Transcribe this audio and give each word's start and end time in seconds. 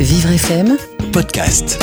Vivre 0.00 0.30
FM 0.30 0.76
Podcast. 1.12 1.82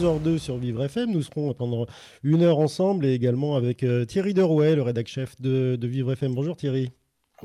11h02 0.00 0.38
sur 0.38 0.56
Vivre 0.56 0.84
FM. 0.84 1.10
Nous 1.10 1.22
serons 1.22 1.52
pendant 1.52 1.86
une 2.22 2.42
heure 2.42 2.60
ensemble 2.60 3.06
et 3.06 3.12
également 3.12 3.56
avec 3.56 3.82
euh, 3.82 4.04
Thierry 4.04 4.34
Derouet, 4.34 4.76
le 4.76 4.82
rédac 4.82 5.08
chef 5.08 5.34
de, 5.40 5.74
de, 5.74 5.86
Vivre 5.88 6.12
FM. 6.12 6.36
Bonjour 6.36 6.56
Thierry. 6.56 6.92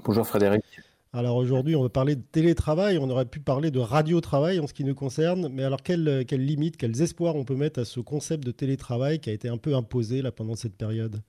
Bonjour 0.06 0.28
Frédéric. 0.28 0.64
Alors 1.12 1.38
aujourd'hui, 1.38 1.76
on 1.76 1.82
va 1.82 1.90
parler 1.90 2.16
de 2.16 2.22
télétravail. 2.22 3.00
On 3.00 3.10
aurait 3.10 3.26
pu 3.26 3.40
parler 3.40 3.72
de 3.72 3.80
radiotravail 3.80 4.60
en 4.60 4.68
ce 4.68 4.74
qui 4.76 4.84
nous 4.84 4.94
concerne. 4.94 5.50
Mais 5.52 5.64
alors, 5.64 5.82
quelles, 5.82 6.24
quelles 6.28 6.46
limites, 6.46 6.78
quels 6.78 7.02
espoirs 7.02 7.36
on 7.36 7.44
peut 7.44 7.56
mettre 7.56 7.80
à 7.80 7.86
ce 7.86 8.00
concept 8.00 8.46
de 8.46 8.52
télétravail 8.52 9.18
qui 9.18 9.32
a 9.32 9.34
été 9.34 9.50
un 9.50 9.58
peu 9.58 9.76
imposé 9.76 10.22
là, 10.22 10.32
pendant 10.32 10.56
cette 10.56 10.76
période? 10.76 11.20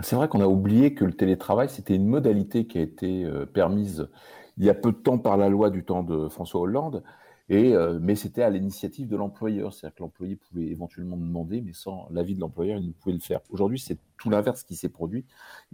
C'est 0.00 0.16
vrai 0.16 0.26
qu'on 0.26 0.40
a 0.40 0.46
oublié 0.46 0.94
que 0.94 1.04
le 1.04 1.12
télétravail, 1.12 1.68
c'était 1.68 1.96
une 1.96 2.06
modalité 2.06 2.66
qui 2.66 2.78
a 2.78 2.80
été 2.80 3.24
euh, 3.26 3.44
permise 3.44 4.08
il 4.58 4.64
y 4.64 4.70
a 4.70 4.74
peu 4.74 4.92
de 4.92 4.96
temps 4.96 5.18
par 5.18 5.36
la 5.36 5.48
loi 5.48 5.70
du 5.70 5.84
temps 5.84 6.02
de 6.02 6.28
François 6.28 6.60
Hollande. 6.60 7.02
Euh, 7.52 7.98
mais 8.00 8.14
c'était 8.14 8.42
à 8.42 8.50
l'initiative 8.50 9.08
de 9.08 9.16
l'employeur, 9.16 9.74
c'est-à-dire 9.74 9.96
que 9.96 10.02
l'employé 10.02 10.36
pouvait 10.36 10.66
éventuellement 10.66 11.16
demander, 11.16 11.60
mais 11.60 11.72
sans 11.72 12.08
l'avis 12.10 12.34
de 12.34 12.40
l'employeur, 12.40 12.78
il 12.78 12.88
ne 12.88 12.92
pouvait 12.92 13.14
le 13.14 13.20
faire. 13.20 13.40
Aujourd'hui, 13.50 13.78
c'est 13.78 13.98
tout 14.16 14.30
l'inverse 14.30 14.62
qui 14.62 14.74
s'est 14.74 14.88
produit. 14.88 15.24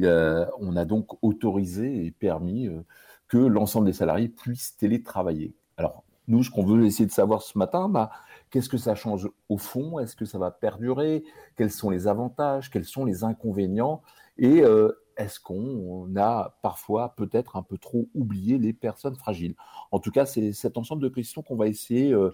on 0.00 0.76
a 0.76 0.84
donc 0.84 1.22
autorisé 1.22 2.06
et 2.06 2.10
permis 2.10 2.66
euh, 2.66 2.80
que 3.28 3.38
l'ensemble 3.38 3.86
des 3.86 3.92
salariés 3.92 4.28
puissent 4.28 4.76
télétravailler. 4.76 5.54
Alors, 5.76 6.02
nous, 6.26 6.42
ce 6.42 6.50
qu'on 6.50 6.64
veut 6.64 6.84
essayer 6.84 7.06
de 7.06 7.12
savoir 7.12 7.42
ce 7.42 7.56
matin, 7.56 7.88
bah, 7.88 8.10
qu'est-ce 8.50 8.68
que 8.68 8.76
ça 8.76 8.94
change 8.94 9.28
au 9.48 9.56
fond? 9.56 9.98
Est-ce 9.98 10.16
que 10.16 10.24
ça 10.24 10.38
va 10.38 10.50
perdurer? 10.50 11.24
Quels 11.56 11.70
sont 11.70 11.90
les 11.90 12.06
avantages? 12.08 12.70
Quels 12.70 12.84
sont 12.84 13.04
les 13.04 13.24
inconvénients? 13.24 14.02
Et 14.36 14.62
euh, 14.62 14.92
est-ce 15.18 15.40
qu'on 15.40 16.08
a 16.16 16.58
parfois 16.62 17.14
peut-être 17.16 17.56
un 17.56 17.62
peu 17.62 17.76
trop 17.76 18.08
oublié 18.14 18.56
les 18.56 18.72
personnes 18.72 19.16
fragiles? 19.16 19.54
En 19.90 19.98
tout 19.98 20.12
cas, 20.12 20.24
c'est 20.24 20.52
cet 20.52 20.78
ensemble 20.78 21.02
de 21.02 21.08
questions 21.08 21.42
qu'on 21.42 21.56
va 21.56 21.66
essayer 21.66 22.12
euh, 22.12 22.30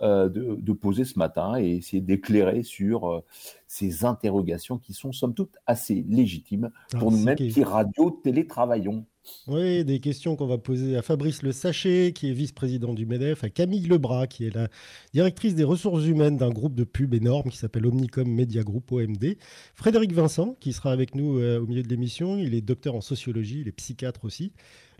euh, 0.00 0.28
de, 0.28 0.72
poser 0.72 1.04
ce 1.04 1.18
matin 1.18 1.60
et 1.60 1.76
essayer 1.76 2.00
d'éclairer 2.00 2.62
sur 2.62 3.08
euh, 3.08 3.20
ces 3.68 4.04
interrogations 4.04 4.78
qui 4.78 4.94
sont 4.94 5.12
somme 5.12 5.34
toute 5.34 5.58
assez 5.66 6.04
légitimes 6.08 6.70
pour 6.98 7.12
nous-mêmes 7.12 7.36
qui 7.36 7.62
radio 7.62 8.10
télétravaillons. 8.24 9.04
Oui, 9.46 9.84
des 9.84 10.00
questions 10.00 10.34
qu'on 10.34 10.46
va 10.46 10.58
poser 10.58 10.96
à 10.96 11.02
Fabrice 11.02 11.42
Le 11.42 11.52
Sachet, 11.52 12.12
qui 12.12 12.30
est 12.30 12.32
vice-président 12.32 12.92
du 12.92 13.06
MEDEF, 13.06 13.44
à 13.44 13.50
Camille 13.50 13.86
Lebras, 13.86 14.26
qui 14.26 14.46
est 14.46 14.54
la 14.54 14.68
directrice 15.14 15.54
des 15.54 15.62
ressources 15.62 16.04
humaines 16.04 16.36
d'un 16.36 16.50
groupe 16.50 16.74
de 16.74 16.82
pub 16.82 17.14
énorme 17.14 17.50
qui 17.50 17.56
s'appelle 17.56 17.86
Omnicom 17.86 18.28
Media 18.28 18.62
Group, 18.62 18.90
OMD. 18.90 19.36
Frédéric 19.74 20.12
Vincent, 20.12 20.56
qui 20.58 20.72
sera 20.72 20.90
avec 20.90 21.14
nous 21.14 21.38
euh, 21.38 21.60
au 21.60 21.66
milieu 21.66 21.82
de 21.82 21.88
l'émission, 21.88 22.36
il 22.36 22.54
est 22.54 22.60
docteur 22.62 22.96
en 22.96 23.00
sociologie, 23.00 23.60
il 23.60 23.68
est 23.68 23.72
psychiatre 23.72 24.24
aussi. 24.24 24.52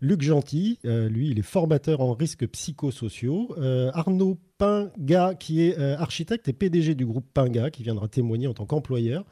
Luc 0.03 0.20
Gentil, 0.20 0.78
euh, 0.84 1.08
lui, 1.08 1.31
il 1.31 1.39
est 1.39 1.42
formateur 1.42 2.03
en 2.03 2.12
risques 2.12 2.47
psychosociaux. 2.47 3.55
Euh, 3.56 3.91
Arnaud 3.95 4.39
Pinga, 4.58 5.34
qui 5.34 5.62
est 5.62 5.78
architecte 5.78 6.48
et 6.48 6.53
PDG 6.53 6.95
du 6.95 7.06
groupe 7.06 7.27
Pinga, 7.33 7.70
qui 7.70 7.83
viendra 7.83 8.08
témoigner 8.08 8.48
en 8.48 8.55
tant 8.55 8.67
qu'employeur. 8.67 9.25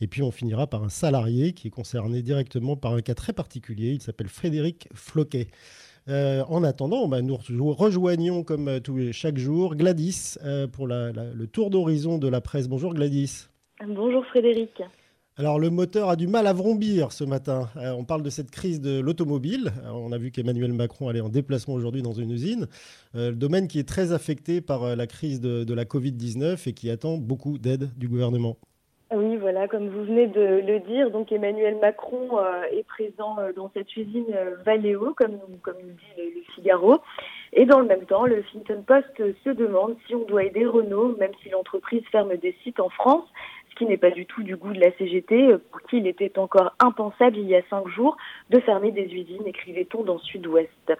Et 0.00 0.06
puis 0.06 0.22
on 0.22 0.30
finira 0.30 0.68
par 0.68 0.84
un 0.84 0.88
salarié 0.88 1.52
qui 1.52 1.66
est 1.66 1.70
concerné 1.72 2.22
directement 2.22 2.76
par 2.76 2.92
un 2.92 3.00
cas 3.00 3.14
très 3.14 3.32
particulier. 3.32 3.92
Il 3.92 4.02
s'appelle 4.02 4.28
Frédéric 4.28 4.88
Floquet. 4.94 5.48
Euh, 6.08 6.42
en 6.48 6.64
attendant, 6.64 7.06
bah, 7.06 7.20
nous 7.20 7.36
rejoignons 7.72 8.42
comme 8.42 8.68
euh, 8.68 9.12
chaque 9.12 9.36
jour 9.36 9.76
Gladys 9.76 10.38
euh, 10.42 10.66
pour 10.66 10.86
le 10.86 11.46
tour 11.46 11.68
d'horizon 11.70 12.18
de 12.18 12.28
la 12.28 12.40
presse. 12.40 12.68
Bonjour 12.68 12.94
Gladys. 12.94 13.48
Bonjour 13.86 14.24
Frédéric. 14.26 14.82
Alors 15.38 15.60
le 15.60 15.70
moteur 15.70 16.08
a 16.08 16.16
du 16.16 16.26
mal 16.26 16.48
à 16.48 16.52
vrombir 16.52 17.12
ce 17.12 17.22
matin. 17.22 17.68
on 17.76 18.02
parle 18.02 18.22
de 18.22 18.28
cette 18.28 18.50
crise 18.50 18.80
de 18.80 18.98
l'automobile. 18.98 19.70
On 19.86 20.10
a 20.10 20.18
vu 20.18 20.32
qu'Emmanuel 20.32 20.72
Macron 20.72 21.06
allait 21.06 21.20
en 21.20 21.28
déplacement 21.28 21.74
aujourd'hui 21.74 22.02
dans 22.02 22.12
une 22.12 22.32
usine. 22.32 22.66
le 23.14 23.30
domaine 23.30 23.68
qui 23.68 23.78
est 23.78 23.88
très 23.88 24.10
affecté 24.10 24.60
par 24.60 24.96
la 24.96 25.06
crise 25.06 25.40
de, 25.40 25.72
la 25.72 25.84
Covid-19 25.84 26.68
et 26.68 26.72
qui 26.72 26.90
attend 26.90 27.18
beaucoup 27.18 27.56
d'aide 27.56 27.96
du 27.96 28.08
gouvernement. 28.08 28.56
Oui, 29.10 29.36
voilà, 29.36 29.68
comme 29.68 29.88
vous 29.88 30.04
venez 30.04 30.26
de 30.26 30.60
le 30.66 30.80
dire, 30.80 31.10
donc 31.10 31.32
Emmanuel 31.32 31.78
Macron 31.80 32.38
euh, 32.38 32.64
est 32.70 32.82
présent 32.82 33.38
euh, 33.38 33.54
dans 33.54 33.70
cette 33.72 33.96
usine 33.96 34.26
euh, 34.34 34.56
Valeo, 34.66 35.14
comme, 35.14 35.38
comme 35.62 35.76
nous 35.82 35.94
dit 35.94 36.34
le, 36.34 36.42
Figaro. 36.54 36.98
Et 37.54 37.64
dans 37.64 37.80
le 37.80 37.86
même 37.86 38.04
temps, 38.04 38.26
le 38.26 38.40
Huffington 38.40 38.84
Post 38.86 39.08
se 39.16 39.48
demande 39.48 39.96
si 40.06 40.14
on 40.14 40.26
doit 40.26 40.44
aider 40.44 40.66
Renault, 40.66 41.16
même 41.18 41.30
si 41.42 41.48
l'entreprise 41.48 42.02
ferme 42.12 42.36
des 42.36 42.54
sites 42.62 42.80
en 42.80 42.90
France, 42.90 43.24
ce 43.57 43.57
qui 43.78 43.86
n'est 43.86 43.96
pas 43.96 44.10
du 44.10 44.26
tout 44.26 44.42
du 44.42 44.56
goût 44.56 44.72
de 44.72 44.80
la 44.80 44.90
CGT, 44.98 45.56
pour 45.70 45.80
qui 45.82 45.98
il 45.98 46.06
était 46.06 46.36
encore 46.38 46.74
impensable 46.80 47.38
il 47.38 47.46
y 47.46 47.54
a 47.54 47.62
cinq 47.70 47.86
jours 47.88 48.16
de 48.50 48.58
fermer 48.60 48.90
des 48.90 49.04
usines, 49.04 49.46
écrivait-on 49.46 50.02
dans 50.02 50.18
Sud-Ouest. 50.18 50.92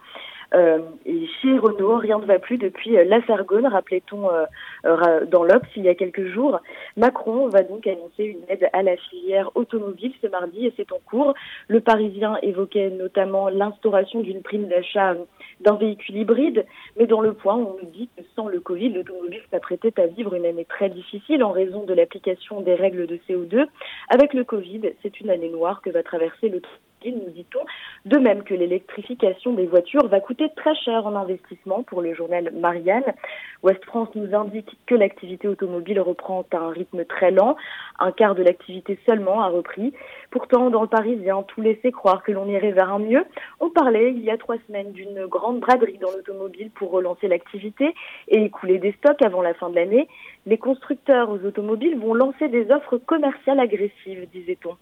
Euh, 0.55 0.79
et 1.05 1.27
chez 1.43 1.59
Renault, 1.59 1.97
rien 1.97 2.19
ne 2.19 2.25
va 2.25 2.39
plus 2.39 2.57
depuis 2.57 2.97
euh, 2.97 3.05
la 3.05 3.25
Sargonne, 3.27 3.67
rappelait-on 3.67 4.31
euh, 4.31 5.27
dans 5.27 5.45
l'Obs 5.45 5.67
il 5.77 5.85
y 5.85 5.89
a 5.89 5.95
quelques 5.95 6.27
jours. 6.29 6.61
Macron 6.97 7.49
va 7.49 7.63
donc 7.63 7.87
annoncer 7.87 8.25
une 8.25 8.41
aide 8.49 8.69
à 8.73 8.83
la 8.83 8.97
filière 8.97 9.51
automobile 9.55 10.13
ce 10.23 10.27
mardi 10.27 10.67
et 10.67 10.73
c'est 10.77 10.91
en 10.93 11.01
cours. 11.05 11.35
Le 11.69 11.81
Parisien 11.81 12.39
évoquait 12.43 12.91
notamment 12.91 13.49
l'instauration 13.51 14.21
d'une 14.21 14.43
prime 14.43 14.69
d'achat 14.69 15.17
d'un 15.61 15.77
véhicule 15.77 16.17
hybride, 16.17 16.65
mais 16.97 17.07
dans 17.07 17.21
le 17.21 17.35
point, 17.35 17.57
on 17.57 17.77
nous 17.83 17.91
dit 17.91 18.09
que 18.17 18.23
sans 18.35 18.49
le 18.49 18.61
Covid, 18.61 18.91
l'automobile 18.91 19.43
s'apprêtait 19.51 20.01
à 20.01 20.07
vivre 20.07 20.35
une 20.35 20.47
année 20.47 20.65
très 20.65 20.89
difficile 20.89 21.45
en 21.45 21.51
raison 21.51 21.85
de 21.85 21.93
l'application 21.93 22.61
des 22.61 22.75
règles 22.75 23.07
de 23.07 23.19
CO2. 23.29 23.67
Avec 24.09 24.33
le 24.33 24.45
Covid, 24.45 24.81
c'est 25.03 25.21
une 25.21 25.31
année 25.31 25.51
noire 25.51 25.83
que 25.83 25.91
va 25.91 26.03
traverser 26.03 26.49
le 26.49 26.61
nous 27.07 27.31
dit-on. 27.31 27.61
De 28.05 28.19
même 28.19 28.43
que 28.43 28.55
l'électrification 28.55 29.53
des 29.53 29.67
voitures 29.67 30.07
va 30.09 30.21
coûter 30.21 30.49
très 30.57 30.75
cher 30.75 31.07
en 31.07 31.15
investissement 31.15 31.83
pour 31.83 32.03
le 32.03 32.15
journal 32.15 32.53
Marianne. 32.55 33.15
Ouest 33.63 33.85
France 33.85 34.09
nous 34.15 34.35
indique 34.35 34.77
que 34.87 34.95
l'activité 34.95 35.49
automobile 35.49 36.01
reprend 36.01 36.45
à 36.53 36.57
un 36.57 36.71
rythme 36.71 37.05
très 37.05 37.31
lent. 37.31 37.57
Un 37.99 38.13
quart 38.13 38.35
de 38.35 38.43
l'activité 38.43 38.99
seulement 39.07 39.43
a 39.43 39.49
repris. 39.49 39.93
Pourtant, 40.31 40.71
dans 40.71 40.83
le 40.83 40.89
Parisien, 40.89 41.43
tout 41.45 41.61
laissait 41.61 41.93
croire 41.93 42.23
que 42.23 42.33
l'on 42.33 42.47
irait 42.47 42.73
vers 42.73 42.93
un 42.93 42.99
mieux. 42.99 43.25
On 43.61 43.71
parlait 43.71 44.13
il 44.13 44.25
y 44.25 44.31
a 44.31 44.37
trois 44.37 44.57
semaines 44.67 44.93
d'une 44.93 45.27
grande 45.27 45.61
braderie 45.61 45.99
dans 45.99 46.11
l'automobile 46.11 46.71
pour 46.71 46.91
relancer 46.91 47.29
l'activité 47.29 47.95
et 48.29 48.43
écouler 48.43 48.79
des 48.79 48.93
stocks 48.93 49.23
avant 49.23 49.43
la 49.43 49.55
fin 49.55 49.71
de 49.71 49.77
l'année. 49.77 50.09
Les 50.47 50.59
constructeurs 50.59 51.31
aux 51.31 51.45
automobiles 51.45 51.99
vont 51.99 52.15
lancer 52.15 52.49
des 52.49 52.71
offres 52.71 52.99
commerciales 52.99 53.61
agressives, 53.61 54.27
disait-on. 54.33 54.77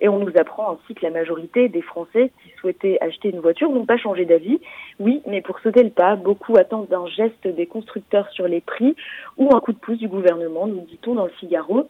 Et 0.00 0.08
on 0.08 0.18
nous 0.18 0.32
apprend 0.36 0.72
ainsi 0.72 0.94
que 0.94 1.04
la 1.04 1.10
majorité 1.10 1.68
des 1.68 1.82
Français 1.82 2.30
qui 2.42 2.50
souhaitaient 2.60 2.98
acheter 3.00 3.30
une 3.30 3.40
voiture 3.40 3.70
n'ont 3.70 3.86
pas 3.86 3.96
changé 3.96 4.24
d'avis. 4.24 4.60
Oui, 5.00 5.22
mais 5.26 5.40
pour 5.40 5.58
sauter 5.60 5.82
le 5.82 5.90
pas, 5.90 6.16
beaucoup 6.16 6.56
attendent 6.56 6.92
un 6.92 7.06
geste 7.06 7.46
des 7.46 7.66
constructeurs 7.66 8.28
sur 8.30 8.48
les 8.48 8.60
prix 8.60 8.94
ou 9.36 9.54
un 9.54 9.60
coup 9.60 9.72
de 9.72 9.78
pouce 9.78 9.98
du 9.98 10.08
gouvernement, 10.08 10.66
nous 10.66 10.82
dit-on 10.82 11.14
dans 11.14 11.24
le 11.24 11.30
Figaro. 11.30 11.88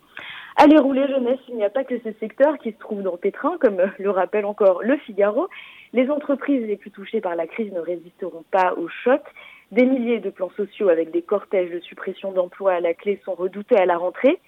Allez 0.58 0.78
rouler 0.78 1.06
jeunesse, 1.06 1.38
il 1.48 1.56
n'y 1.56 1.64
a 1.64 1.70
pas 1.70 1.84
que 1.84 1.98
ce 1.98 2.12
secteur 2.18 2.56
qui 2.58 2.72
se 2.72 2.78
trouve 2.78 3.02
dans 3.02 3.12
le 3.12 3.18
pétrin, 3.18 3.58
comme 3.60 3.76
le 3.98 4.10
rappelle 4.10 4.46
encore 4.46 4.82
le 4.82 4.96
Figaro. 4.98 5.48
Les 5.92 6.10
entreprises 6.10 6.66
les 6.66 6.76
plus 6.76 6.90
touchées 6.90 7.20
par 7.20 7.36
la 7.36 7.46
crise 7.46 7.70
ne 7.72 7.80
résisteront 7.80 8.44
pas 8.50 8.72
au 8.74 8.88
choc. 8.88 9.20
Des 9.72 9.84
milliers 9.84 10.20
de 10.20 10.30
plans 10.30 10.50
sociaux 10.56 10.88
avec 10.88 11.10
des 11.10 11.22
cortèges 11.22 11.70
de 11.70 11.80
suppression 11.80 12.32
d'emplois 12.32 12.74
à 12.74 12.80
la 12.80 12.94
clé 12.94 13.20
sont 13.24 13.34
redoutés 13.34 13.76
à 13.76 13.84
la 13.84 13.98
rentrée. 13.98 14.38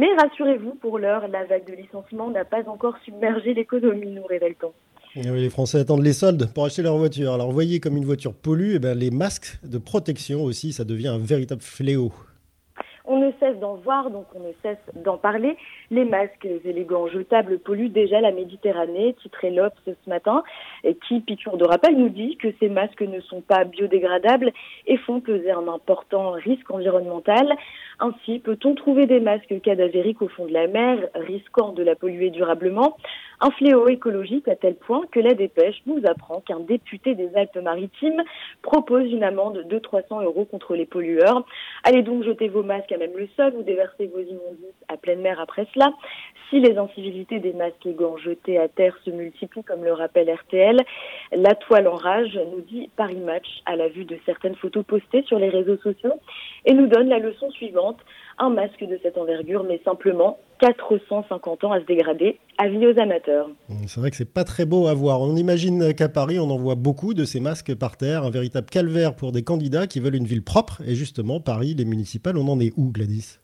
Mais 0.00 0.08
rassurez-vous, 0.18 0.76
pour 0.76 0.98
l'heure, 0.98 1.28
la 1.28 1.44
vague 1.44 1.66
de 1.66 1.74
licenciement 1.74 2.30
n'a 2.30 2.46
pas 2.46 2.66
encore 2.70 2.96
submergé 3.04 3.52
l'économie, 3.52 4.10
nous 4.12 4.24
révèle-t-on. 4.24 4.72
les 5.14 5.50
Français 5.50 5.80
attendent 5.80 6.02
les 6.02 6.14
soldes 6.14 6.48
pour 6.54 6.64
acheter 6.64 6.80
leur 6.80 6.96
voiture. 6.96 7.34
Alors, 7.34 7.52
voyez 7.52 7.80
comme 7.80 7.98
une 7.98 8.06
voiture 8.06 8.32
pollue, 8.32 8.70
et 8.70 8.74
eh 8.76 8.78
bien, 8.78 8.94
les 8.94 9.10
masques 9.10 9.58
de 9.62 9.76
protection 9.76 10.42
aussi, 10.42 10.72
ça 10.72 10.84
devient 10.84 11.08
un 11.08 11.18
véritable 11.18 11.60
fléau. 11.60 12.14
On 13.04 13.18
ne 13.18 13.30
cesse 13.40 13.58
d'en 13.58 13.76
voir, 13.76 14.10
donc 14.10 14.26
on 14.34 14.40
ne 14.40 14.52
cesse 14.62 14.78
d'en 14.94 15.16
parler. 15.16 15.56
Les 15.90 16.04
masques 16.04 16.46
élégants 16.64 17.06
jetables 17.08 17.58
polluent 17.58 17.90
déjà 17.90 18.20
la 18.20 18.32
Méditerranée, 18.32 19.14
titré 19.22 19.50
l'Obs 19.50 19.72
ce 19.86 20.10
matin, 20.10 20.42
et 20.84 20.94
qui, 20.94 21.20
piqûre 21.20 21.56
de 21.56 21.64
rappel, 21.64 21.96
nous 21.96 22.08
dit 22.08 22.36
que 22.36 22.48
ces 22.60 22.68
masques 22.68 23.02
ne 23.02 23.20
sont 23.20 23.40
pas 23.40 23.64
biodégradables 23.64 24.52
et 24.86 24.96
font 24.98 25.20
peser 25.20 25.50
un 25.50 25.68
important 25.68 26.32
risque 26.32 26.70
environnemental. 26.70 27.56
Ainsi, 27.98 28.38
peut-on 28.38 28.74
trouver 28.74 29.06
des 29.06 29.20
masques 29.20 29.60
cadavériques 29.62 30.22
au 30.22 30.28
fond 30.28 30.46
de 30.46 30.52
la 30.52 30.66
mer, 30.66 31.08
risquant 31.14 31.72
de 31.72 31.82
la 31.82 31.94
polluer 31.94 32.30
durablement? 32.30 32.96
Un 33.40 33.50
fléau 33.52 33.88
écologique 33.88 34.48
à 34.48 34.56
tel 34.56 34.74
point 34.74 35.02
que 35.10 35.20
la 35.20 35.32
dépêche 35.32 35.80
nous 35.86 36.00
apprend 36.06 36.40
qu'un 36.40 36.60
député 36.60 37.14
des 37.14 37.34
Alpes-Maritimes 37.34 38.22
propose 38.62 39.10
une 39.10 39.24
amende 39.24 39.66
de 39.66 39.78
300 39.78 40.22
euros 40.22 40.44
contre 40.44 40.74
les 40.76 40.84
pollueurs. 40.84 41.44
Allez 41.84 42.02
donc 42.02 42.22
jeter 42.24 42.48
vos 42.48 42.62
masques 42.62 42.89
à 42.92 42.98
même 42.98 43.16
le 43.16 43.28
sol 43.36 43.54
ou 43.56 43.62
déverser 43.62 44.06
vos 44.06 44.20
immondices 44.20 44.84
à 44.88 44.96
pleine 44.96 45.20
mer 45.20 45.40
après 45.40 45.66
cela. 45.74 45.92
Si 46.48 46.60
les 46.60 46.76
incivilités 46.76 47.38
des 47.38 47.52
masques 47.52 47.86
et 47.86 47.92
gants 47.92 48.16
jetés 48.16 48.58
à 48.58 48.68
terre 48.68 48.96
se 49.04 49.10
multiplient, 49.10 49.64
comme 49.64 49.84
le 49.84 49.92
rappelle 49.92 50.30
RTL, 50.30 50.78
la 51.32 51.54
toile 51.54 51.88
en 51.88 51.94
rage, 51.94 52.38
nous 52.52 52.60
dit 52.60 52.90
Paris 52.96 53.20
Match 53.20 53.46
à 53.66 53.76
la 53.76 53.88
vue 53.88 54.04
de 54.04 54.18
certaines 54.26 54.56
photos 54.56 54.84
postées 54.84 55.22
sur 55.22 55.38
les 55.38 55.48
réseaux 55.48 55.76
sociaux 55.78 56.14
et 56.64 56.74
nous 56.74 56.86
donne 56.86 57.08
la 57.08 57.18
leçon 57.18 57.50
suivante 57.50 57.98
un 58.38 58.50
masque 58.50 58.84
de 58.84 58.98
cette 59.02 59.18
envergure, 59.18 59.64
mais 59.64 59.80
simplement 59.84 60.38
450 60.60 61.64
ans 61.64 61.72
à 61.72 61.80
se 61.80 61.86
dégrader. 61.86 62.38
Avis 62.58 62.86
aux 62.86 62.98
amateurs. 63.00 63.48
C'est 63.86 64.00
vrai 64.00 64.10
que 64.10 64.16
c'est 64.16 64.32
pas 64.32 64.44
très 64.44 64.66
beau 64.66 64.86
à 64.86 64.94
voir. 64.94 65.20
On 65.22 65.34
imagine 65.36 65.94
qu'à 65.94 66.08
Paris, 66.08 66.38
on 66.38 66.50
en 66.50 66.58
voit 66.58 66.74
beaucoup 66.74 67.14
de 67.14 67.24
ces 67.24 67.40
masques 67.40 67.74
par 67.74 67.96
terre, 67.96 68.24
un 68.24 68.30
véritable 68.30 68.68
calvaire 68.68 69.16
pour 69.16 69.32
des 69.32 69.42
candidats 69.42 69.86
qui 69.86 70.00
veulent 70.00 70.16
une 70.16 70.26
ville 70.26 70.44
propre. 70.44 70.82
Et 70.86 70.94
justement, 70.94 71.40
Paris, 71.40 71.74
les 71.76 71.86
municipales, 71.86 72.36
on 72.36 72.46
en 72.48 72.60
est 72.60 72.72
où, 72.76 72.92
Gladys? 72.92 73.38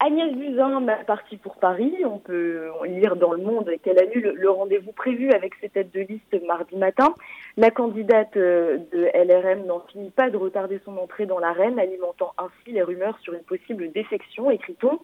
Agnès 0.00 0.34
Buzyn, 0.34 0.86
partie 1.06 1.36
pour 1.38 1.56
Paris, 1.56 1.94
on 2.04 2.18
peut 2.18 2.68
lire 2.84 3.16
dans 3.16 3.32
Le 3.32 3.42
Monde 3.42 3.70
qu'elle 3.82 3.98
annule 3.98 4.34
le 4.36 4.50
rendez-vous 4.50 4.92
prévu 4.92 5.30
avec 5.30 5.54
ses 5.60 5.70
têtes 5.70 5.94
de 5.94 6.00
liste 6.00 6.36
mardi 6.46 6.76
matin. 6.76 7.14
La 7.56 7.70
candidate 7.70 8.36
euh, 8.36 8.78
de 8.92 9.08
LRM 9.14 9.64
n'en 9.66 9.80
finit 9.90 10.10
pas 10.10 10.28
de 10.28 10.36
retarder 10.36 10.80
son 10.84 10.98
entrée 10.98 11.26
dans 11.26 11.38
l'arène, 11.38 11.78
alimentant 11.78 12.34
ainsi 12.36 12.72
les 12.74 12.82
rumeurs 12.82 13.18
sur 13.20 13.32
une 13.32 13.44
possible 13.44 13.92
défection, 13.92 14.50
écrit-on. 14.50 14.98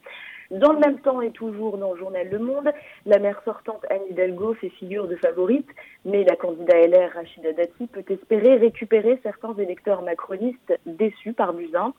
Dans 0.50 0.72
le 0.72 0.80
même 0.80 0.98
temps 0.98 1.20
et 1.20 1.30
toujours 1.30 1.78
dans 1.78 1.92
le 1.92 1.98
journal 1.98 2.28
Le 2.28 2.40
Monde, 2.40 2.72
la 3.06 3.20
maire 3.20 3.40
sortante 3.44 3.84
Anne 3.88 4.00
Hidalgo 4.10 4.54
fait 4.54 4.68
figure 4.70 5.06
de 5.06 5.14
favorite, 5.14 5.68
mais 6.04 6.24
la 6.24 6.34
candidate 6.34 6.88
LR 6.88 7.12
Rachida 7.14 7.52
Dati 7.52 7.86
peut 7.86 8.04
espérer 8.08 8.56
récupérer 8.56 9.20
certains 9.22 9.54
électeurs 9.54 10.02
macronistes 10.02 10.76
déçus 10.86 11.34
par 11.34 11.52
Buzyn. 11.52 11.92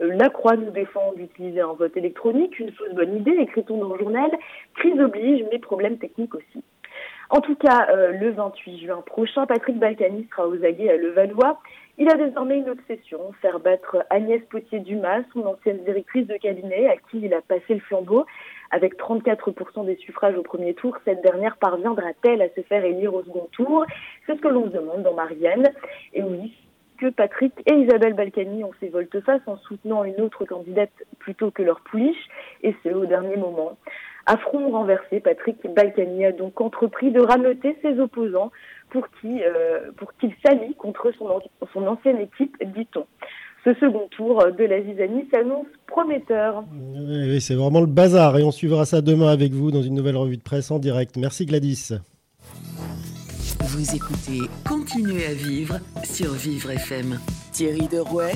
Euh, 0.00 0.14
la 0.14 0.28
Croix 0.28 0.54
nous 0.54 0.70
défend 0.70 1.12
d'utiliser 1.16 1.60
un 1.60 1.72
vote 1.72 1.96
électronique, 1.96 2.60
une 2.60 2.70
fausse 2.70 2.94
bonne 2.94 3.16
idée, 3.16 3.36
écrit-on 3.40 3.78
dans 3.78 3.92
le 3.92 3.98
journal. 3.98 4.30
Crise 4.76 5.00
oblige, 5.00 5.44
mais 5.50 5.58
problème 5.58 5.98
technique 5.98 6.36
aussi. 6.36 6.62
En 7.30 7.40
tout 7.40 7.56
cas, 7.56 7.88
euh, 7.90 8.12
le 8.12 8.30
28 8.30 8.78
juin 8.78 9.02
prochain, 9.04 9.44
Patrick 9.46 9.76
Balkany 9.78 10.26
sera 10.30 10.46
aux 10.46 10.64
aguets 10.64 10.90
à 10.90 10.96
Levallois. 10.96 11.60
Il 12.00 12.08
a 12.08 12.14
désormais 12.14 12.58
une 12.58 12.70
obsession, 12.70 13.32
faire 13.42 13.58
battre 13.58 14.04
Agnès 14.08 14.40
Potier-Dumas, 14.50 15.22
son 15.32 15.44
ancienne 15.46 15.82
directrice 15.84 16.28
de 16.28 16.36
cabinet, 16.36 16.88
à 16.88 16.96
qui 16.96 17.18
il 17.18 17.34
a 17.34 17.42
passé 17.42 17.74
le 17.74 17.80
flambeau. 17.80 18.24
Avec 18.70 18.96
34% 18.96 19.84
des 19.84 19.96
suffrages 19.96 20.36
au 20.36 20.42
premier 20.42 20.74
tour, 20.74 20.96
cette 21.04 21.22
dernière 21.22 21.56
parviendra-t-elle 21.56 22.40
à 22.40 22.50
se 22.50 22.60
faire 22.60 22.84
élire 22.84 23.14
au 23.14 23.24
second 23.24 23.48
tour? 23.50 23.84
C'est 24.26 24.36
ce 24.36 24.40
que 24.40 24.46
l'on 24.46 24.66
se 24.66 24.76
demande 24.76 25.02
dans 25.02 25.14
Marianne. 25.14 25.72
Et 26.14 26.22
oui, 26.22 26.54
que 26.98 27.10
Patrick 27.10 27.52
et 27.66 27.74
Isabelle 27.74 28.14
Balkany 28.14 28.62
ont 28.62 28.72
fait 28.72 28.88
volte-face 28.88 29.42
en 29.46 29.56
soutenant 29.56 30.04
une 30.04 30.20
autre 30.20 30.44
candidate 30.44 30.92
plutôt 31.18 31.50
que 31.50 31.62
leur 31.62 31.80
pouliche, 31.80 32.28
et 32.62 32.76
ce 32.84 32.90
au 32.90 33.06
dernier 33.06 33.36
moment. 33.36 33.76
À 34.28 34.36
front 34.36 34.70
renversé, 34.70 35.20
Patrick 35.20 35.56
Balkany 35.74 36.26
a 36.26 36.32
donc 36.32 36.60
entrepris 36.60 37.10
de 37.10 37.20
rameuter 37.20 37.78
ses 37.80 37.98
opposants 37.98 38.50
pour 38.90 39.08
qu'il 39.20 39.42
euh, 39.42 39.90
pour 39.96 40.12
qu'il 40.16 40.34
s'allie 40.44 40.74
contre 40.74 41.10
son, 41.18 41.28
son 41.72 41.86
ancienne 41.86 42.18
équipe, 42.18 42.54
dit-on. 42.76 43.06
Ce 43.64 43.72
second 43.80 44.06
tour 44.10 44.44
de 44.52 44.64
la 44.64 44.82
Zizanie 44.82 45.26
s'annonce 45.32 45.66
prometteur. 45.86 46.62
Oui, 46.70 47.40
c'est 47.40 47.54
vraiment 47.54 47.80
le 47.80 47.86
bazar 47.86 48.36
et 48.36 48.44
on 48.44 48.50
suivra 48.50 48.84
ça 48.84 49.00
demain 49.00 49.32
avec 49.32 49.52
vous 49.52 49.70
dans 49.70 49.82
une 49.82 49.94
nouvelle 49.94 50.16
revue 50.16 50.36
de 50.36 50.42
presse 50.42 50.70
en 50.70 50.78
direct. 50.78 51.16
Merci 51.16 51.46
Gladys. 51.46 51.94
Vous 53.60 53.94
écoutez 53.96 54.40
Continuez 54.68 55.24
à 55.24 55.32
vivre 55.32 55.78
sur 56.04 56.32
Vivre 56.32 56.70
FM. 56.70 57.18
Thierry 57.52 57.88
Derouet, 57.88 58.32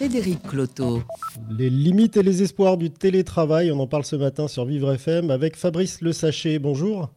Frédéric 0.00 0.40
Cloteau. 0.44 1.02
Les 1.50 1.68
limites 1.68 2.16
et 2.16 2.22
les 2.22 2.42
espoirs 2.42 2.78
du 2.78 2.90
télétravail, 2.90 3.70
on 3.70 3.78
en 3.80 3.86
parle 3.86 4.06
ce 4.06 4.16
matin 4.16 4.48
sur 4.48 4.64
Vivre 4.64 4.94
FM 4.94 5.30
avec 5.30 5.56
Fabrice 5.56 6.00
Le 6.00 6.12
Sachet. 6.12 6.58
Bonjour. 6.58 7.10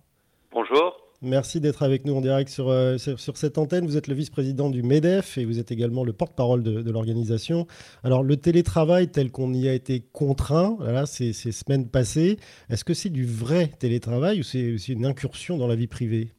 Bonjour. 0.51 0.97
Merci 1.21 1.61
d'être 1.61 1.81
avec 1.81 2.03
nous 2.03 2.13
en 2.13 2.19
direct 2.19 2.49
sur, 2.49 2.67
euh, 2.67 2.97
sur, 2.97 3.37
cette 3.37 3.57
antenne. 3.57 3.85
Vous 3.85 3.95
êtes 3.95 4.09
le 4.09 4.13
vice-président 4.13 4.69
du 4.69 4.83
MEDEF 4.83 5.37
et 5.37 5.45
vous 5.45 5.59
êtes 5.59 5.71
également 5.71 6.03
le 6.03 6.11
porte-parole 6.11 6.61
de, 6.61 6.91
l'organisation. 6.91 7.67
Alors, 8.03 8.21
le 8.21 8.35
télétravail 8.35 9.07
tel 9.07 9.31
qu'on 9.31 9.53
y 9.53 9.69
a 9.69 9.73
été 9.73 10.01
contraint 10.11 10.75
voilà, 10.77 11.05
ces, 11.05 11.31
ces 11.31 11.53
semaines 11.53 11.87
passées, 11.87 12.35
est-ce 12.69 12.83
que 12.83 12.93
c'est 12.93 13.09
du 13.09 13.25
vrai 13.25 13.71
télétravail 13.79 14.41
ou 14.41 14.43
c'est 14.43 14.73
aussi 14.73 14.91
une 14.91 15.05
incursion 15.05 15.57
dans 15.57 15.67
la 15.67 15.75
vie 15.75 15.87
privée? 15.87 16.33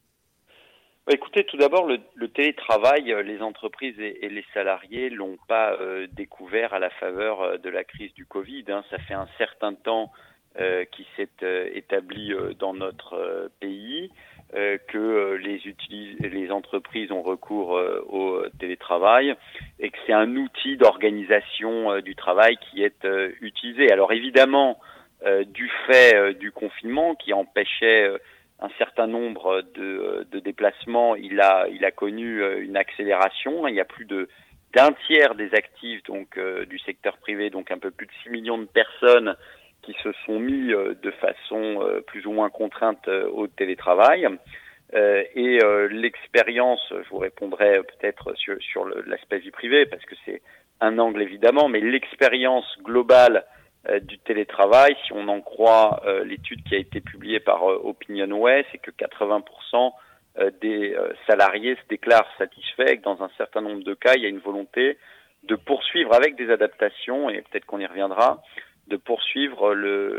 Écoutez, 1.10 1.44
tout 1.44 1.56
d'abord, 1.56 1.86
le, 1.86 2.28
télétravail, 2.28 3.12
euh, 3.12 3.22
les 3.22 3.42
entreprises 3.42 3.98
et, 3.98 4.28
les 4.28 4.44
salariés 4.54 5.10
l'ont 5.10 5.38
pas 5.48 5.74
euh, 5.74 6.06
découvert 6.12 6.74
à 6.74 6.78
la 6.78 6.90
faveur 6.90 7.58
de 7.58 7.70
la 7.70 7.84
crise 7.84 8.12
du 8.14 8.26
Covid. 8.26 8.64
Hein. 8.68 8.84
Ça 8.90 8.98
fait 8.98 9.14
un 9.14 9.28
certain 9.38 9.74
temps 9.74 10.12
euh, 10.60 10.84
qui 10.84 11.06
s'est 11.16 11.28
établi 11.74 12.32
dans 12.58 12.74
notre 12.74 13.50
pays. 13.60 14.10
Euh, 14.54 14.78
que 14.86 14.98
euh, 14.98 15.36
les, 15.38 16.50
entreprises 16.52 17.10
ont 17.10 17.22
recours 17.22 17.76
euh, 17.76 18.04
au 18.08 18.44
télétravail 18.60 19.34
et 19.80 19.90
que 19.90 19.96
c'est 20.06 20.12
un 20.12 20.36
outil 20.36 20.76
d'organisation 20.76 21.98
du 22.00 22.14
travail 22.14 22.56
qui 22.58 22.84
est 22.84 23.06
utilisé. 23.40 23.90
Alors 23.90 24.12
évidemment, 24.12 24.78
du 25.46 25.70
fait 25.86 26.34
du 26.34 26.52
confinement 26.52 27.14
qui 27.14 27.32
empêchait 27.32 28.10
un 28.64 28.70
certain 28.78 29.06
nombre 29.06 29.62
de, 29.74 30.26
déplacements, 30.40 31.14
il 31.16 31.40
a, 31.40 31.90
connu 31.90 32.42
une 32.62 32.76
accélération. 32.76 33.68
Il 33.68 33.74
y 33.74 33.80
a 33.80 33.84
plus 33.84 34.04
de 34.04 34.28
d'un 34.72 34.90
tiers 35.06 35.36
des 35.36 35.54
actifs 35.54 36.02
donc 36.02 36.36
du 36.68 36.78
secteur 36.80 37.16
privé, 37.18 37.48
donc 37.48 37.70
un 37.70 37.78
peu 37.78 37.92
plus 37.92 38.06
de 38.06 38.12
6 38.24 38.30
millions 38.30 38.58
de 38.58 38.64
personnes 38.64 39.36
qui 39.84 39.94
se 40.02 40.12
sont 40.24 40.38
mis 40.38 40.72
euh, 40.72 40.94
de 41.02 41.10
façon 41.10 41.82
euh, 41.82 42.00
plus 42.00 42.26
ou 42.26 42.32
moins 42.32 42.50
contrainte 42.50 43.06
euh, 43.08 43.28
au 43.28 43.46
télétravail. 43.46 44.26
et 44.94 45.58
l'expérience, 45.90 46.84
je 46.90 47.08
vous 47.10 47.18
répondrai 47.18 47.80
peut-être 47.82 48.34
sur, 48.36 48.56
sur 48.62 48.84
l'aspect 49.06 49.38
vie 49.38 49.50
privée, 49.50 49.86
parce 49.86 50.04
que 50.04 50.14
c'est 50.24 50.40
un 50.80 50.98
angle 50.98 51.22
évidemment, 51.22 51.68
mais 51.68 51.80
l'expérience 51.80 52.68
globale 52.82 53.44
du 54.02 54.18
télétravail, 54.18 54.96
si 55.06 55.12
on 55.12 55.28
en 55.28 55.40
croit 55.40 56.02
l'étude 56.24 56.62
qui 56.64 56.74
a 56.74 56.78
été 56.78 57.00
publiée 57.00 57.40
par 57.40 57.64
OpinionWay, 57.64 58.64
c'est 58.72 58.78
que 58.78 58.90
80% 58.90 59.92
des 60.62 60.96
salariés 61.26 61.76
se 61.76 61.88
déclarent 61.88 62.28
satisfaits. 62.38 62.88
Et 62.88 62.98
que 62.98 63.02
dans 63.02 63.22
un 63.22 63.30
certain 63.36 63.60
nombre 63.60 63.84
de 63.84 63.94
cas, 63.94 64.14
il 64.16 64.22
y 64.22 64.26
a 64.26 64.30
une 64.30 64.38
volonté 64.38 64.98
de 65.44 65.56
poursuivre 65.56 66.14
avec 66.14 66.36
des 66.36 66.50
adaptations, 66.50 67.28
et 67.28 67.42
peut-être 67.42 67.66
qu'on 67.66 67.80
y 67.80 67.86
reviendra, 67.86 68.42
de 68.88 68.96
poursuivre 68.96 69.74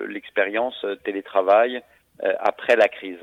l'expérience 0.07 0.85
télétravail 1.03 1.81
euh, 2.23 2.33
après 2.39 2.75
la 2.75 2.87
crise. 2.87 3.19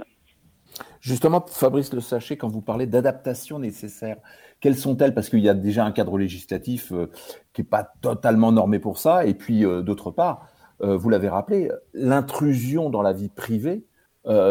Justement, 1.01 1.45
Fabrice 1.47 1.93
Le 1.93 2.01
Sachet, 2.01 2.37
quand 2.37 2.49
vous 2.49 2.63
parlez 2.63 2.87
d'adaptation 2.87 3.59
nécessaire, 3.59 4.17
quelles 4.61 4.77
sont-elles? 4.77 5.15
Parce 5.15 5.29
qu'il 5.29 5.41
y 5.41 5.49
a 5.49 5.55
déjà 5.55 5.85
un 5.85 5.93
cadre 5.93 6.17
législatif 6.17 6.93
euh, 6.93 7.11
qui 7.53 7.63
n'est 7.63 7.69
pas 7.69 7.85
totalement 8.01 8.53
normé 8.53 8.79
pour 8.79 8.99
ça. 8.99 9.27
Et 9.27 9.35
puis, 9.35 9.65
euh, 9.65 9.83
d'autre 9.83 10.11
part, 10.11 10.49
vous 10.81 11.11
l'avez 11.11 11.29
rappelé, 11.29 11.71
l'intrusion 11.95 12.91
dans 12.91 13.03
la 13.03 13.13
vie 13.13 13.29
privée, 13.29 13.85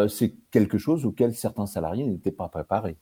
c'est 0.08 0.34
quelque 0.50 0.78
chose 0.78 1.06
auquel 1.06 1.34
certains 1.34 1.66
salariés 1.66 2.06
n'étaient 2.06 2.32
pas 2.32 2.48
préparés. 2.48 2.96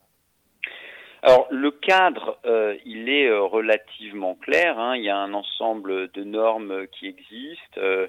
Alors 1.22 1.48
le 1.52 1.72
cadre, 1.72 2.38
euh, 2.46 2.76
il 2.86 3.10
est 3.10 3.28
euh, 3.28 3.42
relativement 3.42 4.36
clair. 4.36 4.80
Hein. 4.80 4.96
Il 4.96 5.04
y 5.04 5.10
a 5.10 5.18
un 5.18 5.34
ensemble 5.34 6.10
de 6.12 6.24
normes 6.24 6.88
qui 6.88 7.08
existent. 7.08 7.78
Euh, 7.78 8.08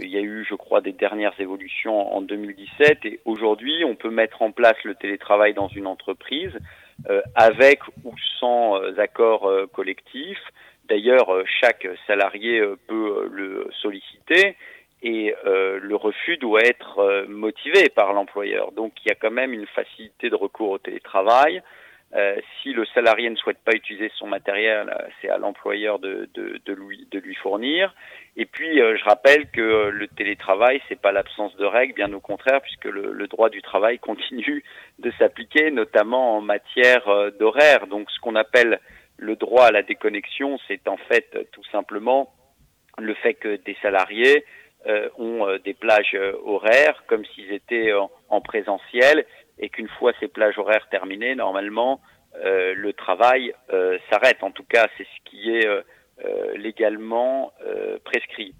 il 0.00 0.08
y 0.08 0.16
a 0.16 0.20
eu, 0.20 0.46
je 0.48 0.54
crois, 0.54 0.80
des 0.80 0.92
dernières 0.92 1.38
évolutions 1.40 2.14
en 2.14 2.20
2017 2.20 3.04
et 3.04 3.20
aujourd'hui, 3.24 3.84
on 3.84 3.96
peut 3.96 4.10
mettre 4.10 4.42
en 4.42 4.52
place 4.52 4.76
le 4.84 4.94
télétravail 4.94 5.54
dans 5.54 5.68
une 5.68 5.88
entreprise 5.88 6.52
avec 7.34 7.80
ou 8.04 8.14
sans 8.38 8.76
accord 8.96 9.50
collectif. 9.72 10.38
D'ailleurs, 10.88 11.28
chaque 11.60 11.86
salarié 12.06 12.62
peut 12.86 13.28
le 13.30 13.68
solliciter 13.80 14.56
et 15.02 15.34
le 15.44 15.94
refus 15.94 16.36
doit 16.36 16.62
être 16.62 17.26
motivé 17.28 17.88
par 17.88 18.12
l'employeur. 18.12 18.72
Donc, 18.72 18.92
il 19.04 19.08
y 19.08 19.12
a 19.12 19.14
quand 19.14 19.30
même 19.30 19.52
une 19.52 19.66
facilité 19.66 20.30
de 20.30 20.34
recours 20.36 20.70
au 20.70 20.78
télétravail. 20.78 21.62
Euh, 22.14 22.36
si 22.62 22.72
le 22.72 22.86
salarié 22.86 23.28
ne 23.28 23.36
souhaite 23.36 23.58
pas 23.64 23.72
utiliser 23.72 24.12
son 24.16 24.28
matériel, 24.28 24.88
euh, 24.88 25.08
c'est 25.20 25.28
à 25.28 25.38
l'employeur 25.38 25.98
de, 25.98 26.28
lui, 26.68 27.34
fournir. 27.34 27.94
Et 28.36 28.46
puis, 28.46 28.80
euh, 28.80 28.96
je 28.96 29.04
rappelle 29.04 29.50
que 29.50 29.88
le 29.88 30.06
télétravail, 30.08 30.80
c'est 30.88 31.00
pas 31.00 31.10
l'absence 31.10 31.54
de 31.56 31.64
règles, 31.64 31.94
bien 31.94 32.12
au 32.12 32.20
contraire, 32.20 32.60
puisque 32.62 32.84
le, 32.84 33.12
le 33.12 33.26
droit 33.26 33.50
du 33.50 33.60
travail 33.60 33.98
continue 34.10 34.64
de 35.00 35.10
s'appliquer, 35.18 35.70
notamment 35.70 36.36
en 36.36 36.40
matière 36.40 37.32
d'horaire. 37.38 37.86
Donc, 37.88 38.10
ce 38.10 38.20
qu'on 38.20 38.36
appelle 38.36 38.80
le 39.18 39.36
droit 39.36 39.66
à 39.66 39.70
la 39.70 39.82
déconnexion, 39.82 40.58
c'est 40.68 40.88
en 40.88 40.96
fait 40.96 41.48
tout 41.52 41.64
simplement 41.72 42.32
le 42.98 43.14
fait 43.14 43.34
que 43.34 43.56
des 43.56 43.76
salariés 43.82 44.44
ont 45.18 45.58
des 45.64 45.74
plages 45.74 46.16
horaires 46.44 47.02
comme 47.06 47.24
s'ils 47.24 47.52
étaient 47.52 47.92
en 48.28 48.40
présentiel 48.40 49.26
et 49.58 49.68
qu'une 49.68 49.88
fois 49.88 50.12
ces 50.20 50.28
plages 50.28 50.58
horaires 50.58 50.88
terminées, 50.90 51.34
normalement, 51.34 52.00
euh, 52.44 52.74
le 52.74 52.92
travail 52.92 53.54
euh, 53.72 53.98
s'arrête. 54.10 54.42
En 54.42 54.50
tout 54.50 54.64
cas, 54.64 54.86
c'est 54.96 55.04
ce 55.04 55.30
qui 55.30 55.56
est 55.56 55.66
euh, 55.66 55.82
légalement 56.56 57.52
prescrit. 58.04 58.54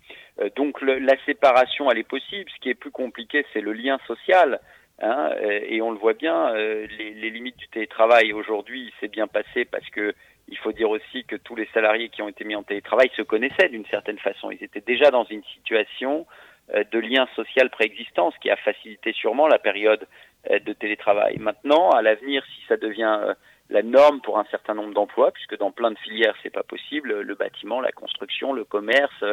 donc 0.57 0.81
la 0.83 1.17
séparation, 1.25 1.91
elle 1.91 1.99
est 1.99 2.09
possible. 2.09 2.51
Ce 2.55 2.61
qui 2.61 2.69
est 2.69 2.75
plus 2.75 2.91
compliqué, 2.91 3.45
c'est 3.53 3.61
le 3.61 3.73
lien 3.73 3.99
social. 4.07 4.61
Hein, 5.01 5.31
et 5.43 5.81
on 5.83 5.91
le 5.91 5.99
voit 5.99 6.15
bien, 6.15 6.55
les, 6.55 7.15
les, 7.15 7.31
limites 7.31 7.57
du 7.57 7.69
télétravail 7.69 8.33
aujourd'hui, 8.33 8.93
c'est 8.99 9.09
bien 9.09 9.27
passé 9.27 9.65
parce 9.67 9.89
que 9.91 10.15
il 10.49 10.59
faut 10.59 10.73
dire 10.73 10.91
aussi 10.91 11.25
que 11.25 11.37
tous 11.37 11.57
les 11.57 11.69
salariés 11.75 12.09
qui 12.09 12.23
ont 12.23 12.29
été 12.29 12.45
mis 12.45 12.55
en 12.55 12.62
télétravail 12.62 13.11
se 13.17 13.23
connaissaient 13.23 13.69
d'une 13.69 13.87
certaine 13.87 14.19
façon. 14.19 14.50
Ils 14.50 14.62
étaient 14.62 14.81
déjà 14.81 15.11
dans 15.11 15.25
une 15.25 15.43
situation 15.55 16.26
de 16.69 16.99
lien 16.99 17.29
social 17.37 17.71
préexistant, 17.71 18.31
ce 18.31 18.38
qui 18.38 18.50
a 18.50 18.57
facilité 18.57 19.12
sûrement 19.12 19.47
la 19.47 19.59
période 19.59 20.07
de 20.50 20.73
télétravail. 20.73 21.38
Maintenant, 21.38 21.91
à 21.91 22.03
l'avenir, 22.03 22.45
si 22.55 22.67
ça 22.67 22.76
devient 22.76 23.35
la 23.71 23.83
norme 23.83 24.21
pour 24.21 24.38
un 24.38 24.45
certain 24.50 24.75
nombre 24.75 24.95
d'emplois, 24.95 25.33
puisque 25.33 25.59
dans 25.59 25.73
plein 25.73 25.91
de 25.91 25.99
filières 25.99 26.37
c'est 26.43 26.50
pas 26.50 26.62
possible, 26.62 27.21
le 27.21 27.35
bâtiment, 27.35 27.81
la 27.81 27.93
construction, 27.93 28.53
le 28.53 28.65
commerce, 28.65 29.25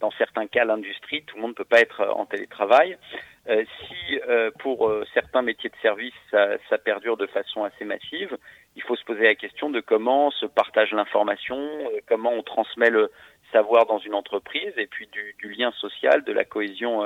dans 0.00 0.10
certains 0.12 0.46
cas 0.46 0.64
l'industrie, 0.64 1.22
tout 1.24 1.36
le 1.36 1.42
monde 1.42 1.50
ne 1.50 1.56
peut 1.56 1.64
pas 1.64 1.80
être 1.80 2.02
en 2.14 2.24
télétravail. 2.24 2.96
Euh, 3.48 3.64
si 3.80 4.20
euh, 4.28 4.52
pour 4.60 4.88
euh, 4.88 5.04
certains 5.14 5.42
métiers 5.42 5.68
de 5.68 5.74
service 5.82 6.14
ça, 6.30 6.58
ça, 6.70 6.78
perdure 6.78 7.16
de 7.16 7.26
façon 7.26 7.64
assez 7.64 7.84
massive, 7.84 8.38
il 8.76 8.82
faut 8.82 8.94
se 8.94 9.04
poser 9.04 9.24
la 9.24 9.34
question 9.34 9.68
de 9.68 9.80
comment 9.80 10.30
se 10.30 10.46
partage 10.46 10.92
l'information, 10.92 11.58
comment 12.06 12.30
on 12.30 12.44
transmet 12.44 12.88
le 12.88 13.10
savoir 13.50 13.86
dans 13.86 13.98
une 13.98 14.14
entreprise 14.14 14.72
et 14.76 14.86
puis 14.86 15.08
du, 15.08 15.34
du 15.38 15.50
lien 15.50 15.72
social, 15.72 16.22
de 16.22 16.32
la 16.32 16.44
cohésion 16.44 17.02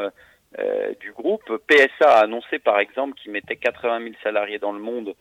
du 1.01 1.11
groupe. 1.13 1.43
PSA 1.67 2.09
a 2.09 2.25
annoncé 2.25 2.61
par 2.61 2.79
exemple 2.79 3.15
qu'il 3.15 3.33
mettait 3.33 3.57
80 3.57 4.01
000 4.01 4.15
salariés 4.23 4.59
dans 4.59 4.73
le 4.73 4.79
monde 4.79 5.17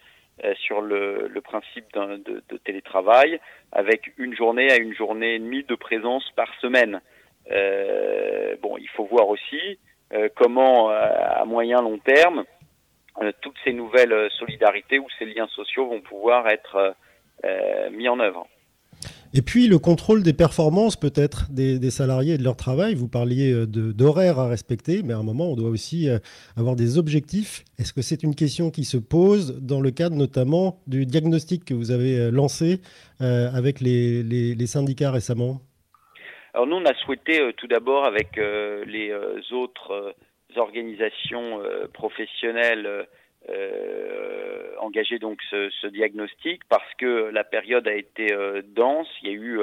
sur 0.56 0.82
le, 0.82 1.28
le 1.28 1.42
principe 1.42 1.92
de, 1.94 2.44
de, 2.48 2.58
télétravail, 2.58 3.40
avec 3.72 4.12
une 4.18 4.36
journée 4.36 4.72
à 4.72 4.78
une 4.78 4.94
journée 4.94 5.36
et 5.36 5.40
demie 5.40 5.64
de 5.64 5.76
présence 5.76 6.30
par 6.36 6.54
semaine. 6.60 7.02
Euh, 7.52 8.56
bon, 8.62 8.78
il 8.78 8.90
faut 8.90 9.06
voir 9.06 9.28
aussi 9.30 9.60
euh, 9.60 9.76
comment, 10.36 10.92
euh, 10.92 10.94
à 10.94 11.46
moyen 11.46 11.82
long 11.82 11.98
terme, 11.98 12.44
euh, 13.22 13.32
toutes 13.42 13.56
ces 13.64 13.74
nouvelles 13.74 14.30
solidarités 14.38 15.00
ou 15.00 15.08
ces 15.18 15.26
liens 15.26 15.48
sociaux 15.48 15.88
vont 15.88 16.02
pouvoir 16.02 16.48
être 16.48 16.96
mis 17.92 18.10
en 18.10 18.20
œuvre. 18.20 18.48
Et 19.36 19.44
puis 19.44 19.68
le 19.68 19.78
contrôle 19.78 20.24
des 20.24 20.34
performances 20.34 20.96
peut-être 20.96 21.52
des, 21.52 21.92
salariés 21.92 22.34
et 22.34 22.38
de 22.40 22.44
leur 22.44 22.56
travail. 22.56 22.96
Vous 22.96 23.08
parliez 23.08 23.68
d'horaires 23.68 24.40
à 24.40 24.48
respecter, 24.48 25.04
mais 25.04 25.14
à 25.14 25.18
un 25.18 25.24
moment 25.24 25.52
on 25.52 25.56
doit 25.56 25.70
aussi 25.70 26.08
avoir 26.58 26.76
des 26.76 26.98
objectifs. 26.98 27.64
Est-ce 27.78 27.94
que 27.94 28.02
c'est 28.02 28.24
une 28.24 28.34
question 28.34 28.72
qui 28.72 28.84
se 28.84 28.98
pose 28.98 29.60
dans 29.62 29.80
le 29.80 29.92
cadre 29.92 30.16
notamment 30.16 30.80
du 30.88 31.06
diagnostic 31.06 31.66
que 31.66 31.76
vous 31.76 31.92
avez 31.92 32.32
lancé 32.32 32.82
avec 33.20 33.80
les 33.82 34.66
syndicats 34.66 35.12
récemment? 35.12 35.62
Alors 36.56 36.68
nous, 36.68 36.78
on 36.78 36.86
a 36.86 36.94
souhaité 36.94 37.42
euh, 37.42 37.52
tout 37.52 37.68
d'abord 37.68 38.06
avec 38.06 38.38
euh, 38.38 38.86
les 38.86 39.12
euh, 39.12 39.42
autres 39.52 40.16
organisations 40.56 41.62
professionnelles 41.92 43.08
engager 44.80 45.20
donc 45.20 45.40
ce, 45.50 45.70
ce, 45.82 45.88
diagnostic 45.88 46.62
parce 46.70 46.94
que 46.98 47.30
la 47.30 47.44
période 47.44 47.86
a 47.90 47.94
été 47.94 48.34
dense. 48.70 49.08
Il 49.22 49.28
y 49.28 49.32
a 49.32 49.36
eu 49.36 49.60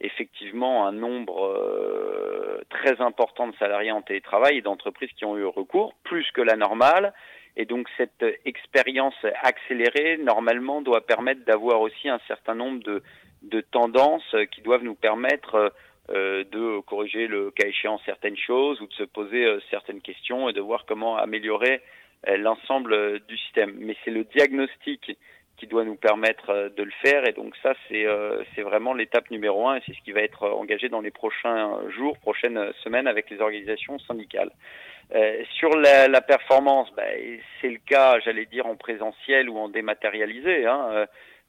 effectivement 0.00 0.84
un 0.84 0.90
nombre 0.90 2.60
très 2.70 3.00
important 3.00 3.46
de 3.46 3.54
salariés 3.56 3.92
en 3.92 4.02
télétravail 4.02 4.58
et 4.58 4.62
d'entreprises 4.62 5.12
qui 5.16 5.24
ont 5.24 5.38
eu 5.38 5.44
recours, 5.44 5.94
plus 6.02 6.28
que 6.32 6.40
la 6.40 6.56
normale. 6.56 7.14
Et 7.56 7.66
donc 7.66 7.88
cette 7.96 8.24
expérience 8.44 9.14
accélérée, 9.44 10.16
normalement, 10.16 10.82
doit 10.82 11.06
permettre 11.06 11.44
d'avoir 11.44 11.82
aussi 11.82 12.08
un 12.08 12.20
certain 12.26 12.56
nombre 12.56 12.82
de, 12.82 13.00
de 13.42 13.60
tendances 13.60 14.34
qui 14.52 14.62
doivent 14.62 14.84
nous 14.84 14.94
permettre 14.94 15.54
euh, 15.54 15.68
de 16.12 16.80
corriger 16.80 17.26
le 17.26 17.50
cas 17.50 17.66
échéant 17.66 17.98
certaines 18.04 18.36
choses 18.36 18.80
ou 18.80 18.86
de 18.86 18.92
se 18.92 19.04
poser 19.04 19.44
euh, 19.44 19.60
certaines 19.70 20.00
questions 20.00 20.48
et 20.48 20.52
de 20.52 20.60
voir 20.60 20.84
comment 20.86 21.16
améliorer 21.16 21.80
euh, 22.28 22.36
l'ensemble 22.36 23.20
du 23.20 23.36
système. 23.38 23.74
Mais 23.78 23.96
c'est 24.04 24.10
le 24.10 24.24
diagnostic 24.24 25.16
qui 25.56 25.66
doit 25.66 25.84
nous 25.84 25.96
permettre 25.96 26.72
de 26.76 26.82
le 26.82 26.90
faire 27.04 27.26
et 27.28 27.32
donc 27.32 27.54
ça 27.62 27.74
c'est 27.86 28.04
c'est 28.52 28.62
vraiment 28.62 28.94
l'étape 28.94 29.30
numéro 29.30 29.68
un 29.68 29.76
et 29.76 29.82
c'est 29.86 29.94
ce 29.94 30.00
qui 30.00 30.10
va 30.10 30.20
être 30.20 30.48
engagé 30.48 30.88
dans 30.88 31.00
les 31.00 31.12
prochains 31.12 31.78
jours, 31.90 32.18
prochaines 32.18 32.72
semaines 32.82 33.06
avec 33.06 33.30
les 33.30 33.40
organisations 33.40 33.96
syndicales. 34.00 34.50
sur 35.52 35.68
la, 35.76 36.08
la 36.08 36.20
performance, 36.20 36.90
ben, 36.96 37.38
c'est 37.60 37.68
le 37.68 37.78
cas, 37.86 38.18
j'allais 38.24 38.46
dire 38.46 38.66
en 38.66 38.74
présentiel 38.74 39.48
ou 39.48 39.56
en 39.56 39.68
dématérialisé. 39.68 40.66
Hein. 40.66 41.06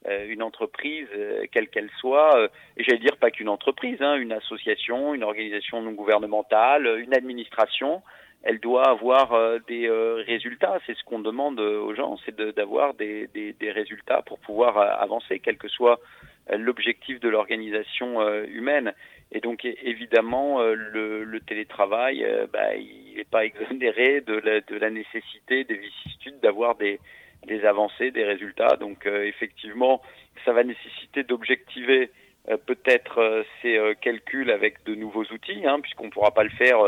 Euh, 0.10 0.28
une 0.28 0.44
entreprise, 0.44 1.08
euh, 1.16 1.46
quelle 1.50 1.70
qu'elle 1.70 1.90
soit, 1.98 2.38
euh, 2.38 2.50
et 2.76 2.84
j'allais 2.84 3.00
dire 3.00 3.16
pas 3.16 3.32
qu'une 3.32 3.48
entreprise, 3.48 4.02
hein, 4.02 4.16
une 4.16 4.34
association, 4.34 5.14
une 5.14 5.24
organisation 5.24 5.82
non 5.82 5.94
gouvernementale, 5.94 7.00
une 7.00 7.14
administration, 7.14 8.02
elle 8.44 8.60
doit 8.60 8.90
avoir 8.90 9.40
des 9.70 9.90
résultats. 10.28 10.78
C'est 10.86 10.98
ce 10.98 11.04
qu'on 11.06 11.20
demande 11.20 11.62
aux 11.62 11.96
gens, 11.96 12.18
c'est 12.26 12.36
d'avoir 12.36 12.94
des, 12.94 13.28
des, 13.34 13.54
des, 13.54 13.72
résultats 13.72 14.22
pour 14.22 14.38
pouvoir 14.40 14.78
avancer, 15.02 15.40
quel 15.40 15.56
que 15.56 15.70
soit 15.70 16.02
l'objectif 16.50 17.22
de 17.22 17.30
l'organisation 17.30 18.22
humaine. 18.48 18.92
Et 19.32 19.40
donc 19.40 19.64
évidemment, 19.64 20.62
le, 20.62 21.24
le 21.24 21.40
télétravail, 21.40 22.28
bah, 22.52 22.76
il 22.76 23.14
n'est 23.16 23.24
pas 23.24 23.46
exonéré 23.46 24.20
de 24.20 24.34
la, 24.34 24.60
de 24.60 24.76
la 24.76 24.90
nécessité, 24.90 25.64
des 25.64 25.78
vicissitudes 25.78 26.42
d'avoir 26.42 26.76
des, 26.76 27.00
des 27.46 27.66
avancées, 27.66 28.12
des 28.12 28.24
résultats. 28.24 28.78
Donc 28.78 29.06
euh, 29.06 29.26
effectivement, 29.26 30.02
ça 30.46 30.54
va 30.54 30.64
nécessiter 30.64 31.24
d'objectiver 31.24 32.12
euh, 32.50 32.58
peut-être 32.58 33.20
euh, 33.20 33.44
ces 33.62 33.80
calculs 34.02 34.52
avec 34.52 34.84
de 34.86 34.96
nouveaux 34.96 35.26
outils, 35.26 35.66
hein, 35.66 35.80
puisqu'on 35.82 36.06
ne 36.06 36.12
pourra 36.12 36.32
pas 36.32 36.44
le 36.44 36.50
faire 36.52 36.80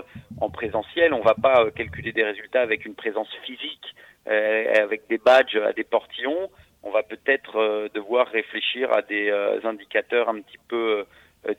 en 0.41 0.49
présentiel. 0.49 1.13
On 1.13 1.19
ne 1.19 1.23
va 1.23 1.35
pas 1.35 1.69
calculer 1.71 2.11
des 2.11 2.23
résultats 2.23 2.61
avec 2.61 2.85
une 2.85 2.95
présence 2.95 3.33
physique, 3.43 3.95
avec 4.25 5.07
des 5.07 5.19
badges 5.19 5.55
à 5.57 5.73
des 5.73 5.83
portillons. 5.83 6.49
On 6.83 6.91
va 6.91 7.03
peut-être 7.03 7.89
devoir 7.93 8.27
réfléchir 8.27 8.91
à 8.91 9.01
des 9.01 9.31
indicateurs 9.63 10.29
un 10.29 10.41
petit 10.41 10.57
peu 10.67 11.05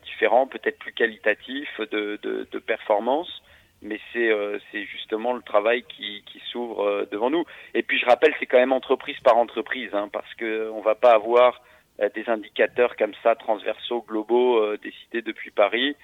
différents, 0.04 0.46
peut-être 0.46 0.78
plus 0.78 0.92
qualitatifs 0.92 1.80
de, 1.90 2.58
performance 2.66 3.42
mais 3.82 4.00
c'est 4.12 4.30
euh, 4.30 4.58
c'est 4.70 4.84
justement 4.84 5.32
le 5.32 5.42
travail 5.42 5.84
qui, 5.84 6.22
s'ouvre 6.52 6.82
euh, 6.84 7.08
devant 7.10 7.30
nous. 7.30 7.44
Et 7.74 7.82
puis 7.82 7.98
je 7.98 8.06
rappelle, 8.06 8.34
c'est 8.38 8.46
quand 8.46 8.58
même 8.58 8.72
entreprise 8.72 9.18
par 9.20 9.36
entreprise, 9.36 9.90
hein, 9.92 10.08
parce 10.12 10.32
que 10.34 10.70
on 10.70 10.80
va 10.80 10.94
pas 10.94 11.12
avoir 11.12 11.60
euh, 12.00 12.08
des 12.14 12.28
indicateurs 12.28 12.96
comme 12.96 13.14
ça 13.22 13.34
transversaux, 13.34 14.04
globaux, 14.06 14.76
décidés 14.76 15.22
depuis 15.22 15.50
Paris. 15.50 15.96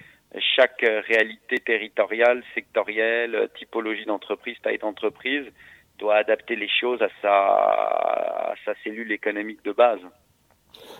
Chaque 0.56 0.80
réalité 0.80 1.58
territoriale, 1.58 2.42
sectorielle, 2.54 3.50
typologie 3.58 4.06
d'entreprise, 4.06 4.56
taille 4.62 4.78
d'entreprise 4.78 5.44
doit 5.98 6.16
adapter 6.16 6.56
les 6.56 6.70
choses 6.70 7.02
à 7.02 8.54
sa 8.64 8.74
cellule 8.82 9.12
économique 9.12 9.62
de 9.62 9.72
base. 9.72 10.00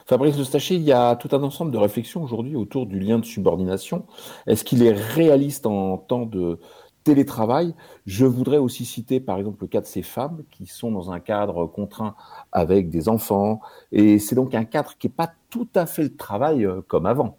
Fabrice 0.07 0.39
Eustaché, 0.39 0.75
il 0.75 0.83
y 0.83 0.93
a 0.93 1.17
tout 1.17 1.29
un 1.33 1.43
ensemble 1.43 1.71
de 1.71 1.79
réflexions 1.79 2.23
aujourd'hui 2.23 2.57
autour 2.57 2.87
du 2.87 2.99
lien 2.99 3.19
de 3.19 3.25
subordination. 3.25 4.07
Est-ce 4.47 4.65
qu'il 4.65 4.83
est 4.83 4.93
réaliste 4.93 5.67
en 5.67 5.97
temps 5.97 6.27
de 6.27 6.59
télétravail? 7.05 7.75
Je 8.07 8.27
voudrais 8.27 8.59
aussi 8.59 8.85
citer 8.85 9.21
par 9.21 9.39
exemple 9.39 9.59
le 9.63 9.69
cas 9.69 9.81
de 9.81 9.87
ces 9.87 10.03
femmes 10.03 10.43
qui 10.51 10.67
sont 10.67 10.91
dans 10.91 11.11
un 11.11 11.21
cadre 11.21 11.67
contraint 11.67 12.15
avec 12.51 12.91
des 12.91 13.09
enfants. 13.09 13.61
Et 13.93 14.19
c'est 14.19 14.35
donc 14.35 14.55
un 14.55 14.65
cadre 14.65 14.95
qui 14.99 15.07
n'est 15.07 15.15
pas 15.15 15.31
tout 15.51 15.69
à 15.75 15.87
fait 15.87 16.03
le 16.03 16.17
travail 16.17 16.65
euh, 16.65 16.81
comme 16.87 17.07
avant. 17.07 17.39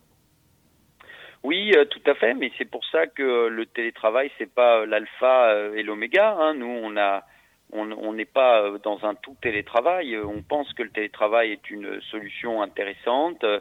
Oui, 1.43 1.73
euh, 1.75 1.83
tout 1.83 1.99
à 2.09 2.15
fait, 2.15 2.33
mais 2.33 2.51
c'est 2.57 2.69
pour 2.69 2.85
ça 2.85 3.05
que 3.07 3.47
le 3.47 3.65
télétravail, 3.65 4.31
c'est 4.37 4.49
pas 4.49 4.85
l'alpha 4.85 5.49
euh, 5.49 5.75
et 5.75 5.83
l'oméga. 5.83 6.37
Hein. 6.39 6.53
Nous, 6.53 6.65
on 6.65 6.95
a 6.95 7.25
on 7.73 8.13
n'est 8.13 8.25
pas 8.25 8.61
euh, 8.61 8.77
dans 8.83 9.03
un 9.05 9.15
tout 9.15 9.35
télétravail. 9.41 10.17
On 10.17 10.41
pense 10.41 10.71
que 10.73 10.83
le 10.83 10.89
télétravail 10.89 11.51
est 11.51 11.69
une 11.69 12.01
solution 12.01 12.61
intéressante. 12.61 13.43
Euh, 13.43 13.59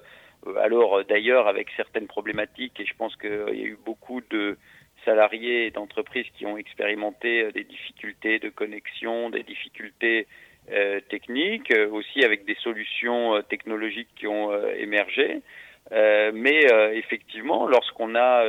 alors 0.61 1.05
d'ailleurs 1.05 1.47
avec 1.49 1.69
certaines 1.77 2.07
problématiques, 2.07 2.79
et 2.81 2.87
je 2.87 2.95
pense 2.95 3.17
qu'il 3.17 3.31
y 3.31 3.63
a 3.63 3.67
eu 3.67 3.79
beaucoup 3.85 4.21
de 4.31 4.59
salariés 5.05 5.67
et 5.67 5.71
d'entreprises 5.71 6.27
qui 6.37 6.47
ont 6.47 6.57
expérimenté 6.57 7.43
euh, 7.43 7.53
des 7.53 7.65
difficultés 7.65 8.39
de 8.39 8.49
connexion, 8.49 9.31
des 9.31 9.43
difficultés 9.43 10.27
techniques, 11.09 11.73
aussi 11.91 12.25
avec 12.25 12.45
des 12.45 12.55
solutions 12.55 13.43
technologiques 13.49 14.11
qui 14.15 14.29
ont 14.29 14.57
émergé. 14.77 15.43
mais 15.91 16.61
effectivement, 16.95 17.67
lorsqu'on 17.67 18.15
a 18.15 18.45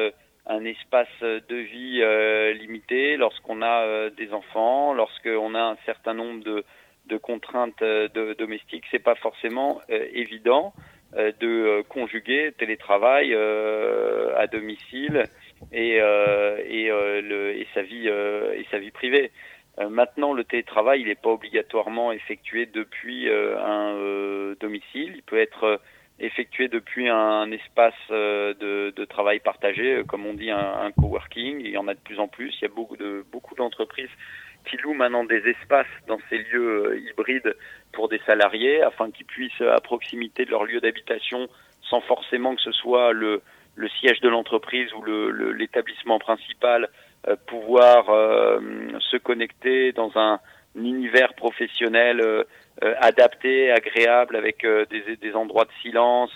un 0.45 0.65
espace 0.65 1.21
de 1.21 1.55
vie 1.55 1.99
euh, 2.01 2.53
limité, 2.53 3.15
lorsqu'on 3.17 3.61
a 3.61 3.83
euh, 3.83 4.09
des 4.09 4.33
enfants, 4.33 4.93
lorsqu'on 4.93 5.55
a 5.55 5.61
un 5.61 5.77
certain 5.85 6.13
nombre 6.13 6.43
de, 6.43 6.65
de 7.07 7.17
contraintes 7.17 7.81
euh, 7.81 8.09
de, 8.09 8.33
domestiques, 8.33 8.83
c'est 8.91 8.99
pas 8.99 9.15
forcément 9.15 9.81
évident 9.89 10.73
de 11.15 11.83
conjuguer 11.89 12.53
télétravail 12.57 13.35
à 13.35 14.47
domicile 14.47 15.25
et, 15.71 15.97
et, 15.97 16.89
le, 16.89 17.51
et 17.55 17.67
sa 17.75 17.83
vie 17.83 18.07
et 18.07 18.65
sa 18.71 18.79
vie 18.79 18.89
privée. 18.89 19.29
maintenant, 19.91 20.33
le 20.33 20.43
télétravail, 20.43 21.01
il 21.01 21.07
n'est 21.09 21.13
pas 21.13 21.29
obligatoirement 21.29 22.11
effectué 22.11 22.65
depuis 22.65 23.29
un 23.29 24.55
domicile. 24.59 25.13
Il 25.17 25.21
peut 25.21 25.37
être 25.37 25.79
effectué 26.25 26.67
depuis 26.67 27.09
un 27.09 27.51
espace 27.51 27.93
euh, 28.11 28.53
de, 28.53 29.05
travail 29.05 29.39
partagé, 29.39 29.97
euh, 29.97 30.03
comme 30.03 30.25
on 30.25 30.33
dit, 30.33 30.49
un, 30.49 30.91
coworking. 30.99 31.59
Il 31.59 31.69
y 31.69 31.77
en 31.77 31.87
a 31.87 31.93
de 31.93 31.99
plus 31.99 32.19
en 32.19 32.27
plus. 32.27 32.53
Il 32.59 32.61
y 32.63 32.65
a 32.65 32.73
beaucoup 32.73 32.97
de 32.97 33.25
beaucoup 33.31 33.55
d'entreprises 33.55 34.09
qui 34.65 34.77
louent 34.77 34.93
maintenant 34.93 35.25
des 35.25 35.43
espaces 35.49 35.87
dans 36.07 36.19
ces 36.29 36.37
lieux 36.37 36.91
euh, 36.91 36.99
hybrides 36.99 37.55
pour 37.91 38.07
des 38.07 38.19
salariés, 38.25 38.81
afin 38.81 39.11
qu'ils 39.11 39.25
puissent 39.25 39.61
à 39.61 39.79
proximité 39.81 40.45
de 40.45 40.51
leur 40.51 40.63
lieu 40.63 40.79
d'habitation, 40.79 41.47
sans 41.81 42.01
forcément 42.01 42.55
que 42.55 42.61
ce 42.61 42.71
soit 42.71 43.13
le 43.13 43.41
siège 43.99 44.21
de 44.21 44.29
l'entreprise 44.29 44.91
ou 44.93 45.03
l'établissement 45.53 46.17
principal, 46.17 46.89
pouvoir 47.47 48.05
se 48.99 49.17
connecter 49.17 49.91
dans 49.91 50.11
un, 50.15 50.39
univers 50.75 51.33
professionnel 51.35 52.45
adapté, 52.81 53.71
agréable, 53.71 54.35
avec 54.35 54.65
des, 54.65 55.17
des, 55.17 55.35
endroits 55.35 55.65
de 55.65 55.71
silence, 55.81 56.31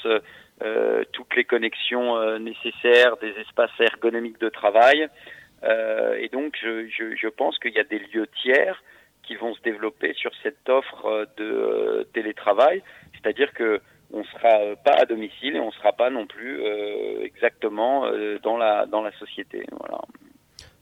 toutes 1.12 1.36
les 1.36 1.44
connexions 1.44 2.38
nécessaires, 2.40 3.18
des 3.18 3.34
espaces 3.42 3.72
ergonomiques 3.80 4.40
de 4.40 4.50
travail. 4.50 5.08
et 5.64 6.30
donc, 6.32 6.56
je, 6.62 6.88
je, 6.88 7.16
je 7.16 7.28
pense 7.28 7.58
qu'il 7.58 7.74
y 7.74 7.80
a 7.80 7.84
des 7.84 8.00
lieux 8.00 8.28
tiers 8.42 8.84
qui 9.24 9.36
vont 9.36 9.54
se 9.56 9.62
développer 9.62 10.14
sur 10.14 10.32
cette 10.44 10.70
offre 10.70 11.28
de 11.38 12.08
télétravail, 12.14 12.82
c'est-à-dire 13.14 13.52
que 13.54 13.82
on 14.12 14.24
sera 14.24 14.60
euh, 14.62 14.76
pas 14.76 14.94
à 15.02 15.06
domicile 15.06 15.56
et 15.56 15.60
on 15.60 15.72
sera 15.72 15.92
pas 15.92 16.10
non 16.10 16.26
plus 16.26 16.62
euh, 16.62 17.24
exactement 17.24 18.06
euh, 18.06 18.40
dans 18.42 18.58
la 18.58 18.86
dans 18.86 19.02
la 19.02 19.12
société. 19.14 19.66
Voilà. 19.72 20.00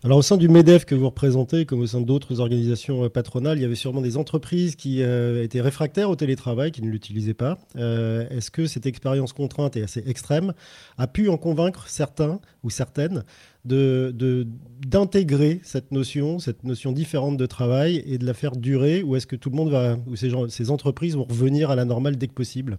Alors 0.05 0.19
au 0.19 0.21
sein 0.21 0.37
du 0.37 0.47
MEDEF 0.49 0.85
que 0.85 0.93
vous 0.93 1.07
représentez, 1.07 1.65
comme 1.65 1.79
au 1.79 1.87
sein 1.87 1.99
d'autres 1.99 2.39
organisations 2.39 3.09
patronales, 3.09 3.57
il 3.57 3.63
y 3.63 3.65
avait 3.65 3.73
sûrement 3.73 4.01
des 4.01 4.17
entreprises 4.17 4.75
qui 4.75 5.01
étaient 5.01 5.61
réfractaires 5.61 6.11
au 6.11 6.15
télétravail, 6.15 6.71
qui 6.71 6.83
ne 6.83 6.91
l'utilisaient 6.91 7.33
pas. 7.33 7.57
Est-ce 7.75 8.51
que 8.51 8.67
cette 8.67 8.85
expérience 8.85 9.33
contrainte 9.33 9.75
et 9.77 9.81
assez 9.81 10.03
extrême 10.05 10.53
a 10.99 11.07
pu 11.07 11.27
en 11.27 11.37
convaincre 11.37 11.87
certains 11.87 12.39
ou 12.61 12.69
certaines 12.69 13.23
d'intégrer 13.65 15.59
cette 15.63 15.91
notion, 15.91 16.37
cette 16.37 16.63
notion 16.65 16.91
différente 16.91 17.37
de 17.37 17.45
travail 17.47 18.03
et 18.05 18.19
de 18.19 18.27
la 18.27 18.35
faire 18.35 18.55
durer, 18.55 19.01
ou 19.01 19.15
est-ce 19.15 19.25
que 19.25 19.35
tout 19.35 19.49
le 19.49 19.55
monde 19.55 19.71
va, 19.71 19.97
ou 20.05 20.15
ces, 20.15 20.29
ces 20.49 20.69
entreprises 20.69 21.15
vont 21.15 21.23
revenir 21.23 21.71
à 21.71 21.75
la 21.75 21.83
normale 21.83 22.15
dès 22.15 22.27
que 22.27 22.33
possible? 22.33 22.77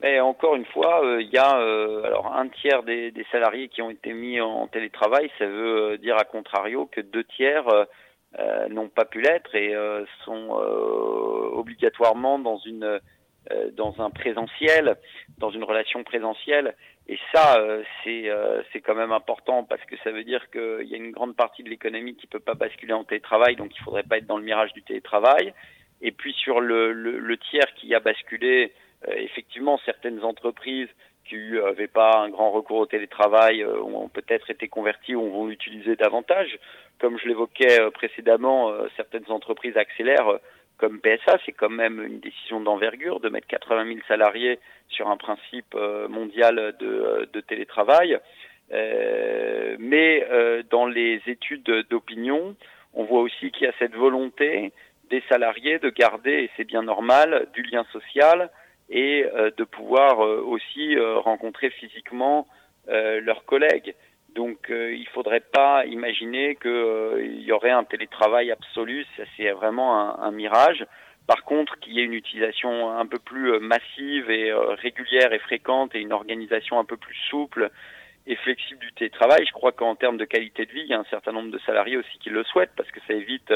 Mais 0.00 0.20
encore 0.20 0.54
une 0.54 0.64
fois, 0.66 1.04
euh, 1.04 1.20
il 1.20 1.28
y 1.28 1.38
a 1.38 1.58
euh, 1.58 2.04
alors 2.04 2.32
un 2.32 2.48
tiers 2.48 2.84
des, 2.84 3.10
des, 3.10 3.26
salariés 3.32 3.68
qui 3.68 3.82
ont 3.82 3.90
été 3.90 4.12
mis 4.12 4.40
en 4.40 4.68
télétravail. 4.68 5.30
Ça 5.38 5.46
veut 5.46 5.92
euh, 5.92 5.98
dire 5.98 6.16
à 6.16 6.24
contrario 6.24 6.86
que 6.86 7.00
deux 7.00 7.24
tiers 7.24 7.66
n'ont 8.68 8.88
pas 8.88 9.06
pu 9.06 9.20
l'être 9.22 9.54
et 9.54 9.74
sont 10.24 10.50
obligatoirement 10.50 12.38
dans 12.38 12.58
une 12.58 13.00
dans 13.72 14.02
un 14.02 14.10
présentiel, 14.10 14.96
dans 15.38 15.50
une 15.50 15.64
relation 15.64 16.04
présentielle. 16.04 16.76
Et 17.08 17.18
ça, 17.32 17.56
c'est 18.04 18.30
c'est 18.70 18.82
quand 18.82 18.94
même 18.94 19.12
important 19.12 19.64
parce 19.64 19.82
que 19.86 19.96
ça 20.04 20.10
veut 20.10 20.24
dire 20.24 20.50
qu'il 20.50 20.86
y 20.86 20.94
a 20.94 20.98
une 20.98 21.10
grande 21.10 21.36
partie 21.36 21.62
de 21.62 21.70
l'économie 21.70 22.16
qui 22.16 22.26
peut 22.26 22.38
pas 22.38 22.54
basculer 22.54 22.92
en 22.92 23.02
télétravail, 23.02 23.56
donc 23.56 23.74
il 23.74 23.82
faudrait 23.82 24.02
pas 24.02 24.18
être 24.18 24.26
dans 24.26 24.36
le 24.36 24.44
mirage 24.44 24.74
du 24.74 24.82
télétravail. 24.82 25.54
Et 26.02 26.12
puis 26.12 26.34
sur 26.34 26.60
le, 26.60 26.92
le, 26.92 27.18
le 27.18 27.36
tiers 27.38 27.72
qui 27.76 27.94
a 27.94 27.98
basculé, 28.00 28.66
euh, 28.66 28.87
effectivement, 29.06 29.78
certaines 29.84 30.24
entreprises 30.24 30.88
qui 31.28 31.36
n'avaient 31.52 31.88
pas 31.88 32.18
un 32.18 32.30
grand 32.30 32.50
recours 32.50 32.78
au 32.78 32.86
télétravail 32.86 33.62
euh, 33.62 33.80
ont 33.82 34.08
peut-être 34.08 34.50
été 34.50 34.68
converties 34.68 35.14
ou 35.14 35.30
vont 35.30 35.46
l'utiliser 35.46 35.94
davantage. 35.96 36.58
Comme 36.98 37.18
je 37.18 37.28
l'évoquais 37.28 37.80
euh, 37.80 37.90
précédemment, 37.90 38.72
certaines 38.96 39.30
entreprises 39.30 39.76
accélèrent 39.76 40.38
comme 40.78 41.00
PSA, 41.00 41.38
c'est 41.44 41.52
quand 41.52 41.70
même 41.70 42.02
une 42.02 42.20
décision 42.20 42.60
d'envergure 42.60 43.20
de 43.20 43.28
mettre 43.28 43.48
80 43.48 43.86
000 43.86 43.98
salariés 44.06 44.60
sur 44.88 45.08
un 45.08 45.16
principe 45.16 45.74
mondial 46.08 46.76
de, 46.78 47.28
de 47.32 47.40
télétravail. 47.40 48.16
Euh, 48.70 49.76
mais 49.80 50.24
dans 50.70 50.86
les 50.86 51.20
études 51.26 51.84
d'opinion, 51.90 52.54
on 52.94 53.02
voit 53.02 53.22
aussi 53.22 53.50
qu'il 53.50 53.64
y 53.64 53.66
a 53.66 53.72
cette 53.80 53.96
volonté 53.96 54.72
des 55.10 55.22
salariés 55.28 55.80
de 55.80 55.90
garder, 55.90 56.44
et 56.44 56.50
c'est 56.56 56.64
bien 56.64 56.82
normal, 56.82 57.48
du 57.54 57.62
lien 57.62 57.84
social, 57.92 58.48
et 58.88 59.24
euh, 59.24 59.50
de 59.56 59.64
pouvoir 59.64 60.24
euh, 60.24 60.42
aussi 60.42 60.96
euh, 60.96 61.18
rencontrer 61.18 61.70
physiquement 61.70 62.46
leurs 62.90 63.44
collègues. 63.44 63.94
Donc 64.34 64.68
il 64.70 65.00
ne 65.00 65.12
faudrait 65.12 65.40
pas 65.52 65.84
imaginer 65.84 66.56
qu'il 66.56 67.42
y 67.42 67.52
aurait 67.52 67.70
un 67.70 67.84
télétravail 67.84 68.50
absolu, 68.50 69.04
ça 69.14 69.24
c'est 69.36 69.50
vraiment 69.50 70.00
un, 70.00 70.22
un, 70.22 70.30
mirage. 70.30 70.86
Par 71.26 71.44
contre, 71.44 71.78
qu'il 71.80 71.92
y 71.92 72.00
ait 72.00 72.04
une 72.04 72.14
utilisation 72.14 72.90
un 72.90 73.04
peu 73.04 73.18
plus 73.18 73.60
massive 73.60 74.30
et 74.30 74.50
régulière 74.54 75.34
et 75.34 75.38
fréquente 75.38 75.94
et 75.94 76.00
une 76.00 76.14
organisation 76.14 76.78
un 76.78 76.86
peu 76.86 76.96
plus 76.96 77.14
souple 77.28 77.70
et 78.26 78.36
flexible 78.36 78.80
du 78.80 78.90
télétravail, 78.94 79.44
je 79.46 79.52
crois 79.52 79.72
qu'en 79.72 79.96
termes 79.96 80.16
de 80.16 80.24
qualité 80.24 80.64
de 80.64 80.72
vie, 80.72 80.80
il 80.80 80.88
y 80.88 80.94
a 80.94 80.98
un 80.98 81.10
certain 81.10 81.32
nombre 81.32 81.50
de 81.50 81.58
salariés 81.66 81.98
aussi 81.98 82.18
qui 82.20 82.30
le 82.30 82.42
souhaitent 82.44 82.72
parce 82.74 82.90
que 82.90 83.00
ça 83.06 83.12
évite 83.12 83.52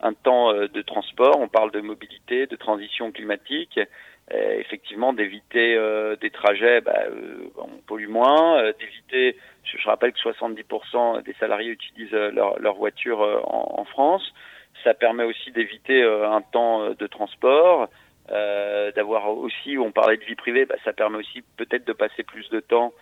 un 0.00 0.12
temps 0.12 0.52
de 0.52 0.82
transport, 0.82 1.38
on 1.38 1.46
parle 1.46 1.70
de 1.70 1.80
mobilité, 1.80 2.48
de 2.48 2.56
transition 2.56 3.12
climatique, 3.12 3.78
effectivement 4.30 5.12
d'éviter 5.12 5.74
euh, 5.76 6.16
des 6.16 6.30
trajets, 6.30 6.80
bah, 6.80 7.04
euh, 7.06 7.48
on 7.56 7.80
pollue 7.86 8.08
moins, 8.08 8.72
d'éviter, 8.78 9.36
je, 9.64 9.86
rappelle 9.86 10.12
que 10.12 10.20
70% 10.20 11.22
des 11.22 11.34
salariés 11.34 11.70
utilisent 11.70 12.12
leur, 12.12 12.58
leur 12.58 12.74
voiture 12.74 13.20
en, 13.20 13.80
en, 13.80 13.84
France. 13.84 14.32
Ça 14.84 14.94
permet 14.94 15.24
aussi 15.24 15.50
d'éviter 15.52 16.02
un 16.02 16.40
temps 16.40 16.90
de 16.90 17.06
transport, 17.06 17.88
d'avoir 18.28 19.28
aussi, 19.28 19.76
on 19.78 19.92
parlait 19.92 20.16
de 20.16 20.24
vie 20.24 20.34
privée, 20.34 20.64
bah, 20.64 20.76
ça 20.84 20.92
permet 20.92 21.18
aussi 21.18 21.42
peut-être 21.56 21.86
de 21.86 21.92
passer 21.92 22.22
plus 22.22 22.48
de 22.50 22.60
temps 22.60 22.92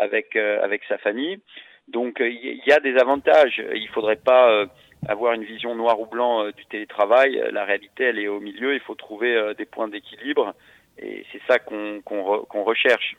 avec 0.00 0.36
avec 0.36 0.82
sa 0.88 0.98
famille. 0.98 1.40
Donc 1.88 2.16
il 2.20 2.62
y, 2.66 2.72
a 2.72 2.80
des 2.80 2.96
avantages. 2.96 3.62
Il 3.74 3.88
faudrait 3.88 4.16
pas 4.16 4.66
avoir 5.08 5.32
une 5.34 5.44
vision 5.44 5.74
noir 5.74 6.00
ou 6.00 6.06
blanc 6.06 6.44
euh, 6.44 6.52
du 6.52 6.64
télétravail. 6.66 7.38
Euh, 7.38 7.50
la 7.50 7.64
réalité, 7.64 8.04
elle 8.04 8.18
est 8.18 8.28
au 8.28 8.40
milieu. 8.40 8.74
Il 8.74 8.80
faut 8.80 8.94
trouver 8.94 9.34
euh, 9.34 9.54
des 9.54 9.64
points 9.64 9.88
d'équilibre. 9.88 10.54
Et 10.98 11.24
c'est 11.32 11.40
ça 11.48 11.58
qu'on 11.58 12.64
recherche. 12.64 13.16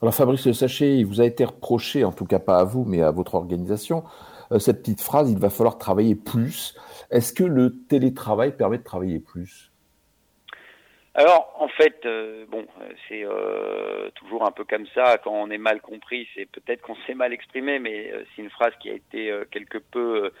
Alors 0.00 0.14
Fabrice 0.14 0.50
Sachet, 0.52 0.96
il 0.96 1.06
vous 1.06 1.20
a 1.20 1.24
été 1.24 1.44
reproché, 1.44 2.04
en 2.04 2.12
tout 2.12 2.24
cas 2.24 2.38
pas 2.38 2.58
à 2.58 2.64
vous, 2.64 2.84
mais 2.84 3.02
à 3.02 3.10
votre 3.10 3.34
organisation, 3.34 4.04
cette 4.58 4.80
petite 4.80 5.00
phrase, 5.00 5.30
il 5.30 5.38
va 5.38 5.50
falloir 5.50 5.78
travailler 5.78 6.14
plus. 6.14 6.76
Est-ce 7.10 7.32
que 7.32 7.44
le 7.44 7.76
télétravail 7.88 8.56
permet 8.56 8.78
de 8.78 8.82
travailler 8.82 9.20
plus? 9.20 9.70
Alors, 11.14 11.54
en 11.58 11.68
fait, 11.68 12.06
bon, 12.48 12.66
c'est 13.08 13.24
toujours 14.14 14.46
un 14.46 14.50
peu 14.50 14.64
comme 14.64 14.86
ça. 14.94 15.18
Quand 15.18 15.32
on 15.32 15.50
est 15.50 15.58
mal 15.58 15.80
compris, 15.80 16.26
c'est 16.34 16.46
peut-être 16.46 16.80
qu'on 16.80 16.96
s'est 17.06 17.14
mal 17.14 17.32
exprimé, 17.32 17.78
mais 17.78 18.12
c'est 18.34 18.42
une 18.42 18.50
phrase 18.50 18.72
qui 18.80 18.90
a 18.90 18.94
été 18.94 19.32
quelque 19.50 19.78
peu 19.78 20.32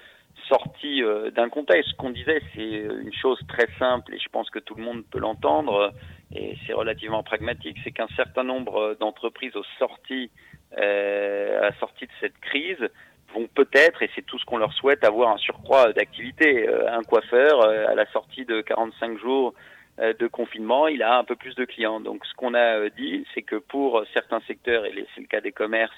sorti 0.48 1.02
euh, 1.02 1.30
d'un 1.30 1.48
contexte. 1.48 1.90
Ce 1.90 1.96
qu'on 1.96 2.10
disait, 2.10 2.40
c'est 2.54 2.62
une 2.62 3.12
chose 3.12 3.38
très 3.48 3.68
simple 3.78 4.14
et 4.14 4.18
je 4.18 4.28
pense 4.28 4.50
que 4.50 4.58
tout 4.58 4.74
le 4.74 4.82
monde 4.82 5.04
peut 5.10 5.18
l'entendre 5.18 5.92
et 6.34 6.56
c'est 6.66 6.72
relativement 6.72 7.22
pragmatique, 7.22 7.76
c'est 7.84 7.92
qu'un 7.92 8.08
certain 8.16 8.44
nombre 8.44 8.96
d'entreprises 9.00 9.54
au 9.56 9.64
sorti, 9.78 10.30
euh, 10.78 11.58
à 11.60 11.70
la 11.70 11.78
sortie 11.78 12.06
de 12.06 12.12
cette 12.20 12.38
crise 12.40 12.88
vont 13.34 13.48
peut-être, 13.54 14.02
et 14.02 14.10
c'est 14.14 14.24
tout 14.26 14.38
ce 14.38 14.44
qu'on 14.44 14.58
leur 14.58 14.72
souhaite, 14.74 15.04
avoir 15.04 15.32
un 15.32 15.38
surcroît 15.38 15.92
d'activité. 15.92 16.68
Euh, 16.68 16.92
un 16.92 17.02
coiffeur, 17.02 17.62
à 17.62 17.94
la 17.94 18.06
sortie 18.12 18.44
de 18.44 18.60
45 18.60 19.18
jours 19.18 19.54
de 19.98 20.26
confinement, 20.26 20.88
il 20.88 21.02
a 21.02 21.18
un 21.18 21.24
peu 21.24 21.36
plus 21.36 21.54
de 21.54 21.66
clients. 21.66 22.00
Donc 22.00 22.24
ce 22.24 22.34
qu'on 22.34 22.54
a 22.54 22.88
dit, 22.90 23.26
c'est 23.34 23.42
que 23.42 23.56
pour 23.56 24.02
certains 24.14 24.40
secteurs, 24.46 24.86
et 24.86 25.06
c'est 25.14 25.20
le 25.20 25.26
cas 25.26 25.42
des 25.42 25.52
commerces, 25.52 25.92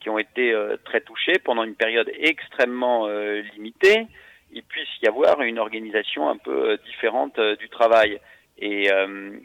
qui 0.00 0.10
ont 0.10 0.18
été 0.18 0.52
euh, 0.52 0.76
très 0.84 1.00
touchés 1.00 1.38
pendant 1.44 1.64
une 1.64 1.74
période 1.74 2.10
extrêmement 2.18 3.06
euh, 3.06 3.42
limitée, 3.54 4.06
il 4.52 4.62
puisse 4.62 4.88
y 5.02 5.08
avoir 5.08 5.42
une 5.42 5.58
organisation 5.58 6.28
un 6.28 6.36
peu 6.36 6.70
euh, 6.70 6.76
différente 6.84 7.38
du 7.58 7.68
travail. 7.68 8.20
Et, 8.60 8.86
et 8.86 8.88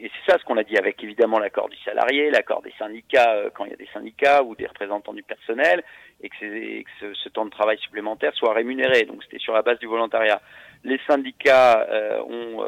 c'est 0.09 0.31
ça 0.31 0.39
ce 0.39 0.43
qu'on 0.43 0.57
a 0.57 0.63
dit 0.63 0.75
avec 0.75 1.03
évidemment 1.03 1.37
l'accord 1.37 1.69
du 1.69 1.77
salarié, 1.85 2.31
l'accord 2.31 2.63
des 2.63 2.73
syndicats 2.79 3.43
quand 3.53 3.65
il 3.65 3.69
y 3.69 3.73
a 3.75 3.77
des 3.77 3.87
syndicats 3.93 4.41
ou 4.41 4.55
des 4.55 4.65
représentants 4.65 5.13
du 5.13 5.21
personnel, 5.21 5.83
et 6.23 6.29
que, 6.29 6.35
que 6.81 6.89
ce, 6.99 7.13
ce, 7.13 7.29
temps 7.29 7.45
de 7.45 7.51
travail 7.51 7.77
supplémentaire 7.77 8.33
soit 8.33 8.53
rémunéré. 8.53 9.03
Donc 9.03 9.21
c'était 9.21 9.37
sur 9.37 9.53
la 9.53 9.61
base 9.61 9.77
du 9.77 9.85
volontariat. 9.85 10.41
Les 10.83 10.99
syndicats 11.05 11.85
ont 12.27 12.65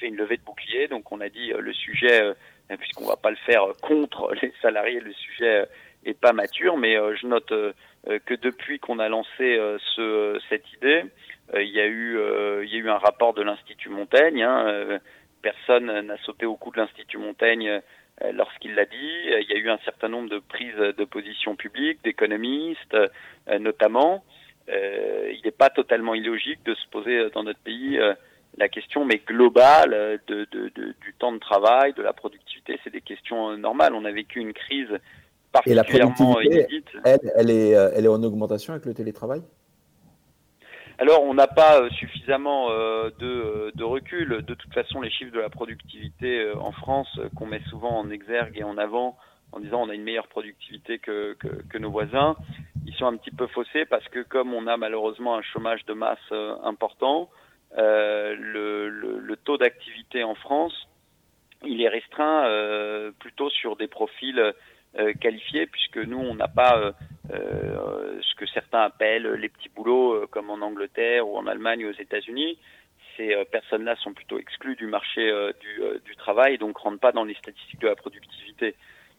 fait 0.00 0.06
une 0.06 0.16
levée 0.16 0.38
de 0.38 0.42
bouclier, 0.42 0.88
donc 0.88 1.12
on 1.12 1.20
a 1.20 1.28
dit 1.28 1.52
le 1.54 1.72
sujet, 1.74 2.32
puisqu'on 2.78 3.04
va 3.04 3.16
pas 3.16 3.28
le 3.28 3.36
faire 3.44 3.64
contre 3.82 4.32
les 4.40 4.54
salariés, 4.62 5.00
le 5.00 5.12
sujet 5.12 5.66
est 6.04 6.18
pas 6.18 6.32
mature, 6.32 6.76
mais 6.76 6.96
euh, 6.96 7.14
je 7.16 7.26
note 7.26 7.52
euh, 7.52 7.72
que 8.26 8.34
depuis 8.34 8.78
qu'on 8.78 8.98
a 8.98 9.08
lancé 9.08 9.56
euh, 9.58 9.78
ce, 9.94 10.40
cette 10.48 10.70
idée, 10.74 11.04
il 11.54 11.68
y 11.68 11.80
a 11.80 11.86
eu 11.86 12.88
un 12.88 12.96
rapport 12.96 13.34
de 13.34 13.42
l'Institut 13.42 13.90
Montaigne. 13.90 14.42
Hein, 14.42 14.98
personne 15.42 16.00
n'a 16.00 16.16
sauté 16.18 16.46
au 16.46 16.56
cou 16.56 16.70
de 16.70 16.78
l'Institut 16.78 17.18
Montaigne 17.18 17.82
lorsqu'il 18.32 18.74
l'a 18.74 18.86
dit. 18.86 19.20
Il 19.26 19.46
y 19.50 19.52
a 19.52 19.58
eu 19.58 19.68
un 19.68 19.78
certain 19.84 20.08
nombre 20.08 20.30
de 20.30 20.38
prises 20.38 20.74
de 20.74 21.04
position 21.04 21.54
publiques, 21.54 22.02
d'économistes 22.04 22.96
notamment. 23.60 24.24
il 24.68 25.40
n'est 25.44 25.50
pas 25.50 25.68
totalement 25.68 26.14
illogique 26.14 26.64
de 26.64 26.74
se 26.74 26.88
poser 26.88 27.28
dans 27.34 27.42
notre 27.42 27.60
pays 27.60 28.00
la 28.56 28.68
question, 28.70 29.04
mais 29.04 29.18
globale, 29.18 30.20
de, 30.28 30.46
du 31.02 31.14
temps 31.18 31.32
de 31.32 31.38
travail, 31.38 31.92
de 31.92 32.02
la 32.02 32.14
productivité. 32.14 32.80
C'est 32.82 32.92
des 32.94 33.02
questions 33.02 33.58
normales. 33.58 33.92
On 33.92 34.06
a 34.06 34.12
vécu 34.12 34.40
une 34.40 34.54
crise 34.54 34.98
et 35.66 35.74
la 35.74 35.84
productivité, 35.84 36.82
elle, 37.04 37.32
elle, 37.36 37.50
est, 37.50 37.74
euh, 37.74 37.90
elle 37.94 38.04
est 38.04 38.08
en 38.08 38.22
augmentation 38.22 38.72
avec 38.72 38.86
le 38.86 38.94
télétravail? 38.94 39.42
Alors, 40.98 41.22
on 41.24 41.34
n'a 41.34 41.46
pas 41.46 41.80
euh, 41.80 41.90
suffisamment 41.90 42.70
euh, 42.70 43.10
de, 43.18 43.72
de, 43.74 43.84
recul. 43.84 44.42
De 44.42 44.54
toute 44.54 44.72
façon, 44.72 45.00
les 45.00 45.10
chiffres 45.10 45.32
de 45.32 45.40
la 45.40 45.50
productivité 45.50 46.52
en 46.58 46.72
France, 46.72 47.20
qu'on 47.36 47.46
met 47.46 47.60
souvent 47.68 47.98
en 47.98 48.10
exergue 48.10 48.58
et 48.58 48.64
en 48.64 48.78
avant, 48.78 49.16
en 49.52 49.60
disant 49.60 49.82
on 49.82 49.90
a 49.90 49.94
une 49.94 50.04
meilleure 50.04 50.28
productivité 50.28 50.98
que, 50.98 51.34
que, 51.34 51.48
que 51.68 51.78
nos 51.78 51.90
voisins, 51.90 52.36
ils 52.86 52.94
comparaison 52.94 53.06
un 53.06 53.16
petit 53.16 53.30
peu 53.30 53.46
faussée 53.48 53.84
parce 53.84 54.06
que 54.08 54.20
comme 54.20 54.54
on 54.54 54.66
a 54.66 54.76
malheureusement 54.76 55.36
un 55.36 55.42
chômage 55.42 55.84
de 55.86 55.92
masse 55.92 56.32
important, 56.64 57.28
le, 57.76 58.88
le, 58.88 59.18
le, 59.18 59.36
taux 59.36 59.58
d'activité 59.58 60.24
en 60.24 60.34
France, 60.34 60.88
il 61.64 61.82
est 61.82 61.88
restreint 61.88 63.12
plutôt 63.18 63.50
sur 63.50 63.76
des 63.76 63.88
profils 63.88 64.54
qualifiés 65.20 65.66
puisque 65.66 65.98
nous 65.98 66.18
on 66.18 66.34
n'a 66.34 66.48
pas 66.48 66.92
ce 67.28 68.34
que 68.36 68.46
certains 68.46 68.82
appellent 68.82 69.32
les 69.32 69.48
petits 69.48 69.70
boulots 69.70 70.26
comme 70.28 70.50
en 70.50 70.60
Angleterre 70.60 71.26
ou 71.26 71.36
en 71.36 71.46
Allemagne 71.46 71.86
ou 71.86 71.88
aux 71.88 72.00
États-Unis 72.00 72.58
ces 73.16 73.34
euh, 73.34 73.44
personnes-là 73.44 73.96
sont 73.96 74.12
plutôt 74.12 74.38
exclues 74.38 74.76
du 74.76 74.86
marché 74.86 75.28
euh, 75.30 75.52
du, 75.60 75.82
euh, 75.82 75.98
du, 76.04 76.16
travail, 76.16 76.58
donc 76.58 76.76
rentrent 76.78 77.00
pas 77.00 77.12
dans 77.12 77.24
les 77.24 77.34
statistiques 77.34 77.80
de 77.80 77.88
la 77.88 77.96
productivité. 77.96 78.74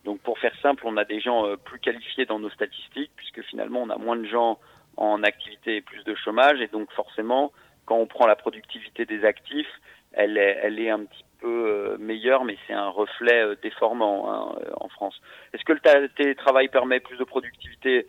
Donc 0.06 0.20
pour 0.22 0.38
faire 0.40 0.54
simple, 0.62 0.84
on 0.86 0.98
a 0.98 1.06
des 1.06 1.20
gens 1.20 1.56
plus 1.64 1.80
qualifiés 1.80 2.26
dans 2.26 2.40
nos 2.40 2.50
statistiques, 2.50 3.12
puisque 3.16 3.42
finalement 3.44 3.82
on 3.82 3.90
a 3.90 3.98
moins 3.98 4.18
de 4.18 4.26
gens 4.26 4.60
en 4.98 5.24
activité 5.24 5.78
et 5.78 5.82
plus 5.82 6.04
de 6.04 6.14
chômage, 6.16 6.60
et 6.60 6.68
donc 6.68 6.92
forcément, 6.92 7.54
quand 7.86 7.96
on 7.96 8.06
prend 8.06 8.28
la 8.28 8.36
productivité 8.36 9.06
des 9.06 9.24
actifs, 9.24 9.72
elle 10.12 10.38
est, 10.38 10.90
un 10.90 11.06
petit 11.06 11.24
peu 11.44 11.98
meilleure, 12.00 12.46
mais 12.46 12.58
c'est 12.66 12.74
un 12.74 12.90
reflet 12.90 13.56
déformant 13.62 14.32
hein, 14.32 14.56
en 14.80 14.90
France. 14.90 15.20
Est-ce 15.54 15.64
que 15.64 15.74
le 15.74 16.10
télétravail 16.10 16.70
permet 16.70 17.00
plus 17.00 17.18
de 17.18 17.24
productivité? 17.24 18.08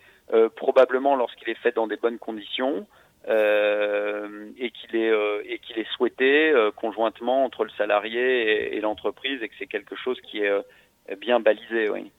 Probablement 0.55 1.15
lorsqu'il 1.15 1.49
est 1.49 1.59
fait 1.59 1.75
dans 1.75 1.87
des 1.87 1.97
bonnes 1.97 2.17
conditions. 2.17 2.87
Euh, 3.27 4.51
et 4.59 4.69
qu'il 4.69 4.95
est 4.95 5.09
euh, 5.09 5.41
et 5.45 5.55
est 5.55 5.87
souhaité 5.95 6.51
euh, 6.51 6.69
conjointement 6.69 7.43
entre 7.43 7.63
le 7.63 7.71
salarié 7.75 8.77
et, 8.77 8.79
l'entreprise 8.81 9.41
et 9.41 9.49
que 9.49 9.55
c'est 9.57 9.65
quelque 9.65 9.95
chose 9.95 10.17
qui 10.29 10.41
est 10.41 10.51
bien 11.19 11.39
balisé. 11.39 11.89
Oui. 11.89 12.11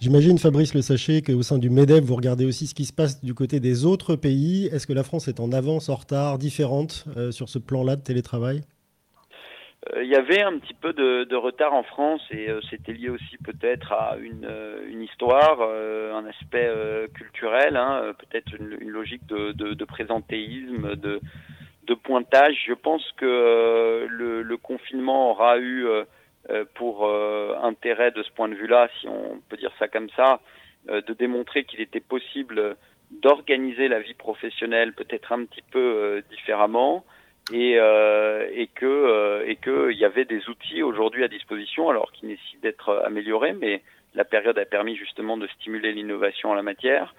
J'imagine, 0.00 0.38
Fabrice 0.38 0.72
Le 0.72 0.80
Sachet, 0.80 1.20
qu'au 1.20 1.42
sein 1.42 1.58
du 1.58 1.68
MEDEF, 1.68 2.02
vous 2.02 2.16
regardez 2.16 2.46
aussi 2.46 2.66
ce 2.66 2.74
qui 2.74 2.86
se 2.86 2.92
passe 2.92 3.22
du 3.22 3.34
côté 3.34 3.60
des 3.60 3.84
autres 3.84 4.16
pays. 4.16 4.66
Est-ce 4.72 4.86
que 4.86 4.94
la 4.94 5.04
France 5.04 5.28
est 5.28 5.40
en 5.40 5.52
avance, 5.52 5.90
en 5.90 5.96
retard, 5.96 6.38
différente 6.38 7.04
sur 7.30 7.50
ce 7.50 7.58
plan-là 7.58 7.96
de 7.96 8.02
télétravail? 8.02 8.62
euh, 8.62 8.79
il 9.96 10.08
y 10.08 10.14
avait 10.14 10.42
un 10.42 10.58
petit 10.58 10.74
peu 10.74 10.92
de, 10.92 11.24
de 11.24 11.36
retard 11.36 11.72
en 11.72 11.82
France 11.82 12.20
et 12.30 12.50
euh, 12.50 12.60
c'était 12.68 12.92
lié 12.92 13.08
aussi 13.08 13.38
peut-être 13.38 13.92
à 13.92 14.16
une, 14.20 14.44
euh, 14.44 14.84
une 14.86 15.02
histoire, 15.02 15.62
un 15.62 16.26
aspect 16.26 16.70
culturel, 17.14 17.76
hein, 17.76 18.12
peut-être 18.18 18.54
une, 18.58 18.76
une, 18.80 18.90
logique 18.90 19.26
de, 19.26 19.52
de, 19.52 19.72
de 19.72 19.84
présentéisme, 19.84 20.96
de, 20.96 21.20
de, 21.86 21.94
pointage. 21.94 22.62
Je 22.66 22.74
pense 22.74 23.04
que 23.16 24.06
le, 24.08 24.42
le, 24.42 24.56
confinement 24.58 25.30
aura 25.30 25.58
eu 25.58 25.86
pour 26.74 27.08
intérêt 27.62 28.10
de 28.10 28.22
ce 28.22 28.30
point 28.32 28.48
de 28.48 28.54
vue-là, 28.54 28.88
si 29.00 29.08
on 29.08 29.40
peut 29.48 29.56
dire 29.56 29.72
ça 29.78 29.88
comme 29.88 30.10
ça, 30.10 30.40
de 30.88 31.12
démontrer 31.14 31.64
qu'il 31.64 31.80
était 31.80 32.00
possible 32.00 32.76
d'organiser 33.10 33.88
la 33.88 34.00
vie 34.00 34.14
professionnelle 34.14 34.92
peut-être 34.92 35.32
un 35.32 35.44
petit 35.44 35.64
peu 35.70 36.22
différemment 36.30 37.04
et, 37.52 37.78
euh, 37.78 38.48
et 38.52 38.66
que 38.68 38.86
euh, 38.86 39.44
et 39.46 39.56
que 39.56 39.90
il 39.90 39.98
y 39.98 40.04
avait 40.04 40.24
des 40.24 40.48
outils 40.48 40.82
aujourd'hui 40.82 41.24
à 41.24 41.28
disposition, 41.28 41.90
alors 41.90 42.12
qui 42.12 42.26
nécessitent 42.26 42.62
d'être 42.62 43.02
améliorés, 43.04 43.52
mais 43.52 43.82
la 44.14 44.24
période 44.24 44.58
a 44.58 44.64
permis 44.64 44.96
justement 44.96 45.36
de 45.36 45.46
stimuler 45.48 45.92
l'innovation 45.92 46.50
en 46.50 46.54
la 46.54 46.62
matière, 46.62 47.14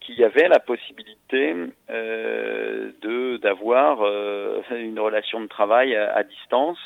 qu'il 0.00 0.16
y 0.16 0.24
avait 0.24 0.48
la 0.48 0.60
possibilité 0.60 1.54
euh, 1.90 2.92
de 3.00 3.36
d'avoir 3.38 4.02
euh, 4.02 4.62
une 4.70 5.00
relation 5.00 5.40
de 5.40 5.46
travail 5.46 5.94
à, 5.96 6.22
distance 6.22 6.78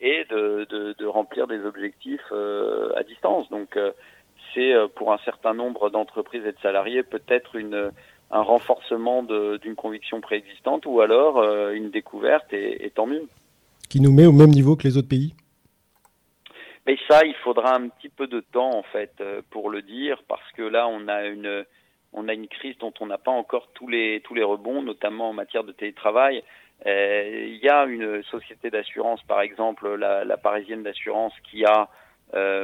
et 0.00 0.24
de, 0.30 0.66
de, 0.68 0.94
de, 0.98 1.06
remplir 1.06 1.46
des 1.46 1.64
objectifs 1.64 2.20
euh, 2.32 2.92
à 2.96 3.04
distance. 3.04 3.48
Donc 3.50 3.78
c'est 4.54 4.74
pour 4.96 5.12
un 5.12 5.18
certain 5.18 5.54
nombre 5.54 5.90
d'entreprises 5.90 6.44
et 6.44 6.52
de 6.52 6.58
salariés 6.60 7.02
peut-être 7.02 7.56
une 7.56 7.92
un 8.32 8.40
renforcement 8.40 9.22
d'une 9.22 9.76
conviction 9.76 10.20
préexistante 10.20 10.86
ou 10.86 11.00
alors 11.00 11.38
euh, 11.38 11.72
une 11.72 11.90
découverte 11.90 12.52
et, 12.52 12.90
tant 12.94 13.06
mieux. 13.06 13.28
Qui 13.90 14.00
nous 14.00 14.12
met 14.12 14.26
au 14.26 14.32
même 14.32 14.50
niveau 14.50 14.74
que 14.74 14.84
les 14.84 14.96
autres 14.96 15.08
pays 15.08 15.34
Mais 16.86 16.96
ça, 17.08 17.24
il 17.26 17.34
faudra 17.44 17.76
un 17.76 17.88
petit 17.88 18.08
peu 18.08 18.26
de 18.26 18.40
temps 18.40 18.70
en 18.70 18.82
fait 18.82 19.12
euh, 19.20 19.42
pour 19.50 19.68
le 19.68 19.82
dire 19.82 20.22
parce 20.28 20.50
que 20.56 20.62
là, 20.62 20.88
on 20.88 21.08
a 21.08 21.26
une 21.26 21.64
on 22.14 22.28
a 22.28 22.34
une 22.34 22.48
crise 22.48 22.76
dont 22.78 22.92
on 23.00 23.06
n'a 23.06 23.16
pas 23.18 23.30
encore 23.30 23.68
tous 23.74 23.88
les 23.88 24.22
tous 24.24 24.34
les 24.34 24.42
rebonds, 24.42 24.82
notamment 24.82 25.28
en 25.28 25.34
matière 25.34 25.64
de 25.64 25.72
télétravail. 25.72 26.42
Euh, 26.86 27.46
il 27.48 27.62
y 27.62 27.68
a 27.68 27.84
une 27.84 28.22
société 28.24 28.70
d'assurance, 28.70 29.22
par 29.24 29.42
exemple, 29.42 29.94
la, 29.94 30.24
la 30.24 30.36
Parisienne 30.36 30.82
d'assurance, 30.82 31.34
qui 31.50 31.64
a 31.64 31.88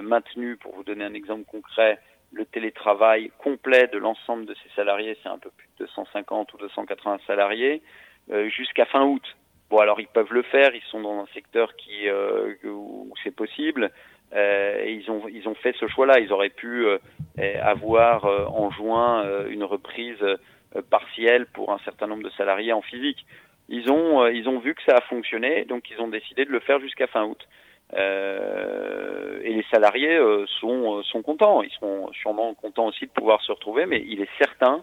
maintenu, 0.03 0.57
pour 0.57 0.75
vous 0.75 0.83
donner 0.83 1.05
un 1.05 1.13
exemple 1.13 1.45
concret, 1.45 1.99
le 2.33 2.45
télétravail 2.45 3.31
complet 3.39 3.87
de 3.89 3.99
l'ensemble 3.99 4.47
de 4.47 4.55
ses 4.55 4.69
salariés, 4.77 5.17
c'est 5.23 5.29
un 5.29 5.39
peu 5.39 5.51
plus 5.57 5.69
de 5.79 5.87
250 5.87 6.53
ou 6.53 6.59
280 6.59 7.19
salariés, 7.27 7.83
euh, 8.31 8.49
jusqu'à 8.49 8.85
fin 8.85 9.05
août. 9.05 9.23
Bon, 9.71 9.79
alors 9.79 10.01
ils 10.01 10.09
peuvent 10.09 10.33
le 10.33 10.43
faire, 10.43 10.75
ils 10.75 10.83
sont 10.91 11.01
dans 11.01 11.21
un 11.21 11.27
secteur 11.35 11.77
qui 11.77 12.09
euh, 12.09 12.55
où 12.65 13.13
c'est 13.23 13.35
possible. 13.35 13.91
Euh, 14.35 14.83
et 14.85 14.93
ils 14.93 15.11
ont 15.11 15.29
ils 15.29 15.49
ont 15.49 15.55
fait 15.55 15.75
ce 15.79 15.87
choix-là. 15.89 16.21
Ils 16.21 16.33
auraient 16.33 16.49
pu 16.49 16.87
euh, 16.87 16.99
avoir 17.63 18.25
en 18.25 18.71
juin 18.71 19.47
une 19.49 19.65
reprise 19.65 20.25
partielle 20.91 21.47
pour 21.47 21.73
un 21.73 21.79
certain 21.81 22.07
nombre 22.07 22.23
de 22.23 22.31
salariés 22.31 22.73
en 22.73 22.83
physique. 22.83 23.27
Ils 23.69 23.91
ont 23.91 24.27
ils 24.27 24.49
ont 24.49 24.59
vu 24.59 24.75
que 24.75 24.83
ça 24.85 24.97
a 24.97 25.01
fonctionné, 25.03 25.65
donc 25.67 25.91
ils 25.91 26.01
ont 26.01 26.09
décidé 26.09 26.47
de 26.47 26.51
le 26.51 26.61
faire 26.61 26.81
jusqu'à 26.81 27.07
fin 27.07 27.25
août. 27.25 27.47
Euh, 27.97 29.41
et 29.43 29.55
les 29.55 29.65
salariés 29.71 30.17
euh, 30.17 30.45
sont, 30.61 30.99
euh, 30.99 31.03
sont 31.05 31.23
contents. 31.23 31.63
Ils 31.63 31.71
seront 31.71 32.13
sûrement 32.13 32.55
contents 32.55 32.87
aussi 32.87 33.07
de 33.07 33.11
pouvoir 33.11 33.41
se 33.43 33.53
retrouver, 33.53 33.87
mais 33.87 34.05
il 34.07 34.21
est 34.21 34.29
certain 34.39 34.83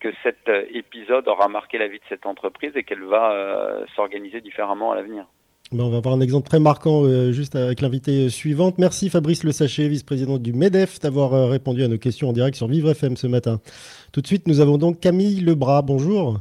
que 0.00 0.08
cet 0.22 0.50
épisode 0.72 1.28
aura 1.28 1.48
marqué 1.48 1.76
la 1.76 1.86
vie 1.86 1.98
de 1.98 2.04
cette 2.08 2.24
entreprise 2.24 2.72
et 2.74 2.84
qu'elle 2.84 3.04
va 3.04 3.84
s'organiser 3.94 4.40
différemment 4.40 4.92
à 4.92 4.94
l'avenir. 4.94 5.26
Ben, 5.72 5.84
on 5.84 5.90
va 5.90 6.00
voir 6.00 6.14
un 6.14 6.22
exemple 6.22 6.48
très 6.48 6.58
marquant 6.58 7.04
juste 7.32 7.54
avec 7.54 7.82
l'invité 7.82 8.30
suivante. 8.30 8.78
Merci 8.78 9.10
Fabrice 9.10 9.44
Le 9.44 9.52
Sachet, 9.52 9.88
vice-président 9.88 10.38
du 10.38 10.54
MEDEF, 10.54 11.00
d'avoir 11.00 11.50
répondu 11.50 11.84
à 11.84 11.88
nos 11.88 11.98
questions 11.98 12.30
en 12.30 12.32
direct 12.32 12.56
sur 12.56 12.66
Vivre 12.66 12.88
FM 12.88 13.18
ce 13.18 13.26
matin. 13.26 13.58
Tout 14.10 14.22
de 14.22 14.26
suite, 14.26 14.48
nous 14.48 14.60
avons 14.60 14.78
donc 14.78 15.00
Camille 15.00 15.42
Lebras. 15.42 15.82
Bonjour. 15.82 16.38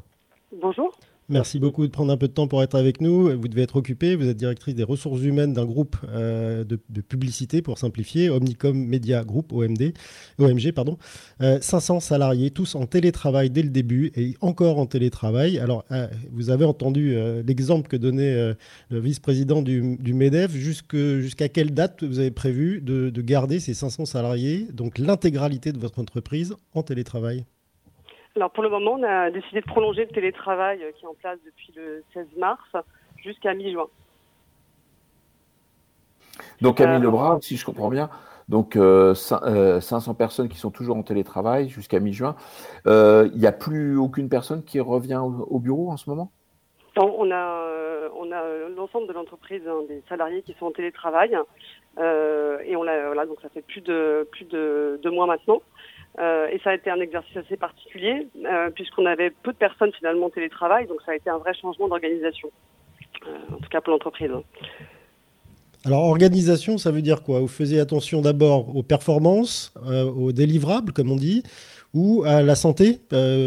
Bonjour. 0.54 0.98
Merci 1.30 1.60
beaucoup 1.60 1.86
de 1.86 1.92
prendre 1.92 2.12
un 2.12 2.18
peu 2.18 2.28
de 2.28 2.34
temps 2.34 2.48
pour 2.48 2.64
être 2.64 2.74
avec 2.74 3.02
nous. 3.02 3.30
Vous 3.40 3.48
devez 3.48 3.62
être 3.62 3.76
occupée. 3.76 4.16
Vous 4.16 4.28
êtes 4.28 4.38
directrice 4.38 4.74
des 4.74 4.84
ressources 4.84 5.22
humaines 5.22 5.54
d'un 5.54 5.66
groupe 5.66 5.96
euh, 6.10 6.64
de, 6.64 7.02
publicité, 7.02 7.62
pour 7.62 7.78
simplifier, 7.78 8.32
Omnicom 8.32 8.76
Media 8.76 9.24
Group, 9.24 9.54
OMD, 9.54 9.94
OMG. 10.40 10.72
Pardon. 10.72 10.98
500 11.40 11.98
euh, 11.98 12.00
salariés, 12.00 12.50
tous 12.50 12.74
en 12.74 12.88
télétravail 12.88 13.52
dès 13.52 13.62
le 13.62 13.70
début 13.70 14.12
et 14.16 14.38
encore 14.42 14.80
en 14.80 14.88
télétravail. 14.88 15.60
Alors, 15.60 15.86
euh, 15.92 16.08
vous 16.32 16.50
avez 16.50 16.66
entendu 16.66 17.16
l'exemple 17.46 17.88
que 17.88 17.96
donnait 17.96 18.56
le 18.90 19.00
vice-président 19.00 19.62
du, 19.62 19.98
MEDEF. 20.14 20.52
Jusqu'à 20.52 21.48
quelle 21.48 21.76
date 21.76 22.04
vous 22.04 22.18
avez 22.18 22.32
prévu 22.32 22.82
de, 22.82 23.12
de 23.12 23.22
garder 23.22 23.60
ces 23.60 23.76
500 23.76 24.06
salariés, 24.06 24.66
donc 24.74 24.98
l'intégralité 24.98 25.72
de 25.74 25.78
votre 25.78 26.00
entreprise, 26.00 26.56
en 26.74 26.82
télétravail? 26.82 27.46
Alors 28.40 28.52
pour 28.52 28.64
le 28.64 28.70
moment, 28.70 28.94
on 28.94 29.04
a 29.04 29.30
décidé 29.32 29.60
de 29.60 29.66
prolonger 29.66 30.06
le 30.06 30.12
télétravail 30.12 30.80
qui 30.98 31.04
est 31.04 31.08
en 31.10 31.14
place 31.14 31.40
depuis 31.46 31.74
le 31.76 32.06
16 32.14 32.26
mars 32.38 32.62
jusqu'à 33.18 33.54
mi-juin. 33.54 33.88
Donc 36.62 36.78
Camille 36.78 36.96
euh, 36.96 37.00
Lebras, 37.00 37.40
si 37.42 37.58
je 37.58 37.66
comprends 37.66 37.90
bien, 37.90 38.10
donc 38.48 38.78
euh, 38.78 39.14
500 39.14 39.44
euh, 39.44 40.14
personnes 40.14 40.48
qui 40.48 40.58
sont 40.58 40.72
toujours 40.72 40.96
en 40.96 41.04
télétravail 41.04 41.68
jusqu'à 41.68 42.00
mi-juin. 42.00 42.38
Euh, 42.88 43.28
il 43.34 43.42
n'y 43.42 43.46
a 43.46 43.52
plus 43.52 43.98
aucune 43.98 44.30
personne 44.30 44.64
qui 44.64 44.80
revient 44.80 45.22
au, 45.22 45.60
bureau 45.60 45.92
en 45.92 45.98
ce 45.98 46.10
moment? 46.10 46.32
On 46.96 47.30
a, 47.32 48.10
on 48.16 48.32
a 48.32 48.44
l'ensemble 48.74 49.08
de 49.08 49.14
l'entreprise, 49.14 49.64
hein, 49.68 49.82
des 49.90 50.02
salariés 50.08 50.44
qui 50.44 50.56
sont 50.58 50.68
en 50.68 50.72
télétravail. 50.72 51.38
et 51.98 52.76
on 52.78 52.88
a, 52.88 53.06
voilà, 53.08 53.26
donc 53.26 53.42
ça 53.42 53.50
fait 53.50 53.64
plus 53.64 53.82
de 53.82 54.26
plus 54.32 54.46
de 54.46 54.98
deux 55.04 55.12
mois 55.12 55.26
maintenant. 55.26 55.62
Euh, 56.20 56.48
et 56.52 56.60
ça 56.64 56.72
a 56.72 56.76
été 56.76 56.90
un 56.90 57.00
exercice 57.00 57.38
assez 57.38 57.56
particulier, 57.56 58.28
euh, 58.46 58.70
puisqu'on 58.72 59.06
avait 59.06 59.30
peu 59.30 59.54
de 59.54 59.58
personnes 59.58 59.92
finalement 59.98 60.26
en 60.26 60.30
télétravail, 60.30 60.86
donc 60.88 61.02
ça 61.06 61.14
a 61.14 61.16
été 61.16 61.30
un 61.30 61.38
vrai 61.38 61.54
changement 61.54 61.88
d'organisation, 61.88 62.50
euh, 63.26 63.56
en 63.56 63.58
tout 63.58 63.70
cas 63.70 63.80
pour 63.80 63.94
l'entreprise. 63.94 64.32
Alors, 65.86 66.04
organisation, 66.04 66.78
ça 66.78 66.92
veut 66.92 67.02
dire 67.02 67.24
quoi? 67.24 67.40
Vous 67.40 67.48
faisiez 67.48 67.80
attention 67.80 68.22
d'abord 68.22 68.76
aux 68.76 68.84
performances, 68.84 69.74
aux 69.88 70.34
délivrables, 70.34 70.92
comme 70.92 71.10
on 71.10 71.16
dit, 71.16 71.42
ou 71.94 72.24
à 72.26 72.42
la 72.42 72.56
santé 72.56 73.00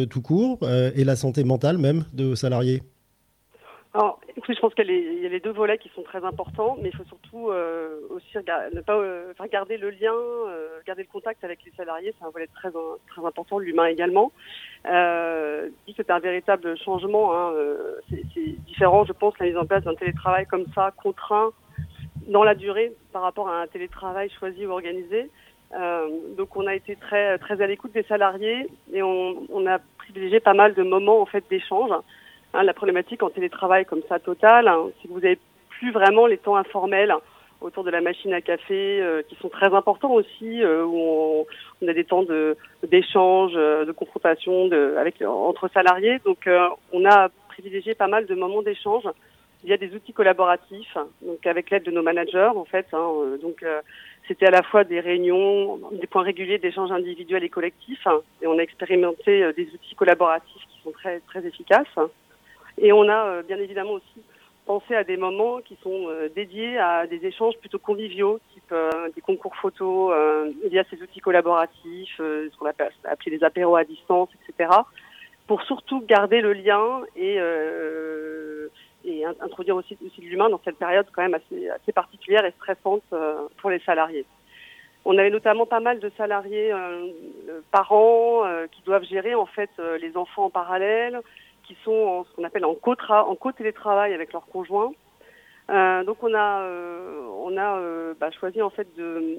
tout 0.09 0.23
court, 0.23 0.61
et 0.97 1.05
la 1.05 1.15
santé 1.15 1.45
mentale 1.45 1.77
même 1.77 2.07
de 2.15 2.25
vos 2.25 2.35
salariés? 2.35 2.81
Alors, 3.95 4.21
écoutez, 4.35 4.55
je 4.55 4.61
pense 4.61 4.75
qu'il 4.75 4.91
y, 4.91 5.27
a 5.27 5.29
les 5.29 5.41
deux 5.41 5.51
volets 5.51 5.77
qui 5.77 5.91
sont 5.91 6.03
très 6.03 6.25
importants, 6.25 6.79
mais 6.81 6.89
il 6.89 6.97
faut 6.97 7.05
surtout 7.05 7.51
euh, 7.51 7.99
aussi 8.09 8.39
ne 8.39 8.81
pas 8.81 8.97
euh, 8.97 9.35
garder 9.51 9.77
le 9.77 9.91
lien, 9.91 10.15
euh, 10.15 10.81
garder 10.87 11.03
le 11.03 11.13
contact 11.13 11.45
avec 11.45 11.63
les 11.67 11.73
salariés, 11.73 12.15
c'est 12.19 12.25
un 12.25 12.31
volet 12.31 12.49
très 12.55 12.71
très 12.71 13.27
important, 13.27 13.59
l'humain 13.59 13.85
également. 13.85 14.33
Euh, 14.89 15.69
c'est 15.95 16.11
un 16.11 16.21
véritable 16.21 16.79
changement. 16.79 17.35
Hein, 17.35 17.53
euh, 17.53 17.97
c'est 18.09 18.47
différent, 18.65 19.05
je 19.05 19.13
pense, 19.13 19.39
la 19.39 19.45
mise 19.45 19.59
en 19.59 19.67
place 19.67 19.85
d'un 19.85 19.95
télétravail 19.95 20.47
comme 20.47 20.65
ça, 20.75 20.91
contraint 21.03 21.51
dans 22.29 22.45
la 22.45 22.55
durée, 22.55 22.95
par 23.13 23.21
rapport 23.21 23.51
à 23.51 23.61
un 23.61 23.67
télétravail 23.67 24.31
choisi 24.39 24.65
ou 24.65 24.71
organisé. 24.71 25.29
donc 26.39 26.57
on 26.57 26.67
a 26.67 26.75
été 26.75 26.97
très 26.97 27.37
très 27.39 27.61
à 27.61 27.67
l'écoute 27.67 27.93
des 27.93 28.05
salariés 28.05 28.69
et 28.93 29.03
on, 29.03 29.47
on, 29.51 29.67
a 29.67 29.81
privilégié 29.99 30.41
pas 30.41 30.55
mal 30.55 30.73
de 30.73 30.83
moments 30.83 31.21
en 31.21 31.27
fait 31.27 31.45
d'échange. 31.51 31.91
Hein, 32.55 32.65
la 32.65 32.75
problématique 32.75 33.23
en 33.23 33.31
télétravail 33.31 33.87
comme 33.87 34.03
ça 34.11 34.19
total, 34.19 34.69
hein, 34.69 34.91
si 35.01 35.09
vous 35.09 35.19
avez 35.19 35.39
plus 35.71 35.91
vraiment 35.91 36.27
les 36.27 36.37
temps 36.37 36.57
informels 36.57 37.15
autour 37.63 37.83
de 37.83 37.91
la 37.91 38.03
machine 38.03 38.35
à 38.35 38.43
café 38.43 39.01
euh, 39.01 39.23
qui 39.23 39.37
sont 39.37 39.49
très 39.49 39.73
importants 39.73 40.13
aussi 40.13 40.63
euh, 40.63 40.85
où 40.85 40.99
on, 40.99 41.47
on, 41.81 41.89
a 41.89 41.95
des 41.95 42.05
temps 42.05 42.25
d'échange, 42.83 43.53
euh, 43.55 43.87
de 43.87 43.93
confrontation 43.93 44.71
avec 44.99 45.23
entre 45.23 45.69
salariés. 45.69 46.21
Donc 46.27 46.47
on 46.93 47.07
a 47.07 47.31
privilégié 47.49 47.95
pas 47.95 48.09
mal 48.09 48.27
de 48.27 48.35
moments 48.35 48.63
d'échange 48.63 49.05
il 49.65 49.71
y 49.71 49.73
a 49.73 49.77
des 49.77 49.95
outils 49.95 50.13
collaboratifs, 50.13 50.97
donc 51.21 51.47
avec 51.47 51.71
l'aide 51.71 51.85
de 51.85 51.93
nos 51.93 52.03
managers 52.03 52.51
en 52.57 52.65
fait. 52.65 52.87
Hein, 52.93 53.39
donc 53.41 53.65
c'était 54.27 54.47
à 54.47 54.51
la 54.51 54.65
fois 54.65 54.83
des 54.83 54.99
réunions, 54.99 55.79
des 55.93 56.09
points 56.09 56.25
réguliers 56.25 56.59
d'échanges 56.59 56.91
individuels 56.91 57.45
et 57.45 57.49
collectifs, 57.49 58.05
hein, 58.07 58.23
et 58.43 58.49
on 58.49 58.59
a 58.59 58.63
expérimenté 58.63 59.53
des 59.53 59.69
outils 59.73 59.95
collaboratifs 59.95 60.63
qui 60.69 60.83
sont 60.83 60.91
très 60.91 61.21
très 61.21 61.47
efficaces. 61.47 61.97
Et 62.83 62.93
on 62.93 63.09
a 63.09 63.43
bien 63.43 63.59
évidemment 63.59 63.93
aussi 63.93 64.23
penser 64.67 64.95
à 64.95 65.05
des 65.05 65.17
moments 65.17 65.61
qui 65.61 65.77
sont 65.83 66.09
euh, 66.09 66.29
dédiés 66.35 66.79
à 66.79 67.07
des 67.07 67.25
échanges 67.27 67.57
plutôt 67.59 67.79
conviviaux, 67.79 68.41
type 68.53 68.73
euh, 68.73 69.09
des 69.15 69.21
concours 69.21 69.57
photos, 69.57 70.13
euh, 70.15 70.51
il 70.65 70.73
y 70.73 70.79
a 70.79 70.85
ces 70.85 71.03
outils 71.03 71.21
collaboratifs, 71.21 72.15
ce 72.19 72.57
qu'on 72.59 72.67
appelle 72.67 72.93
appeler 73.05 73.39
des 73.39 73.45
apéros 73.45 73.77
à 73.77 73.85
distance, 73.85 74.29
etc. 74.35 74.71
Pour 75.47 75.63
surtout 75.63 76.01
garder 76.07 76.41
le 76.41 76.53
lien 76.53 77.03
et, 77.17 77.39
introduire 79.41 79.77
aussi, 79.77 79.97
de 79.97 80.23
l'humain 80.23 80.49
dans 80.49 80.61
cette 80.65 80.77
période 80.77 81.07
quand 81.13 81.23
même 81.23 81.35
assez, 81.35 81.69
assez 81.69 81.93
particulière 81.93 82.45
et 82.45 82.53
stressante 82.53 83.03
pour 83.59 83.71
les 83.71 83.81
salariés. 83.81 84.25
On 85.05 85.19
avait 85.19 85.31
notamment 85.31 85.67
pas 85.67 85.81
mal 85.81 85.99
de 85.99 86.11
salariés 86.17 86.73
parents 87.73 88.45
qui 88.71 88.83
doivent 88.83 89.05
gérer 89.05 89.35
en 89.35 89.47
fait 89.47 89.71
les 90.01 90.17
enfants 90.17 90.45
en 90.45 90.51
parallèle, 90.51 91.21
sont 91.85 91.93
en, 91.93 92.25
ce 92.25 92.33
qu'on 92.35 92.45
appelle 92.45 92.65
en 92.65 92.75
co-télétravail 92.75 94.15
avec 94.15 94.33
leurs 94.33 94.47
conjoints. 94.47 94.93
Euh, 95.71 96.05
donc 96.05 96.23
on 96.23 96.35
a, 96.35 96.63
euh, 96.63 97.27
on 97.45 97.57
a 97.57 97.79
euh, 97.79 98.15
bah, 98.19 98.31
choisi 98.31 98.61
en 98.61 98.71
fait 98.71 98.89
de 98.97 99.39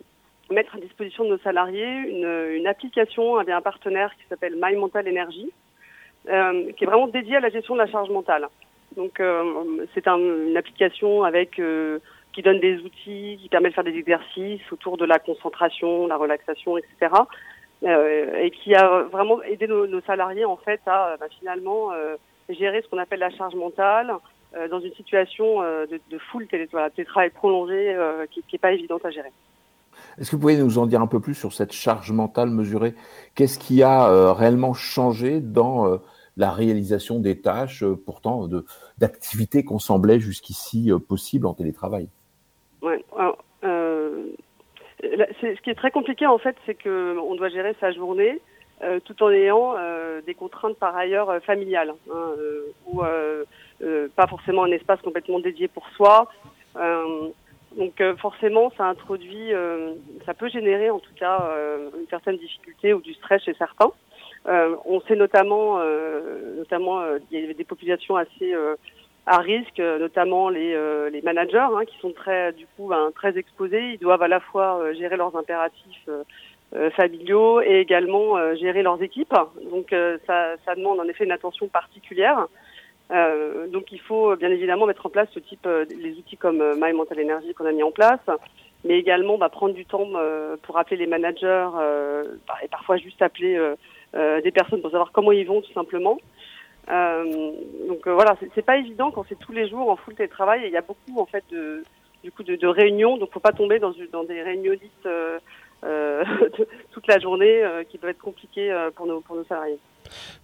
mettre 0.51 0.75
à 0.75 0.79
disposition 0.79 1.25
de 1.25 1.29
nos 1.29 1.37
salariés 1.39 1.85
une, 1.85 2.67
application 2.67 3.37
avec 3.37 3.53
un 3.53 3.61
partenaire 3.61 4.13
qui 4.15 4.25
s'appelle 4.29 4.55
My 4.61 4.75
Mental 4.75 5.07
Energy, 5.07 5.51
qui 6.25 6.83
est 6.83 6.87
vraiment 6.87 7.07
dédiée 7.07 7.37
à 7.37 7.39
la 7.39 7.49
gestion 7.49 7.75
de 7.75 7.79
la 7.79 7.87
charge 7.87 8.09
mentale. 8.09 8.47
Donc 8.95 9.21
c'est 9.93 10.07
un, 10.07 10.17
une 10.17 10.55
application 10.57 11.23
avec 11.23 11.59
qui 12.33 12.41
donne 12.41 12.59
des 12.59 12.77
outils, 12.79 13.39
qui 13.41 13.49
permet 13.49 13.69
de 13.69 13.73
faire 13.73 13.83
des 13.83 13.97
exercices 13.97 14.71
autour 14.71 14.97
de 14.97 15.05
la 15.05 15.19
concentration, 15.19 16.07
la 16.07 16.17
relaxation, 16.17 16.77
etc. 16.77 17.13
Euh, 17.83 18.37
et 18.37 18.51
qui 18.51 18.73
a 18.75 19.03
vraiment 19.11 19.41
aidé 19.43 19.67
nos, 19.67 19.87
nos 19.87 19.99
salariés 20.01 20.45
en 20.45 20.55
fait 20.55 20.79
à 20.85 21.17
bah, 21.19 21.25
finalement 21.37 21.91
euh, 21.91 22.15
gérer 22.47 22.81
ce 22.81 22.87
qu'on 22.87 22.97
appelle 22.97 23.19
la 23.19 23.29
charge 23.29 23.55
mentale 23.55 24.13
euh, 24.55 24.69
dans 24.69 24.79
une 24.79 24.93
situation 24.93 25.61
de, 25.61 25.99
de 26.09 26.17
full 26.17 26.47
télétravail 26.47 27.29
prolongé 27.31 27.97
qui 28.31 28.41
n'est 28.53 28.59
pas 28.59 28.71
évidente 28.71 29.03
à 29.03 29.11
gérer. 29.11 29.31
Est-ce 30.17 30.31
que 30.31 30.37
vous 30.37 30.41
pouvez 30.41 30.57
nous 30.57 30.77
en 30.77 30.85
dire 30.85 31.01
un 31.01 31.07
peu 31.07 31.19
plus 31.19 31.35
sur 31.35 31.51
cette 31.51 31.73
charge 31.73 32.11
mentale 32.11 32.49
mesurée? 32.49 32.95
Qu'est-ce 33.35 33.59
qui 33.59 33.83
a 33.83 34.33
réellement 34.33 34.73
changé 34.73 35.41
dans 35.41 35.99
la 36.37 36.51
réalisation 36.51 37.19
des 37.19 37.41
tâches, 37.41 37.83
pourtant 38.05 38.47
d'activités 38.97 39.63
qu'on 39.63 39.79
semblait 39.79 40.19
jusqu'ici 40.19 40.91
possibles 41.07 41.47
en 41.47 41.53
télétravail? 41.53 42.07
Ouais, 42.81 43.03
ce 45.41 45.61
qui 45.61 45.69
est 45.69 45.75
très 45.75 45.91
compliqué 45.91 46.25
en 46.25 46.37
fait, 46.37 46.55
c'est 46.65 46.75
que 46.75 47.17
on 47.19 47.35
doit 47.35 47.49
gérer 47.49 47.75
sa 47.79 47.91
journée 47.91 48.39
euh, 48.83 48.99
tout 48.99 49.21
en 49.23 49.29
ayant 49.29 49.75
euh, 49.77 50.19
des 50.25 50.33
contraintes 50.33 50.77
par 50.77 50.95
ailleurs 50.97 51.29
euh, 51.29 51.39
familiales, 51.39 51.93
hein, 52.11 52.33
ou 52.87 53.01
pas 54.15 54.27
forcément 54.27 54.63
un 54.63 54.71
espace 54.71 55.01
complètement 55.01 55.39
dédié 55.39 55.67
pour 55.67 55.87
soi. 55.89 56.29
donc 57.77 58.01
forcément, 58.17 58.71
ça 58.77 58.85
introduit, 58.85 59.51
ça 60.25 60.33
peut 60.33 60.47
générer 60.47 60.89
en 60.89 60.99
tout 60.99 61.13
cas 61.15 61.49
une 61.99 62.07
certaine 62.07 62.37
difficulté 62.37 62.93
ou 62.93 63.01
du 63.01 63.13
stress 63.13 63.43
chez 63.43 63.53
certains. 63.55 63.91
on 64.45 65.01
sait 65.07 65.15
notamment, 65.15 65.79
notamment, 66.57 67.01
il 67.31 67.39
y 67.39 67.49
a 67.49 67.53
des 67.53 67.63
populations 67.63 68.15
assez 68.15 68.53
à 69.25 69.37
risque, 69.39 69.79
euh, 69.79 69.99
notamment 69.99 70.49
les, 70.49 70.73
euh, 70.73 71.09
les 71.09 71.21
managers 71.21 71.57
hein, 71.57 71.85
qui 71.85 71.97
sont 71.99 72.11
très 72.11 72.51
du 72.53 72.65
coup 72.75 72.87
ben, 72.87 73.11
très 73.15 73.37
exposés. 73.37 73.93
Ils 73.93 73.99
doivent 73.99 74.21
à 74.21 74.27
la 74.27 74.39
fois 74.39 74.79
euh, 74.79 74.93
gérer 74.93 75.17
leurs 75.17 75.35
impératifs 75.35 76.09
familiaux 76.95 77.61
et 77.61 77.81
également 77.81 78.55
gérer 78.55 78.81
leurs 78.81 78.99
équipes. 79.03 79.35
Donc 79.69 79.93
ça, 80.25 80.55
ça 80.65 80.73
demande 80.73 80.99
en 80.99 81.03
effet 81.03 81.23
une 81.23 81.31
attention 81.31 81.67
particulière. 81.67 82.47
Euh, 83.11 83.67
donc 83.67 83.91
il 83.91 83.99
faut 83.99 84.35
bien 84.35 84.49
évidemment 84.49 84.85
mettre 84.85 85.05
en 85.05 85.09
place 85.09 85.27
ce 85.33 85.39
type, 85.39 85.65
euh, 85.65 85.85
les 86.01 86.11
outils 86.13 86.37
comme 86.37 86.61
euh, 86.61 86.75
My 86.75 86.93
Mental 86.93 87.19
Energy 87.19 87.53
qu'on 87.53 87.65
a 87.65 87.71
mis 87.71 87.83
en 87.83 87.91
place, 87.91 88.21
mais 88.83 88.97
également 88.97 89.37
bah, 89.37 89.49
prendre 89.49 89.73
du 89.73 89.85
temps 89.85 90.07
pour 90.63 90.77
appeler 90.77 90.97
les 90.97 91.07
managers 91.07 91.67
bah, 92.47 92.55
et 92.63 92.67
parfois 92.67 92.97
juste 92.97 93.21
appeler 93.21 93.57
des 94.43 94.51
personnes 94.51 94.81
pour 94.81 94.91
savoir 94.91 95.11
comment 95.13 95.31
ils 95.31 95.47
vont 95.47 95.61
tout 95.61 95.71
simplement. 95.71 96.17
Euh, 96.89 97.51
donc 97.87 98.05
euh, 98.07 98.13
voilà, 98.13 98.35
c'est 98.55 98.65
pas 98.65 98.77
évident 98.77 99.11
quand 99.11 99.25
c'est 99.29 99.39
tous 99.39 99.53
les 99.53 99.69
jours 99.69 99.89
en 99.89 99.95
full 99.95 100.15
télétravail 100.15 100.63
et 100.63 100.67
il 100.67 100.73
y 100.73 100.77
a 100.77 100.81
beaucoup 100.81 101.19
en 101.19 101.25
fait 101.25 101.43
de 101.49 101.83
du 102.23 102.31
coup 102.31 102.43
de, 102.43 102.55
de 102.55 102.67
réunions, 102.67 103.17
donc 103.17 103.31
faut 103.31 103.39
pas 103.39 103.51
tomber 103.51 103.79
dans, 103.79 103.91
des 103.91 104.41
réunionnistes 104.41 105.05
euh, 105.05 105.39
euh 105.83 106.23
toute 106.91 107.07
la 107.07 107.19
journée 107.19 107.63
qui 107.89 107.97
peuvent 107.97 108.09
être 108.09 108.21
compliquées 108.21 108.73
pour 108.95 109.05
nos 109.05 109.21
pour 109.21 109.35
nos 109.35 109.43
salariés. 109.45 109.79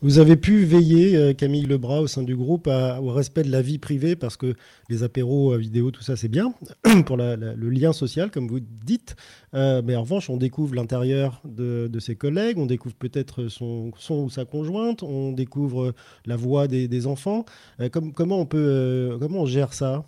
Vous 0.01 0.19
avez 0.19 0.35
pu 0.35 0.63
veiller, 0.63 1.15
euh, 1.15 1.33
Camille 1.33 1.65
Lebras, 1.65 1.99
au 1.99 2.07
sein 2.07 2.23
du 2.23 2.35
groupe, 2.35 2.67
au 2.67 3.11
respect 3.11 3.43
de 3.43 3.51
la 3.51 3.61
vie 3.61 3.77
privée, 3.77 4.15
parce 4.15 4.37
que 4.37 4.53
les 4.89 5.03
apéros 5.03 5.57
vidéo, 5.57 5.91
tout 5.91 6.01
ça, 6.01 6.15
c'est 6.15 6.29
bien 6.29 6.53
pour 7.05 7.17
le 7.17 7.69
lien 7.69 7.93
social, 7.93 8.31
comme 8.31 8.47
vous 8.47 8.59
dites. 8.59 9.15
Euh, 9.53 9.81
mais 9.83 9.95
en 9.95 10.01
revanche, 10.01 10.29
on 10.29 10.37
découvre 10.37 10.75
l'intérieur 10.75 11.41
de, 11.43 11.89
ses 11.99 12.15
collègues, 12.15 12.57
on 12.57 12.65
découvre 12.65 12.95
peut-être 12.95 13.47
son, 13.47 13.91
ou 14.09 14.29
sa 14.29 14.45
conjointe, 14.45 15.03
on 15.03 15.31
découvre 15.31 15.93
la 16.25 16.35
voix 16.35 16.67
des, 16.67 17.07
enfants. 17.07 17.45
Euh, 17.79 17.89
comment, 17.89 18.39
on 18.39 18.45
peut, 18.45 19.17
comment 19.19 19.41
on 19.41 19.45
gère 19.45 19.73
ça? 19.73 20.03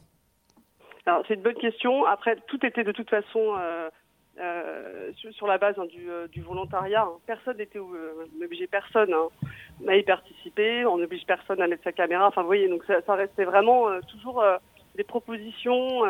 C'est 1.28 1.34
une 1.34 1.42
bonne 1.42 1.56
question. 1.56 2.06
Après, 2.06 2.38
tout 2.48 2.64
était 2.66 2.84
de 2.84 2.92
toute 2.92 3.10
façon 3.10 3.56
euh, 3.58 3.90
sur, 5.32 5.48
la 5.48 5.58
base 5.58 5.76
hein, 5.78 5.86
du, 5.86 6.10
euh, 6.10 6.28
du, 6.28 6.42
volontariat. 6.42 7.04
Hein. 7.04 7.18
Personne 7.26 7.58
n'était 7.58 7.80
euh, 7.80 8.26
obligé 8.44 8.68
personne 8.68 9.14
hein, 9.14 9.28
à 9.88 9.96
y 9.96 10.04
participer. 10.04 10.86
On 10.86 10.98
n'oblige 10.98 11.26
personne 11.26 11.62
à 11.62 11.68
mettre 11.68 11.84
sa 11.84 11.92
caméra. 11.92 12.28
Enfin, 12.28 12.42
vous 12.42 12.48
voyez, 12.48 12.68
donc 12.68 12.84
ça, 12.86 13.16
restait 13.16 13.46
vraiment 13.46 13.90
euh, 13.90 14.00
toujours 14.10 14.44
des 14.96 15.04
propositions 15.04 16.06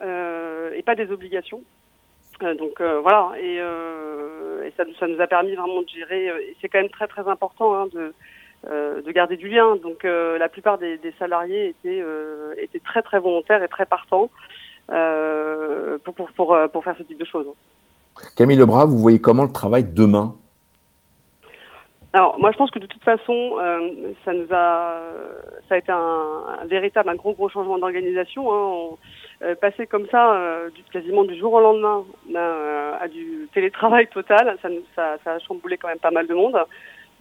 et 0.00 0.82
pas 0.82 0.94
des 0.94 1.10
obligations. 1.10 1.62
donc 2.40 2.80
voilà, 2.80 3.32
et, 3.40 3.60
ça, 4.76 5.06
nous 5.06 5.20
a 5.20 5.26
permis 5.26 5.54
vraiment 5.54 5.82
de 5.82 5.88
gérer. 5.88 6.30
c'est 6.60 6.68
quand 6.68 6.80
même 6.80 6.90
très 6.90 7.08
très 7.08 7.26
important 7.28 7.86
de 7.86 8.14
de 8.66 9.12
garder 9.12 9.36
du 9.36 9.48
lien. 9.48 9.76
Donc 9.76 10.04
la 10.04 10.48
plupart 10.48 10.78
des, 10.78 10.96
des 10.98 11.12
salariés 11.18 11.68
étaient 11.68 12.02
étaient 12.58 12.80
très 12.80 13.02
très 13.02 13.18
volontaires 13.18 13.62
et 13.62 13.68
très 13.68 13.86
partants. 13.86 14.30
Euh, 14.92 15.98
pour, 16.04 16.14
pour, 16.14 16.30
pour, 16.32 16.54
euh, 16.54 16.68
pour, 16.68 16.84
faire 16.84 16.96
ce 16.98 17.02
type 17.04 17.18
de 17.18 17.24
choses. 17.24 17.46
Camille 18.36 18.56
Lebras, 18.56 18.84
vous 18.84 18.98
voyez 18.98 19.20
comment 19.20 19.44
le 19.44 19.52
travail 19.52 19.84
demain? 19.84 20.34
Alors 22.12 22.38
moi 22.38 22.52
je 22.52 22.58
pense 22.58 22.70
que 22.70 22.78
de 22.78 22.86
toute 22.86 23.02
façon 23.02 23.56
euh, 23.58 24.12
ça 24.24 24.32
nous 24.32 24.46
a 24.52 25.00
ça 25.68 25.74
a 25.74 25.78
été 25.78 25.90
un, 25.90 26.44
un 26.60 26.64
véritable 26.66 27.08
un 27.08 27.16
gros 27.16 27.32
gros 27.32 27.48
changement 27.48 27.76
d'organisation 27.76 28.52
hein. 28.52 28.96
euh, 29.42 29.56
passer 29.56 29.88
comme 29.88 30.06
ça 30.12 30.32
euh, 30.32 30.70
du, 30.70 30.84
quasiment 30.92 31.24
du 31.24 31.36
jour 31.36 31.54
au 31.54 31.60
lendemain 31.60 32.04
euh, 32.36 32.92
à 33.00 33.08
du 33.08 33.48
télétravail 33.52 34.06
total 34.06 34.56
ça, 34.62 34.68
ça, 34.94 35.16
ça 35.24 35.32
a 35.32 35.38
chamboulé 35.40 35.76
quand 35.76 35.88
même 35.88 35.98
pas 35.98 36.12
mal 36.12 36.28
de 36.28 36.34
monde 36.34 36.56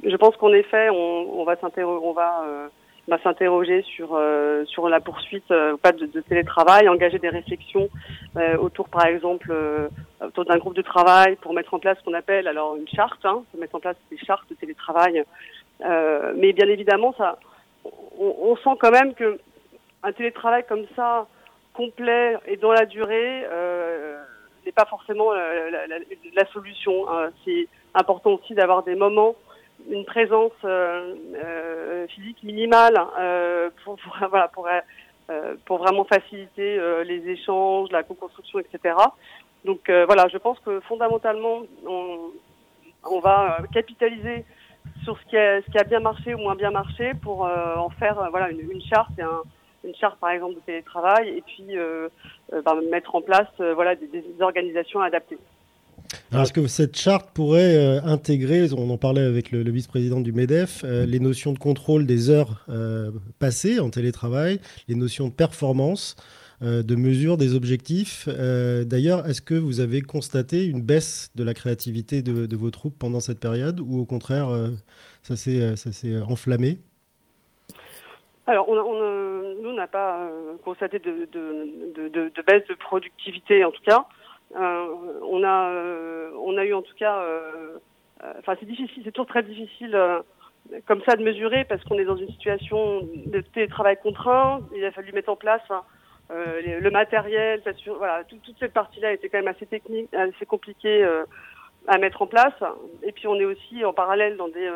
je 0.06 0.16
pense 0.16 0.38
qu'en 0.38 0.54
effet 0.54 0.92
on, 0.92 1.40
on 1.40 1.44
va 1.44 1.56
s'interroger 1.56 2.06
on 2.06 2.14
va 2.14 2.70
va 3.08 3.20
s'interroger 3.20 3.82
sur 3.82 4.16
euh, 4.16 4.64
sur 4.66 4.88
la 4.88 5.02
poursuite 5.02 5.50
euh, 5.52 5.76
pas 5.78 5.92
de, 5.92 6.06
de, 6.06 6.22
télétravail, 6.22 6.88
engager 6.88 7.20
des 7.20 7.30
réflexions 7.30 7.90
euh, 8.38 8.58
autour, 8.58 8.88
par 8.88 9.06
exemple, 9.06 9.52
euh, 9.52 9.90
autour 10.22 10.46
d'un 10.46 10.58
groupe 10.58 10.76
de 10.76 10.82
travail 10.82 11.36
pour 11.38 11.54
mettre 11.54 11.74
en 11.74 11.80
place 11.80 11.98
ce 12.00 12.04
qu'on 12.04 12.14
appelle 12.14 12.48
alors 12.48 12.76
une 12.76 12.88
charte, 12.88 13.26
hein, 13.26 13.44
pour 13.52 13.60
mettre 13.60 13.76
en 13.76 13.80
place 13.80 13.98
des 14.10 14.18
chartes 14.18 14.50
de 14.50 14.56
télétravail. 14.56 15.24
mais 16.36 16.54
bien 16.54 16.68
évidemment, 16.68 17.14
ça, 17.18 17.38
on, 18.18 18.36
on, 18.42 18.56
sent 18.58 18.78
quand 18.80 18.92
même 18.92 19.14
que 19.14 19.40
un 20.04 20.14
télétravail 20.14 20.64
comme 20.68 20.86
ça, 20.96 21.28
complet 21.74 22.38
et 22.48 22.58
dans 22.58 22.72
la 22.72 22.86
durée, 22.86 23.46
n'est 24.66 24.72
pas 24.72 24.86
forcément 24.86 25.34
la, 25.34 25.88
la, 25.88 25.98
la 25.98 26.46
solution. 26.54 27.10
Hein. 27.10 27.32
C'est 27.44 27.68
important 27.94 28.32
aussi 28.32 28.54
d'avoir 28.54 28.84
des 28.84 28.96
moments 28.96 29.36
une 29.90 30.06
présence 30.06 30.52
euh, 30.64 31.16
euh, 31.36 32.08
physique 32.08 32.44
minimale 32.44 32.96
euh, 33.20 33.70
pour, 33.84 33.98
voilà, 34.30 34.48
pour, 34.48 34.68
pour 35.66 35.78
vraiment 35.78 36.04
faciliter 36.04 36.80
les 37.06 37.28
échanges, 37.30 37.92
la 37.92 38.04
co-construction, 38.04 38.60
etc. 38.60 38.96
Donc 39.66 39.90
voilà, 39.90 40.28
je 40.28 40.38
pense 40.38 40.60
que 40.60 40.80
fondamentalement, 40.82 41.62
on, 41.86 43.20
va 43.20 43.58
capitaliser 43.74 44.46
sur 45.04 45.18
ce 45.18 45.26
qui, 45.26 45.38
a, 45.38 45.84
bien 45.86 46.02
marché 46.02 46.34
ou 46.34 46.40
moins 46.40 46.56
bien 46.56 46.72
marché 46.72 47.14
pour 47.22 47.42
en 47.44 47.90
faire 47.90 48.20
une, 48.50 48.82
charte 48.82 49.12
une 49.86 49.96
charte 49.96 50.20
par 50.20 50.32
exemple 50.32 50.56
de 50.56 50.60
télétravail 50.60 51.30
et 51.30 51.42
puis 51.42 51.78
bah, 52.66 52.76
mettre 52.92 53.16
en 53.16 53.22
place 53.22 53.48
voilà 53.60 53.96
des, 53.96 54.24
organisations 54.42 55.00
adaptées. 55.00 55.40
Est-ce 56.34 56.54
que 56.54 56.68
cette 56.68 56.98
charte 56.98 57.30
pourrait 57.34 58.00
intégrer, 58.04 58.72
on 58.74 58.90
en 58.90 58.98
parlait 58.98 59.22
avec 59.22 59.52
le, 59.52 59.70
vice-président 59.70 60.22
du 60.22 60.32
MEDEF, 60.32 60.84
les 60.84 61.20
notions 61.20 61.54
de 61.54 61.60
contrôle 61.60 62.06
des 62.06 62.30
heures 62.30 62.66
passées 63.40 63.80
en 63.80 63.90
télétravail, 63.90 64.60
les 64.88 64.96
notions 64.96 65.28
de 65.28 65.34
performance, 65.34 66.16
de 66.62 66.96
mesure 66.96 67.38
des 67.38 67.56
objectifs. 67.56 68.28
D'ailleurs, 68.28 69.28
est-ce 69.28 69.42
que 69.42 69.56
vous 69.56 69.80
avez 69.80 70.02
constaté 70.02 70.66
une 70.66 70.82
baisse 70.82 71.32
de 71.36 71.44
la 71.44 71.54
créativité 71.54 72.22
de, 72.22 72.56
vos 72.56 72.72
troupes 72.72 72.98
pendant 72.98 73.20
cette 73.20 73.40
période 73.40 73.80
ou 73.80 74.00
au 74.00 74.06
contraire, 74.06 74.50
ça 75.22 75.36
s'est 75.36 76.22
enflammé? 76.28 76.80
Alors, 78.46 78.68
nous, 78.70 79.70
on 79.70 79.74
n'a 79.74 79.88
pas 79.88 80.26
euh, 80.26 80.58
constaté 80.64 81.00
de, 81.00 81.30
baisse 82.46 82.68
de 82.68 82.74
productivité, 82.76 83.64
en 83.64 83.72
tout 83.72 83.82
cas. 83.84 84.06
Euh, 84.56 85.20
on 85.24 85.44
a, 85.44 85.70
euh, 85.70 86.32
on 86.44 86.58
a 86.58 86.66
eu 86.66 86.74
en 86.74 86.82
tout 86.82 86.94
cas, 86.96 87.20
euh, 87.20 87.78
enfin, 88.40 88.56
c'est 88.60 88.66
difficile, 88.66 89.02
c'est 89.04 89.12
toujours 89.12 89.28
très 89.28 89.44
difficile 89.44 89.98
comme 90.86 91.02
ça 91.04 91.16
de 91.16 91.24
mesurer 91.24 91.66
parce 91.66 91.84
qu'on 91.84 91.98
est 91.98 92.06
dans 92.06 92.16
une 92.16 92.30
situation 92.30 93.02
de 93.02 93.42
télétravail 93.54 93.98
contraint. 94.02 94.62
Il 94.76 94.86
a 94.86 94.92
fallu 94.92 95.12
mettre 95.12 95.30
en 95.30 95.36
place 95.36 95.62
hein, 95.70 95.82
le 96.30 96.90
matériel, 96.90 97.62
voilà, 97.98 98.24
toute 98.26 98.42
cette 98.60 98.74
partie-là 98.74 99.14
était 99.14 99.30
quand 99.30 99.40
même 99.40 99.48
assez 99.48 99.66
technique, 99.66 100.14
assez 100.14 100.46
compliquée 100.46 101.06
à 101.88 101.98
mettre 101.98 102.22
en 102.22 102.28
place. 102.28 102.54
Et 103.02 103.12
puis, 103.12 103.28
on 103.28 103.36
est 103.36 103.46
aussi 103.46 103.84
en 103.84 103.94
parallèle 103.94 104.38
dans 104.38 104.48
des 104.48 104.70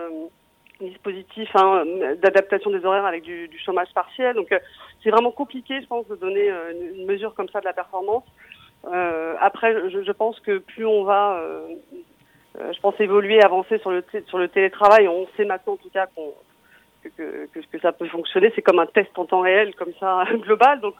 dispositif 0.79 1.49
hein, 1.55 1.83
d'adaptation 2.21 2.69
des 2.69 2.85
horaires 2.85 3.05
avec 3.05 3.23
du, 3.23 3.47
du 3.47 3.57
chômage 3.59 3.91
partiel. 3.95 4.35
Donc 4.35 4.49
c'est 5.03 5.09
vraiment 5.09 5.31
compliqué, 5.31 5.81
je 5.81 5.87
pense, 5.87 6.07
de 6.07 6.15
donner 6.15 6.49
une, 6.95 7.05
mesure 7.05 7.33
comme 7.33 7.49
ça 7.49 7.59
de 7.59 7.65
la 7.65 7.73
performance. 7.73 8.23
Euh, 8.93 9.35
après, 9.39 9.89
je, 9.89 10.11
pense 10.11 10.39
que 10.39 10.59
plus 10.59 10.85
on 10.85 11.03
va, 11.03 11.39
euh, 11.39 11.67
je 12.55 12.79
pense, 12.79 12.99
évoluer, 12.99 13.41
avancer 13.41 13.79
sur 13.79 13.91
le, 13.91 14.03
sur 14.27 14.37
le 14.37 14.47
télétravail, 14.47 15.07
on 15.07 15.27
sait 15.35 15.45
maintenant 15.45 15.73
en 15.73 15.77
tout 15.77 15.89
cas 15.89 16.07
que, 17.03 17.47
que, 17.53 17.79
ça 17.79 17.91
peut 17.91 18.07
fonctionner. 18.07 18.51
C'est 18.55 18.61
comme 18.61 18.79
un 18.79 18.85
test 18.85 19.17
en 19.17 19.25
temps 19.25 19.41
réel, 19.41 19.75
comme 19.75 19.93
ça, 19.99 20.23
global. 20.41 20.79
Donc 20.81 20.95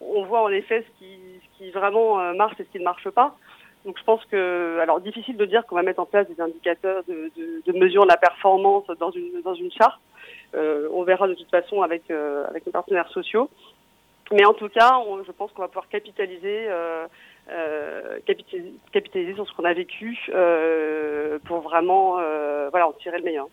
on 0.00 0.24
voit 0.24 0.42
en 0.42 0.50
effet 0.50 0.84
ce 0.86 0.98
qui, 0.98 1.18
ce 1.42 1.58
qui 1.58 1.70
vraiment 1.70 2.34
marche 2.34 2.58
et 2.58 2.64
ce 2.64 2.70
qui 2.70 2.78
ne 2.78 2.84
marche 2.84 3.08
pas. 3.10 3.36
Donc 3.84 3.98
je 3.98 4.04
pense 4.04 4.24
que, 4.26 4.78
alors 4.80 5.00
difficile 5.00 5.36
de 5.36 5.44
dire 5.44 5.66
qu'on 5.66 5.74
va 5.74 5.82
mettre 5.82 6.00
en 6.00 6.06
place 6.06 6.28
des 6.28 6.40
indicateurs 6.40 7.02
de, 7.08 7.32
de, 7.66 7.78
mesure 7.78 8.04
de 8.04 8.08
la 8.08 8.16
performance 8.16 8.84
dans 9.00 9.10
une 9.10 9.42
dans 9.42 9.54
une 9.54 9.72
charte. 9.72 10.00
Euh, 10.54 10.88
on 10.92 11.02
verra 11.02 11.26
de 11.26 11.34
toute 11.34 11.50
façon 11.50 11.82
avec 11.82 12.02
euh, 12.10 12.44
avec 12.48 12.64
nos 12.64 12.72
partenaires 12.72 13.08
sociaux. 13.08 13.50
Mais 14.32 14.44
en 14.44 14.54
tout 14.54 14.68
cas, 14.68 14.98
on, 15.06 15.22
je 15.22 15.32
pense 15.32 15.52
qu'on 15.52 15.62
va 15.62 15.68
pouvoir 15.68 15.88
capitaliser, 15.88 16.66
euh, 16.68 17.06
euh 17.50 18.18
capitaliser, 18.26 18.72
capitaliser 18.92 19.34
sur 19.34 19.46
ce 19.46 19.54
qu'on 19.54 19.64
a 19.64 19.74
vécu 19.74 20.18
euh, 20.30 21.38
pour 21.44 21.60
vraiment 21.60 22.16
voilà 22.70 22.88
en 22.88 22.92
tirer 22.92 23.18
le 23.18 23.24
meilleur. 23.24 23.48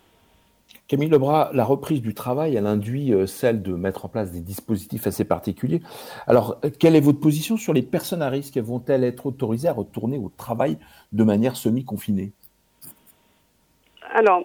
Camille 0.88 1.10
Lebras, 1.10 1.50
la 1.54 1.64
reprise 1.64 2.02
du 2.02 2.14
travail, 2.14 2.56
elle 2.56 2.68
induit 2.68 3.12
celle 3.28 3.64
de 3.64 3.74
mettre 3.74 4.06
en 4.06 4.08
place 4.08 4.32
des 4.32 4.42
dispositifs 4.42 5.08
assez 5.08 5.26
particuliers. 5.26 5.82
Alors, 6.28 6.62
quelle 6.80 6.96
est 6.96 7.02
votre 7.02 7.20
position 7.20 7.58
sur 7.58 7.74
les 7.74 7.82
personnes 7.82 8.22
à 8.22 8.30
risque 8.30 8.58
Vont-elles 8.58 9.04
être 9.04 9.26
autorisées 9.26 9.68
à 9.68 9.74
retourner 9.74 10.20
au 10.20 10.32
travail 10.38 10.78
de 11.12 11.24
manière 11.24 11.56
semi-confinée? 11.56 12.34
Alors, 14.12 14.44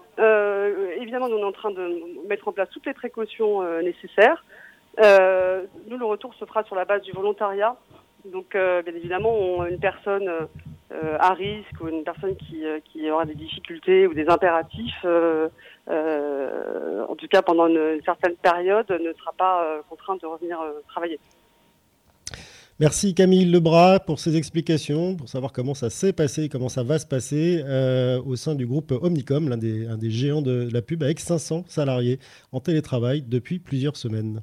évidemment, 0.98 1.28
nous 1.28 1.36
on 1.36 1.40
est 1.40 1.44
en 1.44 1.52
train 1.52 1.70
de 1.70 2.26
mettre 2.26 2.48
en 2.48 2.52
place 2.52 2.70
toutes 2.70 2.86
les 2.86 2.94
précautions 2.94 3.62
nécessaires. 3.82 4.42
Euh, 5.02 5.64
nous, 5.88 5.96
le 5.96 6.04
retour 6.04 6.34
se 6.34 6.44
fera 6.44 6.64
sur 6.64 6.76
la 6.76 6.84
base 6.84 7.02
du 7.02 7.12
volontariat. 7.12 7.76
Donc, 8.30 8.54
euh, 8.54 8.82
bien 8.82 8.94
évidemment, 8.94 9.66
une 9.66 9.78
personne 9.78 10.28
euh, 10.28 11.16
à 11.18 11.34
risque 11.34 11.80
ou 11.80 11.88
une 11.88 12.04
personne 12.04 12.36
qui, 12.36 13.10
aura 13.10 13.24
des 13.24 13.34
difficultés 13.34 14.06
ou 14.06 14.14
des 14.14 14.28
impératifs, 14.28 15.04
en 15.04 17.14
tout 17.16 17.28
cas 17.28 17.42
pendant 17.42 17.66
une, 17.66 18.00
certaine 18.04 18.36
période, 18.36 18.90
ne 18.90 19.12
sera 19.12 19.32
pas 19.36 19.82
contrainte 19.88 20.22
de 20.22 20.26
revenir 20.26 20.58
travailler. 20.88 21.18
Merci 22.80 23.14
Camille 23.14 23.44
Lebras 23.44 24.00
pour 24.00 24.18
ces 24.18 24.36
explications, 24.36 25.16
pour 25.16 25.28
savoir 25.28 25.52
comment 25.52 25.74
ça 25.74 25.90
s'est 25.90 26.12
passé, 26.12 26.48
comment 26.48 26.68
ça 26.68 26.82
va 26.82 26.98
se 26.98 27.06
passer 27.06 27.62
au 28.24 28.36
sein 28.36 28.54
du 28.54 28.66
groupe 28.66 28.92
Omnicom, 28.92 29.48
l'un 29.48 29.58
des, 29.58 29.86
un 29.86 29.98
des 29.98 30.10
géants 30.10 30.42
de 30.42 30.68
la 30.72 30.80
pub, 30.80 31.02
avec 31.02 31.20
500 31.20 31.64
salariés 31.68 32.18
en 32.52 32.60
télétravail 32.60 33.22
depuis 33.22 33.58
plusieurs 33.58 33.96
semaines. 33.96 34.42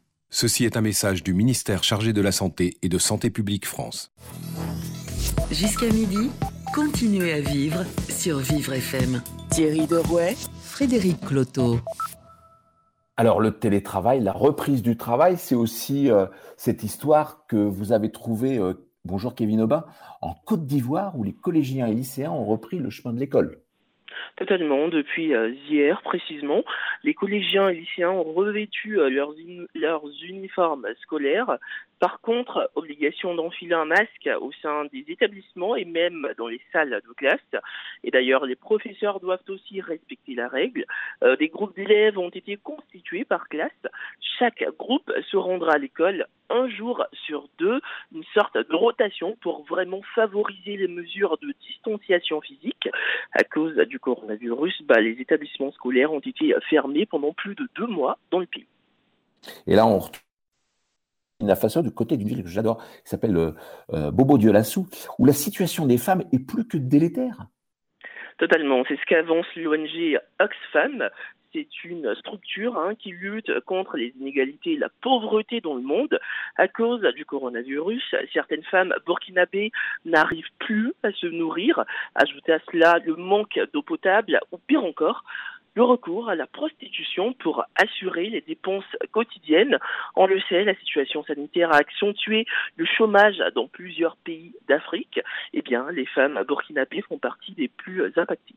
Ceci 0.33 0.65
est 0.65 0.77
un 0.77 0.81
message 0.81 1.23
du 1.23 1.33
ministère 1.33 1.83
chargé 1.83 2.13
de 2.13 2.21
la 2.21 2.31
Santé 2.31 2.77
et 2.81 2.89
de 2.89 2.97
Santé 2.97 3.29
publique 3.29 3.67
France. 3.67 4.13
Jusqu'à 5.51 5.87
midi, 5.87 6.31
Continuez 6.73 7.33
à 7.33 7.41
vivre 7.41 7.83
sur 8.07 8.37
Vivre 8.37 8.71
FM. 8.71 9.21
Thierry 9.49 9.87
Derouet, 9.87 10.37
Frédéric 10.61 11.19
Cloteau. 11.19 11.79
Alors 13.17 13.41
le 13.41 13.51
télétravail, 13.51 14.21
la 14.21 14.31
reprise 14.31 14.81
du 14.81 14.95
travail, 14.95 15.35
c'est 15.37 15.53
aussi 15.53 16.09
euh, 16.09 16.27
cette 16.55 16.83
histoire 16.83 17.45
que 17.47 17.57
vous 17.57 17.91
avez 17.91 18.09
trouvée, 18.09 18.57
euh, 18.57 18.73
bonjour 19.03 19.35
Kevin 19.35 19.59
Aubin, 19.59 19.83
en 20.21 20.33
Côte 20.45 20.65
d'Ivoire 20.65 21.19
où 21.19 21.23
les 21.23 21.33
collégiens 21.33 21.87
et 21.87 21.93
lycéens 21.93 22.31
ont 22.31 22.45
repris 22.45 22.79
le 22.79 22.89
chemin 22.89 23.13
de 23.13 23.19
l'école. 23.19 23.59
Totalement, 24.35 24.87
depuis 24.87 25.33
euh, 25.33 25.49
hier 25.69 26.01
précisément, 26.01 26.63
les 27.03 27.13
collégiens 27.13 27.69
et 27.69 27.75
lycéens 27.75 28.11
ont 28.11 28.33
revêtu 28.33 28.95
leurs, 29.09 29.33
leurs 29.75 30.03
uniformes 30.23 30.87
scolaires 31.01 31.57
par 32.01 32.19
contre, 32.19 32.71
obligation 32.73 33.35
d'enfiler 33.35 33.75
un 33.75 33.85
masque 33.85 34.27
au 34.41 34.51
sein 34.63 34.85
des 34.85 35.05
établissements 35.07 35.75
et 35.75 35.85
même 35.85 36.27
dans 36.35 36.47
les 36.47 36.59
salles 36.73 36.99
de 37.07 37.13
classe. 37.13 37.61
Et 38.03 38.09
d'ailleurs, 38.09 38.47
les 38.47 38.55
professeurs 38.55 39.19
doivent 39.19 39.43
aussi 39.49 39.81
respecter 39.81 40.33
la 40.33 40.47
règle. 40.47 40.85
Euh, 41.23 41.35
des 41.35 41.49
groupes 41.49 41.75
d'élèves 41.75 42.17
ont 42.17 42.31
été 42.31 42.57
constitués 42.57 43.23
par 43.23 43.47
classe. 43.49 43.69
Chaque 44.39 44.65
groupe 44.79 45.13
se 45.29 45.37
rendra 45.37 45.73
à 45.73 45.77
l'école 45.77 46.25
un 46.49 46.67
jour 46.69 47.05
sur 47.27 47.47
deux, 47.59 47.79
une 48.11 48.23
sorte 48.33 48.57
de 48.57 48.75
rotation 48.75 49.37
pour 49.39 49.63
vraiment 49.65 50.01
favoriser 50.15 50.77
les 50.77 50.87
mesures 50.87 51.37
de 51.37 51.53
distanciation 51.67 52.41
physique. 52.41 52.89
À 53.33 53.43
cause 53.43 53.75
du 53.75 53.99
coronavirus, 53.99 54.81
bah, 54.85 54.99
les 54.99 55.21
établissements 55.21 55.71
scolaires 55.71 56.11
ont 56.11 56.19
été 56.19 56.55
fermés 56.67 57.05
pendant 57.05 57.31
plus 57.31 57.53
de 57.53 57.69
deux 57.75 57.87
mois 57.87 58.17
dans 58.31 58.39
le 58.39 58.47
pays. 58.47 58.65
Et 59.67 59.75
là, 59.75 59.85
on 59.85 60.01
la 61.47 61.55
Faso, 61.55 61.81
du 61.81 61.91
côté 61.91 62.17
d'une 62.17 62.27
ville 62.27 62.43
que 62.43 62.49
j'adore, 62.49 62.77
qui 63.03 63.09
s'appelle 63.09 63.37
euh, 63.37 63.51
euh, 63.93 64.11
Bobo 64.11 64.37
Dioulassou, 64.37 64.87
où 65.19 65.25
la 65.25 65.33
situation 65.33 65.85
des 65.85 65.97
femmes 65.97 66.23
est 66.31 66.45
plus 66.45 66.67
que 66.67 66.77
délétère. 66.77 67.47
Totalement, 68.37 68.83
c'est 68.87 68.95
ce 68.95 69.05
qu'avance 69.05 69.45
l'ONG 69.55 70.17
Oxfam. 70.39 71.09
C'est 71.53 71.83
une 71.83 72.15
structure 72.15 72.77
hein, 72.79 72.95
qui 72.95 73.11
lutte 73.11 73.59
contre 73.65 73.97
les 73.97 74.13
inégalités 74.19 74.73
et 74.73 74.77
la 74.77 74.87
pauvreté 75.01 75.59
dans 75.59 75.75
le 75.75 75.81
monde. 75.81 76.17
À 76.55 76.69
cause 76.69 77.01
du 77.13 77.25
coronavirus, 77.25 78.15
certaines 78.31 78.63
femmes 78.63 78.93
burkinabées 79.05 79.71
n'arrivent 80.05 80.45
plus 80.59 80.93
à 81.03 81.11
se 81.11 81.27
nourrir. 81.27 81.83
Ajoutez 82.15 82.53
à 82.53 82.59
cela 82.71 82.99
le 83.05 83.15
manque 83.15 83.59
d'eau 83.73 83.81
potable 83.81 84.39
ou 84.53 84.57
pire 84.57 84.85
encore, 84.85 85.25
le 85.73 85.83
recours 85.83 86.29
à 86.29 86.35
la 86.35 86.47
prostitution 86.47 87.33
pour 87.33 87.63
assurer 87.75 88.29
les 88.29 88.41
dépenses 88.41 88.83
quotidiennes. 89.11 89.77
On 90.15 90.25
le 90.25 90.39
sait, 90.49 90.63
la 90.63 90.75
situation 90.75 91.23
sanitaire 91.23 91.71
a 91.71 91.77
accentué 91.77 92.45
le 92.75 92.85
chômage 92.85 93.41
dans 93.55 93.67
plusieurs 93.67 94.17
pays 94.17 94.53
d'Afrique. 94.67 95.19
Eh 95.53 95.61
bien, 95.61 95.89
les 95.91 96.05
femmes 96.05 96.43
burkinabées 96.47 97.01
font 97.01 97.17
partie 97.17 97.53
des 97.53 97.67
plus 97.67 98.11
impactées. 98.17 98.55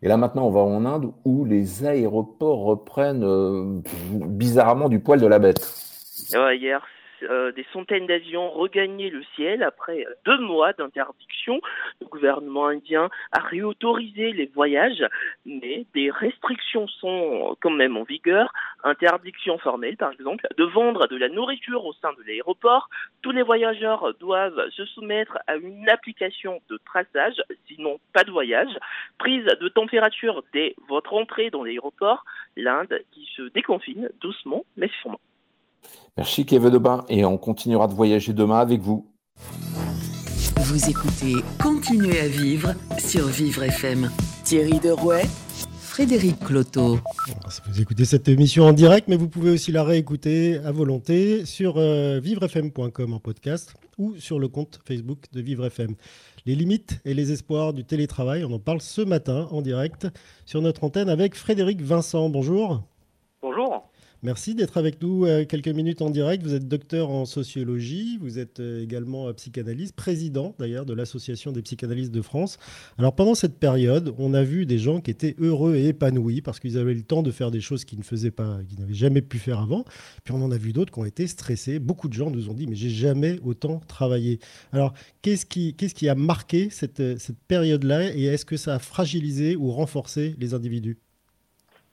Et 0.00 0.06
là 0.06 0.16
maintenant, 0.16 0.46
on 0.46 0.50
va 0.50 0.60
en 0.60 0.84
Inde 0.84 1.12
où 1.24 1.44
les 1.44 1.84
aéroports 1.84 2.60
reprennent 2.64 3.24
euh, 3.24 3.80
bizarrement 4.12 4.88
du 4.88 5.00
poil 5.00 5.20
de 5.20 5.26
la 5.26 5.40
bête. 5.40 5.74
Hier, 6.30 6.86
euh, 7.22 7.52
des 7.52 7.66
centaines 7.72 8.06
d'avions 8.06 8.50
regagnaient 8.50 9.10
le 9.10 9.22
ciel 9.36 9.62
après 9.62 10.06
deux 10.24 10.38
mois 10.38 10.72
d'interdiction. 10.72 11.60
Le 12.00 12.06
gouvernement 12.06 12.66
indien 12.66 13.10
a 13.32 13.40
réautorisé 13.40 14.32
les 14.32 14.46
voyages, 14.46 15.04
mais 15.44 15.86
des 15.94 16.10
restrictions 16.10 16.86
sont 16.88 17.56
quand 17.60 17.70
même 17.70 17.96
en 17.96 18.04
vigueur. 18.04 18.52
Interdiction 18.84 19.58
formelle, 19.58 19.96
par 19.96 20.12
exemple, 20.12 20.46
de 20.56 20.64
vendre 20.64 21.06
de 21.08 21.16
la 21.16 21.28
nourriture 21.28 21.84
au 21.84 21.92
sein 21.94 22.12
de 22.12 22.22
l'aéroport. 22.26 22.88
Tous 23.22 23.32
les 23.32 23.42
voyageurs 23.42 24.14
doivent 24.20 24.68
se 24.70 24.84
soumettre 24.86 25.38
à 25.46 25.56
une 25.56 25.88
application 25.88 26.60
de 26.70 26.78
traçage, 26.84 27.42
sinon 27.66 27.98
pas 28.12 28.24
de 28.24 28.30
voyage. 28.30 28.70
Prise 29.18 29.44
de 29.44 29.68
température 29.68 30.42
dès 30.52 30.74
votre 30.88 31.14
entrée 31.14 31.50
dans 31.50 31.64
l'aéroport. 31.64 32.24
L'Inde 32.56 33.00
qui 33.12 33.28
se 33.36 33.42
déconfine 33.42 34.10
doucement 34.20 34.64
mais 34.76 34.90
sûrement. 35.00 35.20
Merci 36.16 36.44
Kevin 36.44 36.70
Debin 36.70 37.04
et 37.08 37.24
on 37.24 37.38
continuera 37.38 37.86
de 37.86 37.94
voyager 37.94 38.32
demain 38.32 38.58
avec 38.58 38.80
vous. 38.80 39.06
Vous 40.56 40.90
écoutez 40.90 41.34
Continuez 41.62 42.20
à 42.20 42.28
vivre 42.28 42.74
sur 42.98 43.26
Vivre 43.26 43.62
FM. 43.62 44.10
Thierry 44.44 44.80
Derouet, 44.80 45.24
Frédéric 45.78 46.38
Cloteau. 46.40 46.98
Vous 47.68 47.80
écoutez 47.80 48.04
cette 48.04 48.28
émission 48.28 48.64
en 48.64 48.72
direct, 48.72 49.08
mais 49.08 49.16
vous 49.16 49.28
pouvez 49.28 49.50
aussi 49.50 49.72
la 49.72 49.82
réécouter 49.84 50.58
à 50.58 50.72
volonté 50.72 51.44
sur 51.44 51.76
euh, 51.76 52.20
vivrefm.com 52.20 53.14
en 53.14 53.18
podcast 53.20 53.74
ou 53.96 54.16
sur 54.18 54.38
le 54.38 54.48
compte 54.48 54.80
Facebook 54.86 55.24
de 55.32 55.40
Vivre 55.40 55.66
FM. 55.66 55.94
Les 56.46 56.54
limites 56.54 57.00
et 57.04 57.14
les 57.14 57.32
espoirs 57.32 57.72
du 57.72 57.84
télétravail, 57.84 58.44
on 58.44 58.52
en 58.52 58.58
parle 58.58 58.80
ce 58.80 59.00
matin 59.00 59.48
en 59.50 59.62
direct 59.62 60.06
sur 60.44 60.60
notre 60.62 60.84
antenne 60.84 61.08
avec 61.08 61.34
Frédéric 61.34 61.80
Vincent. 61.80 62.28
Bonjour. 62.28 62.82
Merci 64.24 64.56
d'être 64.56 64.78
avec 64.78 65.00
nous 65.00 65.26
euh, 65.26 65.44
quelques 65.44 65.68
minutes 65.68 66.02
en 66.02 66.10
direct. 66.10 66.42
Vous 66.42 66.52
êtes 66.52 66.66
docteur 66.66 67.08
en 67.10 67.24
sociologie, 67.24 68.18
vous 68.20 68.40
êtes 68.40 68.58
euh, 68.58 68.82
également 68.82 69.32
psychanalyste, 69.34 69.94
président 69.94 70.56
d'ailleurs 70.58 70.84
de 70.84 70.92
l'Association 70.92 71.52
des 71.52 71.62
psychanalystes 71.62 72.10
de 72.10 72.20
France. 72.20 72.58
Alors 72.98 73.14
pendant 73.14 73.36
cette 73.36 73.60
période, 73.60 74.12
on 74.18 74.34
a 74.34 74.42
vu 74.42 74.66
des 74.66 74.80
gens 74.80 75.00
qui 75.00 75.12
étaient 75.12 75.36
heureux 75.38 75.76
et 75.76 75.86
épanouis 75.86 76.40
parce 76.40 76.58
qu'ils 76.58 76.78
avaient 76.78 76.94
le 76.94 77.02
temps 77.02 77.22
de 77.22 77.30
faire 77.30 77.52
des 77.52 77.60
choses 77.60 77.84
qu'ils 77.84 78.00
ne 78.00 78.02
faisaient 78.02 78.32
pas, 78.32 78.58
qu'ils 78.68 78.80
n'avaient 78.80 78.92
jamais 78.92 79.22
pu 79.22 79.38
faire 79.38 79.60
avant. 79.60 79.84
Puis 80.24 80.34
on 80.34 80.42
en 80.42 80.50
a 80.50 80.56
vu 80.56 80.72
d'autres 80.72 80.92
qui 80.92 80.98
ont 80.98 81.04
été 81.04 81.28
stressés. 81.28 81.78
Beaucoup 81.78 82.08
de 82.08 82.14
gens 82.14 82.32
nous 82.32 82.50
ont 82.50 82.54
dit 82.54 82.66
mais 82.66 82.74
j'ai 82.74 82.90
jamais 82.90 83.38
autant 83.44 83.80
travaillé. 83.86 84.40
Alors 84.72 84.94
qu'est-ce 85.22 85.46
qui, 85.46 85.74
qu'est-ce 85.74 85.94
qui 85.94 86.08
a 86.08 86.16
marqué 86.16 86.70
cette, 86.70 87.20
cette 87.20 87.38
période-là 87.46 88.12
et 88.16 88.24
est-ce 88.24 88.44
que 88.44 88.56
ça 88.56 88.74
a 88.74 88.78
fragilisé 88.80 89.54
ou 89.54 89.70
renforcé 89.70 90.34
les 90.40 90.54
individus? 90.54 90.98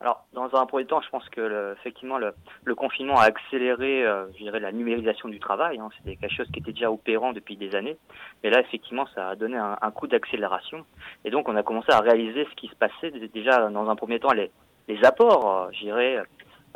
Alors, 0.01 0.25
dans 0.33 0.53
un 0.55 0.65
premier 0.65 0.85
temps, 0.85 1.01
je 1.01 1.09
pense 1.09 1.27
que 1.29 1.39
le, 1.39 1.75
effectivement 1.79 2.17
le, 2.17 2.33
le, 2.65 2.75
confinement 2.75 3.17
a 3.17 3.23
accéléré, 3.23 4.05
euh, 4.05 4.27
je 4.33 4.43
dirais, 4.43 4.59
la 4.59 4.73
numérisation 4.73 5.29
du 5.29 5.39
travail. 5.39 5.79
Hein. 5.79 5.89
C'était 5.97 6.17
quelque 6.17 6.35
chose 6.35 6.49
qui 6.51 6.59
était 6.59 6.73
déjà 6.73 6.91
opérant 6.91 7.31
depuis 7.31 7.55
des 7.55 7.73
années, 7.75 7.97
mais 8.43 8.49
là, 8.49 8.59
effectivement, 8.59 9.07
ça 9.15 9.29
a 9.29 9.35
donné 9.35 9.57
un, 9.57 9.77
un 9.81 9.91
coup 9.91 10.07
d'accélération. 10.07 10.85
Et 11.23 11.31
donc, 11.31 11.47
on 11.47 11.55
a 11.55 11.63
commencé 11.63 11.91
à 11.91 12.01
réaliser 12.01 12.45
ce 12.45 12.55
qui 12.55 12.67
se 12.67 12.75
passait 12.75 13.11
déjà 13.11 13.69
dans 13.69 13.89
un 13.89 13.95
premier 13.95 14.19
temps 14.19 14.33
les, 14.33 14.51
les 14.87 15.03
apports, 15.05 15.49
euh, 15.49 15.69
je 15.71 15.89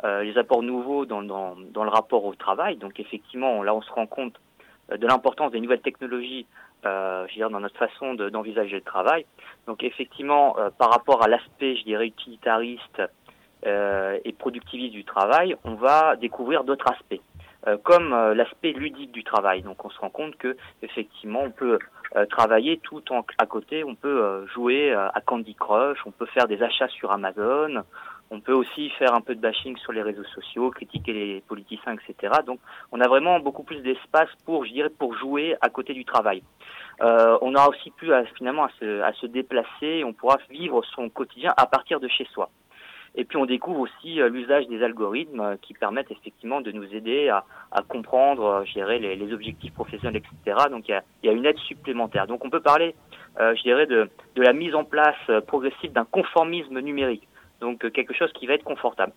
euh, 0.02 0.22
les 0.22 0.38
apports 0.38 0.62
nouveaux 0.62 1.04
dans, 1.04 1.22
dans, 1.22 1.56
dans, 1.56 1.84
le 1.84 1.90
rapport 1.90 2.24
au 2.24 2.34
travail. 2.34 2.76
Donc, 2.76 2.98
effectivement, 2.98 3.62
là, 3.62 3.74
on 3.74 3.82
se 3.82 3.92
rend 3.92 4.06
compte 4.06 4.40
euh, 4.90 4.96
de 4.96 5.06
l'importance 5.06 5.52
des 5.52 5.60
nouvelles 5.60 5.82
technologies 5.82 6.46
euh, 6.86 7.26
je 7.28 7.34
dirais, 7.34 7.50
dans 7.50 7.60
notre 7.60 7.78
façon 7.78 8.14
d'envisager 8.14 8.76
le 8.76 8.82
travail. 8.82 9.26
Donc 9.66 9.82
effectivement, 9.82 10.58
euh, 10.58 10.70
par 10.70 10.90
rapport 10.90 11.22
à 11.22 11.28
l'aspect, 11.28 11.76
je 11.76 11.84
dirais, 11.84 12.06
utilitariste 12.06 13.02
euh, 13.66 14.18
et 14.24 14.32
productiviste 14.32 14.92
du 14.92 15.04
travail, 15.04 15.56
on 15.64 15.74
va 15.74 16.16
découvrir 16.16 16.64
d'autres 16.64 16.90
aspects, 16.90 17.20
euh, 17.66 17.76
comme 17.82 18.12
euh, 18.12 18.34
l'aspect 18.34 18.72
ludique 18.72 19.12
du 19.12 19.22
travail. 19.22 19.62
Donc 19.62 19.84
on 19.84 19.90
se 19.90 19.98
rend 19.98 20.10
compte 20.10 20.36
que 20.36 20.56
effectivement, 20.82 21.42
on 21.42 21.50
peut 21.50 21.78
travailler 22.28 22.78
tout 22.78 23.04
en 23.12 23.24
à 23.38 23.46
côté, 23.46 23.84
on 23.84 23.94
peut 23.94 24.44
jouer 24.52 24.92
à 24.92 25.20
Candy 25.24 25.54
Crush, 25.54 25.96
on 26.06 26.10
peut 26.10 26.26
faire 26.26 26.48
des 26.48 26.60
achats 26.60 26.88
sur 26.88 27.12
Amazon, 27.12 27.84
on 28.30 28.40
peut 28.40 28.52
aussi 28.52 28.90
faire 28.90 29.14
un 29.14 29.20
peu 29.20 29.34
de 29.34 29.40
bashing 29.40 29.76
sur 29.78 29.92
les 29.92 30.02
réseaux 30.02 30.24
sociaux, 30.24 30.70
critiquer 30.70 31.12
les 31.12 31.40
politiciens, 31.48 31.94
etc. 31.94 32.32
Donc, 32.46 32.60
on 32.92 33.00
a 33.00 33.08
vraiment 33.08 33.40
beaucoup 33.40 33.64
plus 33.64 33.80
d'espace 33.82 34.28
pour, 34.44 34.64
je 34.64 34.72
dirais, 34.72 34.90
pour 34.90 35.16
jouer 35.16 35.56
à 35.60 35.68
côté 35.68 35.94
du 35.94 36.04
travail. 36.04 36.42
Euh, 37.02 37.38
on 37.40 37.54
aura 37.54 37.68
aussi 37.68 37.90
plus 37.90 38.12
à, 38.12 38.24
finalement 38.36 38.64
à 38.64 39.12
se, 39.14 39.26
déplacer, 39.26 40.04
on 40.04 40.12
pourra 40.12 40.38
vivre 40.50 40.82
son 40.94 41.08
quotidien 41.08 41.52
à 41.56 41.66
partir 41.66 41.98
de 41.98 42.08
chez 42.08 42.26
soi. 42.32 42.50
Et 43.16 43.24
puis 43.24 43.36
on 43.38 43.46
découvre 43.46 43.80
aussi 43.80 44.20
euh, 44.20 44.28
l'usage 44.28 44.68
des 44.68 44.84
algorithmes 44.84 45.40
euh, 45.40 45.56
qui 45.60 45.74
permettent 45.74 46.12
effectivement 46.12 46.60
de 46.60 46.70
nous 46.70 46.84
aider 46.94 47.28
à, 47.28 47.44
comprendre, 47.88 48.64
je 48.66 48.78
les, 48.80 49.32
objectifs 49.32 49.72
professionnels, 49.72 50.22
etc. 50.22 50.66
Donc 50.70 50.88
il 50.88 51.00
y 51.24 51.28
a, 51.28 51.32
une 51.32 51.46
aide 51.46 51.58
supplémentaire. 51.58 52.26
Donc 52.26 52.44
on 52.44 52.50
peut 52.50 52.60
parler, 52.60 52.94
je 53.38 53.62
dirais, 53.62 53.86
de 53.86 54.08
la 54.36 54.52
mise 54.52 54.74
en 54.74 54.84
place 54.84 55.16
progressive 55.46 55.92
d'un 55.92 56.04
conformisme 56.04 56.78
numérique. 56.80 57.26
Donc 57.60 57.90
quelque 57.92 58.14
chose 58.14 58.32
qui 58.32 58.46
va 58.46 58.54
être 58.54 58.64
confortable. 58.64 59.12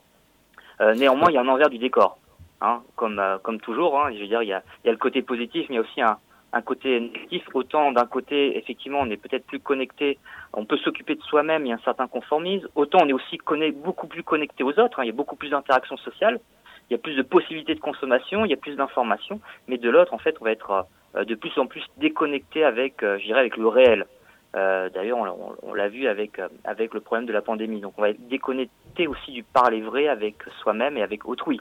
Euh, 0.81 0.93
néanmoins, 0.95 1.29
il 1.29 1.35
y 1.35 1.37
a 1.37 1.41
un 1.41 1.47
envers 1.47 1.69
du 1.69 1.77
décor, 1.77 2.17
hein, 2.61 2.81
comme 2.95 3.21
comme 3.43 3.59
toujours. 3.59 3.99
Hein, 3.99 4.11
je 4.13 4.19
veux 4.19 4.27
dire, 4.27 4.41
il 4.43 4.49
y 4.49 4.53
a, 4.53 4.63
il 4.83 4.87
y 4.87 4.89
a 4.89 4.91
le 4.91 4.97
côté 4.97 5.21
positif, 5.21 5.67
mais 5.69 5.75
il 5.75 5.77
y 5.77 5.79
a 5.79 5.81
aussi 5.81 6.01
un, 6.01 6.17
un 6.53 6.61
côté 6.61 6.99
négatif. 6.99 7.43
Autant 7.53 7.91
d'un 7.91 8.05
côté, 8.05 8.57
effectivement, 8.57 8.99
on 9.01 9.09
est 9.09 9.17
peut-être 9.17 9.45
plus 9.45 9.59
connecté, 9.59 10.17
on 10.53 10.65
peut 10.65 10.77
s'occuper 10.77 11.15
de 11.15 11.21
soi-même, 11.21 11.65
il 11.65 11.69
y 11.69 11.71
a 11.71 11.75
un 11.75 11.85
certain 11.85 12.07
conformisme. 12.07 12.67
Autant 12.75 12.99
on 13.03 13.07
est 13.07 13.13
aussi 13.13 13.39
beaucoup 13.75 14.07
plus 14.07 14.23
connecté 14.23 14.63
aux 14.63 14.77
autres, 14.79 14.99
hein, 14.99 15.03
il 15.03 15.07
y 15.07 15.11
a 15.11 15.15
beaucoup 15.15 15.35
plus 15.35 15.49
d'interactions 15.49 15.97
sociales, 15.97 16.39
il 16.89 16.93
y 16.93 16.95
a 16.95 16.99
plus 16.99 17.15
de 17.15 17.21
possibilités 17.23 17.75
de 17.75 17.79
consommation, 17.79 18.45
il 18.45 18.51
y 18.51 18.53
a 18.53 18.57
plus 18.57 18.75
d'informations. 18.75 19.39
Mais 19.67 19.77
de 19.77 19.89
l'autre, 19.89 20.13
en 20.13 20.19
fait, 20.19 20.35
on 20.41 20.45
va 20.45 20.51
être 20.51 20.85
euh, 21.15 21.23
de 21.23 21.35
plus 21.35 21.57
en 21.57 21.65
plus 21.65 21.83
déconnecté 21.97 22.63
avec, 22.63 23.03
euh, 23.03 23.17
je 23.19 23.25
dirais, 23.25 23.39
avec 23.39 23.57
le 23.57 23.67
réel. 23.67 24.05
Euh, 24.55 24.89
D'ailleurs, 24.89 25.17
on, 25.63 25.73
l'a 25.73 25.89
vu 25.89 26.07
avec 26.07 26.39
euh, 26.39 26.47
avec 26.63 26.93
le 26.93 26.99
problème 26.99 27.25
de 27.25 27.33
la 27.33 27.41
pandémie. 27.41 27.81
Donc, 27.81 27.93
on 27.97 28.01
va 28.01 28.09
être 28.09 28.27
déconnecté 28.27 29.07
aussi 29.07 29.31
du 29.31 29.43
parler 29.43 29.81
vrai 29.81 30.07
avec 30.07 30.35
soi-même 30.61 30.97
et 30.97 31.01
avec 31.01 31.27
autrui. 31.27 31.59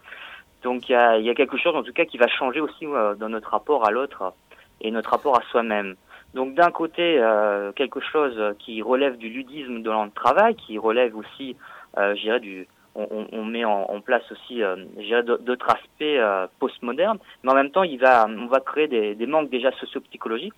Donc, 0.63 0.89
il 0.89 0.93
y 0.93 0.95
a, 0.95 1.19
y 1.19 1.31
a 1.31 1.35
quelque 1.35 1.57
chose, 1.57 1.75
en 1.75 1.83
tout 1.83 1.93
cas, 1.93 2.05
qui 2.05 2.19
va 2.19 2.29
changer 2.29 2.61
aussi 2.61 2.87
euh, 2.87 3.15
dans 3.15 3.29
notre 3.29 3.51
rapport 3.51 3.87
à 3.87 3.91
l'autre 3.91 4.35
et 4.81 4.91
notre 4.91 5.11
rapport 5.11 5.37
à 5.39 5.43
soi-même. 5.51 5.97
Donc 6.35 6.55
d'un 6.55 6.71
côté, 6.71 7.19
euh, 7.19 7.73
quelque 7.73 8.01
chose 8.01 8.41
qui 8.59 8.81
relève 8.83 9.19
du 9.19 9.29
ludisme 9.29 9.83
de 9.83 9.91
le 9.91 10.11
travail, 10.11 10.55
qui 10.55 10.79
relève 10.79 11.15
aussi, 11.17 11.57
euh, 11.99 12.15
je 12.17 12.21
dirais, 12.23 12.41
du, 12.41 12.67
on, 12.95 13.27
on 13.33 13.45
met 13.45 13.65
en, 13.65 13.83
en, 13.83 14.01
place 14.01 14.23
aussi, 14.31 14.63
euh, 14.63 14.77
d'autres 15.23 15.69
aspects 15.69 16.03
euh, 16.03 16.47
postmodernes, 16.59 17.19
mais 17.43 17.53
en 17.53 17.55
même 17.55 17.71
temps, 17.71 17.83
il 17.83 17.99
va, 17.99 18.27
on 18.29 18.47
va 18.47 18.61
créer 18.61 18.89
des, 18.89 19.15
des 19.15 19.27
manques 19.27 19.51
déjà 19.51 19.71
socio-psychologiques. 19.73 20.55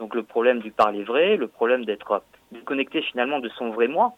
Donc 0.00 0.14
le 0.14 0.24
problème 0.24 0.58
du 0.58 0.72
parler 0.72 1.04
vrai, 1.04 1.36
le 1.36 1.46
problème 1.46 1.84
d'être 1.84 2.22
déconnecté 2.50 3.02
finalement 3.02 3.38
de 3.38 3.48
son 3.50 3.70
vrai 3.70 3.86
moi, 3.86 4.14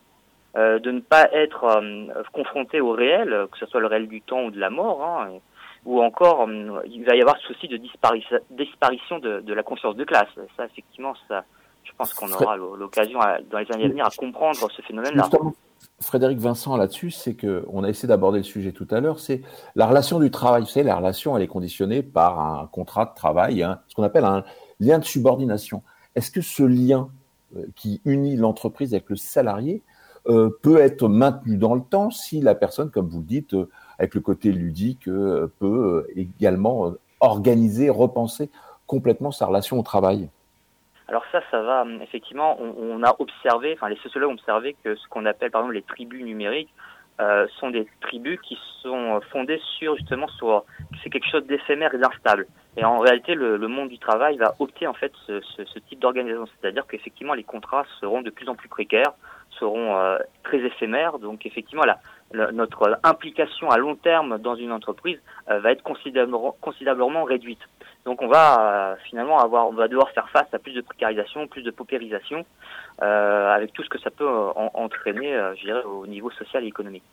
euh, 0.56 0.78
de 0.78 0.90
ne 0.90 1.00
pas 1.00 1.28
être 1.32 1.64
euh, 1.64 2.06
confronté 2.32 2.80
au 2.80 2.92
réel, 2.92 3.46
que 3.50 3.58
ce 3.58 3.66
soit 3.66 3.80
le 3.80 3.88
réel 3.88 4.08
du 4.08 4.22
temps 4.22 4.44
ou 4.44 4.50
de 4.50 4.58
la 4.58 4.70
mort. 4.70 5.02
Hein, 5.02 5.28
ou 5.84 6.00
encore 6.00 6.48
il 6.86 7.04
va 7.04 7.16
y 7.16 7.20
avoir 7.20 7.36
ce 7.38 7.48
souci 7.48 7.66
de 7.66 7.76
disparition, 7.76 8.38
disparition 8.50 9.18
de, 9.18 9.40
de, 9.40 9.52
la 9.52 9.64
conscience 9.64 9.96
de 9.96 10.04
classe. 10.04 10.28
Ça, 10.56 10.64
effectivement, 10.64 11.12
ça, 11.26 11.42
je 11.84 11.90
pense 11.96 12.14
qu'on 12.14 12.30
aura 12.30 12.56
l'occasion 12.56 13.18
dans 13.50 13.58
les 13.58 13.72
années 13.72 13.86
à 13.86 13.88
venir 13.88 14.06
à 14.06 14.10
comprendre 14.10 14.70
ce 14.70 14.82
phénomène-là. 14.82 15.28
Frédéric 16.00 16.38
Vincent, 16.38 16.76
là-dessus, 16.76 17.10
c'est 17.10 17.34
que 17.34 17.64
on 17.68 17.84
a 17.84 17.88
essayé 17.88 18.08
d'aborder 18.08 18.38
le 18.38 18.44
sujet 18.44 18.72
tout 18.72 18.86
à 18.90 19.00
l'heure, 19.00 19.18
c'est 19.18 19.42
la 19.74 19.86
relation 19.86 20.20
du 20.20 20.30
travail. 20.30 20.62
Vous 20.62 20.68
savez, 20.68 20.86
la 20.86 20.96
relation, 20.96 21.36
elle 21.36 21.42
est 21.42 21.48
conditionnée 21.48 22.02
par 22.02 22.40
un 22.40 22.66
contrat 22.66 23.06
de 23.06 23.14
travail, 23.14 23.62
hein, 23.62 23.80
ce 23.88 23.94
qu'on 23.94 24.02
appelle 24.02 24.24
un 24.24 24.44
lien 24.80 24.98
de 24.98 25.04
subordination. 25.04 25.82
Est-ce 26.14 26.30
que 26.30 26.40
ce 26.40 26.62
lien 26.62 27.08
euh, 27.56 27.66
qui 27.74 28.00
unit 28.04 28.36
l'entreprise 28.36 28.94
avec 28.94 29.10
le 29.10 29.16
salarié 29.16 29.82
euh, 30.28 30.50
peut 30.62 30.78
être 30.78 31.08
maintenu 31.08 31.56
dans 31.56 31.74
le 31.74 31.82
temps 31.82 32.10
si 32.10 32.40
la 32.40 32.54
personne, 32.54 32.90
comme 32.90 33.08
vous 33.08 33.20
le 33.20 33.26
dites, 33.26 33.54
euh, 33.54 33.68
avec 33.98 34.14
le 34.14 34.20
côté 34.20 34.52
ludique, 34.52 35.04
peut 35.58 36.06
également 36.16 36.92
organiser, 37.20 37.88
repenser 37.88 38.50
complètement 38.86 39.30
sa 39.30 39.46
relation 39.46 39.78
au 39.78 39.82
travail? 39.82 40.28
Alors 41.08 41.22
ça, 41.30 41.40
ça 41.50 41.62
va, 41.62 41.84
effectivement, 42.00 42.56
on, 42.60 42.74
on 42.78 43.02
a 43.04 43.14
observé, 43.18 43.74
enfin 43.74 43.88
les 43.88 43.96
sociologues 43.96 44.30
ont 44.30 44.34
observé 44.34 44.74
que 44.82 44.96
ce 44.96 45.06
qu'on 45.08 45.26
appelle 45.26 45.50
par 45.50 45.60
exemple 45.60 45.74
les 45.74 45.82
tribus 45.82 46.24
numériques 46.24 46.72
euh, 47.20 47.46
sont 47.58 47.70
des 47.70 47.86
tribus 48.00 48.38
qui 48.40 48.58
sont 48.82 49.20
fondées 49.30 49.60
sur 49.78 49.96
justement 49.96 50.28
sur 50.28 50.64
c'est 51.02 51.10
quelque 51.10 51.28
chose 51.28 51.46
d'éphémère 51.46 51.94
et 51.94 51.98
d'instable. 51.98 52.46
Et 52.76 52.84
en 52.84 52.98
réalité, 52.98 53.34
le, 53.34 53.56
le, 53.56 53.68
monde 53.68 53.90
du 53.90 53.98
travail 53.98 54.38
va 54.38 54.54
opter 54.58 54.86
en 54.86 54.94
fait 54.94 55.12
ce, 55.26 55.40
ce, 55.40 55.64
ce 55.64 55.78
type 55.78 55.98
d'organisation, 56.00 56.46
c'est-à-dire 56.60 56.86
qu'effectivement 56.86 57.34
les 57.34 57.44
contrats 57.44 57.84
seront 58.00 58.22
de 58.22 58.30
plus 58.30 58.48
en 58.48 58.54
plus 58.54 58.68
précaires, 58.68 59.12
seront 59.58 59.96
euh, 59.96 60.18
très 60.42 60.58
éphémères. 60.58 61.18
Donc 61.18 61.46
effectivement, 61.46 61.84
la, 61.84 61.98
notre 62.52 62.98
implication 63.02 63.70
à 63.70 63.78
long 63.78 63.96
terme 63.96 64.38
dans 64.38 64.54
une 64.54 64.72
entreprise 64.72 65.18
euh, 65.50 65.60
va 65.60 65.72
être 65.72 65.82
considérablement, 65.82 67.24
réduite. 67.24 67.60
Donc 68.04 68.22
on 68.22 68.28
va 68.28 68.60
euh, 68.60 68.96
finalement 69.08 69.38
avoir, 69.38 69.68
on 69.68 69.72
va 69.72 69.88
devoir 69.88 70.10
faire 70.10 70.28
face 70.30 70.52
à 70.52 70.58
plus 70.58 70.72
de 70.72 70.80
précarisation, 70.80 71.46
plus 71.46 71.62
de 71.62 71.70
paupérisation, 71.70 72.44
euh, 73.02 73.54
avec 73.54 73.72
tout 73.72 73.82
ce 73.82 73.88
que 73.88 73.98
ça 73.98 74.10
peut 74.10 74.28
en, 74.28 74.70
entraîner, 74.74 75.38
je 75.56 75.64
dirais, 75.64 75.84
au 75.84 76.06
niveau 76.06 76.30
social 76.30 76.64
et 76.64 76.68
économique. 76.68 77.04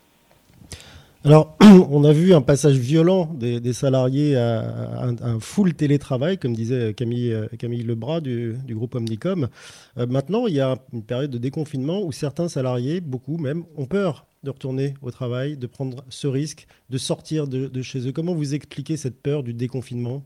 Alors, 1.24 1.54
on 1.90 2.02
a 2.04 2.12
vu 2.12 2.32
un 2.32 2.40
passage 2.40 2.76
violent 2.76 3.28
des, 3.34 3.72
salariés 3.74 4.38
à, 4.38 4.62
un, 5.02 5.38
full 5.38 5.74
télétravail, 5.74 6.38
comme 6.38 6.54
disait 6.54 6.94
Camille, 6.94 7.48
Camille 7.58 7.82
Lebras 7.82 8.20
du, 8.20 8.56
groupe 8.70 8.94
Omnicom. 8.94 9.48
Maintenant, 9.96 10.46
il 10.46 10.54
y 10.54 10.60
a 10.60 10.76
une 10.94 11.04
période 11.04 11.30
de 11.30 11.38
déconfinement 11.38 12.00
où 12.00 12.10
certains 12.10 12.48
salariés, 12.48 13.02
beaucoup 13.02 13.36
même, 13.36 13.64
ont 13.76 13.86
peur 13.86 14.24
de 14.42 14.50
retourner 14.50 14.94
au 15.02 15.10
travail, 15.10 15.56
de 15.56 15.66
prendre 15.66 16.02
ce 16.08 16.26
risque, 16.26 16.66
de 16.88 16.98
sortir 16.98 17.46
de, 17.46 17.82
chez 17.82 18.08
eux. 18.08 18.12
Comment 18.12 18.34
vous 18.34 18.54
expliquez 18.54 18.96
cette 18.96 19.22
peur 19.22 19.42
du 19.42 19.52
déconfinement? 19.52 20.22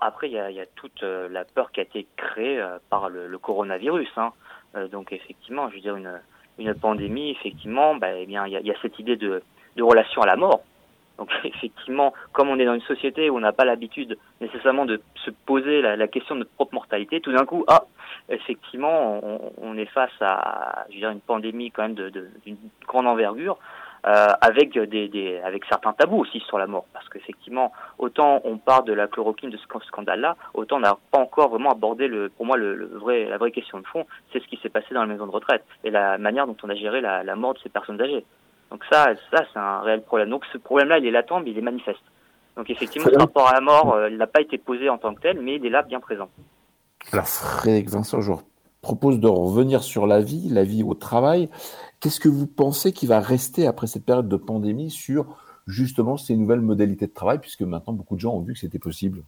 Après, 0.00 0.28
il 0.28 0.32
y, 0.32 0.38
a, 0.38 0.66
toute 0.74 1.02
euh, 1.04 1.28
la 1.28 1.44
peur 1.44 1.70
qui 1.70 1.78
a 1.78 1.84
été 1.84 2.06
créée 2.16 2.58
euh, 2.58 2.78
par 2.90 3.08
le, 3.08 3.38
coronavirus. 3.38 4.08
Hein. 4.16 4.32
donc 4.90 5.12
effectivement, 5.12 5.70
je 5.70 5.76
veux 5.76 5.80
dire, 5.80 5.96
une, 5.96 6.74
pandémie, 6.74 7.30
effectivement, 7.30 7.94
bah, 7.94 8.16
eh 8.16 8.26
bien, 8.26 8.46
il 8.46 8.52
y, 8.52 8.70
a 8.70 8.80
cette 8.82 8.98
idée 8.98 9.16
de 9.16 9.42
relation 9.78 10.22
à 10.22 10.26
la 10.26 10.36
mort. 10.36 10.62
Donc 11.18 11.30
effectivement, 11.44 12.12
comme 12.32 12.48
on 12.48 12.58
est 12.58 12.64
dans 12.64 12.74
une 12.74 12.80
société 12.82 13.30
où 13.30 13.36
on 13.36 13.40
n'a 13.40 13.52
pas 13.52 13.64
l'habitude 13.64 14.18
nécessairement 14.40 14.84
de 14.84 15.00
se 15.24 15.30
poser 15.30 15.82
la, 15.82 16.08
question 16.08 16.34
de 16.34 16.40
notre 16.40 16.52
propre 16.52 16.74
mortalité, 16.74 17.20
tout 17.20 17.32
d'un 17.32 17.44
coup, 17.44 17.64
ah, 17.68 17.84
effectivement, 18.28 19.20
on, 19.58 19.76
est 19.76 19.86
face 19.86 20.10
à, 20.20 20.86
je 20.88 20.94
veux 20.94 21.00
dire, 21.00 21.10
une 21.10 21.20
pandémie 21.20 21.70
quand 21.70 21.82
même 21.82 21.94
d'une 21.94 22.10
de, 22.10 22.56
grande 22.86 23.06
envergure, 23.06 23.58
euh, 24.06 24.28
avec 24.40 24.78
des, 24.78 25.40
avec 25.42 25.64
certains 25.64 25.92
tabous 25.92 26.18
aussi 26.18 26.38
sur 26.40 26.58
la 26.58 26.68
mort, 26.68 26.84
parce 26.92 27.08
qu'effectivement, 27.08 27.72
autant 27.98 28.40
on 28.44 28.56
parle 28.56 28.84
de 28.84 28.92
la 28.92 29.08
chloroquine 29.08 29.50
de 29.50 29.56
ce 29.56 29.64
scandale-là, 29.86 30.36
autant 30.54 30.76
on 30.76 30.80
n'a 30.80 30.96
pas 31.10 31.18
encore 31.18 31.48
vraiment 31.48 31.72
abordé 31.72 32.06
le, 32.06 32.28
pour 32.28 32.46
moi, 32.46 32.56
le, 32.56 32.86
vrai, 32.86 33.24
la 33.24 33.36
vraie 33.36 33.50
question 33.50 33.80
de 33.80 33.86
fond, 33.86 34.06
c'est 34.32 34.40
ce 34.40 34.46
qui 34.46 34.58
s'est 34.62 34.68
passé 34.68 34.94
dans 34.94 35.00
la 35.00 35.06
maison 35.06 35.26
de 35.26 35.32
retraite 35.32 35.64
et 35.82 35.90
la 35.90 36.18
manière 36.18 36.46
dont 36.46 36.56
on 36.62 36.68
a 36.68 36.76
géré 36.76 37.00
la, 37.00 37.24
la 37.24 37.34
mort 37.34 37.54
de 37.54 37.58
ces 37.58 37.68
personnes 37.68 38.00
âgées. 38.00 38.24
Donc 38.70 38.84
ça, 38.90 39.14
ça 39.30 39.44
c'est 39.52 39.58
un 39.58 39.80
réel 39.80 40.02
problème. 40.02 40.30
Donc 40.30 40.44
ce 40.52 40.58
problème-là, 40.58 40.98
il 40.98 41.06
est 41.06 41.10
latent, 41.10 41.40
mais 41.40 41.50
il 41.50 41.58
est 41.58 41.62
manifeste. 41.62 42.02
Donc 42.56 42.70
effectivement, 42.70 43.08
ce 43.12 43.18
rapport 43.18 43.48
à 43.48 43.52
la 43.52 43.60
mort, 43.60 43.94
euh, 43.94 44.08
il 44.10 44.16
n'a 44.16 44.26
pas 44.26 44.40
été 44.40 44.58
posé 44.58 44.88
en 44.88 44.98
tant 44.98 45.14
que 45.14 45.20
tel, 45.20 45.40
mais 45.40 45.56
il 45.56 45.66
est 45.66 45.70
là 45.70 45.82
bien 45.82 46.00
présent. 46.00 46.28
Alors 47.12 47.28
Frédéric 47.28 47.90
Vincent, 47.90 48.20
je 48.20 48.32
propose 48.80 49.20
de 49.20 49.28
revenir 49.28 49.82
sur 49.82 50.06
la 50.06 50.20
vie, 50.20 50.48
la 50.48 50.64
vie 50.64 50.82
au 50.82 50.94
travail. 50.94 51.50
Qu'est-ce 52.00 52.20
que 52.20 52.28
vous 52.28 52.46
pensez 52.46 52.92
qui 52.92 53.06
va 53.06 53.20
rester 53.20 53.66
après 53.66 53.86
cette 53.86 54.04
période 54.04 54.28
de 54.28 54.36
pandémie 54.36 54.90
sur 54.90 55.36
justement 55.66 56.16
ces 56.16 56.36
nouvelles 56.36 56.60
modalités 56.60 57.06
de 57.06 57.12
travail, 57.12 57.38
puisque 57.38 57.62
maintenant 57.62 57.92
beaucoup 57.92 58.14
de 58.14 58.20
gens 58.20 58.34
ont 58.34 58.40
vu 58.40 58.54
que 58.54 58.58
c'était 58.58 58.78
possible? 58.78 59.22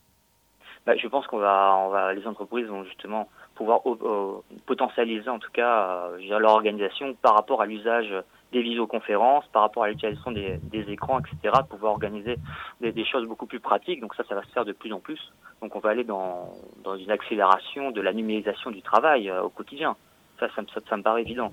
Bah, 0.87 0.97
Je 0.97 1.07
pense 1.09 1.27
qu'on 1.27 1.39
va, 1.39 1.77
on 1.85 1.91
va, 1.91 2.15
les 2.15 2.27
entreprises 2.27 2.67
vont 2.67 2.85
justement 2.85 3.29
pouvoir 3.55 3.81
euh, 3.87 4.41
potentialiser 4.67 5.29
en 5.29 5.39
tout 5.39 5.51
cas 5.53 6.09
euh, 6.13 6.39
leur 6.39 6.53
organisation 6.53 7.15
par 7.21 7.35
rapport 7.35 7.61
à 7.61 7.67
l'usage 7.67 8.15
des 8.53 8.63
visioconférences, 8.63 9.45
par 9.53 9.63
rapport 9.63 9.85
à 9.85 9.89
l'utilisation 9.89 10.33
des, 10.33 10.59
écrans, 10.89 11.21
etc., 11.21 11.55
pouvoir 11.69 11.93
organiser 11.93 12.37
des, 12.81 13.05
choses 13.05 13.27
beaucoup 13.27 13.47
plus 13.47 13.61
pratiques. 13.61 14.01
Donc 14.01 14.15
ça, 14.15 14.25
ça 14.29 14.35
va 14.35 14.43
se 14.43 14.49
faire 14.49 14.65
de 14.65 14.73
plus 14.73 14.93
en 14.93 15.01
plus. 15.01 15.21
Donc 15.61 15.77
on 15.77 15.81
va 15.81 15.91
aller 15.91 16.05
dans, 16.05 16.55
une 16.99 17.11
accélération 17.11 17.91
de 17.91 18.01
la 18.01 18.13
numérisation 18.13 18.71
du 18.71 18.83
travail 18.83 19.29
euh, 19.29 19.43
au 19.43 19.51
quotidien. 19.51 19.97
Ça, 20.41 20.49
ça, 20.55 20.63
ça, 20.89 20.97
me 20.97 21.03
paraît 21.03 21.23
évident. 21.23 21.53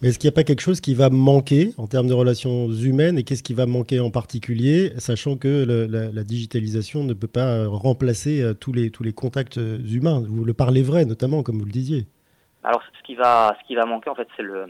Mais 0.00 0.08
est-ce 0.08 0.18
qu'il 0.18 0.28
n'y 0.28 0.34
a 0.34 0.36
pas 0.36 0.44
quelque 0.44 0.62
chose 0.62 0.80
qui 0.80 0.94
va 0.94 1.10
manquer 1.10 1.74
en 1.76 1.86
termes 1.86 2.06
de 2.06 2.14
relations 2.14 2.70
humaines 2.70 3.18
et 3.18 3.22
qu'est-ce 3.22 3.42
qui 3.42 3.52
va 3.52 3.66
manquer 3.66 4.00
en 4.00 4.10
particulier, 4.10 4.92
sachant 4.96 5.36
que 5.36 5.64
la, 5.88 6.24
digitalisation 6.24 7.04
ne 7.04 7.12
peut 7.12 7.28
pas 7.28 7.68
remplacer 7.68 8.42
euh, 8.42 8.54
tous 8.54 8.72
les, 8.72 8.90
tous 8.90 9.02
les 9.02 9.12
contacts 9.12 9.58
euh, 9.58 9.78
humains? 9.86 10.24
Vous 10.26 10.44
le 10.44 10.54
parlez 10.54 10.82
vrai, 10.82 11.04
notamment, 11.04 11.42
comme 11.42 11.58
vous 11.58 11.66
le 11.66 11.72
disiez. 11.72 12.06
Alors, 12.62 12.82
ce 12.98 13.02
qui 13.04 13.14
va, 13.14 13.56
ce 13.60 13.66
qui 13.66 13.74
va 13.74 13.86
manquer, 13.86 14.10
en 14.10 14.14
fait, 14.14 14.28
c'est 14.36 14.42
le, 14.42 14.66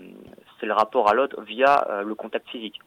c'est 0.58 0.66
le 0.66 0.72
rapport 0.72 1.08
à 1.10 1.14
l'autre 1.14 1.40
via 1.42 1.86
euh, 1.90 2.02
le 2.02 2.14
contact 2.14 2.48
physique. 2.48 2.80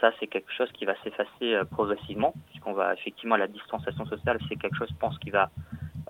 Ça, 0.00 0.10
c'est 0.18 0.26
quelque 0.26 0.52
chose 0.52 0.70
qui 0.72 0.84
va 0.86 0.94
s'effacer 1.02 1.54
euh, 1.54 1.64
progressivement, 1.64 2.32
puisqu'on 2.48 2.72
va 2.72 2.94
effectivement 2.94 3.36
la 3.36 3.46
distanciation 3.46 4.06
sociale, 4.06 4.38
c'est 4.48 4.56
quelque 4.56 4.76
chose, 4.76 4.88
je 4.90 4.98
pense, 4.98 5.18
qui 5.18 5.30
va, 5.30 5.50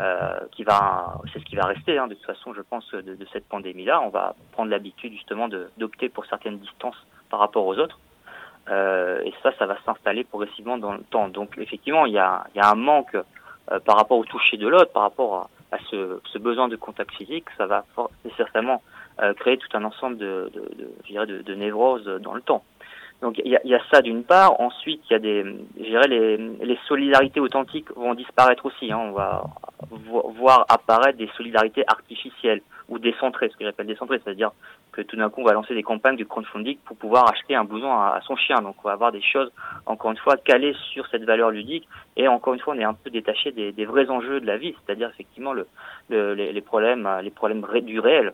euh, 0.01 0.39
qui 0.53 0.62
va, 0.62 1.20
c'est 1.32 1.41
ce 1.41 1.45
qui 1.45 1.57
va 1.57 1.66
rester. 1.66 1.99
Hein, 1.99 2.07
de 2.07 2.14
toute 2.14 2.26
façon, 2.26 2.55
je 2.55 2.61
pense 2.61 2.89
de, 2.93 3.03
de 3.03 3.26
cette 3.32 3.49
pandémie-là, 3.49 4.01
on 4.03 4.11
va 4.11 4.36
prendre 4.53 4.70
l'habitude 4.70 5.12
justement 5.14 5.49
d'opter 5.76 6.09
pour 6.09 6.24
certaines 6.26 6.59
distances 6.59 7.07
par 7.30 7.41
rapport 7.41 7.66
aux 7.66 7.76
autres. 7.78 7.99
Euh, 8.68 9.22
et 9.24 9.32
ça, 9.43 9.51
ça 9.59 9.66
va 9.66 9.76
s'installer 9.84 10.22
progressivement 10.22 10.78
dans 10.78 10.93
le 10.93 11.03
temps. 11.03 11.28
Donc, 11.28 11.59
effectivement, 11.59 12.07
il 12.07 12.12
y 12.12 12.18
a, 12.18 12.45
il 12.55 12.59
y 12.59 12.61
a 12.61 12.70
un 12.70 12.76
manque 12.76 13.16
par 13.84 13.97
rapport 13.97 14.18
au 14.18 14.24
toucher 14.24 14.57
de 14.59 14.68
l'autre, 14.68 14.93
par 14.93 15.03
rapport 15.03 15.34
à, 15.34 15.51
à 15.73 15.79
ce, 15.91 16.21
ce, 16.33 16.39
besoin 16.39 16.69
de 16.69 16.77
contact 16.77 17.12
physique, 17.12 17.47
ça 17.57 17.66
va 17.66 17.85
nécessairement 18.25 18.83
euh, 19.21 19.35
créer 19.35 19.59
tout 19.59 19.69
un 19.75 19.85
ensemble 19.85 20.16
de, 20.16 20.51
de, 20.55 21.43
de, 21.43 21.55
névroses 21.55 22.07
dans 22.23 22.35
le 22.35 22.41
temps. 22.41 22.64
Donc 23.21 23.41
il 23.45 23.51
y 23.51 23.57
a, 23.57 23.61
y 23.64 23.75
a, 23.75 23.81
ça 23.93 24.01
d'une 24.01 24.23
part. 24.23 24.61
Ensuite, 24.61 25.03
il 25.11 25.12
y 25.12 25.16
a 25.16 25.19
des, 25.19 25.45
je 25.77 25.85
dirais 25.85 26.07
les, 26.07 26.37
les 26.37 26.79
solidarités 26.87 27.41
authentiques 27.41 27.91
vont 27.97 28.14
disparaître 28.14 28.64
aussi. 28.66 28.93
Hein. 28.93 28.99
On 28.99 29.12
va 29.12 29.45
voir 29.91 30.66
apparaître 30.69 31.19
des 31.19 31.29
solidarités 31.37 31.83
artificielles 31.87 32.62
ou 32.89 32.99
décentrées, 32.99 33.49
ce 33.51 33.57
que 33.57 33.64
j'appelle 33.64 33.87
décentrées, 33.87 34.21
c'est-à-dire 34.25 34.51
que 34.93 35.03
tout 35.03 35.16
d'un 35.16 35.29
coup 35.29 35.43
on 35.43 35.45
va 35.45 35.53
lancer 35.53 35.75
des 35.75 35.83
campagnes 35.83 36.16
de 36.16 36.25
crowdfunding 36.25 36.79
pour 36.85 36.97
pouvoir 36.97 37.31
acheter 37.31 37.55
un 37.55 37.64
blouson 37.64 37.91
à, 37.93 38.21
son 38.25 38.37
chien. 38.37 38.62
Donc 38.62 38.77
on 38.83 38.89
va 38.89 38.95
avoir 38.95 39.12
des 39.12 39.21
choses 39.21 39.53
encore 39.87 40.11
une 40.11 40.16
fois 40.16 40.37
calées 40.37 40.75
sur 40.93 41.07
cette 41.09 41.25
valeur 41.25 41.51
ludique 41.51 41.87
et 42.16 42.29
encore 42.29 42.55
une 42.55 42.61
fois 42.61 42.75
on 42.75 42.79
est 42.79 42.85
un 42.85 42.95
peu 42.95 43.11
détaché 43.11 43.53
des, 43.53 43.73
des 43.73 43.85
vrais 43.85 44.09
enjeux 44.11 44.41
de 44.41 44.47
la 44.47 44.57
vie, 44.57 44.75
c'est-à-dire 44.85 45.11
effectivement 45.11 45.53
le, 45.53 45.66
le, 46.09 46.35
les, 46.35 46.53
les, 46.53 46.61
problèmes, 46.61 47.09
les 47.23 47.31
problèmes 47.31 47.62
du 47.83 48.01
réel. 48.01 48.33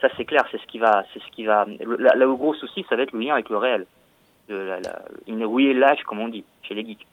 Ça, 0.00 0.08
c'est 0.16 0.24
clair, 0.24 0.44
c'est 0.50 0.60
ce 0.60 0.66
qui 0.66 0.78
va, 0.78 1.04
c'est 1.12 1.20
ce 1.20 1.30
qui 1.30 1.44
va. 1.44 1.66
Là, 1.98 2.14
le 2.14 2.34
gros 2.34 2.54
souci, 2.54 2.84
ça 2.88 2.96
va 2.96 3.02
être 3.02 3.12
le 3.12 3.20
lien 3.20 3.34
avec 3.34 3.48
le 3.48 3.56
réel. 3.56 3.86
De 4.48 4.70
une 5.26 5.78
l'âge, 5.78 6.02
comme 6.06 6.20
on 6.20 6.28
dit, 6.28 6.44
chez 6.62 6.74
les 6.74 6.84
geeks. 6.84 7.06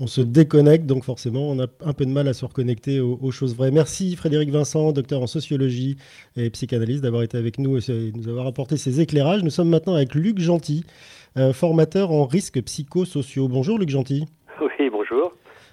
on 0.00 0.06
se 0.06 0.20
déconnecte, 0.20 0.86
donc 0.86 1.02
forcément, 1.02 1.50
on 1.50 1.58
a 1.58 1.66
un 1.84 1.92
peu 1.92 2.06
de 2.06 2.10
mal 2.10 2.28
à 2.28 2.34
se 2.34 2.44
reconnecter 2.44 3.00
aux, 3.00 3.30
choses 3.32 3.56
vraies. 3.56 3.72
Merci 3.72 4.14
Frédéric 4.14 4.50
Vincent, 4.50 4.92
docteur 4.92 5.20
en 5.22 5.26
sociologie 5.26 5.96
et 6.36 6.50
psychanalyse, 6.50 7.00
d'avoir 7.00 7.24
été 7.24 7.36
avec 7.36 7.58
nous 7.58 7.78
et 7.78 8.12
nous 8.14 8.28
avoir 8.28 8.46
apporté 8.46 8.76
ces 8.76 9.00
éclairages. 9.00 9.42
Nous 9.42 9.50
sommes 9.50 9.70
maintenant 9.70 9.94
avec 9.94 10.14
Luc 10.14 10.38
Gentil, 10.38 10.84
euh, 11.36 11.52
formateur 11.52 12.12
en 12.12 12.26
risques 12.26 12.62
psychosociaux. 12.62 13.48
Bonjour 13.48 13.76
Luc 13.76 13.88
Gentil. 13.88 14.26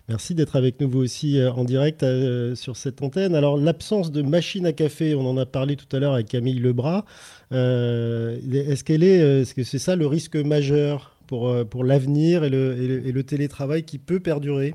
Merci 0.10 0.34
d'être 0.34 0.56
avec 0.56 0.82
nous 0.82 0.90
vous 0.90 1.02
aussi 1.02 1.40
euh, 1.40 1.52
en 1.52 1.64
direct 1.64 2.02
euh, 2.02 2.56
sur 2.56 2.76
cette 2.78 3.04
antenne. 3.04 3.36
Alors 3.36 3.58
l'absence 3.58 4.12
de 4.12 4.24
machine 4.24 4.66
à 4.66 4.74
café, 4.74 5.14
on 5.14 5.22
en 5.30 5.38
a 5.38 5.46
parlé 5.46 5.76
tout 5.76 5.96
à 5.96 6.00
l'heure 6.00 6.16
avec 6.16 6.30
Camille 6.30 6.58
Lebras. 6.58 7.06
Euh, 7.52 8.40
est-ce 8.52 8.84
qu'elle 8.84 9.04
est, 9.04 9.42
est-ce 9.42 9.54
que 9.54 9.64
c'est 9.64 9.78
ça 9.78 9.96
le 9.96 10.08
risque 10.08 10.36
majeur 10.36 11.16
pour 11.28 11.84
l'avenir 11.84 12.44
et 12.44 12.50
le 12.50 13.22
télétravail 13.22 13.84
qui 13.84 14.00
peut 14.00 14.20
perdurer? 14.20 14.74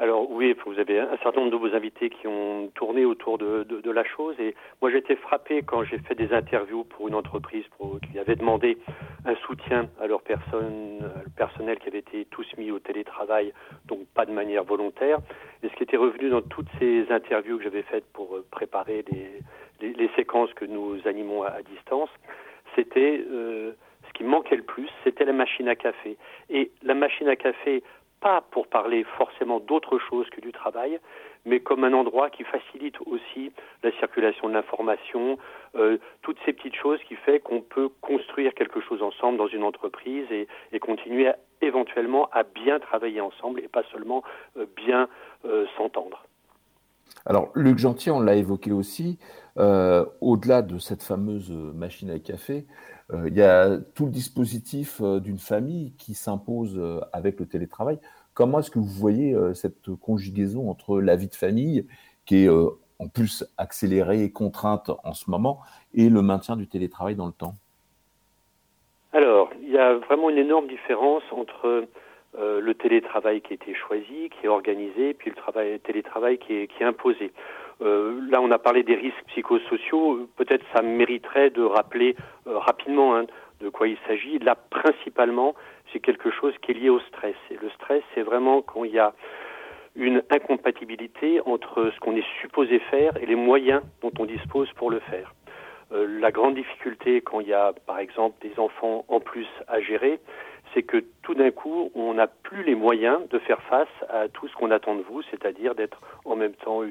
Alors 0.00 0.30
oui, 0.30 0.56
vous 0.64 0.78
avez 0.78 0.98
un 0.98 1.18
certain 1.22 1.40
nombre 1.40 1.52
de 1.52 1.56
vos 1.56 1.74
invités 1.76 2.08
qui 2.08 2.26
ont 2.26 2.68
tourné 2.74 3.04
autour 3.04 3.36
de, 3.36 3.90
la 3.90 4.04
chose 4.04 4.34
et 4.40 4.54
moi 4.80 4.90
j'étais 4.90 5.14
frappé 5.14 5.62
quand 5.62 5.84
j'ai 5.84 5.98
fait 5.98 6.14
des 6.14 6.32
interviews 6.32 6.84
pour 6.84 7.08
une 7.08 7.14
entreprise 7.14 7.64
qui 8.10 8.18
avait 8.18 8.36
demandé 8.36 8.78
un 9.26 9.34
soutien 9.46 9.90
à 10.00 10.06
leur 10.06 10.22
personne, 10.22 11.00
personnel 11.36 11.78
qui 11.78 11.88
avait 11.88 11.98
été 11.98 12.24
tous 12.30 12.46
mis 12.56 12.70
au 12.70 12.78
télétravail, 12.78 13.52
donc 13.84 14.06
pas 14.14 14.24
de 14.24 14.32
manière 14.32 14.64
volontaire. 14.64 15.18
Et 15.62 15.68
ce 15.68 15.74
qui 15.74 15.82
était 15.82 15.98
revenu 15.98 16.30
dans 16.30 16.40
toutes 16.40 16.68
ces 16.78 17.04
interviews 17.12 17.58
que 17.58 17.64
j'avais 17.64 17.82
faites 17.82 18.06
pour 18.14 18.36
euh, 18.36 18.46
préparer 18.50 19.04
les, 19.12 20.10
séquences 20.16 20.52
que 20.54 20.64
nous 20.64 20.96
animons 21.06 21.42
à, 21.42 21.62
distance, 21.62 22.10
c'était 22.74 23.22
euh, 23.30 23.72
ce 24.08 24.12
qui 24.14 24.24
manquait 24.24 24.56
le 24.56 24.62
plus, 24.62 24.88
c'était 25.04 25.24
la 25.24 25.32
machine 25.32 25.68
à 25.68 25.76
café. 25.76 26.16
Et 26.48 26.70
la 26.82 26.94
machine 26.94 27.28
à 27.28 27.36
café 27.36 27.82
pas 28.20 28.42
pour 28.50 28.66
parler 28.66 29.04
forcément 29.16 29.60
d'autre 29.60 29.98
chose 29.98 30.28
que 30.30 30.40
du 30.40 30.52
travail, 30.52 31.00
mais 31.44 31.60
comme 31.60 31.84
un 31.84 31.92
endroit 31.92 32.30
qui 32.30 32.44
facilite 32.44 32.96
aussi 33.06 33.52
la 33.82 33.90
circulation 33.92 34.48
de 34.48 34.54
l'information, 34.54 35.38
euh, 35.74 35.98
toutes 36.22 36.36
ces 36.44 36.52
petites 36.52 36.74
choses 36.74 37.00
qui 37.08 37.16
fait 37.16 37.40
qu'on 37.40 37.62
peut 37.62 37.88
construire 38.00 38.54
quelque 38.54 38.80
chose 38.80 39.02
ensemble 39.02 39.38
dans 39.38 39.48
une 39.48 39.64
entreprise 39.64 40.26
et, 40.30 40.46
continuer 40.80 41.30
éventuellement 41.62 42.28
à 42.32 42.42
bien 42.42 42.80
travailler 42.80 43.20
ensemble 43.20 43.60
et 43.60 43.68
pas 43.68 43.82
seulement 43.92 44.22
euh, 44.56 44.66
bien 44.76 45.08
euh, 45.44 45.66
s'entendre. 45.76 46.24
Alors, 47.26 47.50
Luc 47.54 47.78
Gentil, 47.78 48.10
on 48.10 48.20
l'a 48.20 48.34
évoqué 48.34 48.72
aussi, 48.72 49.18
au-delà 49.56 50.62
de 50.62 50.78
cette 50.78 51.02
fameuse 51.02 51.50
machine 51.50 52.10
à 52.10 52.18
café, 52.18 52.64
il 53.26 53.34
y 53.34 53.42
a 53.42 53.78
tout 53.94 54.06
le 54.06 54.10
dispositif 54.10 55.00
euh, 55.00 55.20
d'une 55.20 55.38
famille 55.38 55.92
qui 55.98 56.14
s'impose 56.14 56.78
euh, 56.78 57.00
avec 57.12 57.40
le 57.40 57.46
télétravail. 57.46 57.98
Comment 58.34 58.60
est-ce 58.60 58.70
que 58.70 58.78
vous 58.78 58.84
voyez 58.84 59.36
cette 59.54 59.90
conjugaison 60.00 60.70
entre 60.70 61.00
la 61.00 61.16
vie 61.16 61.28
de 61.28 61.34
famille, 61.34 61.86
qui 62.24 62.44
est 62.44 62.48
en 62.48 63.08
plus 63.12 63.44
accélérée 63.58 64.22
et 64.22 64.30
contrainte 64.30 64.90
en 65.04 65.12
ce 65.12 65.30
moment, 65.30 65.60
et 65.94 66.08
le 66.08 66.22
maintien 66.22 66.56
du 66.56 66.66
télétravail 66.66 67.16
dans 67.16 67.26
le 67.26 67.32
temps? 67.32 67.54
Alors, 69.12 69.50
il 69.60 69.70
y 69.70 69.76
a 69.76 69.94
vraiment 69.94 70.30
une 70.30 70.38
énorme 70.38 70.68
différence 70.68 71.24
entre 71.32 71.86
le 72.38 72.72
télétravail 72.72 73.42
qui 73.42 73.52
a 73.52 73.56
été 73.56 73.74
choisi, 73.74 74.30
qui 74.30 74.46
est 74.46 74.48
organisé, 74.48 75.12
puis 75.12 75.30
le 75.30 75.36
travail, 75.36 75.78
télétravail 75.80 76.38
qui 76.38 76.54
est 76.54 76.84
imposé. 76.84 77.32
Euh, 77.82 78.20
là, 78.30 78.40
on 78.40 78.50
a 78.50 78.58
parlé 78.58 78.82
des 78.82 78.94
risques 78.94 79.24
psychosociaux. 79.28 80.28
Peut-être 80.36 80.64
ça 80.74 80.82
mériterait 80.82 81.50
de 81.50 81.62
rappeler 81.62 82.16
euh, 82.46 82.58
rapidement. 82.58 83.16
Hein, 83.16 83.26
de 83.60 83.68
quoi 83.68 83.88
il 83.88 83.98
s'agit. 84.06 84.38
Là, 84.38 84.54
principalement, 84.54 85.54
c'est 85.92 86.00
quelque 86.00 86.30
chose 86.30 86.54
qui 86.62 86.72
est 86.72 86.74
lié 86.74 86.88
au 86.88 87.00
stress. 87.00 87.36
Et 87.50 87.56
le 87.60 87.70
stress, 87.70 88.02
c'est 88.14 88.22
vraiment 88.22 88.62
quand 88.62 88.84
il 88.84 88.92
y 88.92 88.98
a 88.98 89.12
une 89.96 90.22
incompatibilité 90.30 91.40
entre 91.46 91.90
ce 91.94 92.00
qu'on 92.00 92.16
est 92.16 92.26
supposé 92.40 92.78
faire 92.90 93.16
et 93.20 93.26
les 93.26 93.34
moyens 93.34 93.82
dont 94.02 94.12
on 94.18 94.24
dispose 94.24 94.70
pour 94.76 94.90
le 94.90 95.00
faire. 95.00 95.34
Euh, 95.92 96.20
la 96.20 96.30
grande 96.30 96.54
difficulté 96.54 97.20
quand 97.20 97.40
il 97.40 97.48
y 97.48 97.52
a, 97.52 97.72
par 97.86 97.98
exemple, 97.98 98.36
des 98.40 98.58
enfants 98.58 99.04
en 99.08 99.20
plus 99.20 99.48
à 99.66 99.80
gérer, 99.80 100.20
c'est 100.74 100.82
que 100.82 101.04
tout 101.22 101.34
d'un 101.34 101.50
coup, 101.50 101.90
on 101.94 102.14
n'a 102.14 102.26
plus 102.26 102.62
les 102.62 102.74
moyens 102.74 103.20
de 103.28 103.38
faire 103.38 103.60
face 103.62 103.88
à 104.08 104.28
tout 104.28 104.48
ce 104.48 104.54
qu'on 104.54 104.70
attend 104.70 104.94
de 104.94 105.02
vous, 105.02 105.22
c'est-à-dire 105.30 105.74
d'être 105.74 106.00
en 106.24 106.36
même 106.36 106.54
temps 106.54 106.82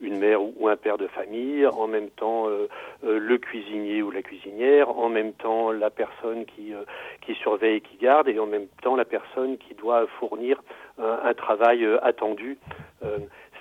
une 0.00 0.18
mère 0.18 0.40
ou 0.42 0.68
un 0.68 0.76
père 0.76 0.98
de 0.98 1.06
famille, 1.08 1.66
en 1.66 1.86
même 1.86 2.08
temps 2.10 2.48
euh, 2.48 2.68
euh, 3.04 3.18
le 3.18 3.38
cuisinier 3.38 4.02
ou 4.02 4.10
la 4.10 4.22
cuisinière, 4.22 4.96
en 4.96 5.08
même 5.08 5.32
temps 5.32 5.72
la 5.72 5.90
personne 5.90 6.46
qui, 6.46 6.72
euh, 6.72 6.82
qui 7.22 7.34
surveille 7.34 7.76
et 7.76 7.80
qui 7.80 7.96
garde, 7.96 8.28
et 8.28 8.38
en 8.38 8.46
même 8.46 8.66
temps 8.82 8.96
la 8.96 9.04
personne 9.04 9.58
qui 9.58 9.74
doit 9.74 10.06
fournir 10.18 10.62
un 10.98 11.32
travail 11.32 11.86
attendu. 12.02 12.58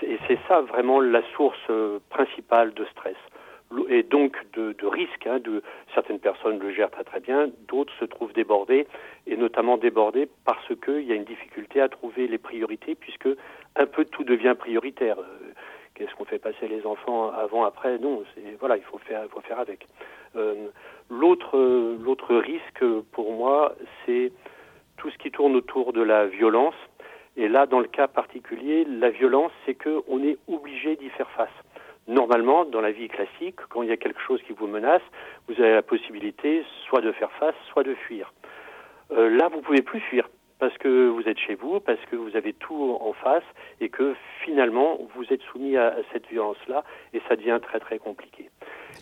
et 0.02 0.18
c'est 0.28 0.40
ça 0.48 0.62
vraiment 0.62 1.00
la 1.00 1.22
source 1.36 1.72
principale 2.10 2.74
de 2.74 2.84
stress 2.86 3.16
et 3.90 4.04
donc 4.04 4.38
de, 4.54 4.74
de 4.74 4.88
risque. 4.88 5.28
Hein, 5.28 5.40
certaines 5.94 6.20
personnes 6.20 6.60
le 6.60 6.72
gèrent 6.74 6.92
très 6.92 7.20
bien, 7.20 7.50
d'autres 7.68 7.94
se 8.00 8.06
trouvent 8.06 8.34
débordées, 8.34 8.88
et 9.26 9.38
notamment 9.38 9.78
débordées 9.78 10.28
parce 10.46 10.72
qu'il 10.84 11.04
y 11.04 11.12
a 11.12 11.16
une 11.16 11.26
difficulté 11.26 11.82
à 11.82 11.90
trouver 11.90 12.28
les 12.28 12.38
priorités, 12.38 12.96
puisque 12.96 13.30
un 13.76 13.86
peu 13.86 14.06
tout 14.06 14.24
devient 14.24 14.56
prioritaire. 14.58 15.20
Euh, 15.20 15.54
qu'est-ce 15.96 16.14
qu'on 16.16 16.26
fait 16.26 16.40
passer 16.40 16.68
les 16.68 16.86
enfants 16.86 17.32
avant, 17.32 17.66
après? 17.66 17.98
Non, 17.98 18.24
voilà, 18.60 18.78
il 18.78 18.84
faut 18.84 19.00
faire, 19.00 19.26
faut 19.30 19.42
faire 19.42 19.60
avec. 19.60 19.88
Euh, 20.36 20.68
l'autre, 21.10 21.58
l'autre 22.04 22.36
risque 22.36 22.86
pour 23.12 23.34
moi, 23.34 23.76
c'est 24.06 24.32
tout 24.98 25.10
ce 25.10 25.18
qui 25.18 25.32
tourne 25.32 25.56
autour 25.56 25.94
de 25.94 26.02
la 26.02 26.28
violence. 26.28 26.76
Et 27.36 27.48
là, 27.48 27.68
dans 27.68 27.80
le 27.80 27.88
cas 27.88 28.08
particulier, 28.08 28.86
la 28.86 29.10
violence, 29.10 29.52
c'est 29.66 29.76
qu'on 29.76 30.24
est 30.24 30.38
obligé 30.48 30.96
d'y 30.96 31.10
faire 31.10 31.30
face. 31.32 31.50
Normalement, 32.08 32.64
dans 32.64 32.80
la 32.80 32.92
vie 32.92 33.10
classique, 33.10 33.58
quand 33.70 33.82
il 33.84 33.90
y 33.90 33.92
a 33.92 33.98
quelque 33.98 34.22
chose 34.22 34.42
qui 34.44 34.54
vous 34.54 34.68
menace, 34.68 35.02
vous 35.48 35.62
avez 35.62 35.74
la 35.74 35.82
possibilité 35.82 36.64
soit 36.88 37.02
de 37.02 37.12
faire 37.12 37.32
face, 37.34 37.56
soit 37.72 37.84
de 37.84 37.94
fuir. 37.96 38.34
Euh, 39.12 39.30
là, 39.30 39.50
vous 39.50 39.62
pouvez 39.62 39.82
plus 39.82 40.00
fuir 40.00 40.30
parce 40.60 40.78
que 40.78 41.10
vous 41.10 41.28
êtes 41.28 41.38
chez 41.38 41.56
vous, 41.56 41.80
parce 41.80 42.00
que 42.10 42.16
vous 42.16 42.36
avez 42.36 42.54
tout 42.54 42.98
en 43.00 43.14
face 43.14 43.44
et 43.80 43.90
que 43.90 44.16
finalement 44.44 44.98
vous 45.16 45.26
êtes 45.32 45.42
soumis 45.52 45.78
à, 45.78 45.96
cette 46.12 46.28
violence-là 46.28 46.84
et 47.14 47.22
ça 47.28 47.36
devient 47.36 47.60
très 47.62 47.80
très 47.80 48.00
compliqué. 48.00 48.50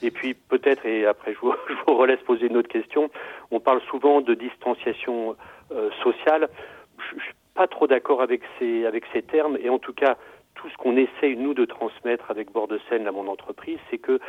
Et 0.02 0.12
puis 0.12 0.34
peut-être, 0.34 0.86
et 0.86 1.06
après 1.06 1.34
je 1.34 1.40
vous, 1.40 1.54
je 1.70 1.76
vous 1.88 1.96
relaisse 1.96 2.20
poser 2.22 2.48
une 2.48 2.58
autre 2.58 2.68
question, 2.68 3.10
on 3.52 3.60
parle 3.60 3.82
souvent 3.90 4.22
de 4.22 4.34
distanciation 4.34 5.38
euh, 5.72 5.90
sociale. 6.04 6.50
Je, 6.98 7.20
je 7.20 7.24
suis 7.24 7.34
pas 7.54 7.68
trop 7.68 7.88
d'accord 7.88 8.22
avec 8.22 8.42
ces, 8.60 8.86
avec 8.86 9.06
ces 9.14 9.22
termes 9.22 9.58
et 9.62 9.70
en 9.70 9.80
tout 9.80 9.94
cas 9.94 10.18
tout 10.56 10.70
ce 10.70 10.78
qu'on 10.78 10.98
essaye, 10.98 11.36
nous, 11.36 11.54
de 11.54 11.66
transmettre 11.66 12.32
avec 12.32 12.52
Bord 12.52 12.68
de 12.68 12.80
Seine 12.90 13.08
à 13.08 13.12
mon 13.12 13.28
entreprise, 13.28 13.78
c'est 13.90 13.98
que 13.98 14.20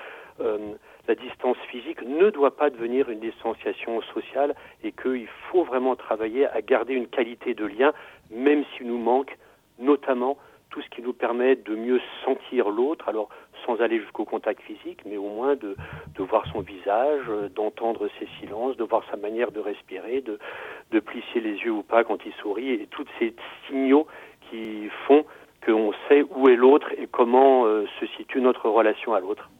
euh, 0.40 0.58
la 1.08 1.14
distance 1.14 1.56
physique 1.70 2.02
ne 2.02 2.30
doit 2.30 2.56
pas 2.56 2.68
devenir 2.70 3.08
une 3.08 3.20
distanciation 3.20 4.02
sociale 4.14 4.54
et 4.82 4.92
qu'il 4.92 5.28
faut 5.50 5.64
vraiment 5.64 5.96
travailler 5.96 6.46
à 6.46 6.60
garder 6.60 6.94
une 6.94 7.06
qualité 7.06 7.54
de 7.54 7.64
lien, 7.64 7.92
même 8.30 8.64
s'il 8.76 8.88
nous 8.88 8.98
manque 8.98 9.36
notamment 9.78 10.36
tout 10.70 10.82
ce 10.82 10.88
qui 10.90 11.00
nous 11.00 11.12
permet 11.12 11.56
de 11.56 11.74
mieux 11.74 12.00
sentir 12.24 12.68
l'autre, 12.68 13.08
alors 13.08 13.28
sans 13.64 13.80
aller 13.80 13.98
jusqu'au 14.00 14.24
contact 14.24 14.60
physique, 14.62 15.00
mais 15.06 15.16
au 15.16 15.28
moins 15.28 15.54
de, 15.54 15.76
de 16.16 16.22
voir 16.22 16.44
son 16.52 16.60
visage, 16.60 17.24
d'entendre 17.54 18.08
ses 18.18 18.28
silences, 18.40 18.76
de 18.76 18.84
voir 18.84 19.02
sa 19.10 19.16
manière 19.16 19.52
de 19.52 19.60
respirer, 19.60 20.20
de, 20.20 20.38
de 20.90 21.00
plisser 21.00 21.40
les 21.40 21.54
yeux 21.54 21.70
ou 21.70 21.82
pas 21.82 22.04
quand 22.04 22.26
il 22.26 22.32
sourit, 22.34 22.70
et 22.70 22.86
tous 22.90 23.06
ces 23.18 23.34
signaux 23.66 24.06
qui 24.50 24.88
font 25.06 25.24
qu'on 25.66 25.92
sait 26.08 26.22
où 26.36 26.48
est 26.48 26.56
l'autre 26.56 26.86
et 26.96 27.08
comment 27.10 27.66
euh, 27.66 27.84
se 28.00 28.06
situe 28.16 28.40
notre 28.40 28.68
relation 28.68 29.12
à 29.12 29.20
l'autre. 29.20 29.50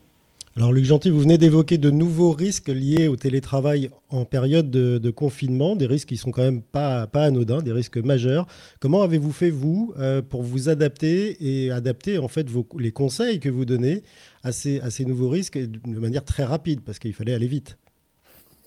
Alors 0.57 0.73
Luc 0.73 0.87
Gentil, 0.87 1.11
vous 1.11 1.21
venez 1.21 1.37
d'évoquer 1.37 1.77
de 1.77 1.91
nouveaux 1.91 2.33
risques 2.33 2.69
liés 2.69 3.09
au 3.09 3.17
télétravail 3.17 3.91
en 4.09 4.25
période 4.25 4.71
de, 4.71 5.11
confinement, 5.11 5.77
des 5.77 5.85
risques 5.85 6.09
qui 6.09 6.17
sont 6.17 6.31
quand 6.31 6.41
même 6.41 6.63
pas, 6.63 7.07
pas 7.07 7.25
anodins, 7.25 7.61
des 7.61 7.73
risques 7.73 7.99
majeurs. 7.99 8.47
Comment 8.81 9.03
avez-vous 9.03 9.33
fait, 9.33 9.51
vous, 9.51 9.93
euh, 9.99 10.23
pour 10.23 10.43
vous 10.43 10.71
adapter 10.71 11.37
et 11.41 11.71
adapter 11.71 12.17
en 12.17 12.29
fait 12.29 12.49
vos, 12.49 12.67
les 12.79 12.91
conseils 12.91 13.39
que 13.39 13.51
vous 13.51 13.67
donnez 13.67 14.03
à 14.45 14.53
ces, 14.53 14.81
à 14.81 14.89
ces 14.89 15.05
nouveaux 15.05 15.29
risques 15.29 15.59
de 15.59 16.01
manière 16.01 16.25
très 16.25 16.45
rapide, 16.45 16.81
parce 16.87 16.99
qu'il 16.99 17.13
fallait 17.13 17.35
aller 17.35 17.49
vite? 17.49 17.77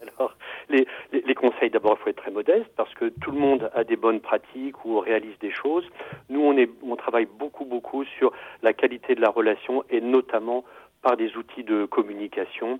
Alors, 0.03 0.37
les, 0.69 0.87
les, 1.11 1.35
conseils, 1.35 1.69
d'abord, 1.69 1.97
il 1.99 2.03
faut 2.03 2.09
être 2.09 2.21
très 2.21 2.31
modeste 2.31 2.69
parce 2.75 2.93
que 2.93 3.05
tout 3.05 3.31
le 3.31 3.39
monde 3.39 3.69
a 3.73 3.83
des 3.83 3.95
bonnes 3.95 4.19
pratiques 4.19 4.85
ou 4.85 4.99
réalise 4.99 5.37
des 5.39 5.51
choses. 5.51 5.85
Nous, 6.29 6.41
on, 6.41 6.57
est, 6.57 6.69
on 6.83 6.95
travaille 6.95 7.25
beaucoup, 7.25 7.65
beaucoup 7.65 8.05
sur 8.05 8.31
la 8.61 8.73
qualité 8.73 9.15
de 9.15 9.21
la 9.21 9.29
relation 9.29 9.83
et 9.89 10.01
notamment 10.01 10.63
par 11.01 11.17
des 11.17 11.35
outils 11.37 11.63
de 11.63 11.85
communication, 11.85 12.79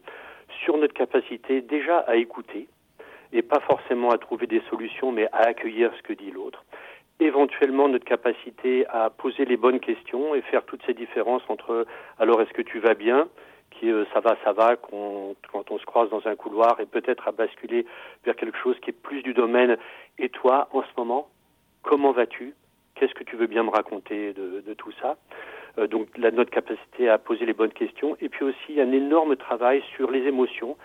sur 0.64 0.78
notre 0.78 0.94
capacité 0.94 1.62
déjà 1.62 2.00
à 2.00 2.16
écouter 2.16 2.68
et 3.32 3.42
pas 3.42 3.60
forcément 3.60 4.10
à 4.10 4.18
trouver 4.18 4.48
des 4.48 4.62
solutions, 4.70 5.12
mais 5.12 5.28
à 5.32 5.48
accueillir 5.48 5.92
ce 5.96 6.02
que 6.02 6.14
dit 6.14 6.32
l'autre. 6.32 6.64
Éventuellement, 7.20 7.88
notre 7.88 8.06
capacité 8.06 8.86
à 8.88 9.10
poser 9.10 9.46
les 9.46 9.58
bonnes 9.58 9.80
questions 9.80 10.36
et 10.36 10.42
faire 10.42 10.64
toutes 10.66 10.82
ces 10.86 10.94
différences 10.94 11.44
entre 11.50 11.86
alors 12.18 12.42
est-ce 12.42 12.54
que 12.54 12.62
tu 12.62 12.80
vas 12.80 12.94
bien 12.94 13.28
qui 13.80 13.90
euh, 13.90 14.06
ça 14.14 14.20
va, 14.20 14.36
ça 14.44 14.52
va, 14.52 14.76
quand 14.76 15.72
on 15.72 15.78
se 15.80 15.86
croise 15.86 16.10
dans 16.10 16.28
un 16.28 16.36
couloir 16.36 16.80
et 16.80 16.86
peut-être 16.86 17.28
à 17.28 17.32
basculer 17.32 17.86
vers 18.26 18.36
quelque 18.36 18.58
chose 18.58 18.78
qui 18.82 18.90
est 18.90 18.94
plus 19.02 19.24
du 19.24 19.34
domaine. 19.34 19.78
Et 20.18 20.30
toi, 20.30 20.68
en 20.74 20.82
ce 20.82 20.90
moment, 20.98 21.30
comment 21.84 22.12
vas-tu? 22.12 22.54
Qu'est-ce 22.96 23.14
que 23.14 23.24
tu 23.24 23.38
veux 23.38 23.48
bien 23.48 23.64
me 23.64 23.70
raconter 23.70 24.34
de, 24.34 24.74
tout 24.74 24.92
ça? 25.02 25.18
Euh, 25.78 25.88
Donc 25.88 26.08
la, 26.18 26.32
notre 26.32 26.52
capacité 26.52 27.10
à 27.10 27.18
poser 27.18 27.46
les 27.46 27.54
bonnes 27.54 27.72
questions. 27.72 28.18
Et 28.20 28.30
puis 28.30 28.44
aussi 28.44 28.82
un 28.82 28.92
énorme 28.92 29.36
travail 29.36 29.82
sur 29.96 30.12
les 30.12 30.24
émotions 30.28 30.76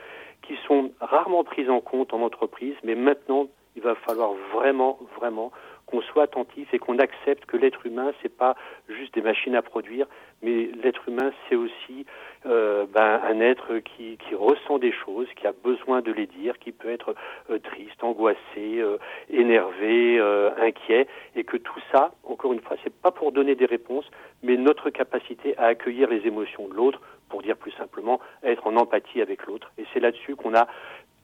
qui 0.43 0.57
sont 0.67 0.93
rarement 1.01 1.43
prises 1.43 1.71
en 1.71 1.81
compte 1.81 2.13
en 2.13 2.21
entreprise, 2.21 2.77
mais 2.85 2.95
maintenant 2.95 3.49
il 3.77 3.83
va 3.83 3.95
falloir 3.97 4.33
vraiment, 4.53 4.99
vraiment 5.19 5.51
qu'on 5.87 6.01
soit 6.01 6.25
attentif 6.25 6.73
et 6.73 6.79
qu'on 6.79 6.99
accepte 6.99 7.45
que 7.47 7.57
l'être 7.57 7.85
humain, 7.87 8.13
c'est 8.23 8.35
pas 8.35 8.55
juste 8.89 9.15
des 9.15 9.23
machines 9.23 9.55
à 9.57 9.63
produire, 9.63 10.07
mais 10.45 10.69
l'être 10.83 11.09
humain, 11.09 11.33
c'est 11.49 11.57
aussi 11.57 12.05
euh, 12.47 12.85
ben, 12.93 13.21
un 13.25 13.41
être 13.41 13.79
qui, 13.79 14.19
ressent 14.35 14.79
des 14.79 14.93
choses, 14.93 15.27
qui 15.37 15.47
a 15.47 15.53
besoin 15.65 16.03
de 16.03 16.13
les 16.13 16.27
dire, 16.27 16.59
qui 16.59 16.73
peut 16.73 16.91
être 16.91 17.15
euh, 17.49 17.59
triste, 17.59 18.05
angoissé, 18.05 18.39
euh, 18.59 18.99
énervé, 19.31 20.21
inquiet, 20.61 21.07
et 21.35 21.45
que 21.45 21.57
tout 21.57 21.81
ça, 21.91 22.13
encore 22.25 22.53
une 22.53 22.61
fois, 22.61 22.77
c'est 22.85 22.95
pas 22.95 23.11
pour 23.11 23.33
donner 23.33 23.55
des 23.55 23.65
réponses, 23.65 24.09
mais 24.43 24.57
notre 24.57 24.91
capacité 24.91 25.57
à 25.57 25.67
accueillir 25.67 26.11
les 26.11 26.27
émotions 26.27 26.69
de 26.69 26.75
l'autre, 26.75 27.01
pour 27.31 27.43
dire 27.43 27.57
plus 27.57 27.73
simplement, 27.73 28.21
être 28.43 28.67
en 28.67 28.77
empathie 28.77 29.23
avec 29.23 29.47
l'autre. 29.47 29.73
Et 29.79 29.85
c'est 29.93 30.01
là-dessus 30.01 30.37
qu'on 30.37 30.55
a 30.55 30.67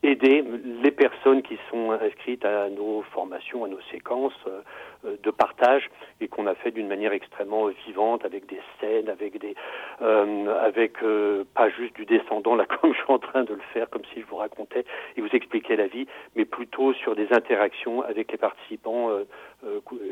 aider 0.03 0.43
les 0.83 0.91
personnes 0.91 1.43
qui 1.43 1.57
sont 1.69 1.91
inscrites 1.91 2.43
à 2.43 2.69
nos 2.69 3.03
formations, 3.13 3.65
à 3.65 3.67
nos 3.67 3.81
séquences 3.91 4.33
euh, 4.47 4.61
euh, 5.05 5.15
de 5.21 5.29
partage 5.29 5.89
et 6.19 6.27
qu'on 6.27 6.47
a 6.47 6.55
fait 6.55 6.71
d'une 6.71 6.87
manière 6.87 7.13
extrêmement 7.13 7.67
vivante 7.85 8.25
avec 8.25 8.47
des 8.47 8.59
scènes, 8.79 9.09
avec 9.09 9.39
des, 9.39 9.55
euh, 10.01 10.55
avec 10.59 10.97
pas 11.53 11.69
juste 11.69 11.95
du 11.95 12.05
descendant 12.05 12.55
là 12.55 12.65
comme 12.81 12.93
je 12.93 12.97
suis 12.97 13.11
en 13.11 13.19
train 13.19 13.43
de 13.43 13.53
le 13.53 13.61
faire, 13.73 13.89
comme 13.89 14.03
si 14.13 14.21
je 14.21 14.25
vous 14.25 14.37
racontais 14.37 14.85
et 15.15 15.21
vous 15.21 15.29
expliquais 15.33 15.75
la 15.75 15.87
vie, 15.87 16.07
mais 16.35 16.45
plutôt 16.45 16.93
sur 16.93 17.15
des 17.15 17.31
interactions 17.31 18.01
avec 18.01 18.31
les 18.31 18.37
participants 18.37 19.09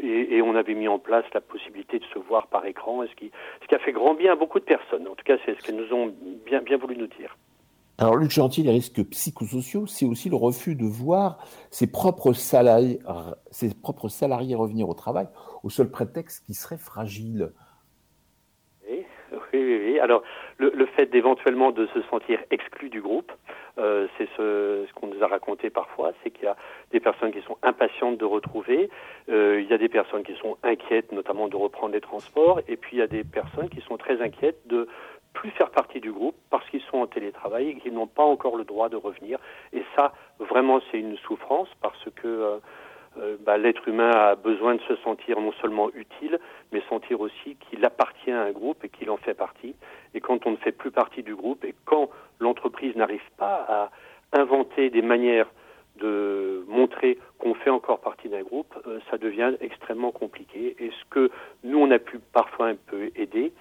et, 0.03 0.37
et, 0.37 0.41
on 0.43 0.55
avait 0.55 0.75
mis 0.75 0.87
en 0.87 0.99
place 0.99 1.25
la 1.33 1.41
possibilité 1.41 1.97
de 1.97 2.05
se 2.05 2.19
voir 2.19 2.47
par 2.47 2.65
écran, 2.65 3.03
ce 3.07 3.15
qui, 3.15 3.31
ce 3.61 3.67
qui 3.67 3.75
a 3.75 3.79
fait 3.79 3.91
grand 3.91 4.13
bien 4.13 4.33
à 4.33 4.35
beaucoup 4.35 4.59
de 4.59 4.65
personnes. 4.65 5.07
En 5.07 5.15
tout 5.15 5.23
cas, 5.25 5.37
c'est 5.45 5.59
ce 5.59 5.65
qu'elles 5.65 5.75
nous 5.75 5.93
ont 5.93 6.13
bien, 6.45 6.61
bien 6.61 6.77
voulu 6.77 6.95
nous 6.95 7.07
dire. 7.07 7.35
Alors, 8.01 8.15
Luc 8.15 8.31
Gentil, 8.31 8.63
les 8.63 8.71
risques 8.71 9.03
psychosociaux, 9.09 9.85
c'est 9.85 10.05
aussi 10.05 10.29
le 10.29 10.37
refus 10.37 10.75
de 10.75 10.85
voir 10.85 11.37
ses 11.69 11.91
propres 11.91 12.31
salariés, 12.31 12.99
ses 13.51 13.73
propres 13.73 14.07
salariés 14.07 14.55
revenir 14.55 14.87
au 14.87 14.93
travail 14.93 15.27
au 15.63 15.69
seul 15.69 15.91
prétexte 15.91 16.45
qu'ils 16.45 16.55
seraient 16.55 16.77
fragiles. 16.77 17.51
Oui, 18.89 19.05
oui, 19.53 19.81
oui. 19.85 19.99
Alors, 19.99 20.23
le, 20.57 20.85
fait 20.85 21.07
d'éventuellement 21.07 21.71
de 21.71 21.87
se 21.87 22.01
sentir 22.03 22.39
exclu 22.51 22.89
du 22.89 23.01
groupe, 23.01 23.33
euh, 23.77 24.07
c'est 24.17 24.29
ce, 24.37 24.85
ce 24.87 24.93
qu'on 24.93 25.07
nous 25.07 25.21
a 25.21 25.27
raconté 25.27 25.69
parfois, 25.69 26.13
c'est 26.23 26.31
qu'il 26.31 26.45
y 26.45 26.47
a 26.47 26.55
des 26.91 26.99
personnes 27.01 27.31
qui 27.31 27.41
sont 27.41 27.57
impatientes 27.63 28.17
de 28.17 28.25
retrouver, 28.25 28.89
euh, 29.29 29.61
il 29.61 29.69
y 29.69 29.73
a 29.73 29.77
des 29.77 29.89
personnes 29.89 30.23
qui 30.23 30.35
sont 30.35 30.57
inquiètes, 30.63 31.11
notamment 31.11 31.49
de 31.49 31.55
reprendre 31.57 31.93
les 31.93 32.01
transports, 32.01 32.61
et 32.67 32.77
puis 32.77 32.97
il 32.97 32.99
y 32.99 33.03
a 33.03 33.07
des 33.07 33.23
personnes 33.23 33.69
qui 33.69 33.81
sont 33.81 33.97
très 33.97 34.21
inquiètes 34.21 34.67
de 34.67 34.87
plus 35.39 35.51
faire 35.51 35.69
partie 35.69 36.01
du 36.01 36.11
groupe 36.11 36.35
parce 36.49 36.67
qu'ils 36.69 36.81
sont 36.91 36.97
en 36.97 37.07
télétravail 37.07 37.69
et 37.69 37.75
qu'ils 37.75 37.93
n'ont 37.93 38.07
pas 38.07 38.23
encore 38.23 38.57
le 38.57 38.65
droit 38.65 38.89
de 38.89 38.97
revenir. 38.97 39.39
Et 39.71 39.83
ça, 39.95 40.11
vraiment, 40.37 40.81
c'est 40.91 40.99
une 40.99 41.17
souffrance 41.19 41.69
parce 41.81 42.03
que 42.15 42.27
euh, 42.27 42.57
euh, 43.17 43.37
bah, 43.39 43.57
l'être 43.57 43.87
humain 43.87 44.11
a 44.11 44.35
besoin 44.35 44.75
de 44.75 44.81
se 44.81 44.97
sentir 44.97 45.39
non 45.39 45.53
seulement 45.61 45.89
utile, 45.93 46.39
mais 46.73 46.81
sentir 46.89 47.21
aussi 47.21 47.55
qu'il 47.55 47.85
appartient 47.85 48.31
à 48.31 48.41
un 48.41 48.51
groupe 48.51 48.83
et 48.83 48.89
qu'il 48.89 49.09
en 49.09 49.15
fait 49.15 49.33
partie. 49.33 49.75
Et 50.13 50.19
quand 50.19 50.45
on 50.45 50.51
ne 50.51 50.57
fait 50.57 50.73
plus 50.73 50.91
partie 50.91 51.23
du 51.23 51.35
groupe 51.35 51.63
et 51.63 51.73
quand 51.85 52.09
l'entreprise 52.41 52.93
n'arrive 52.97 53.29
pas 53.37 53.65
à 54.33 54.39
inventer 54.41 54.89
des 54.89 55.01
manières 55.01 55.47
de 56.01 56.65
montrer 56.67 57.17
qu'on 57.39 57.53
fait 57.53 57.69
encore 57.69 58.01
partie 58.01 58.27
d'un 58.27 58.41
groupe, 58.41 58.73
euh, 58.87 58.99
ça 59.09 59.17
devient 59.17 59.53
extrêmement 59.61 60.11
compliqué. 60.11 60.75
Et 60.79 60.91
ce 60.91 61.05
que 61.09 61.31
nous, 61.63 61.79
on 61.79 61.91
a 61.91 61.99
pu 61.99 62.19
parfois 62.33 62.67
un 62.67 62.75
peu 62.75 63.09
aider, 63.15 63.53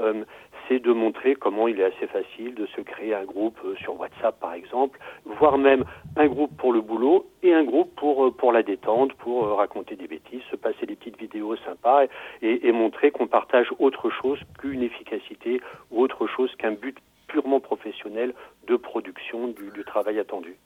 euh, 0.00 0.24
c'est 0.68 0.80
de 0.80 0.92
montrer 0.92 1.34
comment 1.34 1.68
il 1.68 1.80
est 1.80 1.84
assez 1.84 2.06
facile 2.06 2.54
de 2.54 2.66
se 2.66 2.80
créer 2.80 3.14
un 3.14 3.24
groupe 3.24 3.58
euh, 3.64 3.74
sur 3.76 3.98
WhatsApp, 3.98 4.38
par 4.40 4.54
exemple, 4.54 4.98
voire 5.24 5.58
même 5.58 5.84
un 6.16 6.26
groupe 6.26 6.56
pour 6.56 6.72
le 6.72 6.80
boulot 6.80 7.26
et 7.42 7.52
un 7.54 7.64
groupe 7.64 7.94
pour, 7.96 8.34
pour 8.36 8.52
la 8.52 8.62
détente, 8.62 9.12
pour 9.14 9.56
raconter 9.56 9.96
des 9.96 10.06
bêtises, 10.06 10.42
se 10.50 10.56
passer 10.56 10.86
des 10.86 10.96
petites 10.96 11.18
vidéos 11.18 11.56
sympas 11.56 12.04
et, 12.42 12.72
montrer 12.72 13.10
qu'on 13.10 13.26
partage 13.26 13.68
autre 13.78 14.10
chose 14.10 14.38
qu'une 14.58 14.82
efficacité 14.82 15.60
ou 15.90 16.02
autre 16.02 16.26
chose 16.26 16.54
qu'un 16.56 16.72
but 16.72 16.96
purement 17.26 17.60
professionnel 17.60 18.32
de 18.66 18.76
production 18.76 19.48
du, 19.48 19.70
du 19.70 19.84
travail 19.84 20.18
attendu. 20.18 20.56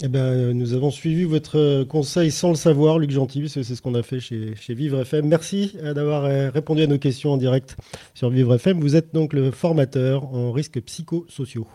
Eh 0.00 0.06
ben, 0.06 0.20
euh, 0.20 0.52
nous 0.52 0.74
avons 0.74 0.92
suivi 0.92 1.24
votre 1.24 1.58
euh, 1.58 1.84
conseil 1.84 2.30
sans 2.30 2.50
le 2.50 2.54
savoir, 2.54 3.00
Luc 3.00 3.10
Gentil, 3.10 3.40
parce 3.40 3.54
que 3.54 3.62
c'est 3.64 3.74
ce 3.74 3.82
qu'on 3.82 3.96
a 3.96 4.04
fait 4.04 4.20
chez, 4.20 4.54
chez 4.54 4.72
Vivre 4.72 5.00
FM. 5.00 5.26
Merci 5.26 5.76
euh, 5.82 5.92
d'avoir 5.92 6.22
répondu 6.52 6.82
à 6.82 6.86
nos 6.86 6.98
questions 6.98 7.32
en 7.32 7.36
direct 7.36 7.76
sur 8.14 8.30
Vivre 8.30 8.54
FM. 8.54 8.78
Vous 8.78 8.94
êtes 8.94 9.12
donc 9.12 9.32
le 9.32 9.50
formateur 9.50 10.32
en 10.32 10.52
risques 10.52 10.80
psychosociaux. 10.82 11.66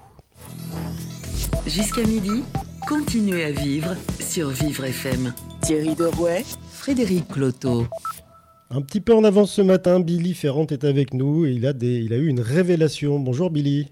Jusqu'à 1.67 2.03
midi, 2.03 2.43
continuez 2.87 3.43
à 3.43 3.51
vivre 3.51 3.93
sur 4.21 4.47
Vivre 4.47 4.85
FM. 4.85 5.33
Thierry 5.61 5.93
Derouet, 5.93 6.43
Frédéric 6.71 7.27
Cloteau. 7.27 7.87
Un 8.69 8.81
petit 8.81 9.01
peu 9.01 9.13
en 9.13 9.25
avance 9.25 9.51
ce 9.51 9.61
matin, 9.61 9.99
Billy 9.99 10.33
Ferrand 10.33 10.67
est 10.67 10.85
avec 10.85 11.13
nous 11.13 11.45
et 11.45 11.51
il 11.51 11.65
a, 11.65 11.73
des, 11.73 11.99
il 11.99 12.13
a 12.13 12.17
eu 12.17 12.27
une 12.27 12.39
révélation. 12.39 13.19
Bonjour 13.19 13.49
Billy. 13.49 13.91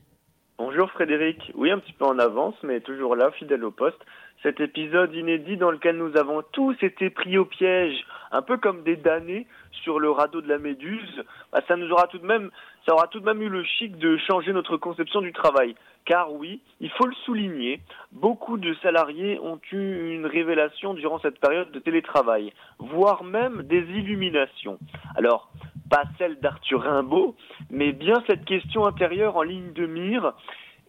Bonjour 0.57 0.89
Frédéric. 0.91 1.51
Oui, 1.55 1.69
un 1.69 1.79
petit 1.79 1.91
peu 1.91 2.05
en 2.05 2.17
avance, 2.17 2.55
mais 2.63 2.79
toujours 2.79 3.17
là, 3.17 3.29
fidèle 3.31 3.65
au 3.65 3.71
poste 3.71 3.99
cet 4.43 4.59
épisode 4.59 5.13
inédit 5.13 5.57
dans 5.57 5.71
lequel 5.71 5.97
nous 5.97 6.17
avons 6.17 6.41
tous 6.51 6.75
été 6.81 7.09
pris 7.09 7.37
au 7.37 7.45
piège, 7.45 8.05
un 8.31 8.41
peu 8.41 8.57
comme 8.57 8.83
des 8.83 8.95
damnés 8.95 9.45
sur 9.83 9.99
le 9.99 10.09
radeau 10.09 10.41
de 10.41 10.47
la 10.47 10.57
Méduse, 10.57 11.23
bah, 11.51 11.61
ça 11.67 11.75
nous 11.75 11.89
aura 11.91 12.07
tout 12.07 12.17
de 12.17 12.25
même, 12.25 12.49
ça 12.85 12.93
aura 12.93 13.07
tout 13.07 13.19
de 13.19 13.25
même 13.25 13.41
eu 13.41 13.49
le 13.49 13.63
chic 13.63 13.97
de 13.97 14.17
changer 14.17 14.51
notre 14.53 14.77
conception 14.77 15.21
du 15.21 15.31
travail. 15.31 15.75
Car 16.05 16.33
oui, 16.33 16.61
il 16.79 16.89
faut 16.89 17.05
le 17.05 17.13
souligner, 17.25 17.81
beaucoup 18.11 18.57
de 18.57 18.73
salariés 18.81 19.39
ont 19.39 19.59
eu 19.71 20.15
une 20.15 20.25
révélation 20.25 20.95
durant 20.95 21.19
cette 21.19 21.39
période 21.39 21.71
de 21.71 21.79
télétravail, 21.79 22.53
voire 22.79 23.23
même 23.23 23.63
des 23.63 23.81
illuminations. 23.81 24.79
Alors, 25.15 25.51
pas 25.89 26.03
celle 26.17 26.39
d'Arthur 26.39 26.81
Rimbaud, 26.81 27.35
mais 27.69 27.91
bien 27.91 28.23
cette 28.27 28.45
question 28.45 28.85
intérieure 28.85 29.35
en 29.35 29.43
ligne 29.43 29.73
de 29.73 29.85
mire. 29.85 30.33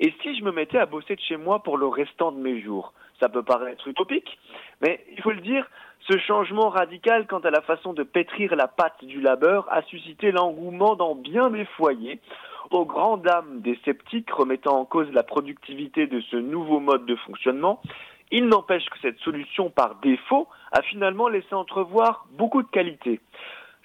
Et 0.01 0.15
si 0.23 0.37
je 0.37 0.45
me 0.45 0.53
mettais 0.53 0.79
à 0.79 0.87
bosser 0.87 1.17
de 1.17 1.21
chez 1.21 1.37
moi 1.37 1.63
pour 1.63 1.77
le 1.77 1.87
restant 1.87 2.33
de 2.33 2.39
mes 2.39 2.63
jours 2.63 2.95
ça 3.21 3.29
peut 3.29 3.43
paraître 3.43 3.87
utopique, 3.89 4.39
mais 4.81 5.05
il 5.13 5.23
faut 5.23 5.31
le 5.31 5.41
dire, 5.41 5.67
ce 6.11 6.19
changement 6.19 6.69
radical 6.69 7.27
quant 7.27 7.39
à 7.41 7.51
la 7.51 7.61
façon 7.61 7.93
de 7.93 8.03
pétrir 8.03 8.57
la 8.57 8.67
pâte 8.67 9.05
du 9.05 9.21
labeur 9.21 9.67
a 9.71 9.83
suscité 9.83 10.33
l'engouement 10.33 10.97
dans 10.97 11.15
bien 11.15 11.51
des 11.51 11.65
foyers, 11.65 12.19
aux 12.71 12.85
grandes 12.85 13.23
dames 13.23 13.61
des 13.61 13.79
sceptiques 13.85 14.31
remettant 14.31 14.79
en 14.79 14.85
cause 14.85 15.11
la 15.13 15.23
productivité 15.23 16.07
de 16.07 16.21
ce 16.21 16.37
nouveau 16.37 16.81
mode 16.81 17.07
de 17.07 17.17
fonctionnement. 17.17 17.81
Il 18.31 18.47
n'empêche 18.47 18.87
que 18.87 18.99
cette 19.01 19.19
solution 19.19 19.71
par 19.71 19.97
défaut 19.97 20.49
a 20.73 20.83
finalement 20.83 21.29
laissé 21.29 21.55
entrevoir 21.55 22.27
beaucoup 22.33 22.63
de 22.63 22.69
qualités 22.69 23.21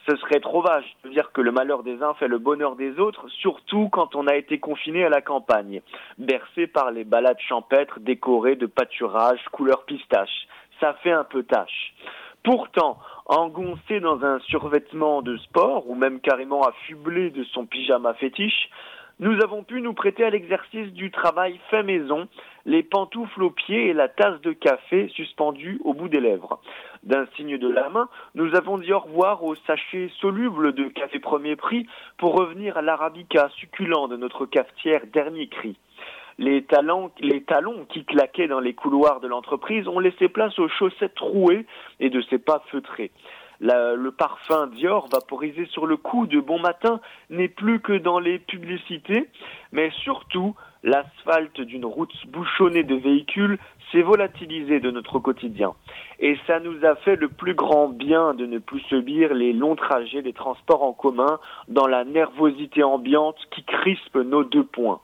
ce 0.08 0.16
serait 0.18 0.40
trop 0.40 0.62
vache 0.62 0.96
de 1.04 1.10
dire 1.10 1.32
que 1.34 1.42
le 1.42 1.52
malheur 1.52 1.84
des 1.84 2.02
uns 2.02 2.14
fait 2.14 2.28
le 2.28 2.38
bonheur 2.38 2.76
des 2.76 2.98
autres, 3.00 3.28
surtout 3.28 3.90
quand 3.90 4.16
on 4.16 4.28
a 4.28 4.36
été 4.36 4.60
confiné 4.60 5.04
à 5.04 5.10
la 5.10 5.22
campagne, 5.22 5.82
bercé 6.18 6.68
par 6.68 6.92
les 6.92 7.04
balades 7.04 7.40
champêtres 7.40 8.00
décorées 8.00 8.56
de 8.56 8.68
pâturages 8.68 9.44
couleur 9.52 9.84
pistache. 9.84 10.48
Ça 10.80 10.94
fait 11.04 11.12
un 11.12 11.26
peu 11.26 11.44
tâche. 11.44 11.94
Pourtant, 12.44 12.98
engoncé 13.26 14.00
dans 14.00 14.24
un 14.24 14.40
survêtement 14.40 15.22
de 15.22 15.36
sport, 15.38 15.90
ou 15.90 15.96
même 15.96 16.22
carrément 16.22 16.62
affublé 16.62 17.30
de 17.30 17.44
son 17.44 17.66
pyjama 17.66 18.14
fétiche, 18.14 18.70
nous 19.20 19.42
avons 19.44 19.64
pu 19.64 19.82
nous 19.82 19.94
prêter 19.94 20.24
à 20.24 20.30
l'exercice 20.30 20.94
du 20.94 21.10
travail 21.10 21.60
fait 21.72 21.82
maison, 21.82 22.28
les 22.66 22.84
pantoufles 22.84 23.42
aux 23.42 23.50
pieds 23.50 23.88
et 23.88 23.94
la 23.94 24.08
tasse 24.08 24.40
de 24.42 24.54
café 24.54 25.10
suspendue 25.10 25.82
au 25.84 25.94
bout 25.94 26.08
des 26.08 26.20
lèvres. 26.20 26.62
D'un 27.08 27.26
signe 27.38 27.58
de 27.58 27.70
la 27.70 27.88
main, 27.88 28.10
nous 28.36 28.54
avons 28.54 28.78
dit 28.78 28.92
au 28.92 29.00
revoir 29.00 29.42
au 29.42 29.56
sachet 29.56 30.12
soluble 30.20 30.74
de 30.74 30.90
café 30.90 31.20
premier 31.20 31.56
prix 31.56 31.88
pour 32.18 32.34
revenir 32.34 32.76
à 32.76 32.82
l'arabica 32.82 33.48
succulent 33.56 34.10
de 34.10 34.18
notre 34.18 34.46
cafetière 34.46 35.08
dernier 35.14 35.48
cri. 35.48 35.78
Les 36.38 36.66
talons, 36.66 37.10
les 37.22 37.44
talons 37.44 37.86
qui 37.86 38.04
claquaient 38.04 38.50
dans 38.50 38.60
les 38.60 38.74
couloirs 38.74 39.22
de 39.22 39.28
l'entreprise 39.30 39.88
ont 39.88 40.00
laissé 40.00 40.28
place 40.28 40.60
aux 40.60 40.68
chaussettes 40.68 41.16
trouées 41.16 41.66
et 42.02 42.10
de 42.10 42.20
ses 42.24 42.40
pas 42.40 42.62
feutrés 42.72 43.12
le 43.60 44.10
parfum 44.10 44.68
Dior 44.68 45.08
vaporisé 45.12 45.66
sur 45.68 45.86
le 45.86 45.98
cou 45.98 46.28
de 46.28 46.40
bon 46.40 46.60
matin 46.60 47.00
n'est 47.30 47.48
plus 47.48 47.80
que 47.80 47.94
dans 47.94 48.20
les 48.20 48.40
publicités, 48.40 49.28
mais 49.72 49.90
surtout 50.04 50.56
l'asphalte 50.84 51.60
d'une 51.62 51.86
route 51.86 52.14
bouchonnée 52.28 52.84
de 52.84 52.96
véhicules 52.96 53.58
s'est 53.92 54.02
volatilisé 54.02 54.80
de 54.80 54.92
notre 54.92 55.20
quotidien. 55.20 55.74
Et 56.20 56.38
ça 56.46 56.60
nous 56.60 56.86
a 56.86 56.96
fait 56.96 57.16
le 57.16 57.30
plus 57.30 57.54
grand 57.54 57.88
bien 57.90 58.34
de 58.34 58.46
ne 58.46 58.60
plus 58.60 58.82
subir 58.82 59.34
les 59.34 59.54
longs 59.54 59.76
trajets 59.76 60.22
des 60.22 60.34
transports 60.34 60.84
en 60.84 60.94
commun 60.94 61.40
dans 61.68 61.88
la 61.88 62.04
nervosité 62.04 62.84
ambiante 62.84 63.38
qui 63.52 63.64
crispe 63.64 64.16
nos 64.18 64.44
deux 64.44 64.66
points. 64.66 65.00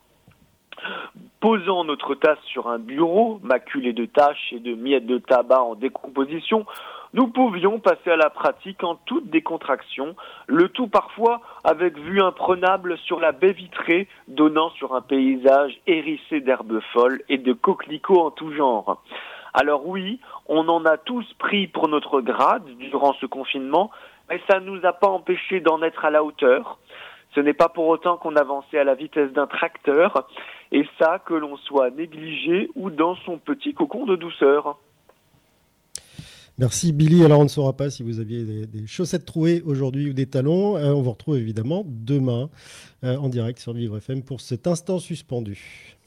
Posant 1.39 1.85
notre 1.85 2.15
tasse 2.15 2.41
sur 2.45 2.67
un 2.67 2.79
bureau, 2.79 3.39
maculé 3.43 3.93
de 3.93 4.05
taches 4.05 4.51
et 4.51 4.59
de 4.59 4.73
miettes 4.75 5.05
de 5.05 5.17
tabac 5.17 5.61
en 5.61 5.75
décomposition, 5.75 6.65
nous 7.13 7.27
pouvions 7.27 7.79
passer 7.79 8.09
à 8.09 8.15
la 8.15 8.31
pratique 8.31 8.83
en 8.83 8.95
toute 8.95 9.29
décontraction, 9.29 10.15
le 10.47 10.69
tout 10.69 10.87
parfois 10.87 11.41
avec 11.63 11.97
vue 11.97 12.21
imprenable 12.21 12.97
sur 13.05 13.19
la 13.19 13.31
baie 13.31 13.53
vitrée 13.53 14.07
donnant 14.27 14.71
sur 14.71 14.95
un 14.95 15.01
paysage 15.01 15.79
hérissé 15.85 16.41
d'herbes 16.41 16.79
folles 16.91 17.21
et 17.29 17.37
de 17.37 17.53
coquelicots 17.53 18.19
en 18.19 18.31
tout 18.31 18.51
genre. 18.51 19.03
Alors 19.53 19.87
oui, 19.87 20.19
on 20.47 20.67
en 20.67 20.85
a 20.85 20.97
tous 20.97 21.31
pris 21.37 21.67
pour 21.67 21.87
notre 21.87 22.19
grade 22.21 22.65
durant 22.77 23.13
ce 23.13 23.27
confinement, 23.27 23.91
mais 24.27 24.41
ça 24.49 24.59
ne 24.59 24.65
nous 24.65 24.83
a 24.83 24.93
pas 24.93 25.07
empêché 25.07 25.59
d'en 25.59 25.83
être 25.83 26.05
à 26.05 26.09
la 26.09 26.23
hauteur. 26.23 26.79
Ce 27.35 27.39
n'est 27.39 27.53
pas 27.53 27.69
pour 27.69 27.87
autant 27.87 28.17
qu'on 28.17 28.35
avançait 28.35 28.79
à 28.79 28.83
la 28.83 28.95
vitesse 28.95 29.31
d'un 29.33 29.47
tracteur, 29.47 30.27
et 30.71 30.87
ça 30.99 31.19
que 31.19 31.35
l'on 31.35 31.57
soit 31.57 31.91
négligé 31.91 32.71
ou 32.73 32.89
dans 32.89 33.15
son 33.17 33.37
petit 33.37 33.75
cocon 33.75 34.05
de 34.05 34.15
douceur. 34.15 34.77
Merci 36.59 36.91
Billy. 36.91 37.23
Alors 37.23 37.39
on 37.39 37.43
ne 37.43 37.49
saura 37.49 37.75
pas 37.75 37.89
si 37.89 38.03
vous 38.03 38.19
aviez 38.19 38.43
des, 38.67 38.87
chaussettes 38.87 39.25
trouées 39.25 39.61
aujourd'hui 39.65 40.09
ou 40.09 40.13
des 40.13 40.27
talons. 40.27 40.77
Euh, 40.77 40.93
on 40.93 41.01
vous 41.01 41.11
retrouve 41.11 41.37
évidemment 41.37 41.83
demain 41.87 42.49
euh, 43.03 43.17
en 43.17 43.29
direct 43.29 43.59
sur 43.59 43.73
Vivre 43.73 43.97
FM 43.97 44.21
pour 44.21 44.39
cet 44.41 44.67
instant 44.67 44.99
suspendu. 44.99 45.97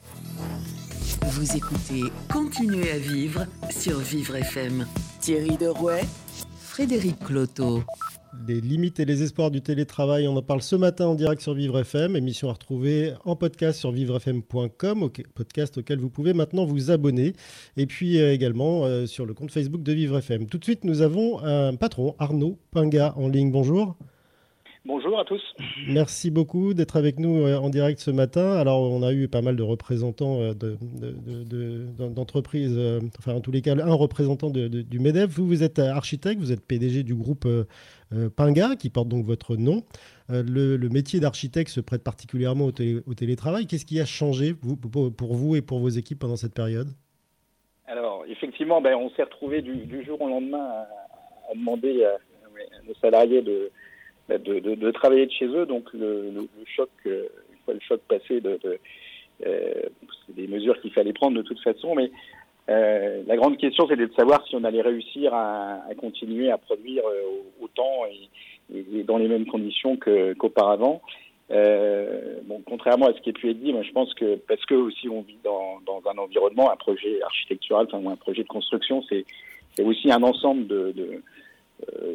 Vous 1.31 1.55
écoutez 1.55 2.03
Continuez 2.31 2.91
à 2.91 2.97
vivre 2.97 3.45
sur 3.69 3.99
Vivre 3.99 4.37
FM. 4.37 4.87
Thierry 5.19 5.57
Derouet, 5.57 6.05
Frédéric 6.59 7.19
Cloteau 7.19 7.83
les 8.47 8.61
limites 8.61 8.99
et 8.99 9.05
les 9.05 9.23
espoirs 9.23 9.51
du 9.51 9.61
télétravail. 9.61 10.27
On 10.27 10.35
en 10.35 10.41
parle 10.41 10.61
ce 10.61 10.75
matin 10.75 11.07
en 11.07 11.15
direct 11.15 11.41
sur 11.41 11.53
Vivre 11.53 11.79
FM, 11.79 12.15
émission 12.15 12.49
à 12.49 12.53
retrouver 12.53 13.13
en 13.25 13.35
podcast 13.35 13.79
sur 13.79 13.91
vivrefm.com, 13.91 15.09
podcast 15.33 15.77
auquel 15.77 15.99
vous 15.99 16.09
pouvez 16.09 16.33
maintenant 16.33 16.65
vous 16.65 16.91
abonner, 16.91 17.33
et 17.77 17.85
puis 17.85 18.19
euh, 18.19 18.33
également 18.33 18.85
euh, 18.85 19.05
sur 19.05 19.25
le 19.25 19.33
compte 19.33 19.51
Facebook 19.51 19.83
de 19.83 19.93
Vivre 19.93 20.17
FM. 20.17 20.47
Tout 20.47 20.57
de 20.57 20.63
suite, 20.63 20.83
nous 20.83 21.01
avons 21.01 21.39
un 21.43 21.75
patron, 21.75 22.15
Arnaud 22.19 22.57
Pinga, 22.71 23.13
en 23.17 23.27
ligne. 23.27 23.51
Bonjour. 23.51 23.97
Bonjour 24.87 25.19
à 25.19 25.25
tous. 25.25 25.41
Merci 25.89 26.31
beaucoup 26.31 26.73
d'être 26.73 26.95
avec 26.95 27.19
nous 27.19 27.45
euh, 27.45 27.57
en 27.57 27.69
direct 27.69 27.99
ce 27.99 28.09
matin. 28.09 28.53
Alors, 28.53 28.89
on 28.89 29.03
a 29.03 29.11
eu 29.11 29.27
pas 29.27 29.41
mal 29.41 29.57
de 29.57 29.63
représentants 29.63 30.39
d'entreprises, 31.99 32.79
enfin, 33.19 33.33
en 33.33 33.41
tous 33.41 33.51
les 33.51 33.61
cas, 33.61 33.75
un 33.75 33.93
représentant 33.93 34.49
du 34.49 34.99
MEDEF. 34.99 35.29
Vous, 35.29 35.45
vous 35.45 35.61
êtes 35.61 35.79
architecte, 35.79 36.39
vous 36.39 36.53
êtes 36.53 36.65
PDG 36.65 37.03
du 37.03 37.15
groupe 37.15 37.45
euh, 38.13 38.29
Pinga, 38.29 38.75
qui 38.77 38.89
porte 38.89 39.09
donc 39.09 39.25
votre 39.25 39.57
nom. 39.57 39.83
Euh, 40.29 40.43
le, 40.43 40.89
métier 40.89 41.19
d'architecte 41.19 41.69
se 41.69 41.81
prête 41.81 42.03
particulièrement 42.03 42.65
au, 42.65 42.71
télétravail. 42.71 43.67
Qu'est-ce 43.67 43.85
qui 43.85 43.99
a 43.99 44.05
changé 44.05 44.53
pour 44.53 45.35
vous 45.35 45.55
et 45.57 45.61
pour 45.61 45.79
vos 45.79 45.89
équipes 45.89 46.19
pendant 46.19 46.37
cette 46.37 46.53
période? 46.53 46.87
Alors, 47.87 48.23
effectivement, 48.27 48.81
ben, 48.81 48.95
on 48.95 49.09
s'est 49.11 49.23
retrouvé 49.23 49.61
du, 49.61 50.05
jour 50.05 50.21
au 50.21 50.29
lendemain 50.29 50.85
à, 51.49 51.53
demander 51.53 52.05
à, 52.05 52.17
nos 52.87 52.95
salariés 52.95 53.41
ben, 53.41 53.69
de, 54.29 54.59
de, 54.59 54.91
travailler 54.91 55.25
de 55.25 55.31
chez 55.31 55.47
eux. 55.47 55.65
Donc, 55.65 55.85
le, 55.93 56.31
choc, 56.65 56.89
euh, 57.05 57.27
une 57.51 57.59
fois 57.65 57.73
le 57.73 57.79
choc 57.79 58.01
passé, 58.07 58.41
de, 58.41 58.59
c'est 59.39 60.35
des 60.35 60.47
mesures 60.47 60.79
qu'il 60.81 60.91
fallait 60.91 61.13
prendre 61.13 61.37
de 61.37 61.43
toute 61.43 61.61
façon, 61.61 61.95
mais 61.95 62.11
euh, 62.69 63.23
la 63.25 63.37
grande 63.37 63.57
question, 63.57 63.87
c'était 63.87 64.07
de 64.07 64.13
savoir 64.13 64.45
si 64.47 64.55
on 64.55 64.63
allait 64.63 64.81
réussir 64.81 65.33
à, 65.33 65.79
continuer 65.97 66.51
à 66.51 66.57
produire 66.57 67.03
euh, 67.05 67.41
autant 67.61 68.05
et, 68.05 69.03
dans 69.03 69.17
les 69.17 69.29
mêmes 69.29 69.45
conditions 69.45 69.97
qu'auparavant. 69.97 71.01
Euh, 71.49 72.39
bon, 72.43 72.61
contrairement 72.65 73.07
à 73.07 73.13
ce 73.13 73.21
qui 73.21 73.29
a 73.29 73.33
pu 73.33 73.49
être 73.49 73.59
dit, 73.59 73.71
moi 73.71 73.83
je 73.83 73.91
pense 73.93 74.13
que 74.15 74.35
parce 74.49 74.65
que 74.65 74.73
aussi 74.75 75.07
on 75.07 75.21
vit 75.21 75.37
dans, 75.45 75.79
dans 75.85 76.01
un 76.09 76.17
environnement, 76.17 76.69
un 76.69 76.75
projet 76.75 77.21
architectural, 77.23 77.87
enfin 77.87 78.03
ou 78.03 78.09
un 78.09 78.17
projet 78.17 78.43
de 78.43 78.49
construction, 78.49 79.01
c'est 79.07 79.25
aussi 79.81 80.11
un 80.11 80.23
ensemble 80.23 80.67
de, 80.67 80.91
de 80.91 81.03
euh, 81.03 81.23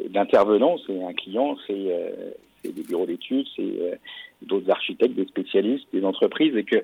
d'intervenants, 0.09 0.77
c'est 0.85 1.03
un 1.03 1.13
client, 1.13 1.57
c'est 1.67 1.73
euh, 1.73 2.31
des 2.63 2.83
bureaux 2.83 3.05
d'études, 3.05 3.47
c'est 3.55 3.61
euh, 3.61 3.95
d'autres 4.41 4.69
architectes, 4.69 5.15
des 5.15 5.25
spécialistes, 5.25 5.85
des 5.93 6.03
entreprises, 6.03 6.55
et 6.55 6.63
que 6.63 6.77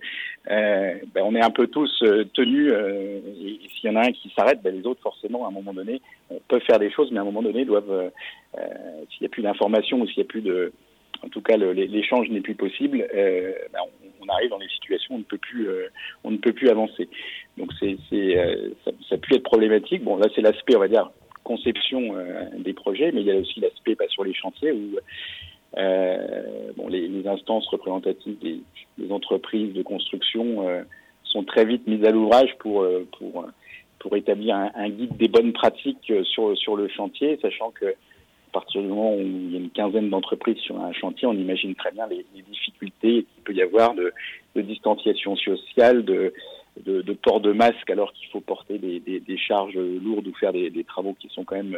euh, 0.50 0.94
ben, 1.14 1.24
on 1.24 1.36
est 1.36 1.44
un 1.44 1.50
peu 1.50 1.68
tous 1.68 2.04
euh, 2.04 2.26
tenus. 2.34 2.74
et, 2.74 3.60
et 3.64 3.70
s'il 3.70 3.90
y 3.90 3.94
en 3.94 3.96
a 3.96 4.08
un 4.08 4.12
qui 4.12 4.32
s'arrête, 4.38 4.62
ben, 4.62 4.76
les 4.76 4.86
autres 4.86 5.02
forcément 5.02 5.46
à 5.46 5.50
un 5.50 5.52
moment 5.52 5.74
donné 5.74 6.02
peuvent 6.48 6.62
faire 6.62 6.80
des 6.80 6.92
choses, 6.92 7.12
mais 7.12 7.20
à 7.20 7.22
un 7.22 7.26
moment 7.26 7.42
donné 7.42 7.66
doivent, 7.66 8.12
s'il 9.10 9.22
n'y 9.22 9.28
a 9.28 9.30
plus 9.30 9.44
d'informations 9.44 10.00
ou 10.02 10.08
s'il 10.08 10.18
n'y 10.18 10.24
a 10.24 10.28
plus 10.28 10.42
de 10.42 10.72
en 11.24 11.30
tout 11.30 11.42
cas 11.42 11.58
l'échange 11.58 12.30
n'est 12.30 12.42
plus 12.42 12.56
possible, 12.56 13.06
euh, 13.14 13.54
ben 13.74 13.80
on, 14.22 14.28
arrive 14.30 14.50
dans 14.52 14.60
des 14.60 14.70
situations 14.70 15.16
où 15.16 15.18
on 15.18 15.20
ne 15.20 15.24
peut 15.24 15.38
plus, 15.38 15.68
euh, 15.68 15.88
on 16.24 16.32
ne 16.32 16.38
peut 16.38 16.54
plus 16.54 16.70
avancer. 16.70 17.10
Donc 17.58 17.72
c'est, 17.80 17.98
euh, 18.14 18.70
ça, 18.86 18.92
ça 19.10 19.18
peut 19.18 19.36
être 19.36 19.44
problématique. 19.44 20.04
Bon 20.04 20.18
là 20.18 20.28
c'est 20.36 20.42
l'aspect 20.42 20.76
on 20.76 20.80
va 20.80 20.88
dire 20.88 21.10
conception 21.50 22.14
des 22.58 22.74
projets, 22.74 23.12
mais 23.12 23.22
il 23.22 23.28
y 23.28 23.32
a 23.32 23.36
aussi 23.36 23.60
l'aspect 23.60 23.96
bah, 23.96 24.06
sur 24.10 24.24
les 24.24 24.34
chantiers 24.34 24.72
où 24.72 25.00
bon, 25.76 26.88
les, 26.88 27.28
instances 27.28 27.68
représentatives 27.68 28.38
des, 28.40 29.12
entreprises 29.12 29.74
de 29.74 29.82
construction 29.82 30.46
sont 31.24 31.44
très 31.44 31.66
vite 31.66 31.88
mises 31.88 32.06
à 32.06 32.12
l'ouvrage 32.12 32.56
pour 32.60 32.86
pour 33.18 33.46
pour 33.98 34.16
établir 34.16 34.56
un, 34.56 34.90
guide 34.90 35.18
des 35.18 35.28
bonnes 35.28 35.54
pratiques 35.54 36.14
sur 36.24 36.56
sur 36.58 36.76
le 36.76 36.88
chantier, 36.88 37.40
sachant 37.42 37.72
que 37.72 37.86
à 38.50 38.52
partir 38.52 38.82
du 38.82 38.88
moment 38.88 39.14
où 39.16 39.22
il 39.22 39.52
y 39.52 39.56
a 39.56 39.60
une 39.60 39.70
quinzaine 39.70 40.10
d'entreprises 40.10 40.58
sur 40.58 40.80
un 40.80 40.92
chantier, 40.94 41.28
on 41.28 41.34
imagine 41.34 41.76
très 41.76 41.92
bien 41.92 42.08
les, 42.08 42.26
les 42.36 42.42
difficultés 42.42 43.26
qu'il 43.26 43.44
peut 43.44 43.54
y 43.54 43.62
avoir 43.62 43.94
de, 43.94 44.12
de 44.56 44.62
distanciation 44.62 45.36
sociale, 45.36 46.04
de, 46.04 46.34
de, 46.86 47.02
de, 47.02 47.14
port 47.14 47.42
de 47.42 47.52
masque 47.52 47.90
alors 47.90 48.14
qu'il 48.14 48.28
faut 48.30 48.42
porter 48.42 48.78
des, 48.78 49.38
charges 49.38 49.78
lourdes 49.78 50.28
ou 50.28 50.34
faire 50.36 50.54
des, 50.54 50.84
travaux 50.88 51.16
qui 51.20 51.30
sont 51.30 51.44
quand 51.44 51.56
même 51.56 51.78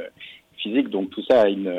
physiques. 0.58 0.90
Donc 0.90 1.10
tout 1.10 1.24
ça 1.24 1.42
a 1.42 1.48
une, 1.50 1.72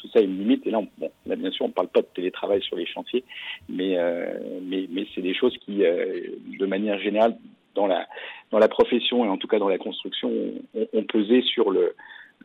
tout 0.00 0.08
ça 0.08 0.20
a 0.20 0.22
une 0.22 0.38
limite. 0.38 0.66
Et 0.66 0.70
là, 0.70 0.78
on, 0.78 0.88
bon, 0.98 1.10
bien 1.26 1.50
sûr, 1.50 1.64
on 1.64 1.68
ne 1.68 1.74
parle 1.74 1.88
pas 1.88 2.02
de 2.02 2.08
télétravail 2.14 2.62
sur 2.62 2.76
les 2.76 2.86
chantiers, 2.86 3.24
mais, 3.68 3.96
euh, 3.98 4.38
mais, 4.62 4.86
mais 4.90 5.06
c'est 5.14 5.22
des 5.22 5.34
choses 5.34 5.56
qui, 5.64 5.84
euh, 5.84 6.20
de 6.58 6.66
manière 6.66 6.98
générale, 6.98 7.36
dans 7.74 7.86
la, 7.86 8.06
dans 8.50 8.58
la 8.58 8.68
profession 8.68 9.24
et 9.24 9.28
en 9.28 9.38
tout 9.38 9.48
cas 9.48 9.58
dans 9.58 9.68
la 9.68 9.78
construction, 9.78 10.30
ont, 10.74 10.88
ont 10.92 11.04
pesé 11.04 11.42
sur 11.42 11.70
le, 11.70 11.94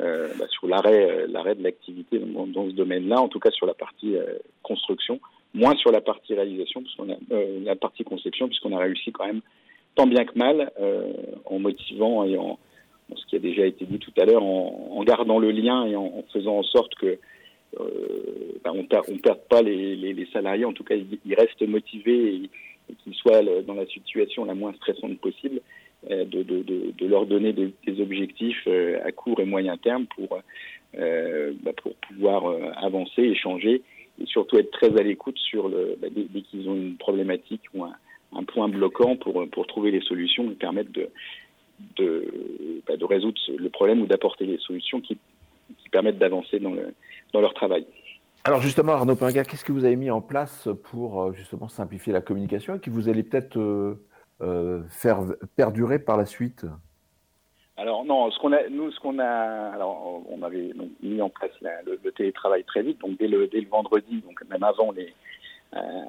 euh, 0.02 0.28
bah, 0.38 0.46
sur 0.50 0.68
l'arrêt 0.68 1.10
euh, 1.10 1.28
l'arrêt 1.28 1.56
de 1.56 1.64
l'activité 1.64 2.20
dans, 2.20 2.70
ce 2.70 2.74
domaine-là, 2.74 3.20
en 3.20 3.28
tout 3.28 3.40
cas 3.40 3.52
sur 3.52 3.66
la 3.66 3.74
partie 3.74 4.16
euh, 4.16 4.38
construction, 4.62 5.20
moins 5.54 5.76
sur 5.76 5.92
la 5.92 6.02
partie 6.02 6.36
réalisation, 6.36 6.84
euh, 7.32 7.60
la 7.64 7.76
partie 7.76 8.04
conception, 8.04 8.48
puisqu'on 8.48 8.76
a 8.76 8.80
réussi 8.80 9.12
quand 9.12 9.26
même 9.26 9.42
tant 9.98 10.08
bien 10.08 10.26
que 10.26 10.38
mal 10.38 10.72
en 11.45 11.60
motivant 11.60 12.24
et 12.24 12.38
en, 12.38 12.58
ce 13.16 13.26
qui 13.26 13.36
a 13.36 13.39
déjà 13.39 13.66
été 13.66 13.86
dit 13.86 14.00
tout 14.00 14.14
à 14.18 14.26
l'heure, 14.26 14.43
en, 14.43 15.04
gardant 15.04 15.39
le 15.39 15.52
lien 15.52 15.86
et 15.86 15.95
en, 15.95 16.24
faisant 16.32 16.60
en 16.60 16.64
sorte 16.64 16.93
que 16.95 17.18
bah, 18.64 18.72
on 18.74 18.84
perd, 18.86 19.06
on 19.10 19.18
perde 19.18 19.41
pas 19.50 19.62
les, 19.62 20.28
salariés, 20.32 20.66
en 20.66 20.74
tout 20.74 20.84
cas 20.84 20.95
ils, 20.95 21.36
restent 21.36 21.68
motivés 21.68 22.36
et, 22.36 22.50
qu'ils 23.04 23.16
soient 23.16 23.41
dans 23.66 23.74
la 23.74 23.86
situation 23.88 24.45
la 24.45 24.54
moins 24.54 24.74
stressante 24.74 25.18
possible. 25.18 25.62
Euh, 26.12 26.26
de, 26.26 27.08
leur 27.08 27.26
donner 27.26 27.54
des, 27.54 28.02
objectifs 28.02 28.64
euh, 28.68 29.00
à 29.04 29.12
court 29.12 29.39
et 29.39 29.45
moyen 29.45 29.78
terme 29.78 30.06
pour, 30.06 30.39
euh, 30.98 31.54
bah 31.64 31.72
pour 31.82 31.95
pouvoir 31.95 32.56
avancer, 32.78 33.24
échanger 33.24 33.82
et 34.22 34.26
surtout 34.26 34.58
être 34.58 34.72
très 34.72 34.95
à 34.98 35.04
l'écoute 35.04 35.38
sur 35.38 35.68
le 35.68 35.98
bah, 36.00 36.08
dès, 36.12 36.26
dès 36.30 36.41
qu'ils 36.41 36.70
ont 36.70 36.76
une 36.76 36.98
problématique 36.98 37.64
ou 37.74 37.84
un, 37.84 37.93
un, 38.36 38.44
point 38.44 38.68
bloquant 38.68 39.16
pour, 39.16 39.48
pour 39.50 39.68
trouver 39.68 39.92
les 39.92 40.02
solutions 40.02 40.52
et 40.52 40.56
permettre 40.56 40.92
de, 40.92 41.10
de, 41.98 42.82
bah, 42.88 42.98
de 42.98 43.06
résoudre 43.06 43.40
le 43.58 43.70
problème 43.70 44.02
ou 44.02 44.06
d'apporter 44.06 44.46
les 44.46 44.58
solutions 44.58 45.02
qui, 45.02 45.18
qui 45.78 45.90
permettent 45.90 46.20
d'avancer 46.20 46.60
dans, 46.60 46.74
le, 46.74 46.94
dans 47.34 47.42
leur 47.42 47.54
travail. 47.54 47.86
Alors 48.44 48.62
justement, 48.62 48.94
Arnaud 48.94 49.16
Pinga, 49.16 49.44
qu'est-ce 49.44 49.66
que 49.66 49.74
vous 49.74 49.84
avez 49.84 49.98
mis 49.98 50.10
en 50.10 50.22
place 50.22 50.70
pour 50.92 51.34
justement 51.34 51.68
simplifier 51.68 52.14
la 52.14 52.22
communication 52.22 52.76
et 52.76 52.80
qui 52.80 52.90
vous 52.90 53.10
allez 53.10 53.24
peut-être 53.24 53.58
euh, 54.42 54.84
faire 54.90 55.22
perdurer 55.56 55.98
par 55.98 56.16
la 56.16 56.26
suite? 56.26 56.66
Alors 57.76 58.06
non, 58.06 58.30
ce 58.30 58.40
qu'on 58.40 58.54
a, 58.54 58.70
nous, 58.70 58.92
ce 58.92 59.00
qu'on 59.00 59.18
a, 59.20 59.26
alors 59.26 60.24
on 60.30 60.42
avait 60.44 60.74
donc, 60.74 60.90
mis 61.02 61.22
en 61.22 61.30
place 61.30 61.52
la, 61.62 61.82
le, 61.84 62.00
le, 62.04 62.12
télétravail 62.12 62.64
très 62.64 62.84
vite, 62.84 63.00
donc 63.00 63.18
dès 63.18 63.28
le, 63.28 63.48
dès 63.48 63.62
le 63.62 63.68
vendredi, 63.68 64.22
donc 64.22 64.44
même 64.50 64.64
avant 64.64 64.92
les, 64.92 65.08
euh, 65.08 65.12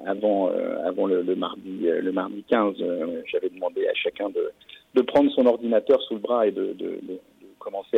avant, 0.05 0.49
euh, 0.49 0.85
avant 0.85 1.05
le, 1.05 1.35
mardi, 1.35 1.87
euh, 1.87 2.01
le 2.01 2.11
mardi 2.11 2.43
15, 2.49 2.75
euh, 2.81 3.21
j'avais 3.25 3.49
demandé 3.49 3.87
à 3.87 3.93
chacun 3.93 4.29
de, 4.29 5.01
prendre 5.03 5.31
son 5.31 5.45
ordinateur 5.45 6.01
sous 6.03 6.15
le 6.15 6.19
bras 6.19 6.47
et 6.47 6.51
de, 6.51 6.75
commencer 7.57 7.97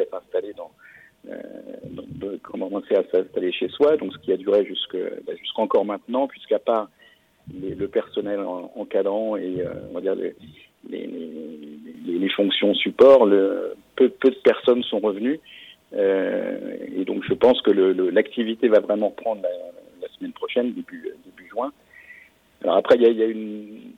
à 2.95 3.03
s'installer 3.11 3.51
chez 3.51 3.69
soi, 3.69 3.97
donc 3.97 4.13
ce 4.13 4.19
qui 4.19 4.31
a 4.31 4.37
duré 4.37 4.65
jusque, 4.65 4.97
bah, 5.25 5.33
jusqu'encore 5.35 5.85
maintenant, 5.85 6.27
puisqu'à 6.27 6.59
part 6.59 6.89
le 7.53 7.87
personnel 7.87 8.39
encadrant 8.75 9.35
et 9.35 9.61
euh, 9.61 10.33
les, 10.89 11.07
les, 11.07 12.19
les, 12.19 12.29
fonctions 12.29 12.73
support, 12.73 13.27
peu, 13.95 14.09
de 14.09 14.35
personnes 14.43 14.83
sont 14.83 14.99
revenues. 14.99 15.39
Euh, 15.93 16.77
et 16.95 17.03
donc 17.03 17.23
je 17.27 17.33
pense 17.33 17.61
que 17.61 17.71
l'activité 17.71 18.67
va 18.67 18.79
vraiment 18.79 19.11
prendre 19.11 19.41
prochaine, 20.29 20.73
début, 20.73 21.09
début 21.25 21.49
juin. 21.49 21.71
Alors 22.63 22.77
après, 22.77 22.95
il 22.95 23.01
y 23.01 23.23
a, 23.23 23.25
une, 23.25 23.93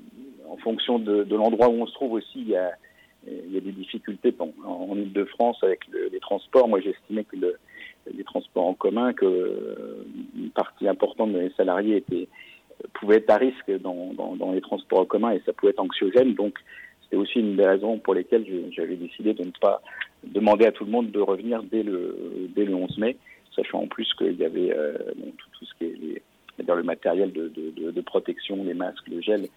en 0.48 0.58
fonction 0.58 1.00
de, 1.00 1.36
l'endroit 1.36 1.70
où 1.70 1.82
on 1.82 1.88
se 1.88 1.94
trouve 1.94 2.14
aussi, 2.14 2.40
il 2.40 2.50
y 2.50 2.56
a, 2.56 2.72
il 3.28 3.54
y 3.54 3.58
a 3.58 3.62
des 3.62 3.72
difficultés 3.72 4.32
bon, 4.32 4.54
en, 4.66 4.96
Ile-de-France 4.96 5.58
avec 5.64 5.82
le, 5.92 6.10
les 6.12 6.20
transports. 6.20 6.68
Moi, 6.68 6.80
j'estimais 6.80 7.26
que 7.26 7.36
le, 7.36 7.58
les 8.14 8.24
transports 8.24 8.66
en 8.66 8.74
commun, 8.74 9.14
que 9.14 10.06
une 10.36 10.50
partie 10.50 10.88
importante 10.88 11.34
des 11.34 11.52
salariés 11.58 11.98
étaient 11.98 12.28
pouvait 12.94 13.18
être 13.18 13.30
à 13.30 13.38
risque 13.38 13.72
dans, 13.82 14.14
dans, 14.14 14.36
dans, 14.36 14.52
les 14.52 14.62
transports 14.62 15.02
en 15.02 15.06
commun 15.06 15.32
et 15.32 15.42
ça 15.46 15.54
pouvait 15.54 15.72
être 15.72 15.80
anxiogène. 15.80 16.34
Donc, 16.34 16.58
c'était 17.04 17.16
aussi 17.16 17.40
une 17.40 17.56
des 17.56 17.66
raisons 17.66 17.98
pour 18.00 18.14
lesquelles 18.14 18.46
j'avais 18.72 18.96
décidé 18.96 19.34
de 19.34 19.44
ne 19.44 19.52
pas 19.62 19.82
demander 20.24 20.66
à 20.66 20.72
tout 20.72 20.86
le 20.86 20.92
monde 20.92 21.12
de 21.12 21.20
revenir 21.20 21.64
dès 21.64 21.84
le, 21.84 22.50
dès 22.56 22.66
le 22.66 22.74
11 22.74 22.98
mai, 22.98 23.18
sachant 23.56 23.84
en 23.84 23.88
plus 23.88 24.12
qu'il 24.16 24.36
y 24.36 24.45
avait 24.45 24.72
euh, 24.72 24.97
tout, 25.38 25.66
ce 25.66 25.74
qui 25.76 25.86
est 25.86 25.95
les, 25.99 26.22
le 26.66 26.84
matériel 26.84 27.32
de, 27.32 28.01
protection, 28.01 28.64
les 28.64 28.74
masques, 28.74 29.08
le 29.08 29.22
gel, 29.22 29.47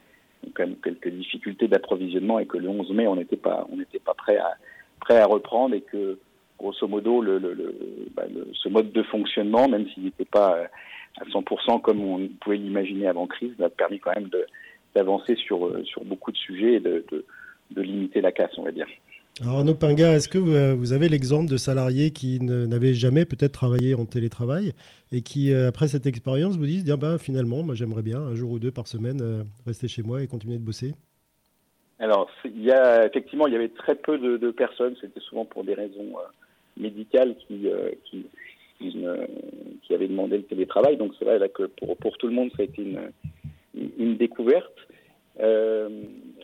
quand 0.55 0.67
même 0.67 0.77
quelques 0.77 1.09
difficultés 1.09 1.69
d'approvisionnement 1.69 2.39
et 2.39 2.47
que 2.47 2.59
le 2.59 2.69
11 2.69 2.91
mai, 2.93 3.07
on 3.07 3.17
n'était 3.17 3.37
pas, 3.37 3.67
on 3.71 3.77
n'était 3.77 3.99
pas 3.99 4.15
prêt 4.15 4.37
à, 4.37 4.55
prêt 5.01 5.19
à 5.19 5.27
reprendre 5.27 5.75
et 5.75 5.81
que 5.81 6.19
grosso 6.59 6.87
modo, 6.89 7.21
le, 7.21 7.39
le, 7.39 7.75
bah, 8.15 8.25
ce 8.55 8.69
mode 8.69 8.93
de 8.93 9.03
fonctionnement, 9.03 9.69
même 9.69 9.89
s'il 9.91 10.05
n'était 10.05 10.25
pas 10.25 10.69
à 11.21 11.25
100% 11.25 11.81
comme 11.81 12.03
on 12.03 12.29
pouvait 12.41 12.57
l'imaginer 12.57 13.07
avant 13.07 13.27
crise, 13.27 13.53
a 13.61 13.69
permis 13.69 13.99
quand 13.99 14.15
même 14.15 14.31
d'avancer 14.95 15.35
sur, 15.37 15.67
euh, 15.67 15.85
sur 15.85 16.05
beaucoup 16.05 16.33
de 16.33 16.37
sujets 16.37 16.75
et 16.75 16.81
de, 16.81 17.05
de, 17.71 17.83
limiter 17.83 18.21
la 18.21 18.33
casse, 18.33 18.57
on 18.59 18.63
va 18.63 18.73
dire. 18.73 18.87
Alors 19.43 19.59
Arnaud 19.59 19.75
Pinga, 19.75 20.15
est-ce 20.15 20.31
que 20.31 20.39
vous 20.39 20.93
avez 20.95 21.11
l'exemple 21.11 21.51
de 21.51 21.59
salariés 21.59 22.11
qui 22.11 22.41
n'avaient 22.41 22.95
jamais 22.95 23.27
peut-être 23.27 23.53
travaillé 23.53 23.95
en 23.95 24.07
télétravail 24.07 24.73
et 25.13 25.21
qui, 25.21 25.53
euh, 25.53 25.69
après 25.69 25.89
cette 25.89 26.07
expérience, 26.07 26.57
vous 26.57 26.65
disent 26.65 26.87
ben, 26.87 27.19
finalement, 27.19 27.63
moi 27.63 27.75
j'aimerais 27.75 28.01
bien 28.01 28.19
un 28.19 28.35
jour 28.35 28.53
ou 28.53 28.59
deux 28.59 28.71
par 28.71 28.87
semaine 28.87 29.21
euh, 29.21 29.43
rester 29.67 29.89
chez 29.89 30.03
moi 30.03 30.23
et 30.23 30.27
continuer 30.27 30.57
de 30.57 30.65
bosser? 30.65 30.95
Alors, 31.99 32.31
il 32.47 32.65
y 32.65 32.73
a, 32.73 33.05
effectivement, 33.05 33.47
il 33.47 33.53
y 33.53 33.57
avait 33.57 33.69
très 33.69 33.95
peu 33.95 34.17
de, 34.17 34.51
personnes, 34.53 34.97
c'était 35.03 35.21
souvent 35.21 35.45
pour 35.45 35.65
des 35.65 35.75
raisons 35.75 36.15
médicales 36.79 37.37
qui, 37.47 37.69
qui, 38.05 39.95
avait 39.95 40.09
demandé 40.09 40.39
le 40.39 40.45
télétravail. 40.45 40.97
Donc 40.97 41.13
c'est 41.19 41.27
vrai 41.27 41.39
là, 41.39 41.49
que 41.49 41.65
pour, 41.65 41.97
pour 41.99 42.17
tout 42.17 42.27
le 42.27 42.33
monde, 42.33 42.51
ça 42.57 42.63
a 42.63 42.65
été 42.65 42.81
une, 42.83 43.01
une 43.99 44.17
découverte. 44.17 44.77
Euh, 45.41 45.89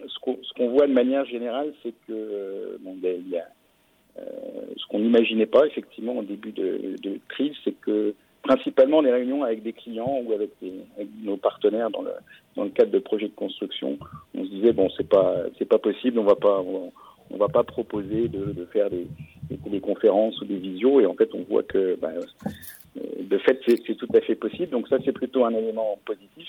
ce 0.07 0.18
qu'on 0.18 0.36
qu 0.36 0.66
voit 0.68 0.86
de 0.86 0.93
manière 0.93 1.24
générale, 1.24 1.72
c'est 1.82 1.95
que 2.07 2.78
bon, 2.80 2.95
ben, 2.97 3.22
euh, 4.18 4.22
ce 4.76 4.86
qu'on 4.88 4.99
n'imaginait 4.99 5.47
pas 5.47 5.66
effectivement 5.66 6.18
au 6.18 6.22
début 6.22 6.53
de, 6.53 7.18
crise, 7.28 7.55
c'est 7.64 7.72
que 7.80 8.14
principalement 8.43 9.01
les 9.01 9.12
réunions 9.12 9.43
avec 9.43 9.62
des 9.62 9.72
clients 9.72 10.20
ou 10.24 10.32
avec, 10.32 10.51
nos 11.22 11.36
partenaires 11.36 11.90
dans 11.90 12.03
le, 12.03 12.70
cadre 12.70 12.90
de 12.90 12.99
projets 12.99 13.28
de 13.28 13.34
construction, 13.34 13.99
on 14.34 14.45
se 14.45 14.51
disait 14.51 14.72
bon 14.72 14.90
c'est 14.97 15.09
pas 15.09 15.45
c'est 15.59 15.68
pas 15.68 15.78
possible, 15.78 16.18
on 16.18 16.24
va 16.24 16.34
pas 16.34 16.61
on, 16.61 16.93
va 17.38 17.49
pas 17.49 17.64
proposer 17.64 18.28
de, 18.28 18.66
faire 18.72 18.90
des, 18.90 19.07
des, 19.49 19.57
téléconférences 19.57 20.38
ou 20.43 20.45
des 20.45 20.59
visios. 20.59 21.01
Et 21.01 21.07
en 21.07 21.14
fait 21.14 21.30
on 21.34 21.45
voit 21.45 21.62
que 21.62 21.97
bah, 21.97 22.12
de 22.95 23.38
fait 23.38 23.59
c'est 23.66 23.97
tout 23.97 24.09
à 24.14 24.20
fait 24.20 24.34
possible. 24.34 24.70
Donc 24.72 24.88
ça 24.88 24.99
c'est 25.05 25.12
plutôt 25.12 25.47
un 25.47 25.55
élément 25.55 25.99
positif 26.05 26.49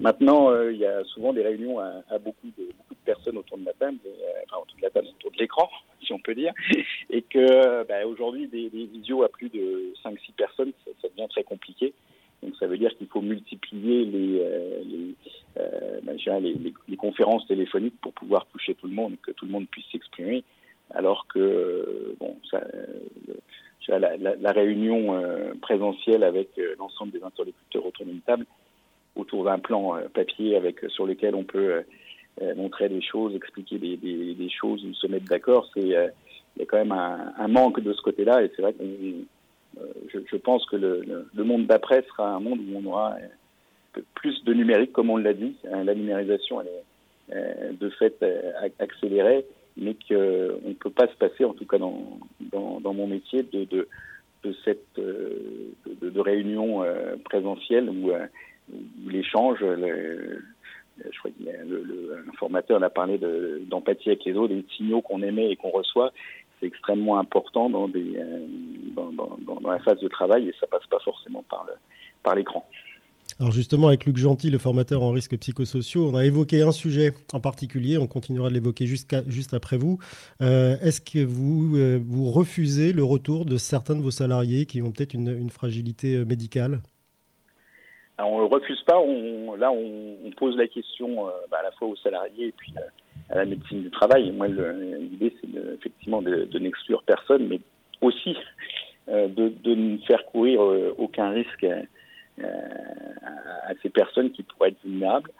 maintenant 0.00 0.50
euh, 0.50 0.72
il 0.72 0.78
y 0.78 0.86
a 0.86 1.04
souvent 1.04 1.32
des 1.32 1.42
réunions 1.42 1.78
à, 1.78 2.02
à 2.10 2.18
beaucoup, 2.18 2.48
de, 2.58 2.64
beaucoup, 2.76 2.94
de, 2.94 3.04
personnes 3.04 3.38
autour 3.38 3.58
de 3.58 3.64
la 3.64 3.72
table 3.74 3.98
euh, 4.06 4.10
enfin 4.44 4.62
autour 4.62 4.76
de 4.76 4.82
la 4.82 4.90
table 4.90 5.08
autour 5.08 5.30
de 5.30 5.38
l'écran 5.38 5.68
si 6.02 6.12
on 6.12 6.18
peut 6.18 6.34
dire. 6.34 6.52
Et 7.10 7.22
que 7.22 7.84
bah, 7.84 8.06
aujourd'hui 8.06 8.46
des, 8.48 8.70
des, 8.70 8.86
visios 8.86 9.22
à 9.24 9.28
plus 9.28 9.48
de 9.48 9.92
5-6 10.04 10.32
personnes 10.36 10.72
ça, 10.84 10.90
ça, 11.02 11.08
devient 11.08 11.28
très 11.28 11.44
compliqué. 11.44 11.94
Donc 12.42 12.54
ça 12.60 12.66
veut 12.66 12.78
dire 12.78 12.96
qu'il 12.96 13.06
faut 13.08 13.22
multiplier 13.22 14.04
les, 14.04 14.40
euh, 14.40 14.82
euh, 15.58 16.00
ben, 16.02 16.16
les, 16.40 16.72
les, 16.88 16.96
conférences 16.96 17.46
téléphoniques 17.46 17.98
pour 18.00 18.12
pouvoir 18.12 18.46
toucher 18.46 18.74
tout 18.74 18.86
le 18.86 18.92
monde, 18.92 19.16
que 19.22 19.32
tout 19.32 19.46
le 19.46 19.52
monde 19.52 19.66
puisse 19.68 19.86
s'exprimer, 19.90 20.44
alors 20.90 21.26
que 21.28 22.14
bon, 22.20 22.36
ça, 22.50 22.62
la, 23.88 24.16
la, 24.16 24.36
la, 24.36 24.52
réunion 24.52 25.18
présentielle 25.62 26.22
avec 26.22 26.50
l'ensemble 26.78 27.12
des 27.12 27.22
interlocuteurs 27.22 27.86
autour 27.86 28.04
d'une 28.04 28.20
table, 28.20 28.44
autour 29.16 29.44
d'un 29.44 29.58
plan 29.58 29.98
papier 30.14 30.56
avec 30.56 30.80
sur 30.88 31.06
lequel 31.06 31.34
on 31.34 31.44
peut 31.44 31.82
montrer 32.54 32.88
des 32.88 33.00
choses, 33.00 33.34
expliquer 33.34 33.78
des, 33.78 34.48
choses, 34.50 34.86
se 34.92 35.06
mettre 35.06 35.24
d'accord, 35.26 35.68
c'est 35.74 35.80
il 36.56 36.60
y 36.60 36.62
a 36.62 36.66
quand 36.66 36.78
même 36.78 36.92
un, 36.92 37.48
manque 37.48 37.80
de 37.80 37.92
ce 37.92 38.00
côté-là, 38.02 38.42
et 38.42 38.50
c'est 38.54 38.62
vrai 38.62 38.74
euh, 39.78 39.84
je, 40.30 40.36
pense 40.36 40.64
que 40.66 40.76
le, 40.76 41.44
monde 41.44 41.66
d'après 41.66 42.02
sera 42.08 42.34
un 42.34 42.40
monde 42.40 42.60
où 42.60 42.78
on 42.78 42.86
aura 42.86 43.16
euh, 43.96 44.00
plus 44.14 44.42
de 44.44 44.54
numérique, 44.54 44.92
comme 44.92 45.10
on 45.10 45.16
l'a 45.16 45.34
dit. 45.34 45.54
La 45.64 45.94
numérisation, 45.94 46.60
elle 46.60 46.68
est 46.68 47.36
euh, 47.36 47.72
de 47.78 47.90
fait 47.90 48.24
accélérée, 48.78 49.44
mais 49.76 49.94
qu'on 50.08 50.14
ne 50.68 50.74
peut 50.74 50.90
pas 50.90 51.08
se 51.08 51.16
passer, 51.16 51.44
en 51.44 51.52
tout 51.52 51.66
cas 51.66 51.78
dans, 51.78 52.18
dans, 52.52 52.80
dans 52.80 52.94
mon 52.94 53.06
métier, 53.06 53.42
de, 53.42 53.64
de, 53.64 53.88
de 54.44 54.54
cette 54.64 54.96
de, 54.96 55.74
de 56.02 56.20
réunion 56.20 56.82
présentielle 57.24 57.90
où, 57.90 58.12
l'échange, 59.06 59.58
je 59.60 61.18
crois 61.18 61.30
que 61.30 61.42
le, 61.66 61.82
le, 61.82 62.24
formateur 62.38 62.82
a 62.82 62.90
parlé 62.90 63.18
d'empathie 63.68 64.10
avec 64.10 64.24
les 64.24 64.34
autres, 64.34 64.54
des 64.54 64.64
signaux 64.76 65.02
qu'on 65.02 65.22
émet 65.22 65.50
et 65.50 65.56
qu'on 65.56 65.70
reçoit 65.70 66.12
c'est 66.60 66.66
extrêmement 66.66 67.18
important 67.18 67.70
euh, 67.70 68.46
dans, 68.94 69.70
la 69.70 69.78
phase 69.80 70.00
de 70.00 70.08
travail 70.08 70.48
et 70.48 70.54
ça 70.60 70.66
passe 70.66 70.86
pas 70.90 70.98
forcément 71.04 71.44
par, 71.48 71.66
le, 71.66 72.34
l'écran. 72.34 72.66
Alors 73.38 73.52
justement, 73.52 73.88
avec 73.88 74.06
Luc 74.06 74.16
Gentil, 74.16 74.50
le 74.50 74.58
formateur 74.58 75.02
en 75.02 75.10
risques 75.10 75.36
psychosociaux, 75.36 76.08
on 76.08 76.14
a 76.14 76.24
évoqué 76.24 76.62
un 76.62 76.72
sujet 76.72 77.12
en 77.32 77.40
particulier, 77.40 77.98
on 77.98 78.06
continuera 78.06 78.48
de 78.48 78.54
l'évoquer 78.54 78.86
juste 78.86 79.54
après 79.54 79.76
vous. 79.76 79.98
Euh, 80.40 80.76
est-ce 80.80 81.00
que 81.00 81.22
vous, 81.24 81.76
euh, 81.76 82.00
vous 82.02 82.30
refusez 82.30 82.92
le 82.92 83.04
retour 83.04 83.44
de 83.44 83.58
certains 83.58 83.94
de 83.94 84.00
vos 84.00 84.10
salariés 84.10 84.64
qui 84.64 84.80
ont 84.80 84.90
peut-être 84.90 85.14
une 85.14 85.50
fragilité 85.50 86.24
médicale? 86.24 86.80
On 88.18 88.40
ne 88.40 88.48
refuse 88.48 88.80
pas, 88.82 88.98
on, 88.98 89.56
là 89.56 89.70
on, 89.70 90.30
pose 90.36 90.56
la 90.56 90.68
question 90.68 91.26
bah, 91.50 91.58
à 91.60 91.62
la 91.62 91.70
fois 91.72 91.88
aux 91.88 91.96
salariés 91.96 92.48
et 92.48 92.52
puis 92.52 92.72
à 93.30 93.36
la 93.36 93.44
médecine 93.44 93.82
du 93.82 93.90
travail. 93.90 94.30
Moi, 94.32 94.48
l'idée, 94.48 95.34
c'est 95.40 95.48
effectivement 95.74 96.22
de, 96.22 96.58
n'exclure 96.58 97.02
personne, 97.02 97.46
mais 97.46 97.60
aussi 98.00 98.36
euh, 99.08 99.28
de, 99.28 99.74
ne 99.74 99.98
faire 99.98 100.24
courir 100.26 100.62
euh, 100.62 100.94
aucun 100.98 101.30
risque 101.30 101.64
euh, 101.64 101.82
à, 103.22 103.72
ces 103.82 103.88
personnes 103.88 104.30
qui 104.30 104.42
pourraient 104.42 104.70
être 104.70 104.82
vulnérables. 104.84 105.30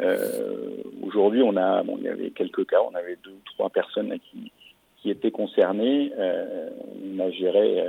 Euh, 0.00 0.76
Aujourd'hui, 1.02 1.42
on 1.42 1.56
a, 1.56 1.82
bon, 1.82 1.96
il 1.98 2.04
y 2.04 2.08
avait 2.08 2.30
quelques 2.30 2.66
cas, 2.66 2.78
on 2.90 2.94
avait 2.94 3.18
deux 3.22 3.30
ou 3.30 3.42
trois 3.54 3.70
personnes 3.70 4.16
qui, 4.30 4.50
étaient 5.04 5.32
concernées. 5.32 6.12
Euh, 6.16 6.70
on 7.04 7.18
a 7.18 7.28
géré 7.30 7.82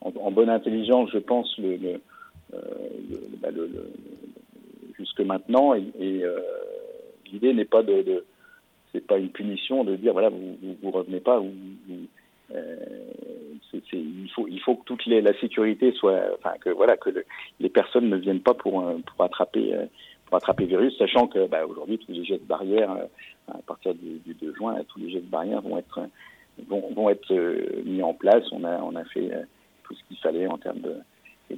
en, 0.00 0.12
en, 0.20 0.30
bonne 0.30 0.48
intelligence, 0.48 1.10
je 1.12 1.18
pense, 1.18 1.52
le, 1.58 1.76
le, 1.76 2.00
le, 3.10 3.20
bah, 3.40 3.48
jusque 4.96 5.20
maintenant. 5.20 5.74
Et, 5.74 5.84
et 5.98 6.22
l'idée 7.32 7.52
n'est 7.52 7.64
pas 7.64 7.82
de, 7.82 8.02
de 8.02 8.24
c'est 8.94 9.06
pas 9.06 9.18
une 9.18 9.30
punition 9.30 9.84
de 9.84 9.96
dire 9.96 10.12
voilà 10.12 10.30
vous 10.30 10.56
vous, 10.80 10.90
revenez 10.90 11.20
pas 11.20 11.42
euh, 12.54 12.74
il 13.92 14.60
faut 14.64 14.76
que 14.76 14.84
toute 14.84 15.04
la 15.06 15.38
sécurité 15.40 15.92
soit 15.92 16.22
enfin 16.38 16.54
que 16.60 16.70
voilà 16.70 16.96
que 16.96 17.10
le, 17.10 17.24
les 17.58 17.68
personnes 17.68 18.08
ne 18.08 18.16
viennent 18.16 18.40
pas 18.40 18.54
pour 18.54 18.86
attraper 19.18 19.74
euh, 19.74 19.86
pour 20.26 20.36
attraper 20.36 20.66
virus 20.66 20.96
sachant 20.96 21.26
que 21.26 21.46
bah, 21.48 21.66
aujourd'hui 21.66 21.98
tous 21.98 22.12
les 22.12 22.24
gestes 22.24 22.46
barrières 22.46 22.92
euh, 22.92 23.52
à 23.52 23.58
partir 23.66 23.94
du, 23.94 24.20
du 24.24 24.34
2 24.34 24.54
juin 24.54 24.76
tous 24.88 25.00
les 25.00 25.10
gestes 25.10 25.26
barrières 25.26 25.60
vont 25.60 25.76
être 25.76 26.00
vont, 26.68 27.10
être 27.10 27.34
mis 27.84 28.02
en 28.02 28.14
place 28.14 28.44
on 28.52 28.64
a 28.64 29.04
fait 29.06 29.30
tout 29.82 29.94
ce 29.94 30.04
qu'il 30.06 30.16
fallait 30.18 30.46
en 30.46 30.56
termes 30.56 30.80
de 30.80 30.94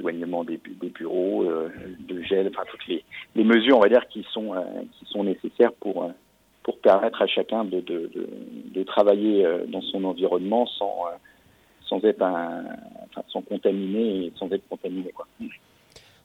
éloignement 0.08 0.44
des, 0.44 0.60
des 0.80 0.88
bureaux, 0.90 1.44
euh, 1.44 1.68
de 2.00 2.22
gel, 2.22 2.48
enfin 2.48 2.62
toutes 2.70 2.86
les, 2.86 3.04
les 3.34 3.44
mesures, 3.44 3.78
on 3.78 3.80
va 3.80 3.88
dire, 3.88 4.06
qui 4.08 4.24
sont 4.32 4.54
euh, 4.54 4.62
qui 4.98 5.04
sont 5.06 5.24
nécessaires 5.24 5.72
pour 5.72 6.10
pour 6.62 6.78
permettre 6.80 7.22
à 7.22 7.28
chacun 7.28 7.64
de, 7.64 7.80
de, 7.80 8.10
de, 8.12 8.28
de 8.74 8.82
travailler 8.82 9.46
euh, 9.46 9.66
dans 9.68 9.82
son 9.82 10.02
environnement 10.02 10.66
sans, 10.66 11.04
euh, 11.06 11.16
sans 11.86 12.04
être 12.04 12.22
un, 12.22 12.64
enfin, 13.08 13.22
sans 13.28 13.42
contaminer 13.42 14.26
et 14.26 14.32
sans 14.34 14.50
être 14.50 14.68
contaminé. 14.68 15.12
Quoi. 15.12 15.28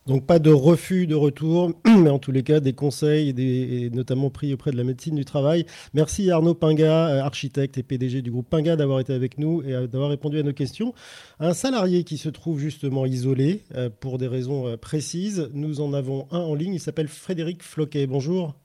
Donc 0.07 0.25
pas 0.25 0.39
de 0.39 0.49
refus 0.49 1.05
de 1.07 1.15
retour, 1.15 1.73
mais 1.85 2.09
en 2.09 2.19
tous 2.19 2.31
les 2.31 2.43
cas 2.43 2.59
des 2.59 2.73
conseils, 2.73 3.29
et, 3.29 3.33
des, 3.33 3.85
et 3.85 3.89
notamment 3.91 4.29
pris 4.29 4.53
auprès 4.53 4.71
de 4.71 4.77
la 4.77 4.83
médecine 4.83 5.15
du 5.15 5.25
travail. 5.25 5.65
Merci 5.93 6.31
Arnaud 6.31 6.55
Pinga, 6.55 7.07
euh, 7.07 7.21
architecte 7.21 7.77
et 7.77 7.83
PDG 7.83 8.21
du 8.21 8.31
groupe 8.31 8.49
Pinga, 8.49 8.75
d'avoir 8.75 8.99
été 8.99 9.13
avec 9.13 9.37
nous 9.37 9.61
et 9.61 9.87
d'avoir 9.87 10.09
répondu 10.09 10.39
à 10.39 10.43
nos 10.43 10.53
questions. 10.53 10.93
Un 11.39 11.53
salarié 11.53 12.03
qui 12.03 12.17
se 12.17 12.29
trouve 12.29 12.59
justement 12.59 13.05
isolé 13.05 13.63
pour 13.99 14.17
des 14.17 14.27
raisons 14.27 14.77
précises, 14.77 15.49
nous 15.53 15.81
en 15.81 15.93
avons 15.93 16.27
un 16.31 16.39
en 16.39 16.55
ligne, 16.55 16.73
il 16.73 16.79
s'appelle 16.79 17.07
Frédéric 17.07 17.63
Floquet. 17.63 18.07
Bonjour. 18.07 18.55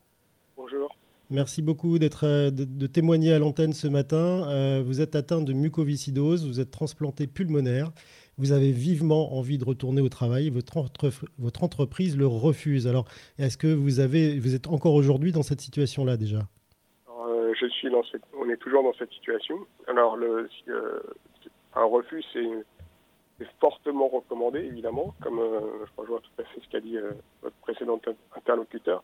Merci 1.28 1.60
beaucoup 1.60 1.98
d'être 1.98 2.24
euh, 2.24 2.50
de, 2.52 2.64
de, 2.64 2.86
témoigner 2.86 3.32
à 3.32 3.40
l'antenne 3.40 3.72
ce 3.72 3.88
matin. 3.88 4.48
Euh, 4.48 4.82
vous 4.86 5.00
êtes 5.00 5.16
atteint 5.16 5.40
de 5.40 5.52
mucoviscidose, 5.52 6.46
vous 6.46 6.60
êtes 6.60 6.70
transplanté 6.70 7.26
pulmonaire, 7.26 7.90
vous 8.38 8.52
avez 8.52 8.70
vivement 8.70 9.36
envie 9.36 9.58
de 9.58 9.64
retourner 9.64 10.02
au 10.02 10.08
travail, 10.08 10.50
votre, 10.50 10.84
votre 11.38 11.64
entreprise 11.64 12.16
le 12.18 12.26
refuse. 12.26 12.86
Alors, 12.86 13.06
est-ce 13.38 13.56
que 13.56 13.66
vous, 13.66 14.00
avez, 14.00 14.38
vous 14.38 14.54
êtes 14.54 14.66
encore 14.66 14.94
aujourd'hui 14.94 15.32
dans 15.32 15.42
cette 15.42 15.60
situation-là 15.60 16.16
déjà? 16.16 16.40
Euh, 17.08 17.54
Je 17.58 17.66
suis 17.66 17.90
dans 17.90 18.04
cette, 18.04 18.22
on 18.38 18.48
est 18.50 18.58
toujours 18.58 18.82
dans 18.82 18.92
cette 18.94 19.10
situation. 19.12 19.56
Alors, 19.88 20.16
le, 20.16 20.48
euh, 20.68 21.00
un 21.74 21.84
refus, 21.84 22.22
c'est 22.32 23.46
fortement 23.60 24.08
recommandé, 24.08 24.60
évidemment, 24.60 25.14
comme 25.22 25.38
euh, 25.38 25.60
je 25.86 26.00
rejoins 26.00 26.20
tout 26.20 26.42
à 26.42 26.44
fait 26.44 26.60
ce 26.60 26.68
qu'a 26.68 26.80
dit 26.80 26.98
votre 27.42 27.56
précédent 27.56 28.00
interlocuteur 28.36 29.02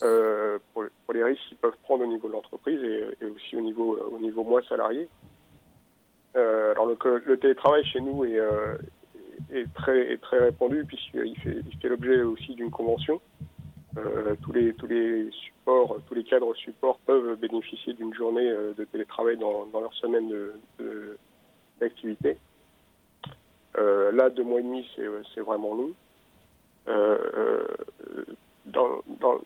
pour, 0.00 0.84
les 1.12 1.24
risques 1.24 1.42
qu'ils 1.48 1.56
peuvent 1.56 1.76
prendre 1.84 2.04
au 2.04 2.06
niveau 2.08 2.28
de 2.28 2.32
l'entreprise 2.32 2.82
et, 2.82 3.24
et, 3.24 3.26
aussi 3.26 3.56
au 3.56 3.60
niveau, 3.60 3.96
au 3.96 4.18
niveau 4.18 4.42
moins 4.44 4.62
salarié. 4.68 5.08
Euh, 6.36 6.72
alors 6.72 6.86
le, 6.86 7.22
le, 7.26 7.38
télétravail 7.38 7.84
chez 7.84 8.00
nous 8.00 8.24
est, 8.24 8.38
euh, 8.38 8.76
est, 9.52 9.72
très, 9.74 10.18
répandu 10.32 10.84
puisqu'il 10.84 11.38
fait, 11.40 11.58
il 11.64 11.78
fait 11.78 11.88
l'objet 11.88 12.22
aussi 12.22 12.54
d'une 12.54 12.70
convention. 12.70 13.20
Euh, 13.96 14.34
tous, 14.42 14.52
les, 14.52 14.74
tous 14.74 14.88
les 14.88 15.30
supports, 15.30 15.98
tous 16.08 16.14
les 16.14 16.24
cadres 16.24 16.52
supports 16.56 16.98
peuvent 17.06 17.36
bénéficier 17.36 17.92
d'une 17.92 18.12
journée 18.12 18.50
de 18.76 18.84
télétravail 18.84 19.36
dans, 19.36 19.68
leur 19.72 19.94
semaine 19.94 20.28
d'activité. 21.80 22.36
De, 23.76 24.10
là, 24.12 24.30
deux 24.30 24.42
mois 24.42 24.58
et 24.58 24.64
demi, 24.64 24.84
c'est 24.96 25.40
vraiment 25.40 25.74
long. 25.74 25.92
Dans, 28.66 29.02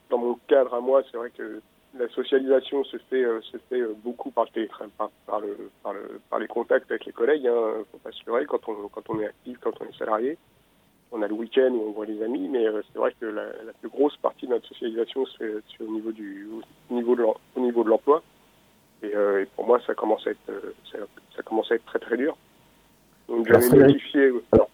dans, 0.09 0.19
mon 0.19 0.39
cadre 0.47 0.73
à 0.73 0.81
moi, 0.81 1.03
c'est 1.11 1.19
vrai 1.19 1.31
que 1.37 1.61
la 1.97 2.09
socialisation 2.09 2.85
se 2.85 2.97
fait, 3.11 3.25
euh, 3.25 3.41
se 3.43 3.57
fait 3.69 3.81
euh, 3.81 3.95
beaucoup 4.05 4.31
par 4.31 4.45
le 4.45 4.51
télétravail, 4.51 4.91
par, 4.99 5.11
par, 5.27 5.41
le, 5.41 5.71
par, 5.83 5.93
le, 5.93 6.21
par 6.29 6.39
les 6.39 6.47
contacts 6.47 6.91
avec 6.91 7.07
les 7.07 7.13
collègues. 7.13 7.47
Hein, 7.47 7.85
faut 7.91 7.99
pas 7.99 8.13
se 8.13 8.25
leurrer 8.27 8.47
quand 8.47 8.69
on, 8.69 8.89
quand 8.89 9.09
on 9.09 9.21
est 9.21 9.27
actif, 9.27 9.59
quand 9.61 9.73
on 9.81 9.85
est 9.85 9.99
salarié. 9.99 10.37
On 11.11 11.23
a 11.23 11.29
le 11.29 11.35
week-end 11.35 11.71
où 11.71 11.89
on 11.89 11.93
voit 11.93 12.05
les 12.05 12.23
amis, 12.23 12.49
mais 12.49 12.67
euh, 12.67 12.83
c'est 12.93 12.99
vrai 12.99 13.15
que 13.19 13.25
la, 13.25 13.45
la, 13.65 13.73
plus 13.81 13.89
grosse 13.89 14.17
partie 14.19 14.47
de 14.47 14.53
notre 14.53 14.69
socialisation 14.69 15.25
se 15.25 15.39
fait, 15.39 15.55
se 15.69 15.77
fait 15.79 15.85
au 15.85 15.91
niveau 15.91 16.13
du 16.13 16.47
au 16.91 16.95
niveau 16.95 17.17
de 17.17 17.25
au 17.25 17.61
niveau 17.61 17.83
de 17.83 17.89
l'emploi. 17.89 18.23
Et, 19.03 19.15
euh, 19.15 19.43
et, 19.43 19.47
pour 19.47 19.67
moi, 19.67 19.81
ça 19.87 19.95
commence 19.95 20.27
à 20.27 20.31
être 20.33 20.75
ça, 20.93 20.99
ça, 21.35 21.43
commence 21.43 21.71
à 21.73 21.77
être 21.77 21.87
très 21.87 21.99
très 21.99 22.17
dur. 22.17 22.37
Donc 23.29 23.47
j'avais 23.47 23.69
modifié. 23.71 24.33
Alors, 24.53 24.69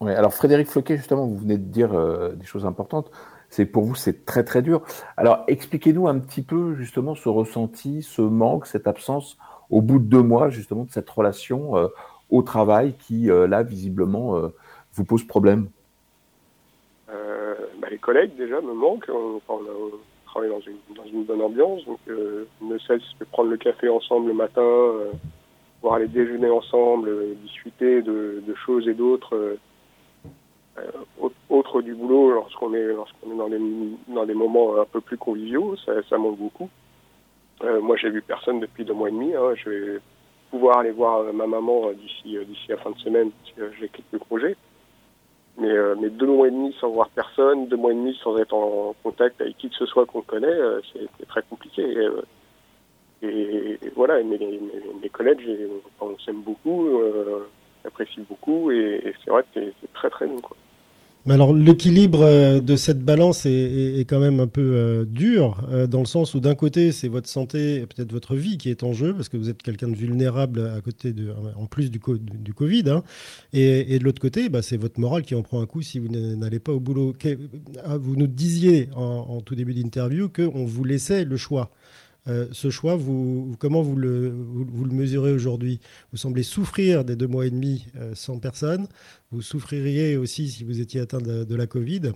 ouais, 0.00 0.14
alors 0.14 0.34
Frédéric 0.34 0.68
Floquet, 0.68 0.96
justement, 0.96 1.26
vous 1.26 1.38
venez 1.38 1.56
de 1.56 1.62
dire 1.62 1.94
euh, 1.94 2.32
des 2.32 2.44
choses 2.44 2.66
importantes 2.66 3.10
c'est 3.48 3.66
pour 3.66 3.84
vous 3.84 3.94
c'est 3.94 4.24
très 4.24 4.44
très 4.44 4.62
dur. 4.62 4.82
Alors 5.16 5.44
expliquez-nous 5.48 6.08
un 6.08 6.18
petit 6.18 6.42
peu 6.42 6.74
justement 6.74 7.14
ce 7.14 7.28
ressenti, 7.28 8.02
ce 8.02 8.22
manque, 8.22 8.66
cette 8.66 8.86
absence 8.86 9.38
au 9.70 9.82
bout 9.82 9.98
de 9.98 10.04
deux 10.04 10.22
mois 10.22 10.48
justement 10.48 10.84
de 10.84 10.90
cette 10.90 11.08
relation 11.08 11.76
euh, 11.76 11.88
au 12.30 12.42
travail 12.42 12.94
qui 12.98 13.30
euh, 13.30 13.46
là 13.46 13.62
visiblement 13.62 14.36
euh, 14.36 14.48
vous 14.92 15.04
pose 15.04 15.24
problème. 15.24 15.68
Bah, 17.80 17.88
les 17.90 17.98
collègues 17.98 18.36
déjà 18.36 18.60
me 18.60 18.72
manquent. 18.72 19.08
On, 19.08 19.40
travaille 20.26 20.50
dans 20.50 20.60
une, 20.60 20.76
dans 20.96 21.04
une, 21.04 21.24
bonne 21.24 21.40
ambiance, 21.40 21.84
donc 21.86 22.00
ne 22.08 22.78
cesse 22.78 23.02
de 23.20 23.24
prendre 23.24 23.50
le 23.50 23.56
café 23.56 23.88
ensemble 23.88 24.28
le 24.28 24.34
matin, 24.34 24.92
voir 25.80 25.94
aller 25.94 26.08
déjeuner 26.08 26.50
ensemble, 26.50 27.36
discuter 27.36 28.02
de, 28.02 28.42
choses 28.66 28.88
et 28.88 28.94
d'autres 28.94 29.56
autre 31.58 31.82
du 31.82 31.94
boulot 31.94 32.32
lorsqu'on 32.32 32.74
est 32.74 32.86
lorsqu'on 32.86 33.32
est 33.32 33.36
dans 33.36 33.48
des 33.48 33.60
dans 34.08 34.26
des 34.26 34.34
moments 34.34 34.80
un 34.80 34.84
peu 34.84 35.00
plus 35.00 35.18
conviviaux, 35.18 35.76
ça, 35.76 36.18
manque 36.18 36.38
beaucoup. 36.38 36.68
Euh, 37.64 37.80
moi, 37.80 37.96
j'ai 37.96 38.10
vu 38.10 38.22
personne 38.22 38.60
depuis 38.60 38.84
deux 38.84 38.94
mois 38.94 39.08
et 39.08 39.12
demi. 39.12 39.34
Hein. 39.34 39.54
Je 39.56 39.70
vais 39.70 40.00
pouvoir 40.50 40.78
aller 40.78 40.92
voir 40.92 41.32
ma 41.32 41.46
maman 41.46 41.92
d'ici 41.92 42.36
d'ici 42.46 42.68
la 42.68 42.76
fin 42.78 42.90
de 42.90 42.98
semaine. 42.98 43.30
J'ai 43.56 43.88
quelques 43.88 44.22
congés. 44.28 44.56
Mais, 45.58 45.70
euh, 45.70 45.96
mais 46.00 46.08
deux 46.08 46.26
mois 46.26 46.46
et 46.46 46.52
demi 46.52 46.72
sans 46.80 46.88
voir 46.90 47.08
personne, 47.08 47.66
deux 47.66 47.76
mois 47.76 47.90
et 47.90 47.96
demi 47.96 48.16
sans 48.22 48.38
être 48.38 48.54
en 48.54 48.94
contact 49.02 49.40
avec 49.40 49.58
qui 49.58 49.68
que 49.68 49.74
ce 49.74 49.86
soit 49.86 50.06
qu'on 50.06 50.22
connaît, 50.22 50.46
euh, 50.46 50.80
c'est 50.92 51.26
très 51.26 51.42
compliqué. 51.42 51.82
Et, 51.82 53.26
euh, 53.26 53.76
voilà, 53.96 54.22
mes, 54.22 54.38
mes, 55.02 55.08
collègues, 55.08 55.40
on 56.00 56.16
s'aime 56.18 56.42
beaucoup, 56.42 57.00
euh, 57.00 57.48
j'apprécie 57.82 58.20
beaucoup, 58.20 58.70
et, 58.70 59.12
c'est 59.24 59.30
vrai 59.30 59.42
que 59.52 59.60
c'est 59.80 59.92
très 59.92 60.08
très 60.10 60.26
long. 60.26 60.40
Alors 61.30 61.52
l'équilibre 61.52 62.22
euh, 62.22 62.60
de 62.60 62.74
cette 62.76 63.00
balance 63.00 63.44
est, 63.44 64.06
quand 64.08 64.18
même 64.18 64.40
un 64.40 64.46
peu 64.46 64.62
euh, 64.62 65.04
dur, 65.04 65.66
euh, 65.70 65.86
dans 65.86 66.00
le 66.00 66.06
sens 66.06 66.34
où 66.34 66.40
d'un 66.40 66.54
côté 66.54 66.90
c'est 66.90 67.08
votre 67.08 67.28
santé, 67.28 67.84
peut-être 67.86 68.12
votre 68.12 68.34
vie 68.34 68.56
qui 68.56 68.70
est 68.70 68.82
en 68.82 68.94
jeu, 68.94 69.12
parce 69.12 69.28
que 69.28 69.36
vous 69.36 69.50
êtes 69.50 69.62
quelqu'un 69.62 69.88
de 69.88 69.94
vulnérable 69.94 70.72
à 70.74 70.80
côté 70.80 71.12
de, 71.12 71.30
en 71.56 71.66
plus 71.66 71.90
du, 71.90 72.00
du 72.18 72.54
Covid, 72.54 72.88
hein, 72.88 73.02
et, 73.52 73.94
et, 73.94 73.98
de 73.98 74.04
l'autre 74.04 74.22
côté, 74.22 74.48
bah, 74.48 74.62
c'est 74.62 74.78
votre 74.78 74.98
morale 74.98 75.22
qui 75.22 75.34
en 75.34 75.42
prend 75.42 75.60
un 75.60 75.66
coup 75.66 75.82
si 75.82 75.98
vous 75.98 76.08
n'allez 76.08 76.60
pas 76.60 76.72
au 76.72 76.80
boulot. 76.80 77.14
Ah, 77.84 77.98
vous 77.98 78.16
nous 78.16 78.26
disiez 78.26 78.88
en, 78.94 79.26
en 79.28 79.40
tout 79.40 79.54
début 79.54 79.74
d'interview 79.74 80.28
qu'on 80.28 80.64
vous 80.64 80.84
laissait 80.84 81.24
le 81.24 81.36
choix. 81.36 81.70
Euh, 82.26 82.46
ce 82.52 82.68
choix, 82.70 82.98
comment 83.58 83.82
vous 83.82 83.96
le, 83.96 84.32
mesurez 84.90 85.32
aujourd'hui? 85.32 85.80
Vous 86.12 86.18
semblez 86.18 86.42
souffrir 86.42 87.04
des 87.04 87.16
deux 87.16 87.26
mois 87.26 87.46
et 87.46 87.50
demi 87.50 87.86
euh, 87.96 88.14
sans 88.14 88.38
personne. 88.38 88.86
Vous 89.30 89.40
souffririez 89.40 90.16
aussi 90.16 90.48
si 90.48 90.64
vous 90.64 90.80
étiez 90.80 91.00
atteint 91.00 91.20
de, 91.20 91.54
la 91.54 91.66
Covid. 91.66 92.12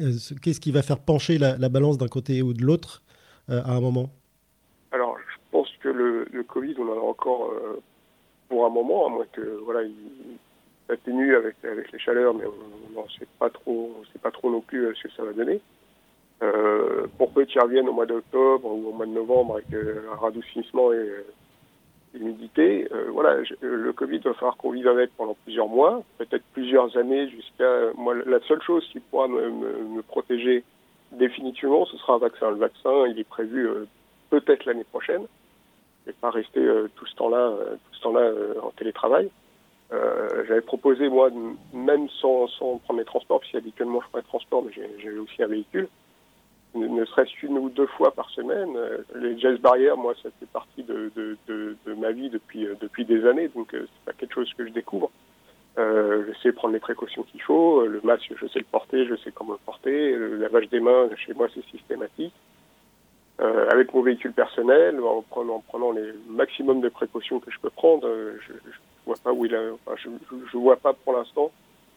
Euh, 0.00 0.12
Qu'est-ce 0.42 0.60
qui 0.60 0.72
va 0.72 0.82
faire 0.82 0.98
pencher 0.98 1.38
la, 1.38 1.56
la 1.58 1.68
balance 1.68 1.98
d'un 1.98 2.08
côté 2.08 2.42
ou 2.42 2.52
de 2.52 2.62
l'autre 2.62 3.02
à 3.48 3.74
un 3.74 3.80
moment? 3.80 4.10
Alors, 4.90 5.16
je 5.18 5.38
pense 5.52 5.68
que 5.80 5.88
le, 5.88 6.42
Covid, 6.48 6.74
on 6.78 6.88
en 6.88 6.96
a 6.96 7.00
encore 7.00 7.52
pour 8.48 8.66
un 8.66 8.70
moment, 8.70 9.06
à 9.06 9.10
moins 9.10 9.26
que 9.32 9.60
voilà, 9.64 9.82
il 9.84 9.92
atténue 10.88 11.36
avec, 11.36 11.54
les 11.62 11.98
chaleurs, 11.98 12.34
mais 12.34 12.44
on 12.46 13.00
ne 13.00 13.26
pas 13.38 13.50
trop, 13.50 14.02
sait 14.12 14.18
pas 14.18 14.32
trop 14.32 14.50
non 14.50 14.60
plus 14.60 14.92
ce 14.96 15.04
que 15.04 15.14
ça 15.14 15.22
va 15.22 15.32
donner. 15.32 15.60
Euh, 16.42 17.06
pour 17.16 17.32
peu 17.32 17.46
qu'ils 17.46 17.62
reviennent 17.62 17.88
au 17.88 17.94
mois 17.94 18.04
d'octobre 18.04 18.66
ou 18.70 18.90
au 18.90 18.92
mois 18.92 19.06
de 19.06 19.12
novembre 19.12 19.54
avec 19.54 19.72
euh, 19.72 20.02
un 20.12 20.16
radoucissement 20.16 20.92
et 20.92 20.96
euh, 20.96 21.24
l'humidité, 22.12 22.88
euh, 22.92 23.06
voilà, 23.10 23.38
le 23.62 23.92
Covid 23.94 24.18
va 24.18 24.34
falloir 24.34 24.58
qu'on 24.58 24.72
vive 24.72 24.86
avec 24.86 25.10
pendant 25.16 25.34
plusieurs 25.44 25.68
mois, 25.68 26.02
peut-être 26.18 26.44
plusieurs 26.52 26.94
années 26.98 27.30
jusqu'à. 27.30 27.90
Moi, 27.96 28.16
la 28.26 28.40
seule 28.40 28.60
chose 28.60 28.86
qui 28.92 29.00
pourra 29.00 29.28
me, 29.28 30.02
protéger 30.02 30.62
définitivement, 31.12 31.86
ce 31.86 31.96
sera 31.96 32.14
un 32.14 32.18
vaccin. 32.18 32.50
Le 32.50 32.56
vaccin, 32.56 33.06
il 33.06 33.18
est 33.18 33.24
prévu 33.24 33.70
peut-être 34.28 34.66
l'année 34.66 34.84
prochaine, 34.84 35.22
et 36.06 36.12
pas 36.12 36.30
rester 36.30 36.60
tout 36.96 37.06
ce 37.06 37.14
temps-là, 37.16 37.54
tout 37.70 37.94
ce 37.96 38.02
temps-là 38.02 38.30
en 38.62 38.70
télétravail. 38.72 39.30
J'avais 39.90 40.62
proposé 40.62 41.08
moi, 41.08 41.30
même 41.72 42.08
sans, 42.20 42.48
sans 42.48 42.78
prendre 42.78 42.98
mes 42.98 43.06
transports, 43.06 43.40
puisque 43.40 43.56
habituellement 43.56 44.00
je 44.02 44.08
prends 44.08 44.18
les 44.18 44.24
transports, 44.24 44.64
mais 44.64 44.72
j'ai 44.98 45.18
aussi 45.18 45.42
un 45.42 45.48
véhicule 45.48 45.88
ne 46.76 47.04
serait-ce 47.04 47.32
qu'une 47.34 47.58
ou 47.58 47.68
deux 47.68 47.86
fois 47.86 48.12
par 48.12 48.30
semaine. 48.30 48.76
Les 49.14 49.38
jazz 49.38 49.58
barrières, 49.58 49.96
moi, 49.96 50.14
ça 50.22 50.28
fait 50.38 50.48
partie 50.52 50.82
de, 50.82 51.10
ma 51.96 52.12
vie 52.12 52.30
depuis, 52.30 52.66
depuis 52.80 53.04
des 53.04 53.26
années, 53.26 53.48
donc 53.48 53.68
c'est 53.72 54.04
pas 54.04 54.12
quelque 54.12 54.34
chose 54.34 54.52
que 54.56 54.66
je 54.66 54.72
découvre. 54.72 55.10
Euh, 55.78 56.24
je 56.26 56.38
sais 56.40 56.52
prendre 56.52 56.72
les 56.72 56.80
précautions 56.80 57.22
qu'il 57.24 57.42
faut. 57.42 57.86
Le 57.86 58.00
masque, 58.02 58.32
je 58.40 58.46
sais 58.46 58.60
le 58.60 58.64
porter, 58.64 59.06
je 59.06 59.16
sais 59.16 59.30
comment 59.30 59.52
le 59.52 59.58
porter. 59.64 60.12
Le 60.12 60.36
lavage 60.36 60.68
des 60.70 60.80
mains, 60.80 61.08
chez 61.16 61.34
moi, 61.34 61.48
c'est 61.54 61.64
systématique. 61.66 62.32
Euh, 63.40 63.68
avec 63.68 63.92
mon 63.92 64.00
véhicule 64.00 64.32
personnel, 64.32 64.98
en 65.00 65.20
prenant, 65.22 65.56
en 65.56 65.60
prenant 65.60 65.92
les 65.92 66.12
maximum 66.28 66.80
de 66.80 66.88
précautions 66.88 67.40
que 67.40 67.50
je 67.50 67.58
peux 67.60 67.68
prendre, 67.68 68.08
je, 68.40 68.52
je 68.52 68.78
vois 69.04 69.16
pas 69.22 69.32
où 69.32 69.44
il 69.44 69.54
a, 69.54 69.60
je, 69.96 70.56
vois 70.56 70.76
pas 70.76 70.94
pour 70.94 71.12
l'instant 71.12 71.50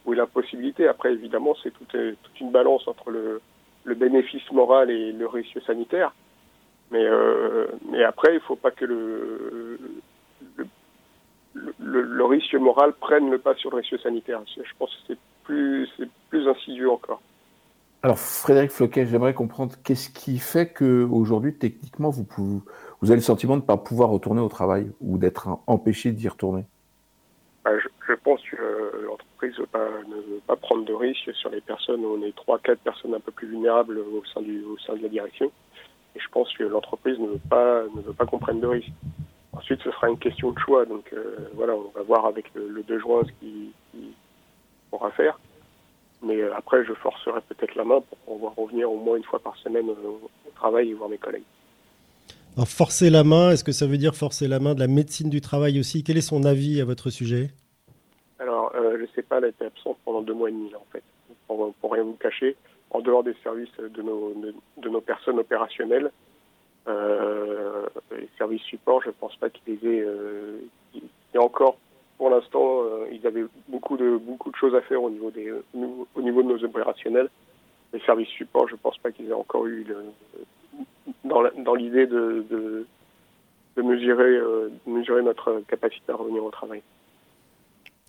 où 0.04 0.12
il 0.12 0.20
a 0.20 0.26
possibilité. 0.26 0.86
Après, 0.86 1.12
évidemment, 1.14 1.56
c'est 1.62 1.70
toute 1.70 1.94
une 2.40 2.50
balance 2.50 2.86
entre 2.86 3.10
le, 3.10 3.40
le 3.84 3.94
bénéfice 3.94 4.50
moral 4.52 4.90
et 4.90 5.12
le 5.12 5.26
risque 5.26 5.60
sanitaire. 5.66 6.14
Mais, 6.90 7.04
euh, 7.04 7.66
mais 7.90 8.02
après, 8.02 8.32
il 8.32 8.36
ne 8.36 8.40
faut 8.40 8.56
pas 8.56 8.70
que 8.70 8.84
le, 8.84 9.78
le, 11.78 12.24
risque 12.24 12.54
moral 12.54 12.92
prenne 12.94 13.30
le 13.30 13.38
pas 13.38 13.54
sur 13.54 13.70
le 13.70 13.76
risque 13.76 13.98
sanitaire. 14.00 14.40
Je 14.56 14.62
pense 14.78 14.90
que 14.90 15.00
c'est 15.08 15.18
plus, 15.44 15.88
plus 16.28 16.48
insidieux 16.48 16.90
encore. 16.90 17.20
Alors, 18.02 18.18
Frédéric 18.18 18.70
Floquet, 18.70 19.06
j'aimerais 19.06 19.34
comprendre 19.34 19.74
qu'est-ce 19.84 20.08
qui 20.08 20.38
fait 20.38 20.72
qu'aujourd'hui, 20.72 21.54
techniquement, 21.54 22.08
vous, 22.08 22.26
vous 23.00 23.10
avez 23.10 23.16
le 23.16 23.22
sentiment 23.22 23.56
de 23.56 23.62
ne 23.62 23.66
pas 23.66 23.76
pouvoir 23.76 24.08
retourner 24.08 24.40
au 24.40 24.48
travail 24.48 24.90
ou 25.00 25.18
d'être 25.18 25.48
empêché 25.66 26.12
d'y 26.12 26.28
retourner? 26.28 26.64
Bah, 27.64 27.78
je, 27.78 27.88
je, 28.08 28.14
pense 28.14 28.40
que 28.42 28.56
euh, 28.56 29.02
l'entreprise 29.06 29.52
ne 29.54 29.60
veut, 29.60 29.66
pas, 29.66 29.88
ne 30.08 30.14
veut 30.14 30.40
pas 30.46 30.56
prendre 30.56 30.84
de 30.84 30.94
risques 30.94 31.34
sur 31.34 31.50
les 31.50 31.60
personnes. 31.60 32.04
On 32.04 32.22
est 32.22 32.34
trois, 32.34 32.58
quatre 32.58 32.80
personnes 32.80 33.14
un 33.14 33.20
peu 33.20 33.32
plus 33.32 33.48
vulnérables 33.48 33.98
au 33.98 34.24
sein, 34.32 34.40
du, 34.40 34.64
au 34.64 34.78
sein 34.78 34.94
de 34.94 35.02
la 35.02 35.08
direction. 35.08 35.52
Et 36.16 36.20
je 36.20 36.28
pense 36.28 36.52
que 36.54 36.64
l'entreprise 36.64 37.18
ne 37.18 37.28
veut 37.28 37.40
pas 37.48 37.82
pas 38.16 38.26
qu'on 38.26 38.38
prenne 38.38 38.60
de 38.60 38.66
risques. 38.66 38.92
Ensuite, 39.52 39.80
ce 39.82 39.90
sera 39.90 40.08
une 40.08 40.18
question 40.18 40.52
de 40.52 40.58
choix. 40.58 40.86
Donc 40.86 41.12
euh, 41.12 41.50
voilà, 41.54 41.74
on 41.74 41.90
va 41.94 42.02
voir 42.02 42.26
avec 42.26 42.52
le, 42.54 42.68
le 42.68 42.82
2 42.82 42.98
juin 42.98 43.22
ce 43.26 43.32
qu'il 43.40 43.70
qui 43.92 44.14
pourra 44.90 45.10
faire. 45.10 45.38
Mais 46.22 46.40
euh, 46.40 46.54
après, 46.56 46.84
je 46.84 46.92
forcerai 46.94 47.40
peut-être 47.42 47.74
la 47.74 47.84
main 47.84 48.00
pour 48.00 48.18
pouvoir 48.18 48.54
revenir 48.56 48.90
au 48.90 48.96
moins 48.96 49.16
une 49.16 49.24
fois 49.24 49.38
par 49.38 49.56
semaine 49.56 49.88
au 49.90 50.30
travail 50.54 50.90
et 50.90 50.94
voir 50.94 51.08
mes 51.08 51.18
collègues. 51.18 51.44
Alors, 52.56 52.68
forcer 52.68 53.10
la 53.10 53.24
main, 53.24 53.50
est-ce 53.50 53.64
que 53.64 53.72
ça 53.72 53.86
veut 53.86 53.96
dire 53.96 54.14
forcer 54.14 54.48
la 54.48 54.58
main 54.58 54.74
de 54.74 54.80
la 54.80 54.88
médecine 54.88 55.30
du 55.30 55.40
travail 55.40 55.78
aussi? 55.78 56.02
Quel 56.02 56.18
est 56.18 56.20
son 56.20 56.44
avis 56.44 56.80
à 56.80 56.84
votre 56.84 57.10
sujet? 57.10 57.50
Alors, 58.38 58.72
euh, 58.74 58.96
je 58.96 59.02
ne 59.02 59.06
sais 59.14 59.22
pas, 59.22 59.38
elle 59.38 59.44
a 59.44 59.48
été 59.48 59.64
absente 59.64 59.98
pendant 60.04 60.22
deux 60.22 60.34
mois 60.34 60.48
et 60.48 60.52
demi, 60.52 60.74
en 60.74 60.84
fait. 60.92 61.02
Pour, 61.46 61.92
rien 61.92 62.04
vous 62.04 62.14
cacher, 62.14 62.56
en 62.90 63.00
dehors 63.00 63.24
des 63.24 63.34
services 63.42 63.74
de 63.78 64.02
nos, 64.02 64.34
de, 64.76 64.88
nos 64.88 65.00
personnes 65.00 65.38
opérationnelles, 65.38 66.10
euh, 66.88 67.86
les 68.12 68.28
services 68.38 68.62
support, 68.62 69.02
je 69.02 69.08
ne 69.08 69.14
pense 69.14 69.36
pas 69.36 69.50
qu'ils 69.50 69.84
aient, 69.84 70.04
euh, 70.06 70.60
et 71.34 71.38
encore, 71.38 71.76
pour 72.18 72.30
l'instant, 72.30 72.82
euh, 72.82 73.06
ils 73.12 73.26
avaient 73.26 73.44
beaucoup 73.68 73.96
de, 73.96 74.16
beaucoup 74.16 74.50
de 74.50 74.56
choses 74.56 74.74
à 74.74 74.80
faire 74.82 75.02
au 75.02 75.10
niveau, 75.10 75.30
des, 75.30 75.52
au 75.74 76.22
niveau 76.22 76.42
de 76.42 76.48
nos 76.48 76.64
opérationnels. 76.64 77.28
Les 77.92 78.00
services 78.00 78.28
support, 78.28 78.68
je 78.68 78.74
ne 78.74 78.78
pense 78.78 78.98
pas 78.98 79.10
qu'ils 79.10 79.28
aient 79.28 79.32
encore 79.32 79.66
eu 79.66 79.84
le, 79.84 79.96
dans 81.24 81.74
l'idée 81.74 82.06
de, 82.06 82.44
de, 82.50 82.86
de, 83.76 83.82
mesurer, 83.82 84.36
euh, 84.36 84.68
mesurer 84.86 85.22
notre 85.22 85.62
capacité 85.68 86.12
à 86.12 86.16
revenir 86.16 86.44
au 86.44 86.50
travail. 86.50 86.82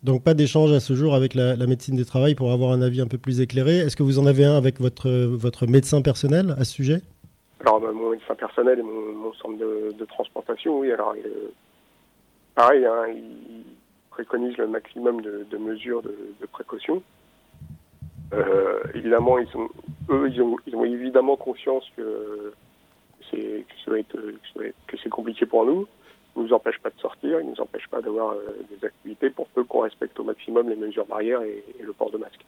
Donc 0.03 0.23
pas 0.23 0.33
d'échange 0.33 0.71
à 0.71 0.79
ce 0.79 0.93
jour 0.93 1.13
avec 1.13 1.35
la, 1.35 1.55
la, 1.55 1.67
médecine 1.67 1.95
du 1.95 2.05
travail 2.05 2.33
pour 2.33 2.51
avoir 2.51 2.71
un 2.71 2.81
avis 2.81 3.01
un 3.01 3.07
peu 3.07 3.19
plus 3.19 3.39
éclairé. 3.39 3.77
Est-ce 3.77 3.95
que 3.95 4.03
vous 4.03 4.17
en 4.17 4.25
avez 4.25 4.45
un 4.45 4.57
avec 4.57 4.79
votre, 4.79 5.09
votre 5.09 5.67
médecin 5.67 6.01
personnel 6.01 6.55
à 6.57 6.63
ce 6.63 6.73
sujet? 6.73 7.01
Alors 7.59 7.79
bah, 7.79 7.91
mon 7.91 8.09
médecin 8.09 8.33
personnel 8.33 8.79
et 8.79 8.81
mon, 8.81 9.13
mon 9.13 9.33
centre 9.33 9.57
de, 9.59 10.05
transplantation, 10.05 10.79
oui. 10.79 10.91
Alors 10.91 11.13
euh, 11.13 11.51
pareil, 12.55 12.83
hein, 12.83 13.05
il 13.09 13.63
préconise 14.09 14.57
le 14.57 14.67
maximum 14.67 15.21
de, 15.21 15.57
mesures 15.57 16.01
de, 16.01 16.15
de 16.41 16.45
précaution. 16.47 17.03
Euh, 18.33 18.79
évidemment, 18.95 19.37
ils 19.37 19.47
sont, 19.49 19.69
eux, 20.09 20.29
ils 20.33 20.41
ont, 20.41 20.55
ils 20.65 20.75
ont 20.75 20.85
évidemment 20.85 21.35
conscience 21.35 21.83
que 21.95 22.53
c'est 23.31 23.65
que 24.87 24.97
c'est 25.01 25.09
compliqué 25.09 25.45
pour 25.45 25.65
nous. 25.65 25.87
Ils 26.35 26.43
ne 26.43 26.47
nous 26.47 26.53
empêche 26.53 26.79
pas 26.79 26.89
de 26.89 26.99
sortir, 26.99 27.39
ils 27.41 27.45
ne 27.45 27.51
nous 27.51 27.61
empêche 27.61 27.87
pas 27.89 28.01
d'avoir 28.01 28.31
euh, 28.31 28.55
des 28.69 28.85
activités 28.85 29.29
pour 29.29 29.47
peu 29.47 29.63
qu'on 29.63 29.81
respecte 29.81 30.17
au 30.19 30.23
maximum 30.23 30.69
les 30.69 30.77
mesures 30.77 31.05
barrières 31.05 31.41
et, 31.41 31.63
et, 31.77 31.83
le 31.83 31.91
port 31.91 32.09
de 32.09 32.17
masque. 32.17 32.45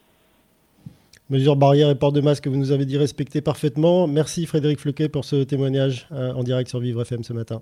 Mesures 1.30 1.58
barrières 1.58 1.90
et 1.90 1.96
port 1.96 2.14
de 2.14 2.22
masque, 2.22 2.48
vous 2.48 2.56
nous 2.56 2.72
avez 2.72 2.86
dit 2.86 2.98
respecter 2.98 3.42
parfaitement. 3.42 4.08
Merci 4.08 4.46
Frédéric 4.46 4.80
Floquet 4.80 5.10
pour 5.10 5.26
ce 5.26 5.44
témoignage 5.44 6.08
euh, 6.12 6.34
en 6.34 6.44
direct 6.44 6.70
sur 6.70 6.80
Vivre 6.80 7.02
FM 7.02 7.24
ce 7.24 7.34
matin. 7.34 7.62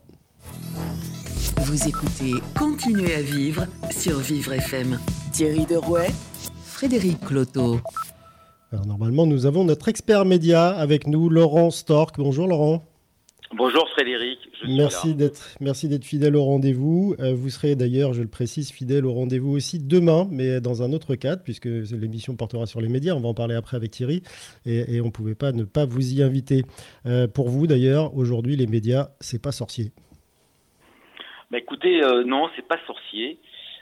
Vous 1.65 1.88
écoutez 1.88 2.34
Continuez 2.57 3.15
à 3.15 3.22
vivre 3.22 3.65
sur 3.91 4.18
Vivre 4.19 4.53
FM. 4.53 4.99
Thierry 5.31 5.65
Derouet, 5.65 6.10
Frédéric 6.64 7.19
Cloteau. 7.22 7.77
Alors, 8.72 8.85
normalement, 8.85 9.26
nous 9.26 9.45
avons 9.45 9.64
notre 9.64 9.89
expert 9.89 10.26
média 10.26 10.69
avec 10.69 11.07
nous, 11.07 11.30
Laurent 11.30 11.72
Stork. 11.72 12.15
Bonjour 12.18 12.48
Laurent. 12.48 12.90
Bonjour 13.53 13.90
Frédéric. 13.90 14.40
merci 14.65 15.14
d'être 15.14 15.57
merci 15.60 15.90
d'être 15.90 16.06
fidèle 16.06 16.38
au 16.38 16.44
rendez-vous. 16.44 17.15
Euh, 17.19 17.34
vous 17.34 17.49
serez 17.49 17.76
d'ailleurs, 17.76 18.14
je 18.14 18.22
le 18.22 18.30
précise, 18.30 18.72
fidèle 18.72 19.06
au 19.06 19.11
rendez-vous 19.11 19.52
aussi 19.52 19.80
demain, 19.80 20.26
mais 20.32 20.61
dans 20.61 20.84
un 20.84 20.94
autre 20.94 21.15
cadre, 21.15 21.44
puisque 21.44 21.65
l'émission 21.65 22.36
portera 22.38 22.65
sur 22.65 22.80
les 22.80 22.88
médias. 22.88 23.14
On 23.14 23.19
va 23.19 23.28
en 23.28 23.34
parler 23.34 23.56
après 23.56 23.76
avec 23.76 23.91
Thierry, 23.91 24.23
et, 24.65 24.95
et 24.95 25.02
on 25.02 25.07
ne 25.07 25.11
pouvait 25.11 25.36
pas 25.36 25.52
ne 25.52 25.65
pas 25.65 25.86
vous 25.86 26.14
y 26.14 26.23
inviter. 26.23 26.64
Euh, 27.06 27.28
pour 27.28 27.49
vous 27.49 27.68
d'ailleurs, 27.68 28.15
aujourd'hui, 28.15 28.56
les 28.56 28.68
médias, 28.68 29.10
c'est 29.19 29.41
pas 29.41 29.52
sorcier. 29.52 29.91
Bah 31.52 31.57
écoutez, 31.57 32.02
euh, 32.02 32.23
non, 32.23 32.49
c'est 32.56 32.65
pas 32.65 32.80
sorcier. 32.88 33.38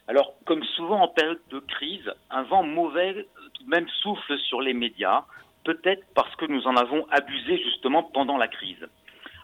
Alors, 0.07 0.33
comme 0.45 0.63
souvent 0.75 1.01
en 1.01 1.07
période 1.07 1.39
de 1.51 1.59
crise, 1.59 2.09
un 2.31 2.41
vent 2.41 2.63
mauvais 2.63 3.27
tout 3.53 3.63
de 3.63 3.69
même 3.69 3.87
souffle 4.01 4.35
sur 4.47 4.61
les 4.61 4.73
médias, 4.73 5.25
peut-être 5.63 6.03
parce 6.15 6.35
que 6.37 6.45
nous 6.45 6.65
en 6.65 6.75
avons 6.75 7.05
abusé 7.11 7.61
justement 7.63 8.01
pendant 8.01 8.37
la 8.37 8.47
crise. 8.47 8.87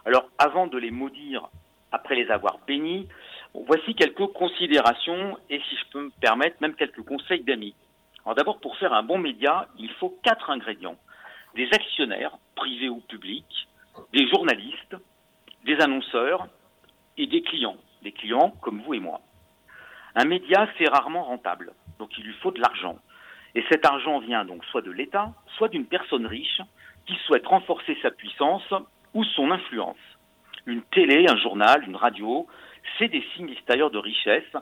Alors, 0.06 0.28
avant 0.38 0.68
de 0.68 0.78
les 0.78 0.92
maudire, 0.92 1.48
après 1.90 2.14
les 2.14 2.30
avoir 2.30 2.60
bénis, 2.64 3.08
voici 3.54 3.96
quelques 3.96 4.26
considérations 4.28 5.36
et, 5.50 5.60
si 5.68 5.76
je 5.76 5.90
peux 5.90 6.04
me 6.04 6.10
permettre, 6.20 6.56
même 6.60 6.76
quelques 6.76 7.02
conseils 7.02 7.42
d'amis. 7.42 7.74
Alors 8.24 8.36
d'abord, 8.36 8.60
pour 8.60 8.76
faire 8.76 8.92
un 8.92 9.02
bon 9.02 9.18
média, 9.18 9.66
il 9.78 9.90
faut 9.94 10.16
quatre 10.22 10.50
ingrédients. 10.50 10.96
Des 11.56 11.68
actionnaires, 11.72 12.38
privés 12.54 12.88
ou 12.88 13.00
publics, 13.00 13.68
des 14.12 14.28
journalistes, 14.28 14.96
des 15.64 15.80
annonceurs 15.80 16.46
et 17.16 17.26
des 17.26 17.42
clients. 17.42 17.76
Des 18.02 18.12
clients 18.12 18.50
comme 18.62 18.82
vous 18.82 18.94
et 18.94 19.00
moi. 19.00 19.20
Un 20.14 20.24
média, 20.24 20.68
c'est 20.78 20.88
rarement 20.88 21.24
rentable, 21.24 21.72
donc 21.98 22.16
il 22.16 22.24
lui 22.24 22.34
faut 22.34 22.52
de 22.52 22.60
l'argent. 22.60 22.96
Et 23.56 23.64
cet 23.70 23.84
argent 23.84 24.20
vient 24.20 24.44
donc 24.44 24.64
soit 24.66 24.82
de 24.82 24.90
l'État, 24.92 25.32
soit 25.56 25.68
d'une 25.68 25.86
personne 25.86 26.26
riche 26.26 26.60
qui 27.06 27.16
souhaite 27.26 27.46
renforcer 27.46 27.96
sa 28.02 28.12
puissance 28.12 28.72
ou 29.14 29.24
son 29.24 29.50
influence. 29.50 29.96
Une 30.66 30.82
télé, 30.82 31.26
un 31.28 31.36
journal, 31.36 31.84
une 31.86 31.96
radio, 31.96 32.46
c'est 32.98 33.08
des 33.08 33.24
signes 33.34 33.50
extérieurs 33.50 33.90
de 33.90 33.98
richesse. 33.98 34.52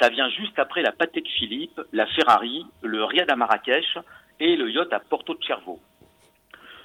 Ça 0.00 0.08
vient 0.08 0.28
juste 0.28 0.58
après 0.58 0.82
la 0.82 0.92
Patek 0.92 1.28
Philippe, 1.28 1.80
la 1.92 2.06
Ferrari, 2.06 2.66
le 2.82 3.04
Riad 3.04 3.30
à 3.30 3.36
Marrakech 3.36 3.98
et 4.40 4.56
le 4.56 4.70
yacht 4.70 4.92
à 4.92 5.00
Porto 5.00 5.34
de 5.34 5.44
Cervo. 5.44 5.80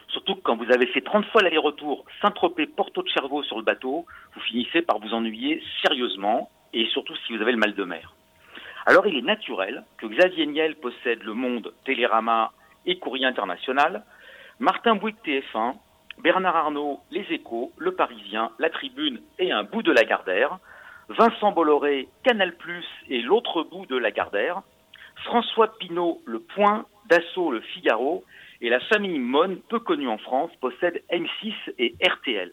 Surtout 0.10 0.36
que 0.36 0.42
quand 0.42 0.56
vous 0.56 0.72
avez 0.72 0.88
fait 0.88 1.02
30 1.02 1.26
fois 1.28 1.42
l'aller-retour 1.42 2.06
Saint-Tropez-Porto 2.22 3.04
de 3.04 3.10
Cerveau 3.10 3.44
sur 3.44 3.58
le 3.58 3.64
bateau, 3.64 4.06
vous 4.34 4.42
finissez 4.42 4.82
par 4.82 5.00
vous 5.00 5.14
ennuyer 5.14 5.62
sérieusement 5.82 6.50
et 6.74 6.86
surtout 6.88 7.16
si 7.26 7.36
vous 7.36 7.42
avez 7.42 7.52
le 7.52 7.58
mal 7.58 7.74
de 7.74 7.84
mer. 7.84 8.14
Alors 8.86 9.06
il 9.06 9.18
est 9.18 9.22
naturel 9.22 9.84
que 9.98 10.08
Xavier 10.08 10.46
Niel 10.46 10.76
possède 10.76 11.24
Le 11.24 11.34
Monde, 11.34 11.74
Télérama 11.84 12.54
et 12.86 13.00
Courrier 13.00 13.26
International, 13.26 14.04
Martin 14.60 14.96
Bouygues 14.96 15.18
TF1, 15.26 15.76
Bernard 16.22 16.56
Arnault, 16.56 17.00
Les 17.12 17.26
Échos, 17.32 17.72
Le 17.78 17.94
Parisien, 17.94 18.52
La 18.60 18.70
Tribune 18.70 19.22
et 19.40 19.52
un 19.52 19.64
bout 19.64 19.84
de 19.84 19.92
Lagardère, 19.92 20.60
Vincent 21.10 21.52
Bolloré, 21.52 22.10
Canal+, 22.24 22.54
et 23.10 23.22
l'autre 23.22 23.64
bout 23.64 23.86
de 23.86 23.96
Lagardère, 23.96 24.62
François 25.24 25.78
Pinault, 25.78 26.22
Le 26.26 26.40
Point, 26.40 26.86
Dassault, 27.08 27.52
Le 27.52 27.62
Figaro, 27.62 28.24
et 28.62 28.70
la 28.70 28.80
famille 28.80 29.20
Mon, 29.20 29.58
peu 29.70 29.80
connue 29.80 30.10
en 30.10 30.18
France, 30.18 30.52
possède 30.60 31.04
M6 31.12 31.54
et 31.78 31.96
RTL. 32.04 32.52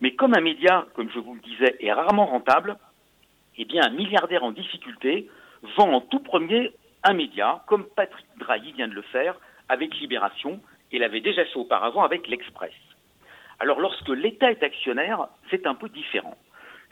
Mais 0.00 0.14
comme 0.14 0.34
un 0.34 0.40
média, 0.40 0.86
comme 0.94 1.10
je 1.10 1.20
vous 1.20 1.34
le 1.34 1.40
disais, 1.40 1.76
est 1.80 1.92
rarement 1.92 2.26
rentable, 2.26 2.76
eh 3.56 3.64
bien 3.64 3.82
un 3.84 3.90
milliardaire 3.90 4.42
en 4.42 4.50
difficulté 4.50 5.28
vend 5.76 5.92
en 5.92 6.00
tout 6.00 6.18
premier 6.18 6.72
un 7.04 7.14
média, 7.14 7.62
comme 7.66 7.84
Patrick 7.84 8.26
Drahi 8.38 8.72
vient 8.72 8.88
de 8.88 8.94
le 8.94 9.02
faire 9.02 9.36
avec 9.68 9.98
Libération, 10.00 10.60
et 10.92 10.98
l'avait 10.98 11.20
déjà 11.20 11.44
fait 11.44 11.56
auparavant 11.56 12.04
avec 12.04 12.28
l'Express. 12.28 12.74
Alors 13.58 13.80
lorsque 13.80 14.08
l'État 14.08 14.50
est 14.50 14.62
actionnaire, 14.62 15.28
c'est 15.50 15.66
un 15.66 15.74
peu 15.74 15.88
différent. 15.88 16.36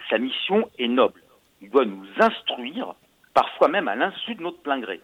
Sa 0.08 0.18
mission 0.18 0.70
est 0.78 0.88
noble. 0.88 1.22
Il 1.60 1.70
doit 1.70 1.84
nous 1.84 2.06
instruire, 2.18 2.94
parfois 3.34 3.68
même 3.68 3.88
à 3.88 3.94
l'insu 3.94 4.34
de 4.34 4.42
notre 4.42 4.62
plein 4.62 4.78
gré. 4.78 5.00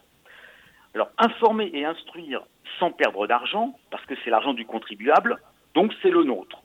Alors 0.95 1.11
informer 1.19 1.71
et 1.75 1.85
instruire 1.85 2.43
sans 2.79 2.91
perdre 2.91 3.27
d'argent, 3.27 3.79
parce 3.91 4.05
que 4.07 4.15
c'est 4.25 4.31
l'argent 4.31 4.55
du 4.55 4.65
contribuable, 4.65 5.39
donc 5.75 5.93
c'est 6.03 6.11
le 6.11 6.25
nôtre. 6.25 6.63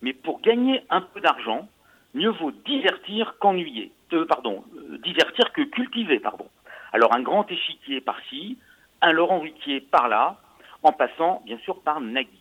Mais 0.00 0.12
pour 0.12 0.40
gagner 0.40 0.82
un 0.90 1.02
peu 1.02 1.20
d'argent, 1.20 1.68
mieux 2.14 2.30
vaut 2.30 2.50
divertir 2.50 3.36
qu'ennuyer. 3.38 3.92
Euh, 4.12 4.26
pardon, 4.26 4.64
euh, 4.76 4.98
divertir 4.98 5.52
que 5.52 5.62
cultiver, 5.62 6.18
pardon. 6.18 6.46
Alors 6.92 7.14
un 7.14 7.22
grand 7.22 7.50
échiquier 7.50 8.00
par-ci, 8.00 8.58
un 9.00 9.12
Laurent 9.12 9.40
Ruquier 9.40 9.80
par-là, 9.80 10.36
en 10.82 10.92
passant 10.92 11.42
bien 11.44 11.58
sûr 11.58 11.80
par 11.82 12.00
Nagui. 12.00 12.38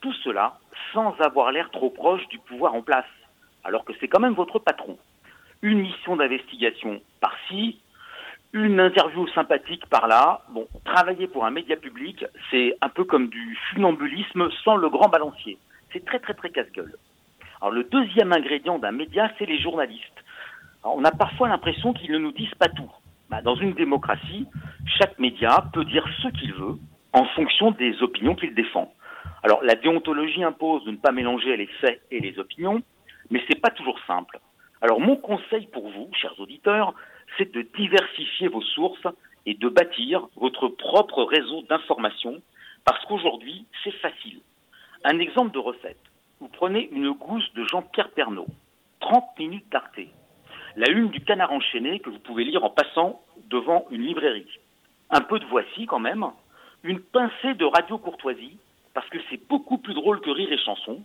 Tout 0.00 0.12
cela 0.24 0.58
sans 0.92 1.14
avoir 1.20 1.52
l'air 1.52 1.70
trop 1.70 1.90
proche 1.90 2.26
du 2.28 2.38
pouvoir 2.38 2.74
en 2.74 2.82
place, 2.82 3.06
alors 3.64 3.84
que 3.84 3.92
c'est 4.00 4.08
quand 4.08 4.20
même 4.20 4.34
votre 4.34 4.58
patron. 4.58 4.98
Une 5.62 5.80
mission 5.80 6.16
d'investigation 6.16 7.00
par-ci, 7.20 7.80
une 8.52 8.80
interview 8.80 9.26
sympathique 9.28 9.86
par 9.86 10.06
là. 10.06 10.42
Bon, 10.50 10.66
travailler 10.84 11.26
pour 11.26 11.44
un 11.44 11.50
média 11.50 11.76
public, 11.76 12.24
c'est 12.50 12.76
un 12.80 12.88
peu 12.88 13.04
comme 13.04 13.28
du 13.28 13.58
funambulisme 13.70 14.48
sans 14.64 14.76
le 14.76 14.88
grand 14.88 15.08
balancier. 15.08 15.58
C'est 15.92 16.04
très 16.04 16.20
très 16.20 16.34
très 16.34 16.50
casse-gueule. 16.50 16.94
Alors 17.60 17.72
le 17.72 17.84
deuxième 17.84 18.32
ingrédient 18.32 18.78
d'un 18.78 18.92
média, 18.92 19.30
c'est 19.38 19.46
les 19.46 19.60
journalistes. 19.60 20.24
on 20.84 21.04
a 21.04 21.10
parfois 21.10 21.48
l'impression 21.48 21.92
qu'ils 21.92 22.12
ne 22.12 22.18
nous 22.18 22.32
disent 22.32 22.54
pas 22.54 22.68
tout. 22.68 22.90
Bah, 23.30 23.42
dans 23.42 23.56
une 23.56 23.74
démocratie, 23.74 24.46
chaque 24.86 25.18
média 25.18 25.64
peut 25.74 25.84
dire 25.84 26.06
ce 26.22 26.28
qu'il 26.28 26.54
veut 26.54 26.78
en 27.12 27.24
fonction 27.24 27.70
des 27.72 28.02
opinions 28.02 28.34
qu'il 28.34 28.54
défend. 28.54 28.92
Alors 29.42 29.62
la 29.62 29.74
déontologie 29.74 30.42
impose 30.42 30.84
de 30.84 30.90
ne 30.90 30.96
pas 30.96 31.12
mélanger 31.12 31.56
les 31.56 31.66
faits 31.80 32.02
et 32.10 32.20
les 32.20 32.38
opinions, 32.38 32.82
mais 33.30 33.42
c'est 33.48 33.60
pas 33.60 33.70
toujours 33.70 33.98
simple. 34.06 34.38
Alors 34.80 35.00
mon 35.00 35.16
conseil 35.16 35.66
pour 35.66 35.88
vous, 35.88 36.08
chers 36.14 36.38
auditeurs, 36.40 36.94
c'est 37.36 37.52
de 37.52 37.62
diversifier 37.76 38.48
vos 38.48 38.62
sources 38.62 39.06
et 39.46 39.54
de 39.54 39.68
bâtir 39.68 40.26
votre 40.36 40.68
propre 40.68 41.24
réseau 41.24 41.62
d'information, 41.62 42.40
parce 42.84 43.04
qu'aujourd'hui, 43.06 43.66
c'est 43.82 43.94
facile. 43.96 44.40
Un 45.04 45.18
exemple 45.18 45.52
de 45.52 45.58
recette. 45.58 46.00
Vous 46.40 46.48
prenez 46.48 46.88
une 46.92 47.10
gousse 47.12 47.52
de 47.54 47.64
Jean-Pierre 47.64 48.10
Pernaud, 48.10 48.46
30 49.00 49.24
minutes 49.38 49.68
d'Arte, 49.70 50.00
la 50.76 50.90
une 50.90 51.08
du 51.08 51.20
canard 51.20 51.52
enchaîné 51.52 51.98
que 51.98 52.10
vous 52.10 52.18
pouvez 52.18 52.44
lire 52.44 52.64
en 52.64 52.70
passant 52.70 53.20
devant 53.48 53.86
une 53.90 54.02
librairie. 54.02 54.58
Un 55.10 55.20
peu 55.20 55.38
de 55.38 55.46
voici 55.46 55.86
quand 55.86 55.98
même, 55.98 56.26
une 56.84 57.00
pincée 57.00 57.54
de 57.54 57.64
radio 57.64 57.98
courtoisie, 57.98 58.58
parce 58.94 59.08
que 59.08 59.18
c'est 59.30 59.48
beaucoup 59.48 59.78
plus 59.78 59.94
drôle 59.94 60.20
que 60.20 60.30
rire 60.30 60.52
et 60.52 60.58
chanson, 60.58 61.02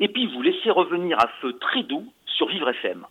et 0.00 0.08
puis 0.08 0.26
vous 0.26 0.42
laissez 0.42 0.70
revenir 0.70 1.18
à 1.18 1.28
feu 1.40 1.54
très 1.58 1.82
doux 1.82 2.06
sur 2.26 2.48
Vivre 2.48 2.68
FM. 2.68 3.06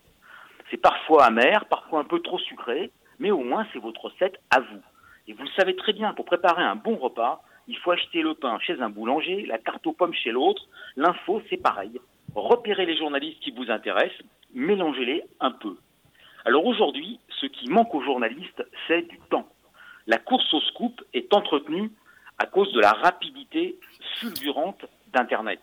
C'est 0.70 0.78
parfois 0.78 1.26
amer, 1.26 1.66
parfois 1.66 2.00
un 2.00 2.04
peu 2.04 2.20
trop 2.20 2.40
sucré, 2.40 2.92
mais 3.20 3.32
au 3.32 3.44
moins 3.44 3.66
c'est 3.74 3.80
votre 3.80 4.06
recette 4.06 4.40
à 4.52 4.60
vous. 4.60 4.82
Et 5.28 5.34
vous 5.34 5.44
le 5.44 5.50
savez 5.58 5.76
très 5.76 5.94
bien, 5.94 6.14
pour 6.14 6.26
préparer 6.26 6.64
un 6.64 6.76
bon 6.76 6.96
repas, 6.96 7.42
il 7.68 7.78
faut 7.78 7.92
acheter 7.92 8.22
le 8.22 8.36
pain 8.36 8.60
chez 8.60 8.80
un 8.82 8.90
boulanger, 8.90 9.46
la 9.48 9.58
carte 9.58 9.86
aux 9.88 9.94
pommes 9.94 10.14
chez 10.14 10.32
l'autre, 10.32 10.68
l'info 10.96 11.42
c'est 11.50 11.58
pareil. 11.58 12.00
Repérez 12.36 12.86
les 12.86 12.98
journalistes 12.98 13.40
qui 13.40 13.52
vous 13.52 13.72
intéressent, 13.72 14.22
mélangez-les 14.54 15.24
un 15.40 15.52
peu. 15.52 15.78
Alors 16.46 16.66
aujourd'hui, 16.66 17.20
ce 17.42 17.48
qui 17.48 17.70
manque 17.70 17.94
aux 17.96 18.04
journalistes, 18.04 18.64
c'est 18.88 19.02
du 19.08 19.18
temps. 19.32 19.48
La 20.08 20.18
course 20.18 20.54
au 20.54 20.62
scoop 20.62 21.02
est 21.14 21.34
entretenue 21.34 21.92
à 22.38 22.46
cause 22.46 22.72
de 22.74 22.80
la 22.80 22.92
rapidité 22.92 23.80
fulgurante 24.20 24.86
d'Internet. 25.14 25.62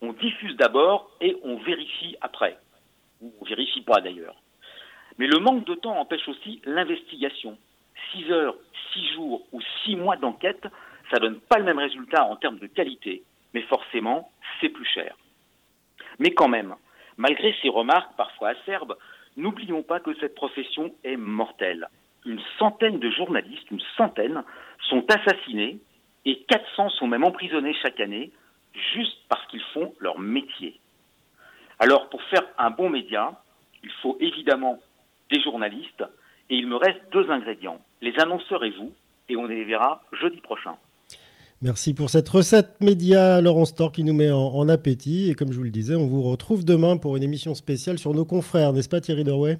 On 0.00 0.12
diffuse 0.12 0.56
d'abord 0.56 1.10
et 1.20 1.36
on 1.44 1.56
vérifie 1.58 2.16
après. 2.20 2.58
Ou 3.20 3.32
on 3.40 3.44
vérifie 3.44 3.82
pas 3.82 4.00
d'ailleurs. 4.00 4.36
Mais 5.18 5.26
le 5.26 5.38
manque 5.38 5.64
de 5.64 5.74
temps 5.74 5.98
empêche 5.98 6.28
aussi 6.28 6.60
l'investigation. 6.64 7.56
6 8.12 8.32
heures, 8.32 8.56
6 8.92 9.12
jours 9.14 9.46
ou 9.52 9.60
6 9.84 9.96
mois 9.96 10.16
d'enquête, 10.16 10.66
ça 11.10 11.18
donne 11.18 11.38
pas 11.40 11.58
le 11.58 11.64
même 11.64 11.78
résultat 11.78 12.24
en 12.24 12.36
termes 12.36 12.58
de 12.58 12.66
qualité, 12.66 13.22
mais 13.52 13.62
forcément, 13.62 14.30
c'est 14.60 14.70
plus 14.70 14.86
cher. 14.86 15.16
Mais 16.18 16.32
quand 16.32 16.48
même, 16.48 16.74
malgré 17.16 17.54
ces 17.62 17.68
remarques 17.68 18.16
parfois 18.16 18.50
acerbes, 18.50 18.96
n'oublions 19.36 19.82
pas 19.82 20.00
que 20.00 20.14
cette 20.18 20.34
profession 20.34 20.92
est 21.04 21.16
mortelle. 21.16 21.88
Une 22.26 22.40
centaine 22.58 22.98
de 22.98 23.10
journalistes, 23.10 23.70
une 23.70 23.82
centaine, 23.96 24.42
sont 24.88 25.04
assassinés 25.10 25.78
et 26.24 26.44
400 26.48 26.90
sont 26.90 27.06
même 27.06 27.24
emprisonnés 27.24 27.74
chaque 27.82 28.00
année 28.00 28.32
juste 28.94 29.18
parce 29.28 29.46
qu'ils 29.48 29.62
font 29.72 29.94
leur 30.00 30.18
métier. 30.18 30.80
Alors 31.78 32.08
pour 32.08 32.22
faire 32.24 32.44
un 32.58 32.70
bon 32.70 32.88
média, 32.88 33.32
il 33.82 33.90
faut 34.02 34.16
évidemment 34.20 34.78
des 35.30 35.40
journalistes, 35.42 36.04
et 36.50 36.56
il 36.56 36.66
me 36.66 36.76
reste 36.76 37.00
deux 37.12 37.30
ingrédients, 37.30 37.80
les 38.02 38.14
annonceurs 38.18 38.64
et 38.64 38.70
vous, 38.70 38.92
et 39.28 39.36
on 39.36 39.46
les 39.46 39.64
verra 39.64 40.02
jeudi 40.20 40.40
prochain. 40.40 40.76
Merci 41.62 41.94
pour 41.94 42.10
cette 42.10 42.28
recette 42.28 42.78
média, 42.80 43.40
Laurent 43.40 43.64
Store, 43.64 43.90
qui 43.90 44.04
nous 44.04 44.12
met 44.12 44.30
en, 44.30 44.68
appétit. 44.68 45.30
Et 45.30 45.34
comme 45.34 45.50
je 45.50 45.56
vous 45.56 45.64
le 45.64 45.70
disais, 45.70 45.94
on 45.94 46.06
vous 46.06 46.22
retrouve 46.22 46.64
demain 46.64 46.98
pour 46.98 47.16
une 47.16 47.22
émission 47.22 47.54
spéciale 47.54 47.98
sur 47.98 48.12
nos 48.12 48.26
confrères, 48.26 48.74
n'est-ce 48.74 48.88
pas 48.88 49.00
Thierry 49.00 49.24
Derouet 49.24 49.58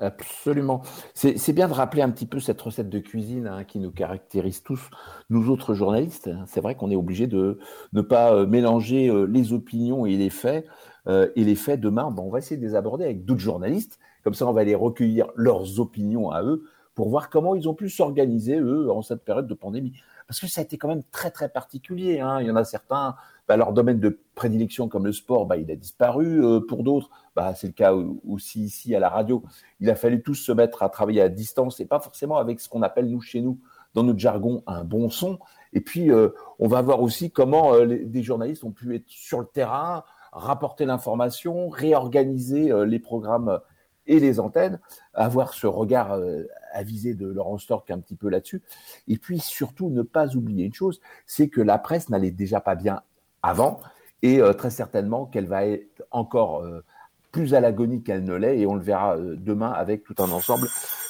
Absolument. 0.00 0.82
C'est 1.14 1.52
bien 1.52 1.66
de 1.66 1.72
rappeler 1.72 2.02
un 2.02 2.10
petit 2.10 2.26
peu 2.26 2.38
cette 2.38 2.60
recette 2.60 2.88
de 2.88 3.00
cuisine 3.00 3.48
hein, 3.48 3.64
qui 3.64 3.80
nous 3.80 3.90
caractérise 3.90 4.62
tous, 4.62 4.90
nous 5.28 5.50
autres 5.50 5.74
journalistes. 5.74 6.30
C'est 6.46 6.60
vrai 6.60 6.76
qu'on 6.76 6.90
est 6.90 6.96
obligé 6.96 7.26
de 7.26 7.58
ne 7.92 8.00
pas 8.00 8.32
euh, 8.32 8.46
mélanger 8.46 9.08
euh, 9.08 9.24
les 9.24 9.52
opinions 9.52 10.06
et 10.06 10.16
les 10.16 10.30
faits. 10.30 10.66
Euh, 11.08 11.30
et 11.34 11.42
les 11.42 11.56
faits, 11.56 11.80
demain, 11.80 12.14
on 12.16 12.30
va 12.30 12.38
essayer 12.38 12.56
de 12.60 12.64
les 12.64 12.76
aborder 12.76 13.04
avec 13.04 13.24
d'autres 13.24 13.40
journalistes 13.40 13.98
comme 14.28 14.34
ça, 14.34 14.46
on 14.46 14.52
va 14.52 14.60
aller 14.60 14.74
recueillir 14.74 15.28
leurs 15.36 15.80
opinions 15.80 16.30
à 16.30 16.42
eux 16.42 16.64
pour 16.94 17.08
voir 17.08 17.30
comment 17.30 17.54
ils 17.54 17.68
ont 17.68 17.74
pu 17.74 17.88
s'organiser, 17.88 18.58
eux, 18.58 18.90
en 18.90 19.02
cette 19.02 19.24
période 19.24 19.46
de 19.46 19.54
pandémie. 19.54 19.94
Parce 20.28 20.40
que 20.40 20.46
ça 20.46 20.60
a 20.60 20.64
été 20.64 20.76
quand 20.76 20.88
même 20.88 21.02
très, 21.10 21.30
très 21.30 21.48
particulier. 21.48 22.20
Hein. 22.20 22.40
Il 22.42 22.46
y 22.46 22.50
en 22.50 22.56
a 22.56 22.62
certains, 22.62 23.16
bah, 23.48 23.56
leur 23.56 23.72
domaine 23.72 23.98
de 23.98 24.20
prédilection 24.34 24.86
comme 24.86 25.06
le 25.06 25.12
sport, 25.12 25.46
bah, 25.46 25.56
il 25.56 25.70
a 25.70 25.74
disparu. 25.74 26.44
Euh, 26.44 26.60
pour 26.60 26.84
d'autres, 26.84 27.08
bah, 27.34 27.54
c'est 27.54 27.68
le 27.68 27.72
cas 27.72 27.94
aussi 27.94 28.60
ici 28.64 28.94
à 28.94 29.00
la 29.00 29.08
radio. 29.08 29.42
Il 29.80 29.88
a 29.88 29.94
fallu 29.94 30.22
tous 30.22 30.34
se 30.34 30.52
mettre 30.52 30.82
à 30.82 30.90
travailler 30.90 31.22
à 31.22 31.30
distance 31.30 31.80
et 31.80 31.86
pas 31.86 31.98
forcément 31.98 32.36
avec 32.36 32.60
ce 32.60 32.68
qu'on 32.68 32.82
appelle, 32.82 33.08
nous, 33.08 33.22
chez 33.22 33.40
nous, 33.40 33.58
dans 33.94 34.02
notre 34.02 34.18
jargon, 34.18 34.62
un 34.66 34.84
bon 34.84 35.08
son. 35.08 35.38
Et 35.72 35.80
puis, 35.80 36.12
euh, 36.12 36.28
on 36.58 36.68
va 36.68 36.82
voir 36.82 37.00
aussi 37.00 37.30
comment 37.30 37.72
euh, 37.72 37.86
des 37.86 38.22
journalistes 38.22 38.64
ont 38.64 38.70
pu 38.70 38.94
être 38.94 39.08
sur 39.08 39.40
le 39.40 39.46
terrain, 39.46 40.04
rapporter 40.32 40.84
l'information, 40.84 41.70
réorganiser 41.70 42.70
les 42.84 42.98
programmes 42.98 43.60
et 44.08 44.18
les 44.18 44.40
antennes, 44.40 44.80
avoir 45.14 45.54
ce 45.54 45.66
regard 45.66 46.12
euh, 46.12 46.48
avisé 46.72 47.14
de 47.14 47.26
Laurent 47.28 47.58
Stork 47.58 47.90
un 47.90 48.00
petit 48.00 48.16
peu 48.16 48.28
là-dessus. 48.28 48.62
Et 49.06 49.18
puis 49.18 49.38
surtout, 49.38 49.90
ne 49.90 50.02
pas 50.02 50.34
oublier 50.34 50.64
une 50.64 50.74
chose, 50.74 51.00
c'est 51.26 51.48
que 51.48 51.60
la 51.60 51.78
presse 51.78 52.08
n'allait 52.08 52.32
déjà 52.32 52.60
pas 52.60 52.74
bien 52.74 53.02
avant, 53.42 53.80
et 54.22 54.40
euh, 54.40 54.52
très 54.52 54.70
certainement 54.70 55.26
qu'elle 55.26 55.46
va 55.46 55.64
être 55.66 56.02
encore 56.10 56.62
euh, 56.62 56.82
plus 57.30 57.54
à 57.54 57.60
l'agonie 57.60 58.02
qu'elle 58.02 58.24
ne 58.24 58.34
l'est, 58.34 58.58
et 58.58 58.66
on 58.66 58.74
le 58.74 58.82
verra 58.82 59.16
demain 59.18 59.70
avec 59.70 60.02
tout 60.02 60.14
un 60.18 60.30
ensemble 60.30 60.66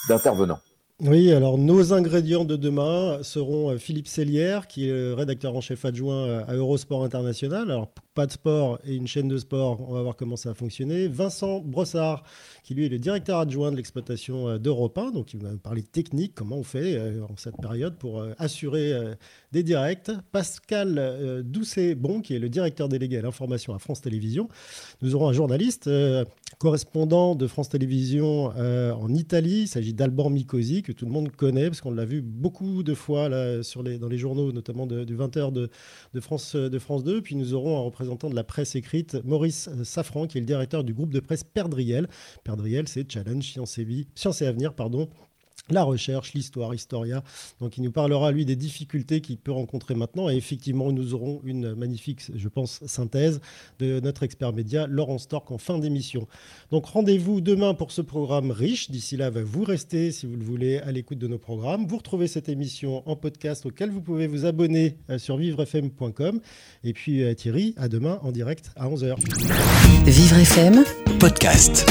d'intervenants. 0.09 0.59
Oui, 1.01 1.31
alors 1.31 1.59
nos 1.59 1.93
ingrédients 1.93 2.45
de 2.45 2.57
demain 2.57 3.23
seront 3.23 3.79
Philippe 3.79 4.09
Sellière, 4.09 4.67
qui 4.67 4.89
est 4.89 5.15
rédacteur 5.15 5.55
en 5.55 5.61
chef 5.61 5.85
adjoint 5.85 6.41
à 6.41 6.55
Eurosport 6.55 7.05
International. 7.05 7.71
Alors, 7.71 7.89
pas 8.19 8.27
de 8.27 8.33
sport 8.33 8.81
et 8.85 8.97
une 8.97 9.07
chaîne 9.07 9.29
de 9.29 9.39
sport, 9.39 9.81
on 9.89 9.95
va 9.95 10.03
voir 10.03 10.17
comment 10.17 10.35
ça 10.35 10.49
va 10.49 10.57
fonctionner. 10.57 11.07
Vincent 11.07 11.61
Brossard, 11.61 12.25
qui 12.65 12.75
lui 12.75 12.85
est 12.85 12.89
le 12.89 12.99
directeur 12.99 13.39
adjoint 13.39 13.71
de 13.71 13.77
l'exploitation 13.77 14.49
euh, 14.49 14.59
d'Europe 14.59 14.99
1, 14.99 15.13
donc 15.13 15.35
il 15.35 15.41
va 15.41 15.53
nous 15.53 15.59
parler 15.59 15.85
technique, 15.85 16.33
comment 16.35 16.57
on 16.57 16.65
fait 16.65 16.97
euh, 16.97 17.23
en 17.31 17.37
cette 17.37 17.59
période 17.59 17.97
pour 17.97 18.19
euh, 18.19 18.33
assurer 18.37 18.93
des 19.53 19.63
directs. 19.63 20.11
Pascal 20.33 21.45
Doucet-Bon, 21.45 22.23
qui 22.23 22.35
est 22.35 22.41
le 22.41 22.49
directeur 22.49 22.89
délégué 22.89 23.19
à 23.19 23.23
l'information 23.23 23.73
à 23.73 23.79
France 23.79 24.01
Télévisions. 24.01 24.49
Nous 25.01 25.15
aurons 25.15 25.29
un 25.29 25.33
journaliste, 25.33 25.89
correspondant 26.59 27.35
de 27.35 27.47
France 27.47 27.69
Télévisions 27.69 28.47
en 28.47 29.15
Italie. 29.15 29.63
Il 29.63 29.69
s'agit 29.69 29.95
d'Alban 29.95 30.31
Micosi, 30.31 30.83
que 30.83 30.93
tout 30.93 31.05
le 31.05 31.13
monde 31.13 31.31
connaît, 31.31 31.67
parce 31.67 31.81
qu'on 31.81 31.91
l'a 31.91 32.05
vu 32.05 32.23
beaucoup 32.23 32.83
de 32.83 32.95
fois 32.95 33.29
dans 33.29 34.09
les 34.09 34.19
journaux, 34.19 34.53
notamment 34.53 34.87
du 34.87 35.17
20h 35.17 35.53
de, 35.53 35.71
France, 36.21 36.57
de 36.57 36.79
France 36.79 37.05
2. 37.05 37.23
Puis 37.23 37.37
nous 37.37 37.55
aurons 37.55 37.77
un 37.77 37.83
représentant 37.83 38.31
de 38.31 38.35
la 38.35 38.45
presse 38.45 38.75
écrite, 38.75 39.17
Maurice 39.25 39.69
Safran, 39.85 40.27
qui 40.27 40.39
est 40.39 40.41
le 40.41 40.47
directeur 40.47 40.85
du 40.85 40.95
groupe 40.95 41.13
de 41.13 41.21
presse 41.21 41.45
Perdriel. 41.45 42.09
Perdriel, 42.45 42.89
c'est 42.89 43.11
Challenge 43.11 43.45
Science 43.45 43.79
et, 43.79 44.07
Science 44.15 44.43
et 44.43 44.47
Avenir, 44.47 44.75
pardon, 44.75 45.09
la 45.71 45.83
recherche, 45.83 46.33
l'histoire, 46.35 46.75
Historia. 46.75 47.23
Donc 47.61 47.77
il 47.77 47.83
nous 47.83 47.93
parlera, 47.93 48.33
lui, 48.33 48.45
des 48.45 48.57
difficultés 48.57 49.21
qu'il 49.21 49.37
peut 49.37 49.53
rencontrer 49.53 49.95
maintenant. 49.95 50.29
Et 50.29 50.37
effectivement, 50.37 50.93
nous 50.93 51.15
aurons 51.15 51.41
une 51.45 51.75
magnifique, 51.75 52.23
je 52.35 52.49
pense, 52.49 52.81
synthèse 52.87 53.41
de 53.79 54.01
notre 54.01 54.23
expert 54.23 54.53
média, 54.53 54.87
Laurent 54.87 55.19
Stork, 55.19 55.51
en 55.51 55.59
fin 55.59 55.79
d'émission. 55.79 56.27
Donc 56.71 56.87
rendez-vous 56.87 57.41
demain 57.41 57.75
pour 57.75 57.93
ce 57.93 58.01
programme 58.03 58.51
riche. 58.51 58.91
D'ici 58.91 59.17
là, 59.17 59.31
vous 59.31 59.65
restez, 59.65 60.13
si 60.13 60.27
vous 60.27 60.37
le 60.37 60.45
voulez, 60.45 60.79
à 60.79 60.93
l'écoute 60.93 61.19
de 61.19 61.27
nos 61.27 61.39
programmes. 61.39 61.87
Vous 61.87 61.99
retrouvez 61.99 62.29
cette 62.29 62.49
émission 62.49 63.09
en 63.09 63.17
podcast 63.17 63.67
auquel 63.67 63.91
vous 63.91 64.01
pouvez 64.01 64.27
vous 64.27 64.47
abonner 64.47 64.97
euh, 65.11 65.19
sur 65.19 65.37
vivrefm.com. 65.37 66.41
Et 66.85 66.93
puis 66.93 67.23
euh, 67.23 67.35
Thierry, 67.35 67.75
à 67.77 67.89
demain 67.89 68.19
en 68.23 68.33
direct 68.33 68.71
à 68.77 68.89
11h. 68.89 69.17
Vivre 70.05 70.37
FM, 70.39 70.85
podcast. 71.19 71.87